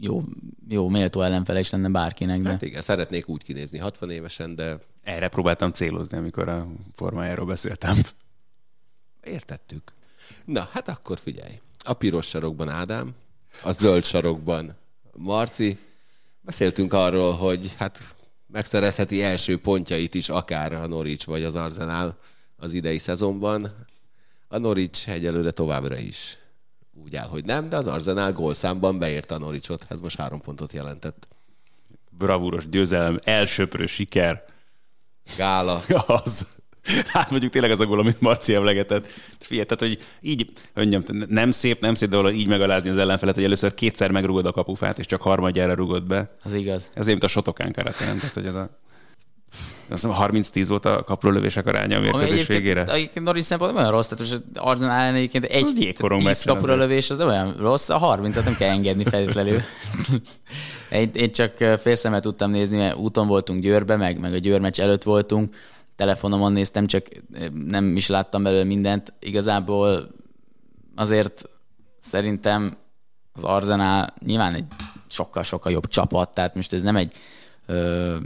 jó, 0.00 0.24
jó 0.68 0.88
méltó 0.88 1.22
ellenfele 1.22 1.58
is 1.58 1.70
lenne 1.70 1.88
bárkinek. 1.88 2.40
De... 2.40 2.48
Hát 2.50 2.62
igen, 2.62 2.82
szeretnék 2.82 3.28
úgy 3.28 3.42
kinézni 3.42 3.78
60 3.78 4.10
évesen, 4.10 4.54
de... 4.54 4.78
Erre 5.02 5.28
próbáltam 5.28 5.72
célozni, 5.72 6.16
amikor 6.18 6.48
a 6.48 6.68
formájáról 6.94 7.46
beszéltem. 7.46 7.96
Értettük. 9.24 9.92
Na, 10.44 10.68
hát 10.72 10.88
akkor 10.88 11.18
figyelj. 11.18 11.60
A 11.84 11.92
piros 11.92 12.26
sarokban 12.26 12.68
Ádám, 12.68 13.14
a 13.62 13.72
zöld 13.72 14.04
sarokban 14.04 14.76
Marci. 15.12 15.78
Beszéltünk 16.40 16.92
arról, 16.92 17.32
hogy 17.32 17.74
hát 17.78 18.16
megszerezheti 18.46 19.22
első 19.22 19.60
pontjait 19.60 20.14
is 20.14 20.28
akár 20.28 20.72
a 20.72 20.86
Norwich 20.86 21.26
vagy 21.26 21.42
az 21.42 21.54
Arsenal 21.54 22.18
az 22.56 22.72
idei 22.72 22.98
szezonban. 22.98 23.86
A 24.48 24.58
Norwich 24.58 25.08
egyelőre 25.08 25.50
továbbra 25.50 25.98
is 25.98 26.38
úgy 27.02 27.16
áll, 27.16 27.28
hogy 27.28 27.44
nem, 27.44 27.68
de 27.68 27.76
az 27.76 27.86
Arsenal 27.86 28.32
gólszámban 28.32 28.98
beérte 28.98 29.34
a 29.34 29.38
Norwichot, 29.38 29.84
ez 29.88 30.00
most 30.00 30.18
három 30.18 30.40
pontot 30.40 30.72
jelentett. 30.72 31.26
Bravúros 32.10 32.68
győzelem, 32.68 33.20
elsőprő 33.24 33.86
siker. 33.86 34.44
Gála. 35.36 35.82
az. 36.06 36.46
Hát 37.06 37.30
mondjuk 37.30 37.52
tényleg 37.52 37.70
az 37.70 37.80
a 37.80 37.86
gól, 37.86 37.98
amit 37.98 38.20
Marci 38.20 38.54
emlegetett. 38.54 39.06
Figyelj, 39.38 39.66
tehát, 39.66 39.94
hogy 39.94 40.06
így, 40.20 40.52
mondjam, 40.74 41.02
nem 41.28 41.50
szép, 41.50 41.80
nem 41.80 41.94
szép 41.94 42.08
dolog 42.08 42.34
így 42.34 42.46
megalázni 42.46 42.90
az 42.90 42.96
ellenfelet, 42.96 43.34
hogy 43.34 43.44
először 43.44 43.74
kétszer 43.74 44.10
megrugod 44.10 44.46
a 44.46 44.52
kapufát, 44.52 44.98
és 44.98 45.06
csak 45.06 45.22
harmadjára 45.22 45.74
rugod 45.74 46.06
be. 46.06 46.36
Az 46.42 46.54
igaz. 46.54 46.90
Ez 46.94 47.06
mint 47.06 47.24
a 47.24 47.28
sotokán 47.28 47.72
keretén. 47.72 48.18
Tehát, 48.18 48.34
hogy 48.34 48.46
ez 48.46 48.54
a 48.54 48.78
azt 49.90 50.06
hiszem 50.06 50.16
30-10 50.18 50.64
volt 50.68 50.84
a 50.84 51.04
kaprólövések 51.04 51.66
aránya 51.66 51.96
a 51.96 52.00
mérkőzés 52.00 52.46
végére. 52.46 52.84
Egyébként 52.84 53.24
Norris 53.24 53.44
szempontból 53.44 53.80
olyan 53.80 53.92
rossz, 53.92 54.06
tehát 54.08 54.28
most 54.28 54.42
Arzenál 54.54 55.00
ellen 55.00 55.14
egyébként 55.14 55.44
egy 55.44 55.94
10 56.18 56.44
kaprólövés 56.44 57.10
az 57.10 57.20
olyan 57.20 57.56
rossz, 57.58 57.88
a 57.88 58.16
30-at 58.16 58.44
nem 58.44 58.56
kell 58.56 58.68
engedni 58.68 59.04
feltétlenül. 59.04 59.60
én, 60.90 61.10
én 61.12 61.32
csak 61.32 61.56
félszemmel 61.78 62.20
tudtam 62.20 62.50
nézni, 62.50 62.76
mert 62.76 62.96
úton 62.96 63.26
voltunk 63.26 63.62
Győrbe, 63.62 63.96
meg, 63.96 64.18
meg 64.18 64.32
a 64.32 64.38
Győr 64.38 64.60
meccs 64.60 64.80
előtt 64.80 65.02
voltunk, 65.02 65.54
telefonomon 65.96 66.52
néztem, 66.52 66.86
csak 66.86 67.06
nem 67.66 67.96
is 67.96 68.08
láttam 68.08 68.42
belőle 68.42 68.64
mindent. 68.64 69.12
Igazából 69.20 70.08
azért 70.94 71.48
szerintem 71.98 72.76
az 73.32 73.42
Arzenál 73.42 74.14
nyilván 74.26 74.54
egy 74.54 74.64
sokkal-sokkal 75.06 75.72
jobb 75.72 75.86
csapat, 75.86 76.34
tehát 76.34 76.54
most 76.54 76.72
ez 76.72 76.82
nem 76.82 76.96
egy 76.96 77.12
ö, 77.66 78.16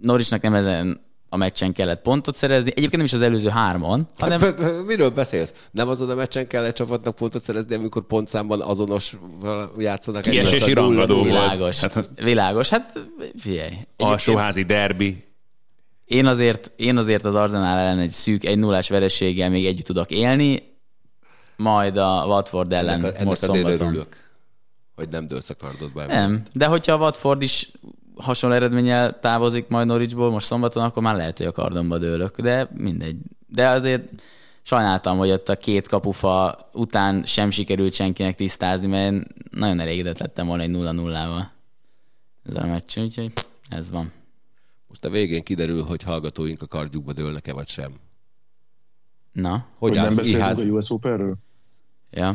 Norrisnak 0.00 0.42
nem 0.42 0.54
ezen 0.54 1.08
a 1.32 1.36
meccsen 1.36 1.72
kellett 1.72 2.02
pontot 2.02 2.34
szerezni, 2.34 2.70
egyébként 2.70 2.96
nem 2.96 3.04
is 3.04 3.12
az 3.12 3.22
előző 3.22 3.48
hárman, 3.48 4.08
hanem... 4.18 4.40
Hát, 4.40 4.84
miről 4.86 5.10
beszélsz? 5.10 5.52
Nem 5.70 5.88
azon 5.88 6.10
a 6.10 6.14
meccsen 6.14 6.46
kell 6.46 6.64
egy 6.64 6.72
csapatnak 6.72 7.14
pontot 7.14 7.42
szerezni, 7.42 7.74
amikor 7.74 8.06
pontszámban 8.06 8.60
azonos 8.60 9.16
játszanak. 9.78 10.22
Kiesési 10.22 10.72
rangadó 10.72 11.14
volt. 11.14 11.26
Világos, 11.28 11.80
hát, 11.80 12.10
világos, 12.22 12.68
hát 12.68 13.08
figyelj. 13.36 13.72
Alsóházi 13.96 14.62
derbi. 14.62 15.24
Én 16.04 16.26
azért, 16.26 16.70
én 16.76 16.96
azért 16.96 17.24
az 17.24 17.34
Arsenal 17.34 17.78
ellen 17.78 17.98
egy 17.98 18.10
szűk, 18.10 18.44
egy 18.44 18.58
nullás 18.58 18.88
vereséggel 18.88 19.50
még 19.50 19.66
együtt 19.66 19.84
tudok 19.84 20.10
élni, 20.10 20.62
majd 21.56 21.96
a 21.96 22.24
Watford 22.26 22.72
ellen 22.72 22.98
ennek, 22.98 23.14
ennek 23.14 23.24
most 23.24 23.42
azért 23.42 23.80
örülök, 23.80 24.16
hogy 24.94 25.08
nem 25.08 25.26
dőlsz 25.26 25.50
a 25.50 25.54
kardodba. 25.54 26.06
Nem, 26.06 26.42
de 26.52 26.66
hogyha 26.66 26.92
a 26.92 26.98
Watford 26.98 27.42
is 27.42 27.70
hasonló 28.20 28.56
eredménnyel 28.56 29.18
távozik 29.18 29.68
majd 29.68 29.86
Norwichból 29.86 30.30
most 30.30 30.46
szombaton, 30.46 30.84
akkor 30.84 31.02
már 31.02 31.16
lehet, 31.16 31.38
hogy 31.38 31.46
a 31.46 31.52
kardomba 31.52 31.98
dőlök, 31.98 32.40
de 32.40 32.68
mindegy. 32.74 33.16
De 33.46 33.68
azért 33.68 34.08
sajnáltam, 34.62 35.18
hogy 35.18 35.30
ott 35.30 35.48
a 35.48 35.56
két 35.56 35.88
kapufa 35.88 36.68
után 36.72 37.24
sem 37.24 37.50
sikerült 37.50 37.92
senkinek 37.92 38.34
tisztázni, 38.34 38.86
mert 38.86 39.12
én 39.12 39.26
nagyon 39.50 39.80
elégedett 39.80 40.18
lettem 40.18 40.46
volna 40.46 40.62
egy 40.62 40.70
0-0-val 40.72 41.42
ezzel 42.46 42.62
a 42.62 42.66
meccsen, 42.66 43.04
úgyhogy 43.04 43.32
ez 43.68 43.90
van. 43.90 44.12
Most 44.88 45.04
a 45.04 45.10
végén 45.10 45.42
kiderül, 45.42 45.82
hogy 45.82 46.02
hallgatóink 46.02 46.62
a 46.62 46.66
kardjukba 46.66 47.12
dőlnek-e 47.12 47.52
vagy 47.52 47.68
sem. 47.68 47.92
Na, 49.32 49.52
Hogy, 49.52 49.64
Hogy 49.78 49.92
nem 49.92 50.04
állsz, 50.04 50.14
beszélünk 50.16 50.42
Iház? 50.42 50.58
a 50.58 50.62
US 50.62 50.90
Openről? 50.90 51.36
ja. 52.10 52.34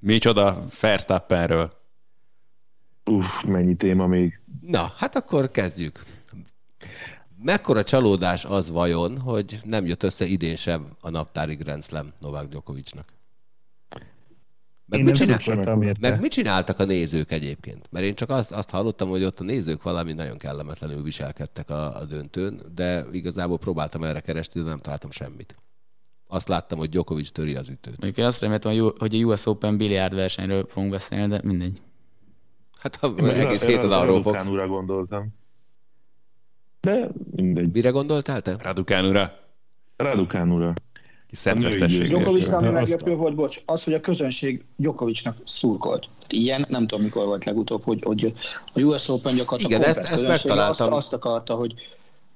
Micsoda 0.00 0.64
Verstappenről. 0.80 1.72
Uff, 3.04 3.42
mennyi 3.44 3.74
téma 3.76 4.06
még. 4.06 4.40
Na, 4.60 4.92
hát 4.96 5.16
akkor 5.16 5.50
kezdjük. 5.50 6.02
Mekkora 7.44 7.82
csalódás 7.82 8.44
az 8.44 8.70
vajon, 8.70 9.18
hogy 9.18 9.58
nem 9.64 9.86
jött 9.86 10.02
össze 10.02 10.24
idén 10.24 10.56
sem 10.56 10.86
a 11.00 11.10
naptári 11.10 11.54
Grand 11.54 11.84
Slam 11.84 12.12
Novák 12.20 12.48
Djokovicnak? 12.48 13.08
Meg 14.86 14.98
Én 15.00 15.04
mit, 15.06 15.14
csinál... 15.14 15.38
meg 16.00 16.20
mit 16.20 16.30
csináltak 16.32 16.78
a 16.78 16.84
nézők 16.84 17.30
egyébként? 17.32 17.88
Mert 17.90 18.04
én 18.04 18.14
csak 18.14 18.30
azt, 18.30 18.52
azt 18.52 18.70
hallottam, 18.70 19.08
hogy 19.08 19.24
ott 19.24 19.40
a 19.40 19.44
nézők 19.44 19.82
valami 19.82 20.12
nagyon 20.12 20.38
kellemetlenül 20.38 21.02
viselkedtek 21.02 21.70
a, 21.70 21.96
a 22.00 22.04
döntőn, 22.04 22.60
de 22.74 23.04
igazából 23.12 23.58
próbáltam 23.58 24.04
erre 24.04 24.20
keresni, 24.20 24.62
de 24.62 24.68
nem 24.68 24.78
találtam 24.78 25.10
semmit. 25.10 25.54
Azt 26.26 26.48
láttam, 26.48 26.78
hogy 26.78 26.88
Djokovic 26.88 27.30
töri 27.30 27.54
az 27.54 27.68
ütőt. 27.68 28.18
Én 28.18 28.24
azt 28.24 28.40
reméltem, 28.40 28.72
hogy- 28.78 28.94
hogy 28.98 29.14
a 29.14 29.24
US 29.24 29.46
Open 29.46 29.76
biliárd 29.76 30.14
versenyről 30.14 30.66
fogunk 30.68 30.90
beszélni, 30.92 31.26
de 31.28 31.40
mindegy. 31.44 31.80
Hát 32.82 32.96
ha 32.96 33.14
egész 33.16 33.64
héten 33.64 33.92
arról 33.92 34.22
fogsz. 34.22 34.36
Raducanu-ra 34.36 34.66
gondoltam. 34.66 35.28
De 36.80 37.08
mindegy. 37.36 37.72
Mire 37.72 37.90
gondoltál 37.90 38.42
te? 38.42 38.56
Radukán 38.58 39.04
ura, 39.04 39.32
A 41.44 41.58
győztes. 41.58 41.98
Djokovicnak 42.08 42.60
ami 42.60 42.66
Azt- 42.66 42.74
meglepő 42.90 43.14
volt, 43.16 43.34
bocs, 43.34 43.60
az, 43.66 43.84
hogy 43.84 43.92
a 43.94 44.00
közönség 44.00 44.64
Djokovicnak 44.76 45.36
szurkolt. 45.44 46.08
Ilyen, 46.28 46.64
nem 46.68 46.86
tudom 46.86 47.04
mikor 47.04 47.24
volt 47.26 47.44
legutóbb, 47.44 47.82
hogy, 47.84 48.02
hogy 48.04 48.32
a 48.74 48.80
US 48.80 49.08
Open 49.08 49.34
gyakorlatilag 49.34 49.80
Igen, 49.82 49.96
ezt- 49.96 50.12
ezt 50.12 50.26
megtaláltam. 50.26 50.86
Azt, 50.92 50.96
azt 50.96 51.12
akarta, 51.12 51.54
hogy 51.54 51.74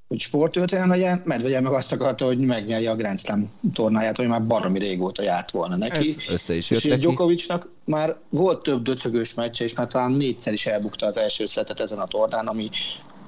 hogy 0.07 0.19
sportöltően 0.19 0.87
legyen, 0.87 1.21
Medvegyen 1.25 1.63
meg 1.63 1.71
azt 1.71 1.91
akarta, 1.91 2.25
hogy 2.25 2.39
megnyerje 2.39 2.91
a 2.91 2.95
Grand 2.95 3.19
Slam 3.19 3.51
tornáját, 3.73 4.17
hogy 4.17 4.27
már 4.27 4.47
baromi 4.47 4.79
régóta 4.79 5.23
járt 5.23 5.51
volna 5.51 5.75
neki. 5.75 6.09
Ez 6.09 6.15
össze 6.29 6.55
is 6.55 6.63
És 6.63 6.69
jött 6.69 6.83
ugye 6.83 6.93
neki. 6.93 7.05
Djokovicnak 7.05 7.69
már 7.83 8.15
volt 8.29 8.63
több 8.63 8.81
döcögős 8.81 9.33
meccse, 9.33 9.63
és 9.63 9.73
már 9.73 9.87
talán 9.87 10.11
négyszer 10.11 10.53
is 10.53 10.65
elbukta 10.65 11.05
az 11.05 11.17
első 11.17 11.45
szetet 11.45 11.79
ezen 11.79 11.99
a 11.99 12.07
tornán, 12.07 12.47
ami, 12.47 12.69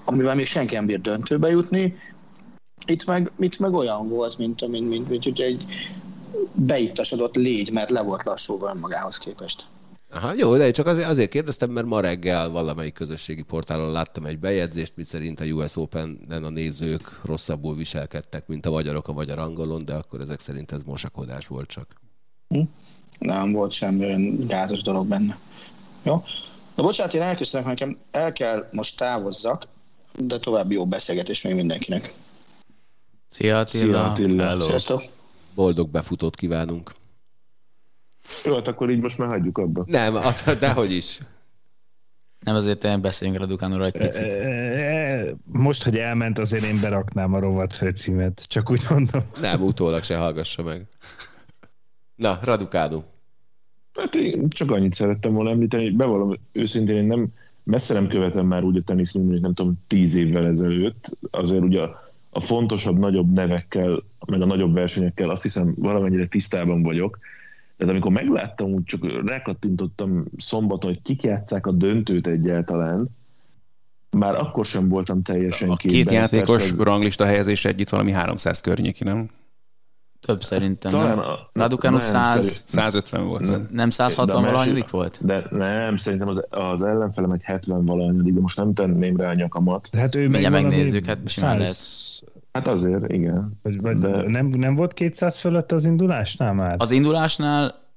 amivel 0.05 0.35
még 0.35 0.45
senki 0.45 0.75
nem 0.75 0.85
bír 0.85 1.01
döntőbe 1.01 1.49
jutni. 1.49 1.97
Itt 2.85 3.05
meg, 3.05 3.31
itt 3.39 3.59
meg 3.59 3.73
olyan 3.73 4.09
volt, 4.09 4.37
mint, 4.37 4.67
mint, 4.67 4.89
mint, 4.89 5.09
mint, 5.09 5.25
mint 5.25 5.39
egy 5.39 5.65
beittasodott 6.53 7.35
légy, 7.35 7.71
mert 7.71 7.89
le 7.89 8.01
volt 8.01 8.23
lassúva 8.23 8.71
önmagához 8.75 9.17
képest. 9.17 9.65
Aha, 10.11 10.33
jó, 10.37 10.57
de 10.57 10.71
csak 10.71 10.85
azért, 10.85 11.07
azért 11.07 11.29
kérdeztem, 11.29 11.71
mert 11.71 11.87
ma 11.87 11.99
reggel 11.99 12.49
valamelyik 12.49 12.93
közösségi 12.93 13.41
portálon 13.41 13.91
láttam 13.91 14.25
egy 14.25 14.39
bejegyzést, 14.39 14.93
miszerint 14.95 15.39
a 15.39 15.45
US 15.45 15.75
Open-en 15.75 16.43
a 16.43 16.49
nézők 16.49 17.19
rosszabbul 17.23 17.75
viselkedtek, 17.75 18.47
mint 18.47 18.65
a 18.65 18.69
magyarok 18.69 19.07
a 19.07 19.13
magyar 19.13 19.39
angolon, 19.39 19.85
de 19.85 19.93
akkor 19.93 20.21
ezek 20.21 20.39
szerint 20.39 20.71
ez 20.71 20.83
mosakodás 20.83 21.47
volt 21.47 21.69
csak. 21.69 21.87
Nem 23.19 23.51
volt 23.51 23.71
semmi 23.71 24.05
olyan 24.05 24.47
gázos 24.47 24.81
dolog 24.81 25.07
benne. 25.07 25.37
Jó? 26.03 26.23
Na 26.75 26.83
bocsánat, 26.83 27.13
én 27.13 27.21
elköszönök, 27.21 27.65
nekem 27.67 27.97
el 28.11 28.33
kell 28.33 28.67
most 28.71 28.97
távozzak, 28.97 29.67
de 30.17 30.39
további 30.39 30.73
jó 30.73 30.85
beszélgetés 30.87 31.41
még 31.41 31.55
mindenkinek. 31.55 32.13
Szia 33.27 33.59
Attila! 33.59 33.83
Szia 33.83 34.03
Attila. 34.03 34.47
Hello. 34.47 34.65
Sziasztok! 34.65 35.03
Boldog 35.55 35.89
befutót 35.89 36.35
kívánunk. 36.35 36.91
Jó, 38.45 38.53
hát 38.55 38.67
akkor 38.67 38.89
így 38.89 39.01
most 39.01 39.17
már 39.17 39.27
hagyjuk 39.27 39.57
abba. 39.57 39.83
Nem, 39.87 40.15
at- 40.15 40.59
dehogy 40.59 40.91
is. 40.91 41.19
Nem 42.39 42.55
azért 42.55 43.01
beszéljünk 43.01 43.39
Radukánról 43.39 43.85
egy 43.85 43.97
picit. 43.97 44.23
E, 44.23 45.35
Most, 45.45 45.83
hogy 45.83 45.97
elment, 45.97 46.39
azért 46.39 46.63
én 46.63 46.79
beraknám 46.81 47.33
a 47.33 47.39
rovat 47.39 47.73
főcímet. 47.73 48.45
Csak 48.47 48.71
úgy 48.71 48.81
mondom. 48.89 49.21
Nem, 49.41 49.61
utólag 49.61 50.03
se 50.03 50.17
hallgassa 50.17 50.63
meg. 50.63 50.85
Na, 52.15 52.39
Radukádu. 52.43 53.03
Hát 53.93 54.15
én 54.15 54.49
csak 54.49 54.71
annyit 54.71 54.93
szerettem 54.93 55.33
volna 55.33 55.49
említeni, 55.49 55.83
hogy 55.83 55.95
bevallom 55.95 56.39
őszintén, 56.51 56.95
én 56.95 57.05
nem, 57.05 57.27
messze 57.63 57.93
nem 57.93 58.07
követem 58.07 58.45
már 58.45 58.63
úgy 58.63 58.77
a 58.77 58.81
tenisz, 58.85 59.11
mint 59.11 59.41
nem 59.41 59.53
tudom, 59.53 59.79
tíz 59.87 60.15
évvel 60.15 60.45
ezelőtt. 60.45 61.17
Azért 61.31 61.63
ugye 61.63 61.81
a, 61.81 62.11
a 62.29 62.39
fontosabb, 62.39 62.97
nagyobb 62.99 63.33
nevekkel, 63.33 64.03
meg 64.25 64.41
a 64.41 64.45
nagyobb 64.45 64.73
versenyekkel 64.73 65.29
azt 65.29 65.43
hiszem 65.43 65.73
valamennyire 65.77 66.27
tisztában 66.27 66.81
vagyok. 66.83 67.19
Tehát 67.79 67.93
amikor 67.93 68.11
megláttam, 68.11 68.71
úgy 68.71 68.83
csak 68.83 69.25
rákattintottam 69.27 70.25
szombaton, 70.37 70.89
hogy 70.89 71.01
kik 71.01 71.23
játszák 71.23 71.67
a 71.67 71.71
döntőt 71.71 72.27
egyáltalán, 72.27 73.09
már 74.17 74.35
akkor 74.35 74.65
sem 74.65 74.89
voltam 74.89 75.21
teljesen 75.23 75.69
A 75.69 75.75
képben. 75.75 75.97
két 76.03 76.11
játékos 76.13 76.57
Persze, 76.67 76.83
ranglista 76.83 77.25
helyezés 77.25 77.65
együtt 77.65 77.89
valami 77.89 78.11
300 78.11 78.61
környéki, 78.61 79.03
nem? 79.03 79.27
Több 80.19 80.43
szerintem, 80.43 80.91
talán 80.91 81.07
nem? 81.07 81.19
a- 81.19 81.49
Raducanu 81.53 81.97
nem, 81.97 82.05
100, 82.05 82.63
150 82.67 83.25
volt. 83.25 83.71
nem 83.71 83.89
160 83.89 84.25
De 84.25 84.31
a 84.33 84.35
másik- 84.35 84.51
valahanyadik 84.55 84.89
volt? 84.89 85.17
De 85.21 85.47
nem, 85.51 85.97
szerintem 85.97 86.27
az, 86.27 86.43
az 86.49 86.81
ellenfelem 86.81 87.31
egy 87.31 87.41
70 87.43 87.85
valahanyadik, 87.85 88.33
de 88.33 88.39
most 88.39 88.57
nem 88.57 88.73
tenném 88.73 89.17
rá 89.17 89.29
a 89.29 89.33
nyakamat. 89.33 89.89
Hát 89.97 90.15
ő 90.15 90.27
Mindjárt 90.27 90.53
megnézzük, 90.53 91.05
hát 91.05 91.29
simán 91.29 91.59
100 91.59 92.21
Hát 92.51 92.67
azért, 92.67 93.11
igen. 93.11 93.59
Vagy, 93.61 93.81
vagy 93.81 93.97
De- 93.97 94.29
nem, 94.29 94.47
nem 94.47 94.75
volt 94.75 94.93
200 94.93 95.39
fölött 95.39 95.71
az 95.71 95.85
indulásnál 95.85 96.53
már? 96.53 96.75
Az 96.77 96.91
indulásnál 96.91 97.87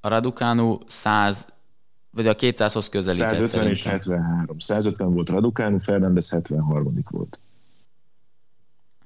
a 0.00 0.08
Raducanu 0.08 0.78
100, 0.86 1.46
vagy 2.10 2.26
a 2.26 2.34
200-hoz 2.34 2.88
közelített 2.88 3.34
150 3.34 3.68
és 3.68 3.80
szerintem. 3.80 4.22
73. 4.22 4.58
150 4.58 5.12
volt 5.12 5.28
Raducanu, 5.28 5.78
Fernandez 5.78 6.30
73 6.30 7.04
volt. 7.10 7.40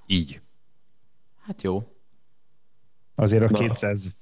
Így. 0.07 0.41
Hát 1.41 1.63
jó. 1.63 1.87
Azért 3.15 3.43
a 3.43 3.49
Na. 3.51 3.59
200 3.59 4.17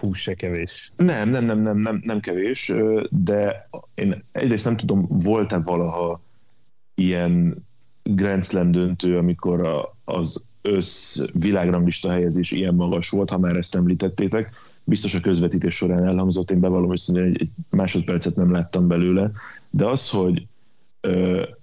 hús 0.00 0.20
se 0.20 0.34
kevés. 0.34 0.92
Nem, 0.96 1.28
nem, 1.28 1.44
nem, 1.44 1.58
nem, 1.60 1.78
nem, 1.78 2.00
nem 2.04 2.20
kevés, 2.20 2.72
de 3.10 3.68
én 3.94 4.24
egyrészt 4.32 4.64
nem 4.64 4.76
tudom, 4.76 5.06
volt-e 5.08 5.58
valaha 5.58 6.20
ilyen 6.94 7.66
Grand 8.14 8.44
Slam 8.44 8.70
döntő, 8.70 9.18
amikor 9.18 9.66
a, 9.66 9.96
az 10.04 10.44
össz 10.62 11.20
világranglista 11.32 12.10
helyezés 12.10 12.50
ilyen 12.50 12.74
magas 12.74 13.10
volt, 13.10 13.30
ha 13.30 13.38
már 13.38 13.56
ezt 13.56 13.74
említettétek. 13.74 14.50
Biztos 14.84 15.14
a 15.14 15.20
közvetítés 15.20 15.74
során 15.74 16.04
elhangzott, 16.04 16.50
én 16.50 16.60
bevallom 16.60 16.92
őszintén, 16.92 17.24
egy, 17.24 17.40
egy 17.40 17.50
másodpercet 17.70 18.36
nem 18.36 18.52
láttam 18.52 18.86
belőle, 18.86 19.30
de 19.70 19.84
az, 19.86 20.10
hogy 20.10 20.46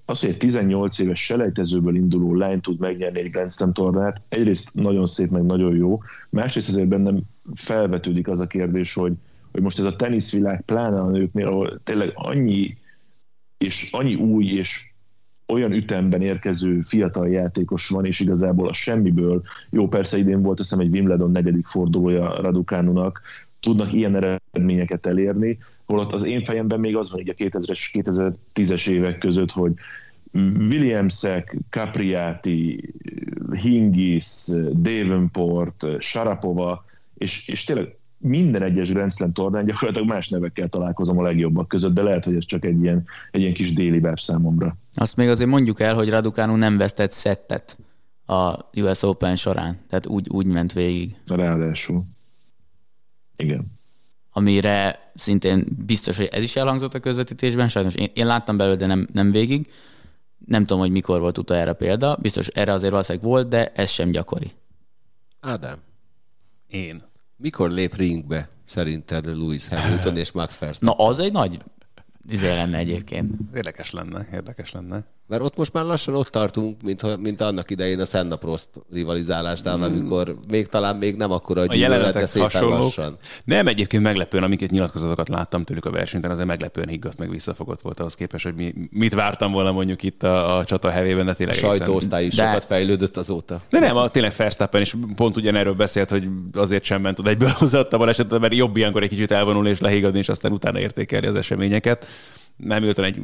az, 0.06 0.20
hogy 0.20 0.30
egy 0.30 0.38
18 0.38 0.99
éves 0.99 1.24
selejtezőből 1.24 1.95
induló 1.95 2.36
lány 2.36 2.61
tud 2.61 2.80
megnyerni 2.80 3.20
egy 3.20 3.30
Grand 3.30 3.52
Slam 3.52 3.74
tornát, 3.74 4.22
egyrészt 4.30 4.74
nagyon 4.74 5.06
szép, 5.06 5.30
meg 5.30 5.45
nagyon 5.45 5.76
jó, 5.76 6.02
másrészt 6.30 6.70
azért 6.70 6.88
bennem 6.88 7.20
felvetődik 7.53 8.28
az 8.28 8.40
a 8.40 8.48
kérdés, 8.48 8.94
hogy, 8.94 9.14
hogy 9.52 9.61
most 9.61 9.80
ez 9.80 9.86
a 9.86 9.95
teniszvilág, 9.95 10.61
pláne 10.61 10.99
a 10.99 11.10
nőknél, 11.10 11.48
ahol 11.48 11.80
tényleg 11.84 12.11
annyi 12.15 12.78
és 13.57 13.90
annyi 13.91 14.15
új 14.15 14.45
és 14.45 14.93
olyan 15.48 15.72
ütemben 15.72 16.22
érkező 16.22 16.82
fiatal 16.82 17.30
játékos 17.30 17.88
van, 17.88 18.06
és 18.06 18.20
igazából 18.20 18.68
a 18.68 18.74
semmiből, 18.74 19.41
jó 19.70 19.88
persze 19.88 20.18
idén 20.18 20.41
volt 20.41 20.60
azt 20.60 20.70
hiszem 20.70 20.86
egy 20.86 20.94
Wimbledon 20.94 21.32
negyedik 21.32 21.65
fordulója 21.65 22.41
Raducanunak, 22.41 23.22
tudnak 23.60 23.94
ilyen 23.94 24.15
eredményeket 24.15 25.06
elérni, 25.06 25.57
holott 25.86 26.14
az 26.14 26.24
én 26.24 26.44
fejemben 26.44 26.80
még 26.80 26.95
az 26.95 27.11
van 27.11 27.20
így 27.20 27.30
a 27.30 27.34
2000-es, 27.34 27.80
2010-es 27.94 28.88
évek 28.88 29.18
között, 29.18 29.52
hogy 29.52 29.74
Williamsek, 30.60 31.57
Capriati, 31.70 32.94
Hingis, 33.52 34.45
Davenport, 34.74 35.86
Sharapova, 35.99 36.86
és, 37.18 37.48
és 37.48 37.64
tényleg 37.64 37.95
minden 38.24 38.62
egyes 38.62 38.91
Grand 38.91 39.12
Slam 39.12 39.34
tornán 39.34 39.66
gyakorlatilag 39.66 40.08
más 40.08 40.30
nevekkel 40.30 40.70
találkozom 40.70 41.18
a 41.18 41.22
legjobbak 41.22 41.68
között, 41.68 41.94
de 41.94 42.02
lehet, 42.02 42.26
hogy 42.26 42.36
ez 42.36 42.45
csak 42.45 42.66
egy 42.66 42.82
ilyen, 42.82 43.06
egy 43.32 43.41
ilyen 43.41 43.54
kis 43.54 43.74
déli 43.74 43.98
web 43.98 44.20
számomra. 44.20 44.76
Azt 44.94 45.16
még 45.16 45.30
azért 45.30 45.50
mondjuk 45.50 45.80
el, 45.80 45.95
hogy 45.95 46.10
Raducanu 46.10 46.56
nem 46.56 46.78
vesztett 46.78 47.12
szettet 47.12 47.78
a 48.26 48.70
US 48.76 49.04
Open 49.04 49.36
során, 49.36 49.80
tehát 49.90 50.08
úgy, 50.08 50.28
úgy 50.30 50.45
ment 50.45 50.74
végig. 50.74 51.16
Ráadásul. 51.28 52.04
Igen. 53.36 53.72
Amire 54.32 55.12
szintén 55.16 55.66
biztos, 55.86 56.18
hogy 56.18 56.30
ez 56.32 56.44
is 56.44 56.56
elhangzott 56.56 56.94
a 56.94 57.00
közvetítésben, 57.00 57.68
sajnos 57.68 57.95
én, 57.95 58.10
én 58.14 58.26
láttam 58.26 58.58
belőle, 58.58 58.76
de 58.76 58.86
nem, 58.86 59.08
nem 59.14 59.32
végig. 59.32 59.72
Nem 60.45 60.66
tudom, 60.66 60.82
hogy 60.82 60.91
mikor 60.91 61.20
volt 61.20 61.38
utoljára 61.38 61.74
példa, 61.74 62.18
biztos 62.22 62.48
erre 62.48 62.72
azért 62.72 62.91
valószínűleg 62.91 63.28
volt, 63.28 63.48
de 63.48 63.72
ez 63.76 63.90
sem 63.90 64.10
gyakori. 64.12 64.52
Ádám, 65.40 65.78
Én. 66.68 67.04
Mikor 67.38 67.69
lép 67.69 67.95
ringbe 67.95 68.49
szerinted 68.65 69.26
Lewis 69.26 69.68
Hamilton 69.68 70.18
és 70.23 70.31
Max 70.31 70.57
Verstappen? 70.57 70.95
Na, 70.97 71.05
az 71.05 71.19
egy 71.19 71.31
nagy 71.31 71.60
izé 72.30 72.47
lenne 72.47 72.77
egyébként. 72.77 73.34
Érdekes 73.55 73.91
lenne, 73.91 74.27
érdekes 74.34 74.72
lenne. 74.72 75.03
Mert 75.28 75.41
ott 75.41 75.58
most 75.58 75.74
már 75.74 75.84
lassan 75.86 76.16
ott 76.16 76.28
tartunk, 76.28 76.82
mint, 76.82 77.18
mint 77.22 77.41
annak 77.41 77.72
idején 77.72 78.00
a 78.00 78.06
Senna 78.06 78.36
Prost 78.36 78.70
rivalizálásnál, 78.91 79.84
amikor 79.84 80.36
még 80.50 80.68
talán 80.68 80.95
még 80.95 81.16
nem 81.16 81.32
akkora 81.32 81.62
a 81.62 81.64
A 81.64 81.68
gyűlölet, 81.68 81.90
de 81.90 81.95
jelenetek 81.98 82.26
szépen 82.28 82.50
hasonlók. 82.50 82.80
lassan. 82.80 83.18
Nem, 83.45 83.68
egyébként 83.68 84.04
meglepően, 84.04 84.44
amiket 84.44 84.70
nyilatkozatokat 84.70 85.30
láttam 85.30 85.64
tőlük 85.64 85.86
a 85.86 85.90
versenyten, 85.91 86.32
azért 86.32 86.48
meglepően 86.48 86.88
higgadt, 86.88 87.18
meg 87.18 87.30
visszafogott 87.30 87.82
volt 87.82 88.00
ahhoz 88.00 88.14
képest, 88.16 88.44
hogy 88.44 88.54
mi, 88.56 88.74
mit 88.90 89.14
vártam 89.14 89.52
volna 89.52 89.72
mondjuk 89.72 90.04
itt 90.04 90.24
a, 90.24 90.58
a 90.58 90.66
csata 90.66 90.90
hevében, 90.90 91.26
de 91.26 91.32
A 91.32 91.36
tényleg 91.36 91.56
egészen- 91.56 91.78
sajtóosztály 91.78 92.26
is 92.26 92.36
De- 92.36 92.45
sokat 92.48 92.66
fejlődött 92.66 93.18
azóta. 93.18 93.62
De 93.70 93.80
nem, 93.80 93.95
a, 93.95 94.08
tényleg 94.10 94.34
Verstappen 94.38 94.82
is 94.82 94.95
pont 95.16 95.38
ugyanerről 95.38 95.74
beszélt, 95.74 96.10
hogy 96.10 96.28
azért 96.54 96.84
sem 96.84 97.02
ment 97.02 97.20
oda 97.20 97.30
egyből 97.30 97.50
hozott 97.60 97.94
a 97.94 97.98
balesetet, 97.98 98.40
mert 98.40 98.54
jobb 98.56 98.78
ilyenkor 98.78 99.04
egy 99.04 99.10
kicsit 99.10 99.32
elvonulni 99.32 99.70
és 99.70 99.80
lehiggadni, 99.80 100.20
és 100.20 100.30
aztán 100.30 100.52
utána 100.52 100.80
értékelni 100.80 101.28
az 101.28 101.36
eseményeket. 101.36 102.06
Nem 102.58 102.84
ültem 102.84 103.04
egy 103.04 103.20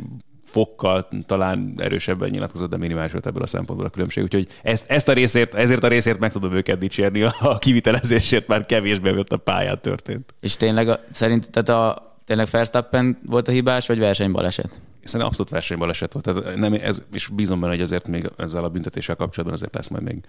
fokkal 0.50 1.08
talán 1.26 1.74
erősebben 1.78 2.30
nyilatkozott, 2.30 2.70
de 2.70 2.78
minimális 2.78 3.12
volt 3.12 3.26
ebből 3.26 3.44
a 3.44 3.48
szempontból 3.48 3.88
a 3.88 3.90
különbség. 3.90 4.24
Úgyhogy 4.24 4.48
ezt, 4.64 4.90
ezt 4.90 5.08
a 5.08 5.14
részét, 5.14 5.54
ezért 5.54 5.84
a 5.84 5.88
részért 5.88 6.20
meg 6.20 6.32
tudom 6.32 6.54
őket 6.54 6.78
dicsérni, 6.78 7.22
a 7.40 7.58
kivitelezésért 7.58 8.48
már 8.48 8.66
kevésbé, 8.66 9.18
ott 9.18 9.32
a 9.32 9.38
pályán 9.38 9.82
történt. 9.82 10.34
És 10.40 10.56
tényleg 10.56 10.90
a, 10.90 11.00
szerint, 11.10 11.50
tehát 11.52 11.70
a, 11.70 12.18
tényleg 12.26 12.48
Verstappen 12.52 13.20
volt 13.26 13.48
a 13.48 13.52
hibás, 13.52 13.88
vagy 13.88 14.00
versenybaleset? 14.00 14.70
Szerintem 15.04 15.28
abszolút 15.28 15.50
versenybaleset 15.50 16.14
volt. 16.14 16.26
Tehát 16.26 16.56
nem, 16.56 16.74
ez, 16.74 17.02
és 17.14 17.28
bízom 17.28 17.60
benne, 17.60 17.72
hogy 17.72 17.82
azért 17.82 18.08
még 18.08 18.30
ezzel 18.38 18.64
a 18.64 18.70
büntetéssel 18.70 19.16
kapcsolatban 19.16 19.58
azért 19.58 19.76
lesz 19.76 19.88
majd 19.88 20.04
még 20.04 20.22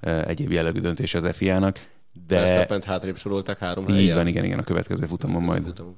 e, 0.00 0.24
egyéb 0.26 0.52
jellegű 0.52 0.80
döntés 0.80 1.14
az 1.14 1.26
FIA-nak. 1.32 1.74
De... 2.26 2.34
De 2.34 2.40
Verstappent 2.40 2.84
hátrébb 2.84 3.16
sorolták 3.16 3.58
három 3.58 3.84
így 3.88 3.94
helyen. 3.94 4.16
van, 4.16 4.26
igen, 4.26 4.44
igen, 4.44 4.58
a 4.58 4.62
következő 4.62 5.06
futamon 5.06 5.42
majd 5.42 5.64
Futamon. 5.64 5.96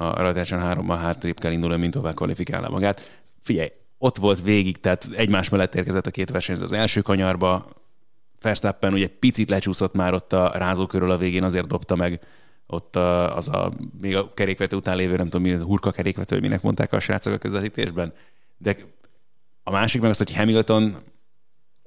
A 0.00 0.20
rajtáson 0.20 0.60
hárommal 0.60 0.96
hátrébb 0.96 1.38
kell 1.38 1.52
indulni, 1.52 1.76
mint 1.76 1.92
tovább 1.92 2.14
kvalifikálná 2.14 2.68
magát. 2.68 3.22
Figyelj, 3.42 3.72
ott 3.98 4.16
volt 4.16 4.42
végig, 4.42 4.80
tehát 4.80 5.08
egymás 5.16 5.48
mellett 5.48 5.74
érkezett 5.74 6.06
a 6.06 6.10
két 6.10 6.30
versenyző 6.30 6.64
az 6.64 6.72
első 6.72 7.00
kanyarba. 7.00 7.68
Verstappen 8.40 8.92
ugye 8.92 9.08
picit 9.08 9.48
lecsúszott 9.48 9.94
már 9.94 10.14
ott 10.14 10.32
a 10.32 10.52
rázókörül 10.54 11.10
a 11.10 11.16
végén, 11.16 11.42
azért 11.42 11.66
dobta 11.66 11.96
meg 11.96 12.20
ott 12.66 12.96
a, 12.96 13.36
az 13.36 13.48
a, 13.48 13.72
még 14.00 14.16
a 14.16 14.34
kerékvető 14.34 14.76
után 14.76 14.96
lévő, 14.96 15.16
nem 15.16 15.28
tudom 15.28 15.42
mi, 15.42 15.52
az 15.52 15.60
hurka 15.60 15.90
kerékvető, 15.90 16.40
minek 16.40 16.62
mondták 16.62 16.92
a 16.92 17.00
srácok 17.00 17.32
a 17.32 17.38
közvetítésben. 17.38 18.12
De 18.58 18.76
a 19.62 19.70
másik 19.70 20.00
meg 20.00 20.10
az, 20.10 20.18
hogy 20.18 20.36
Hamilton 20.36 20.96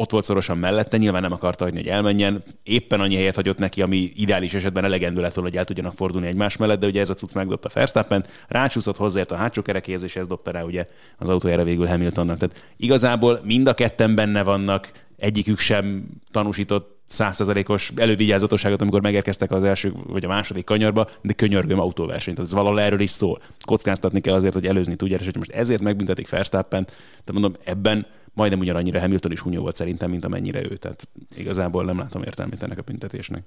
ott 0.04 0.12
volt 0.12 0.24
szorosan 0.26 0.58
mellette, 0.58 0.98
nyilván 0.98 1.22
nem 1.22 1.32
akarta 1.32 1.64
hagyni, 1.64 1.80
hogy 1.80 1.88
elmenjen. 1.88 2.44
Éppen 2.64 3.00
annyi 3.00 3.16
helyet 3.16 3.36
hagyott 3.36 3.58
neki, 3.58 3.82
ami 3.82 4.12
ideális 4.16 4.54
esetben 4.54 4.84
elegendő 4.84 5.22
lett 5.22 5.34
volna, 5.34 5.50
hogy 5.50 5.58
el 5.58 5.66
tudjanak 5.66 5.94
fordulni 5.94 6.28
egymás 6.28 6.58
mellett, 6.58 6.80
de 6.80 6.88
ugye 6.88 7.02
ez 7.02 7.10
a 7.10 7.14
cucc 7.14 7.34
megdobta 7.34 7.70
Verstappen, 7.74 8.26
rácsúszott 8.48 8.98
hozzáért 8.98 9.32
a 9.32 9.36
hátsó 9.36 9.62
kerekéhez, 9.62 10.04
és 10.04 10.16
ez 10.16 10.28
dobta 10.28 10.52
rá 10.52 10.64
ugye 10.64 10.86
az 11.18 11.30
autójára 11.30 11.64
végül 11.64 11.88
Hamiltonnak. 11.88 12.38
Tehát 12.38 12.74
igazából 12.78 13.40
mind 13.44 13.68
a 13.68 13.74
ketten 13.74 14.16
benne 14.16 14.44
vannak, 14.44 14.92
egyikük 15.18 15.60
sem 15.60 16.06
tanúsított 16.32 17.02
százszerzalékos 17.06 17.92
elővigyázatosságot, 17.96 18.82
amikor 18.82 19.02
megérkeztek 19.02 19.52
az 19.52 19.64
első 19.64 19.94
vagy 20.08 20.26
a 20.26 20.28
második 20.28 20.66
kanyarba, 20.66 21.08
de 21.22 21.34
könyörgöm 21.34 21.80
autóversenyt. 21.80 22.36
Tehát 22.38 22.52
ez 22.52 22.58
valahol 22.58 22.82
erről 22.82 23.00
is 23.00 23.10
szól. 23.10 23.40
Kockáztatni 23.66 24.20
kell 24.20 24.34
azért, 24.34 24.54
hogy 24.54 24.66
előzni 24.66 24.96
tudják, 24.96 25.20
és 25.20 25.26
hogy 25.26 25.38
most 25.38 25.52
ezért 25.52 25.82
megbüntetik 25.82 26.30
Verstappen. 26.30 26.86
Tehát 26.86 27.32
mondom, 27.32 27.54
ebben 27.64 28.06
majdnem 28.34 28.60
ugyanannyira 28.60 29.00
Hamilton 29.00 29.32
is 29.32 29.40
hunyó 29.40 29.62
volt 29.62 29.76
szerintem, 29.76 30.10
mint 30.10 30.26
amennyire 30.26 30.64
ő. 30.64 30.76
Tehát 30.76 31.08
igazából 31.36 31.84
nem 31.84 31.98
látom 31.98 32.24
értelmét 32.24 32.64
ennek 32.64 32.78
a 32.78 32.82
büntetésnek. 32.82 33.44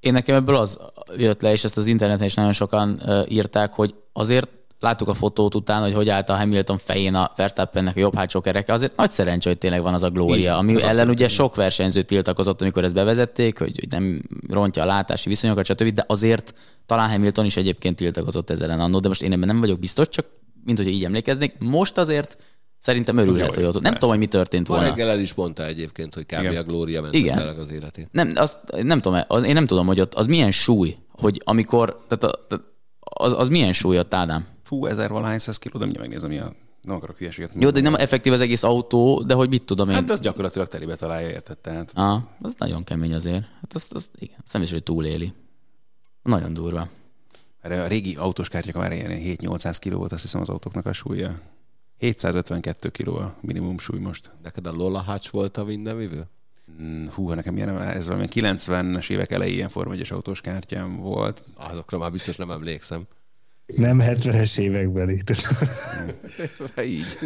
Én 0.00 0.12
nekem 0.12 0.36
ebből 0.36 0.56
az 0.56 0.78
jött 1.16 1.42
le, 1.42 1.52
és 1.52 1.64
ezt 1.64 1.76
az 1.76 1.86
interneten 1.86 2.26
is 2.26 2.34
nagyon 2.34 2.52
sokan 2.52 3.02
írták, 3.28 3.72
hogy 3.72 3.94
azért 4.12 4.48
láttuk 4.80 5.08
a 5.08 5.14
fotót 5.14 5.54
után, 5.54 5.82
hogy 5.82 5.92
hogy 5.94 6.08
állt 6.08 6.28
a 6.28 6.36
Hamilton 6.36 6.78
fején 6.78 7.14
a 7.14 7.32
Verstappennek 7.36 7.96
a 7.96 8.00
jobb 8.00 8.14
hátsó 8.14 8.40
kereke, 8.40 8.72
azért 8.72 8.96
nagy 8.96 9.10
szerencsé, 9.10 9.48
hogy 9.48 9.58
tényleg 9.58 9.82
van 9.82 9.94
az 9.94 10.02
a 10.02 10.10
glória, 10.10 10.36
Így, 10.36 10.46
ami 10.46 10.74
az 10.74 10.82
ellen 10.82 11.08
ugye 11.08 11.28
sok 11.28 11.54
versenyző 11.54 12.02
tiltakozott, 12.02 12.60
amikor 12.60 12.84
ezt 12.84 12.94
bevezették, 12.94 13.58
hogy 13.58 13.78
hogy 13.78 13.88
nem 13.90 14.22
rontja 14.48 14.82
a 14.82 14.86
látási 14.86 15.28
viszonyokat, 15.28 15.64
stb., 15.64 15.88
de 15.88 16.04
azért 16.06 16.54
talán 16.86 17.10
Hamilton 17.10 17.44
is 17.44 17.56
egyébként 17.56 17.96
tiltakozott 17.96 18.50
ezzel 18.50 18.70
ellen 18.70 18.80
annó, 18.80 19.00
de 19.00 19.08
most 19.08 19.22
én 19.22 19.32
ebben 19.32 19.46
nem 19.46 19.60
vagyok 19.60 19.78
biztos, 19.78 20.08
csak 20.08 20.26
mint 20.64 20.78
hogy 20.78 20.88
így 20.88 21.04
emlékeznék. 21.04 21.54
Most 21.58 21.98
azért 21.98 22.36
szerintem 22.86 23.16
örülhet, 23.16 23.54
hogy 23.54 23.62
ott. 23.64 23.68
ez 23.68 23.74
Nem 23.74 23.82
persze. 23.82 23.98
tudom, 23.98 24.10
hogy 24.10 24.18
mi 24.18 24.26
történt 24.26 24.68
Ma 24.68 24.74
volna. 24.74 24.88
reggel 24.90 25.08
el 25.10 25.20
is 25.20 25.34
mondta 25.34 25.64
egyébként, 25.66 26.14
hogy 26.14 26.26
kb. 26.26 26.40
Igen. 26.40 26.56
a 26.56 26.62
Glória 26.62 27.00
ment 27.02 27.14
Igen. 27.14 27.38
az 27.58 27.70
életét. 27.70 28.08
Nem, 28.12 28.32
azt, 28.34 28.58
nem 28.82 29.00
tudom, 29.00 29.20
az, 29.28 29.42
én 29.44 29.52
nem 29.52 29.66
tudom, 29.66 29.86
hogy 29.86 30.00
ott 30.00 30.14
az 30.14 30.26
milyen 30.26 30.50
súly, 30.50 30.96
hogy 31.12 31.40
amikor, 31.44 32.04
tehát 32.08 32.24
a, 32.34 32.44
tehát 32.48 32.64
az, 33.00 33.32
az 33.32 33.48
milyen 33.48 33.72
súly 33.72 33.98
ott, 33.98 34.14
Ádám? 34.14 34.46
Fú, 34.62 34.86
ezer 34.86 35.10
valahány 35.10 35.38
száz 35.38 35.56
kiló, 35.58 35.78
de 35.78 35.84
mindjárt 35.84 36.08
megnézem, 36.08 36.30
mi 36.30 36.38
a... 36.38 36.52
Nem 36.82 36.96
akarok 36.96 37.18
hülyeséget 37.18 37.50
Jó, 37.58 37.70
de 37.70 37.80
nem 37.80 37.94
effektív 37.94 38.32
az 38.32 38.40
egész 38.40 38.62
autó, 38.62 39.22
de 39.22 39.34
hogy 39.34 39.48
mit 39.48 39.62
tudom 39.62 39.88
én. 39.88 39.94
Hát 39.94 40.04
de 40.04 40.12
az 40.12 40.20
gyakorlatilag 40.20 40.66
telibe 40.66 40.94
találja, 40.96 41.28
érted? 41.28 41.58
Tehát 41.58 41.92
Ah, 41.94 42.20
az 42.40 42.54
nagyon 42.58 42.84
kemény 42.84 43.14
azért. 43.14 43.44
Hát 43.60 43.72
azt, 43.74 43.92
azt 43.94 44.10
igen, 44.18 44.36
azt 44.44 44.52
nem 44.52 44.62
is, 44.62 44.70
hogy 44.70 44.82
túléli. 44.82 45.32
Nagyon 46.22 46.52
durva. 46.54 46.88
erre 47.62 47.82
a 47.82 47.86
régi 47.86 48.14
autós 48.16 48.48
kártyák 48.48 48.74
már 48.74 48.92
ilyen 48.92 49.10
7-800 49.10 49.76
kiló 49.80 49.98
volt, 49.98 50.12
azt 50.12 50.22
hiszem 50.22 50.40
az 50.40 50.48
autóknak 50.48 50.86
a 50.86 50.92
súlya. 50.92 51.34
752 51.98 52.88
kiló 52.90 53.16
a 53.16 53.36
minimum 53.40 53.78
súly 53.78 53.98
most. 53.98 54.30
Neked 54.42 54.66
a 54.66 54.72
Lola 54.72 55.00
Hatch 55.00 55.32
volt 55.32 55.56
a 55.56 55.64
mindenvívő? 55.64 56.28
Mm, 56.82 57.06
Hú, 57.06 57.28
ha 57.28 57.34
nekem 57.34 57.56
ilyen, 57.56 57.82
ez 57.82 58.06
valami 58.06 58.26
90-es 58.34 59.10
évek 59.10 59.30
elején 59.30 59.54
ilyen 59.54 59.68
Forma 59.68 59.92
1 59.92 60.06
autós 60.12 60.40
kártyám 60.40 60.96
volt. 60.96 61.44
Azokra 61.54 61.98
már 61.98 62.10
biztos 62.10 62.36
nem 62.36 62.50
emlékszem. 62.50 63.02
Nem 63.66 63.98
70-es 64.02 64.58
évekbeli. 64.58 65.22
Így. 66.84 67.18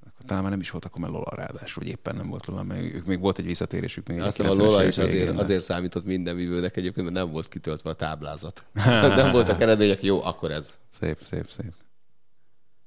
Akkor 0.00 0.24
talán 0.26 0.42
már 0.42 0.50
nem 0.52 0.60
is 0.60 0.70
volt 0.70 0.84
akkor 0.84 1.00
már 1.00 1.10
Lola 1.10 1.34
ráadásul, 1.34 1.82
vagy 1.82 1.92
éppen 1.92 2.16
nem 2.16 2.28
volt 2.28 2.46
Lola, 2.46 2.62
mert 2.62 2.80
ők 2.94 3.06
még 3.06 3.20
volt 3.20 3.38
egy 3.38 3.44
visszatérésük. 3.44 4.06
Még 4.08 4.20
Azt 4.20 4.40
egy 4.40 4.46
hiszem 4.46 4.60
a 4.60 4.64
Lola 4.64 4.82
90-es 4.82 4.86
is 4.86 4.98
azért, 4.98 5.10
végén. 5.12 5.36
azért 5.36 5.62
számított 5.64 6.04
mindenvívőnek 6.04 6.76
egyébként, 6.76 7.06
mert 7.10 7.24
nem 7.24 7.32
volt 7.32 7.48
kitöltve 7.48 7.90
a 7.90 7.94
táblázat. 7.94 8.64
nem 9.16 9.32
voltak 9.32 9.60
eredmények, 9.60 10.02
jó, 10.02 10.22
akkor 10.22 10.50
ez. 10.50 10.70
Szép, 10.88 11.18
szép, 11.22 11.50
szép. 11.50 11.72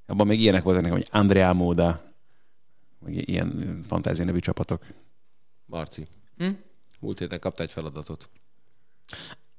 Abban 0.07 0.27
még 0.27 0.41
ilyenek 0.41 0.63
voltak 0.63 0.81
nekem, 0.81 0.97
hogy 0.97 1.07
Andrea 1.11 1.53
Móda, 1.53 2.01
meg 2.99 3.29
ilyen 3.29 3.79
fantázia 3.87 4.25
nevű 4.25 4.39
csapatok. 4.39 4.81
Marci. 5.65 6.07
Hm? 6.37 6.49
Múlt 6.99 7.19
héten 7.19 7.39
kapta 7.39 7.63
egy 7.63 7.71
feladatot. 7.71 8.29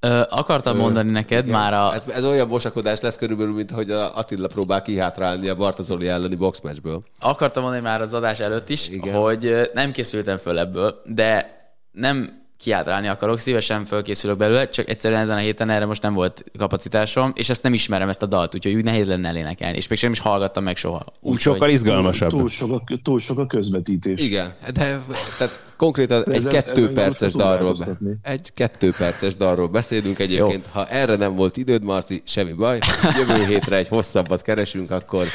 Ö, 0.00 0.22
akartam 0.28 0.76
Ö, 0.76 0.80
mondani 0.80 1.10
neked 1.10 1.46
igen. 1.46 1.58
már 1.58 1.72
a... 1.72 1.94
Ez, 1.94 2.08
ez 2.08 2.24
olyan 2.24 2.48
mosakodás 2.48 3.00
lesz 3.00 3.16
körülbelül, 3.16 3.54
mint 3.54 3.70
hogy 3.70 3.90
a 3.90 4.16
Attila 4.16 4.46
próbál 4.46 4.82
kihátrálni 4.82 5.48
a 5.48 5.56
Bartazoli 5.56 6.08
elleni 6.08 6.34
boxmatchből. 6.34 7.04
Akartam 7.18 7.62
mondani 7.62 7.82
már 7.82 8.00
az 8.00 8.14
adás 8.14 8.40
előtt 8.40 8.68
is, 8.68 8.88
Igen. 8.88 9.20
Hogy 9.20 9.70
nem 9.74 9.92
készültem 9.92 10.36
föl 10.36 10.58
ebből, 10.58 11.02
de 11.04 11.56
nem 11.90 12.37
kiátrálni 12.58 13.06
akarok, 13.08 13.38
szívesen 13.38 13.84
fölkészülök 13.84 14.36
belőle, 14.36 14.68
csak 14.68 14.88
egyszerűen 14.88 15.20
ezen 15.20 15.36
a 15.36 15.40
héten 15.40 15.70
erre 15.70 15.86
most 15.86 16.02
nem 16.02 16.14
volt 16.14 16.44
kapacitásom, 16.58 17.32
és 17.34 17.48
ezt 17.48 17.62
nem 17.62 17.72
ismerem 17.72 18.08
ezt 18.08 18.22
a 18.22 18.26
dalt, 18.26 18.54
úgyhogy 18.54 18.74
úgy 18.74 18.84
nehéz 18.84 19.06
lenne 19.06 19.28
elénekelni, 19.28 19.76
és 19.76 19.88
mégsem 19.88 20.12
is 20.12 20.18
hallgattam 20.18 20.62
meg 20.62 20.76
soha. 20.76 21.04
Úgy 21.06 21.32
Úgyhogy- 21.32 21.40
sokkal 21.40 21.70
izgalmasabb. 21.70 22.28
Túl 22.28 22.48
sok, 22.48 22.70
a, 22.90 22.98
túl 23.02 23.18
sok 23.18 23.38
a 23.38 23.46
közvetítés. 23.46 24.20
Igen, 24.22 24.54
de 24.74 25.00
tehát 25.38 25.62
konkrétan 25.76 26.24
egy 26.28 26.34
Ezen- 26.34 26.52
kettő 26.52 26.82
ezen 26.82 26.94
perces 26.94 27.32
dalról, 27.32 27.76
egy 28.22 28.50
kettő 28.54 28.90
perces 28.98 29.36
dalról 29.36 29.68
beszélünk 29.68 30.18
egyébként. 30.18 30.66
Ha 30.72 30.86
erre 30.86 31.16
nem 31.16 31.34
volt 31.34 31.56
időd, 31.56 31.82
Marci, 31.82 32.22
semmi 32.26 32.52
baj. 32.52 32.78
Jövő 33.18 33.44
hétre 33.46 33.76
egy 33.76 33.88
hosszabbat 33.88 34.42
keresünk, 34.42 34.90
akkor 34.90 35.26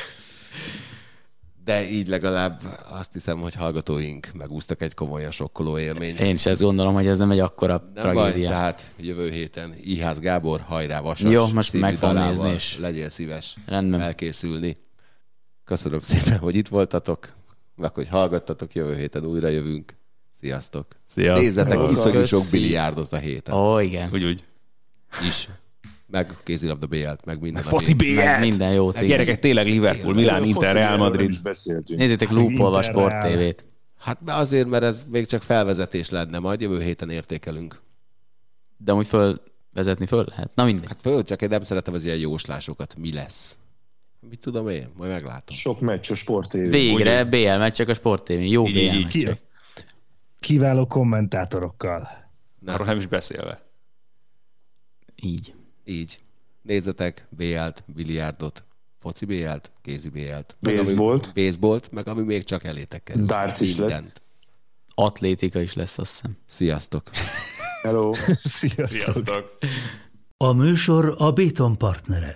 de 1.66 1.90
így 1.90 2.08
legalább 2.08 2.62
azt 2.90 3.14
hiszem, 3.14 3.40
hogy 3.40 3.54
hallgatóink 3.54 4.28
megúsztak 4.34 4.82
egy 4.82 4.94
komolyan 4.94 5.32
sokkoló 5.32 5.78
élményt. 5.80 6.20
Én 6.20 6.34
is 6.34 6.46
ezt 6.46 6.62
gondolom, 6.62 6.94
hogy 6.94 7.08
ez 7.08 7.18
nem 7.18 7.32
egy 7.32 7.40
akkora 7.40 7.92
Nem 7.94 8.04
baj, 8.14 8.14
tragédia. 8.14 8.50
tehát 8.50 8.86
jövő 9.00 9.30
héten 9.32 9.76
Iház 9.84 10.20
Gábor, 10.20 10.60
hajrá 10.62 11.02
Vasas 11.02 11.32
Jó, 11.32 11.48
most 11.48 11.74
meg 11.74 11.96
fogom 11.96 12.16
nézni, 12.24 12.50
és- 12.50 12.78
Legyél 12.78 13.10
szíves 13.10 13.56
Rendben. 13.66 14.02
elkészülni. 14.02 14.78
Köszönöm 15.66 16.00
szépen, 16.00 16.38
hogy 16.38 16.56
itt 16.56 16.68
voltatok, 16.68 17.34
meg 17.76 17.94
hogy 17.94 18.08
hallgattatok, 18.08 18.74
jövő 18.76 18.96
héten 18.96 19.26
újra 19.26 19.48
jövünk. 19.48 19.94
Sziasztok. 20.40 20.88
Sziasztok. 21.04 21.44
Nézzetek 21.44 21.92
iszonyú 21.92 22.24
sok 22.24 22.44
biliárdot 22.52 23.14
a 23.14 23.18
héten. 23.18 23.56
Ó, 23.56 23.80
igen. 23.80 24.10
Úgy, 24.14 24.24
úgy. 24.24 24.44
Is. 25.28 25.50
Meg 26.14 26.36
kézilabda 26.44 26.88
BL-t, 26.88 27.26
meg 27.26 27.42
minden. 27.42 27.64
Foci 27.64 27.92
ami- 27.92 28.14
b 28.14 28.16
Meg 28.16 28.40
minden 28.40 28.74
jót. 28.74 28.96
igen. 28.96 29.08
Gyerekek, 29.08 29.40
tényleg 29.40 29.66
Liverpool, 29.68 30.14
Milán, 30.14 30.44
Inter, 30.44 30.74
Real 30.76 30.98
Madrid. 30.98 31.40
Nézzétek 31.86 32.30
Lúpolva 32.30 32.76
Inter 32.78 32.84
Sport. 32.84 33.20
TV-t. 33.34 33.66
Hát 33.98 34.18
azért, 34.26 34.68
mert 34.68 34.84
ez 34.84 35.04
még 35.12 35.26
csak 35.26 35.42
felvezetés 35.42 36.10
lenne, 36.10 36.40
majd 36.40 36.62
jövő 36.62 36.82
héten 36.82 37.10
értékelünk. 37.10 37.82
De 38.78 38.92
amúgy 38.92 39.08
fölvezetni 39.08 40.06
föl 40.06 40.26
lehet. 40.30 40.52
Na 40.56 40.64
mindegy. 40.64 40.88
Hát 40.88 41.02
föl, 41.02 41.24
csak 41.24 41.42
én 41.42 41.50
nem 41.50 41.64
szeretem 41.64 41.94
az 41.94 42.06
ilyen 42.06 42.18
jóslásokat. 42.18 42.96
Mi 42.98 43.14
lesz? 43.14 43.58
Mit 44.30 44.40
tudom 44.40 44.70
én? 44.70 44.90
Majd 44.98 45.12
meglátom. 45.12 45.56
Sok 45.56 45.80
meccs 45.80 46.12
a 46.12 46.16
Sport 46.16 46.50
TV. 46.50 46.58
Végre 46.58 47.24
BL 47.26 47.58
meccsek 47.58 47.88
a 47.88 47.94
Sport 47.94 48.24
TV. 48.24 48.32
Jó 48.32 48.68
Így, 48.68 48.74
BL 48.74 48.80
így, 48.80 49.04
meccsek. 49.04 49.42
kiváló 50.40 50.88
kommentátorokkal. 50.88 52.08
Na, 52.60 52.74
Arról 52.74 52.86
nem 52.86 52.98
is 52.98 53.06
beszélve. 53.08 53.62
Így. 55.16 55.54
Így. 55.86 56.20
Nézzetek 56.62 57.28
BL-t, 57.30 57.84
biliárdot, 57.86 58.64
foci 59.00 59.26
BL-t, 59.26 59.72
kézi 59.82 60.10
BL-t. 60.10 60.56
Baseballt. 60.60 61.32
Baseballt, 61.34 61.92
meg 61.92 62.08
ami 62.08 62.22
még 62.22 62.44
csak 62.44 62.64
elétek 62.64 63.04
kerül. 63.04 63.26
Darts 63.26 63.60
is 63.60 63.70
Mindent. 63.70 63.90
lesz. 63.90 64.14
Atlétika 64.96 65.60
is 65.62 65.74
lesz, 65.74 65.98
azt 65.98 66.12
hiszem. 66.14 66.38
Sziasztok! 66.46 67.10
Hello. 67.82 68.14
Sziasztok. 68.44 68.86
Sziasztok! 68.96 69.58
A 70.38 70.52
műsor 70.54 71.16
a 71.18 71.32
Béton 71.32 71.78
partnere. 71.78 72.34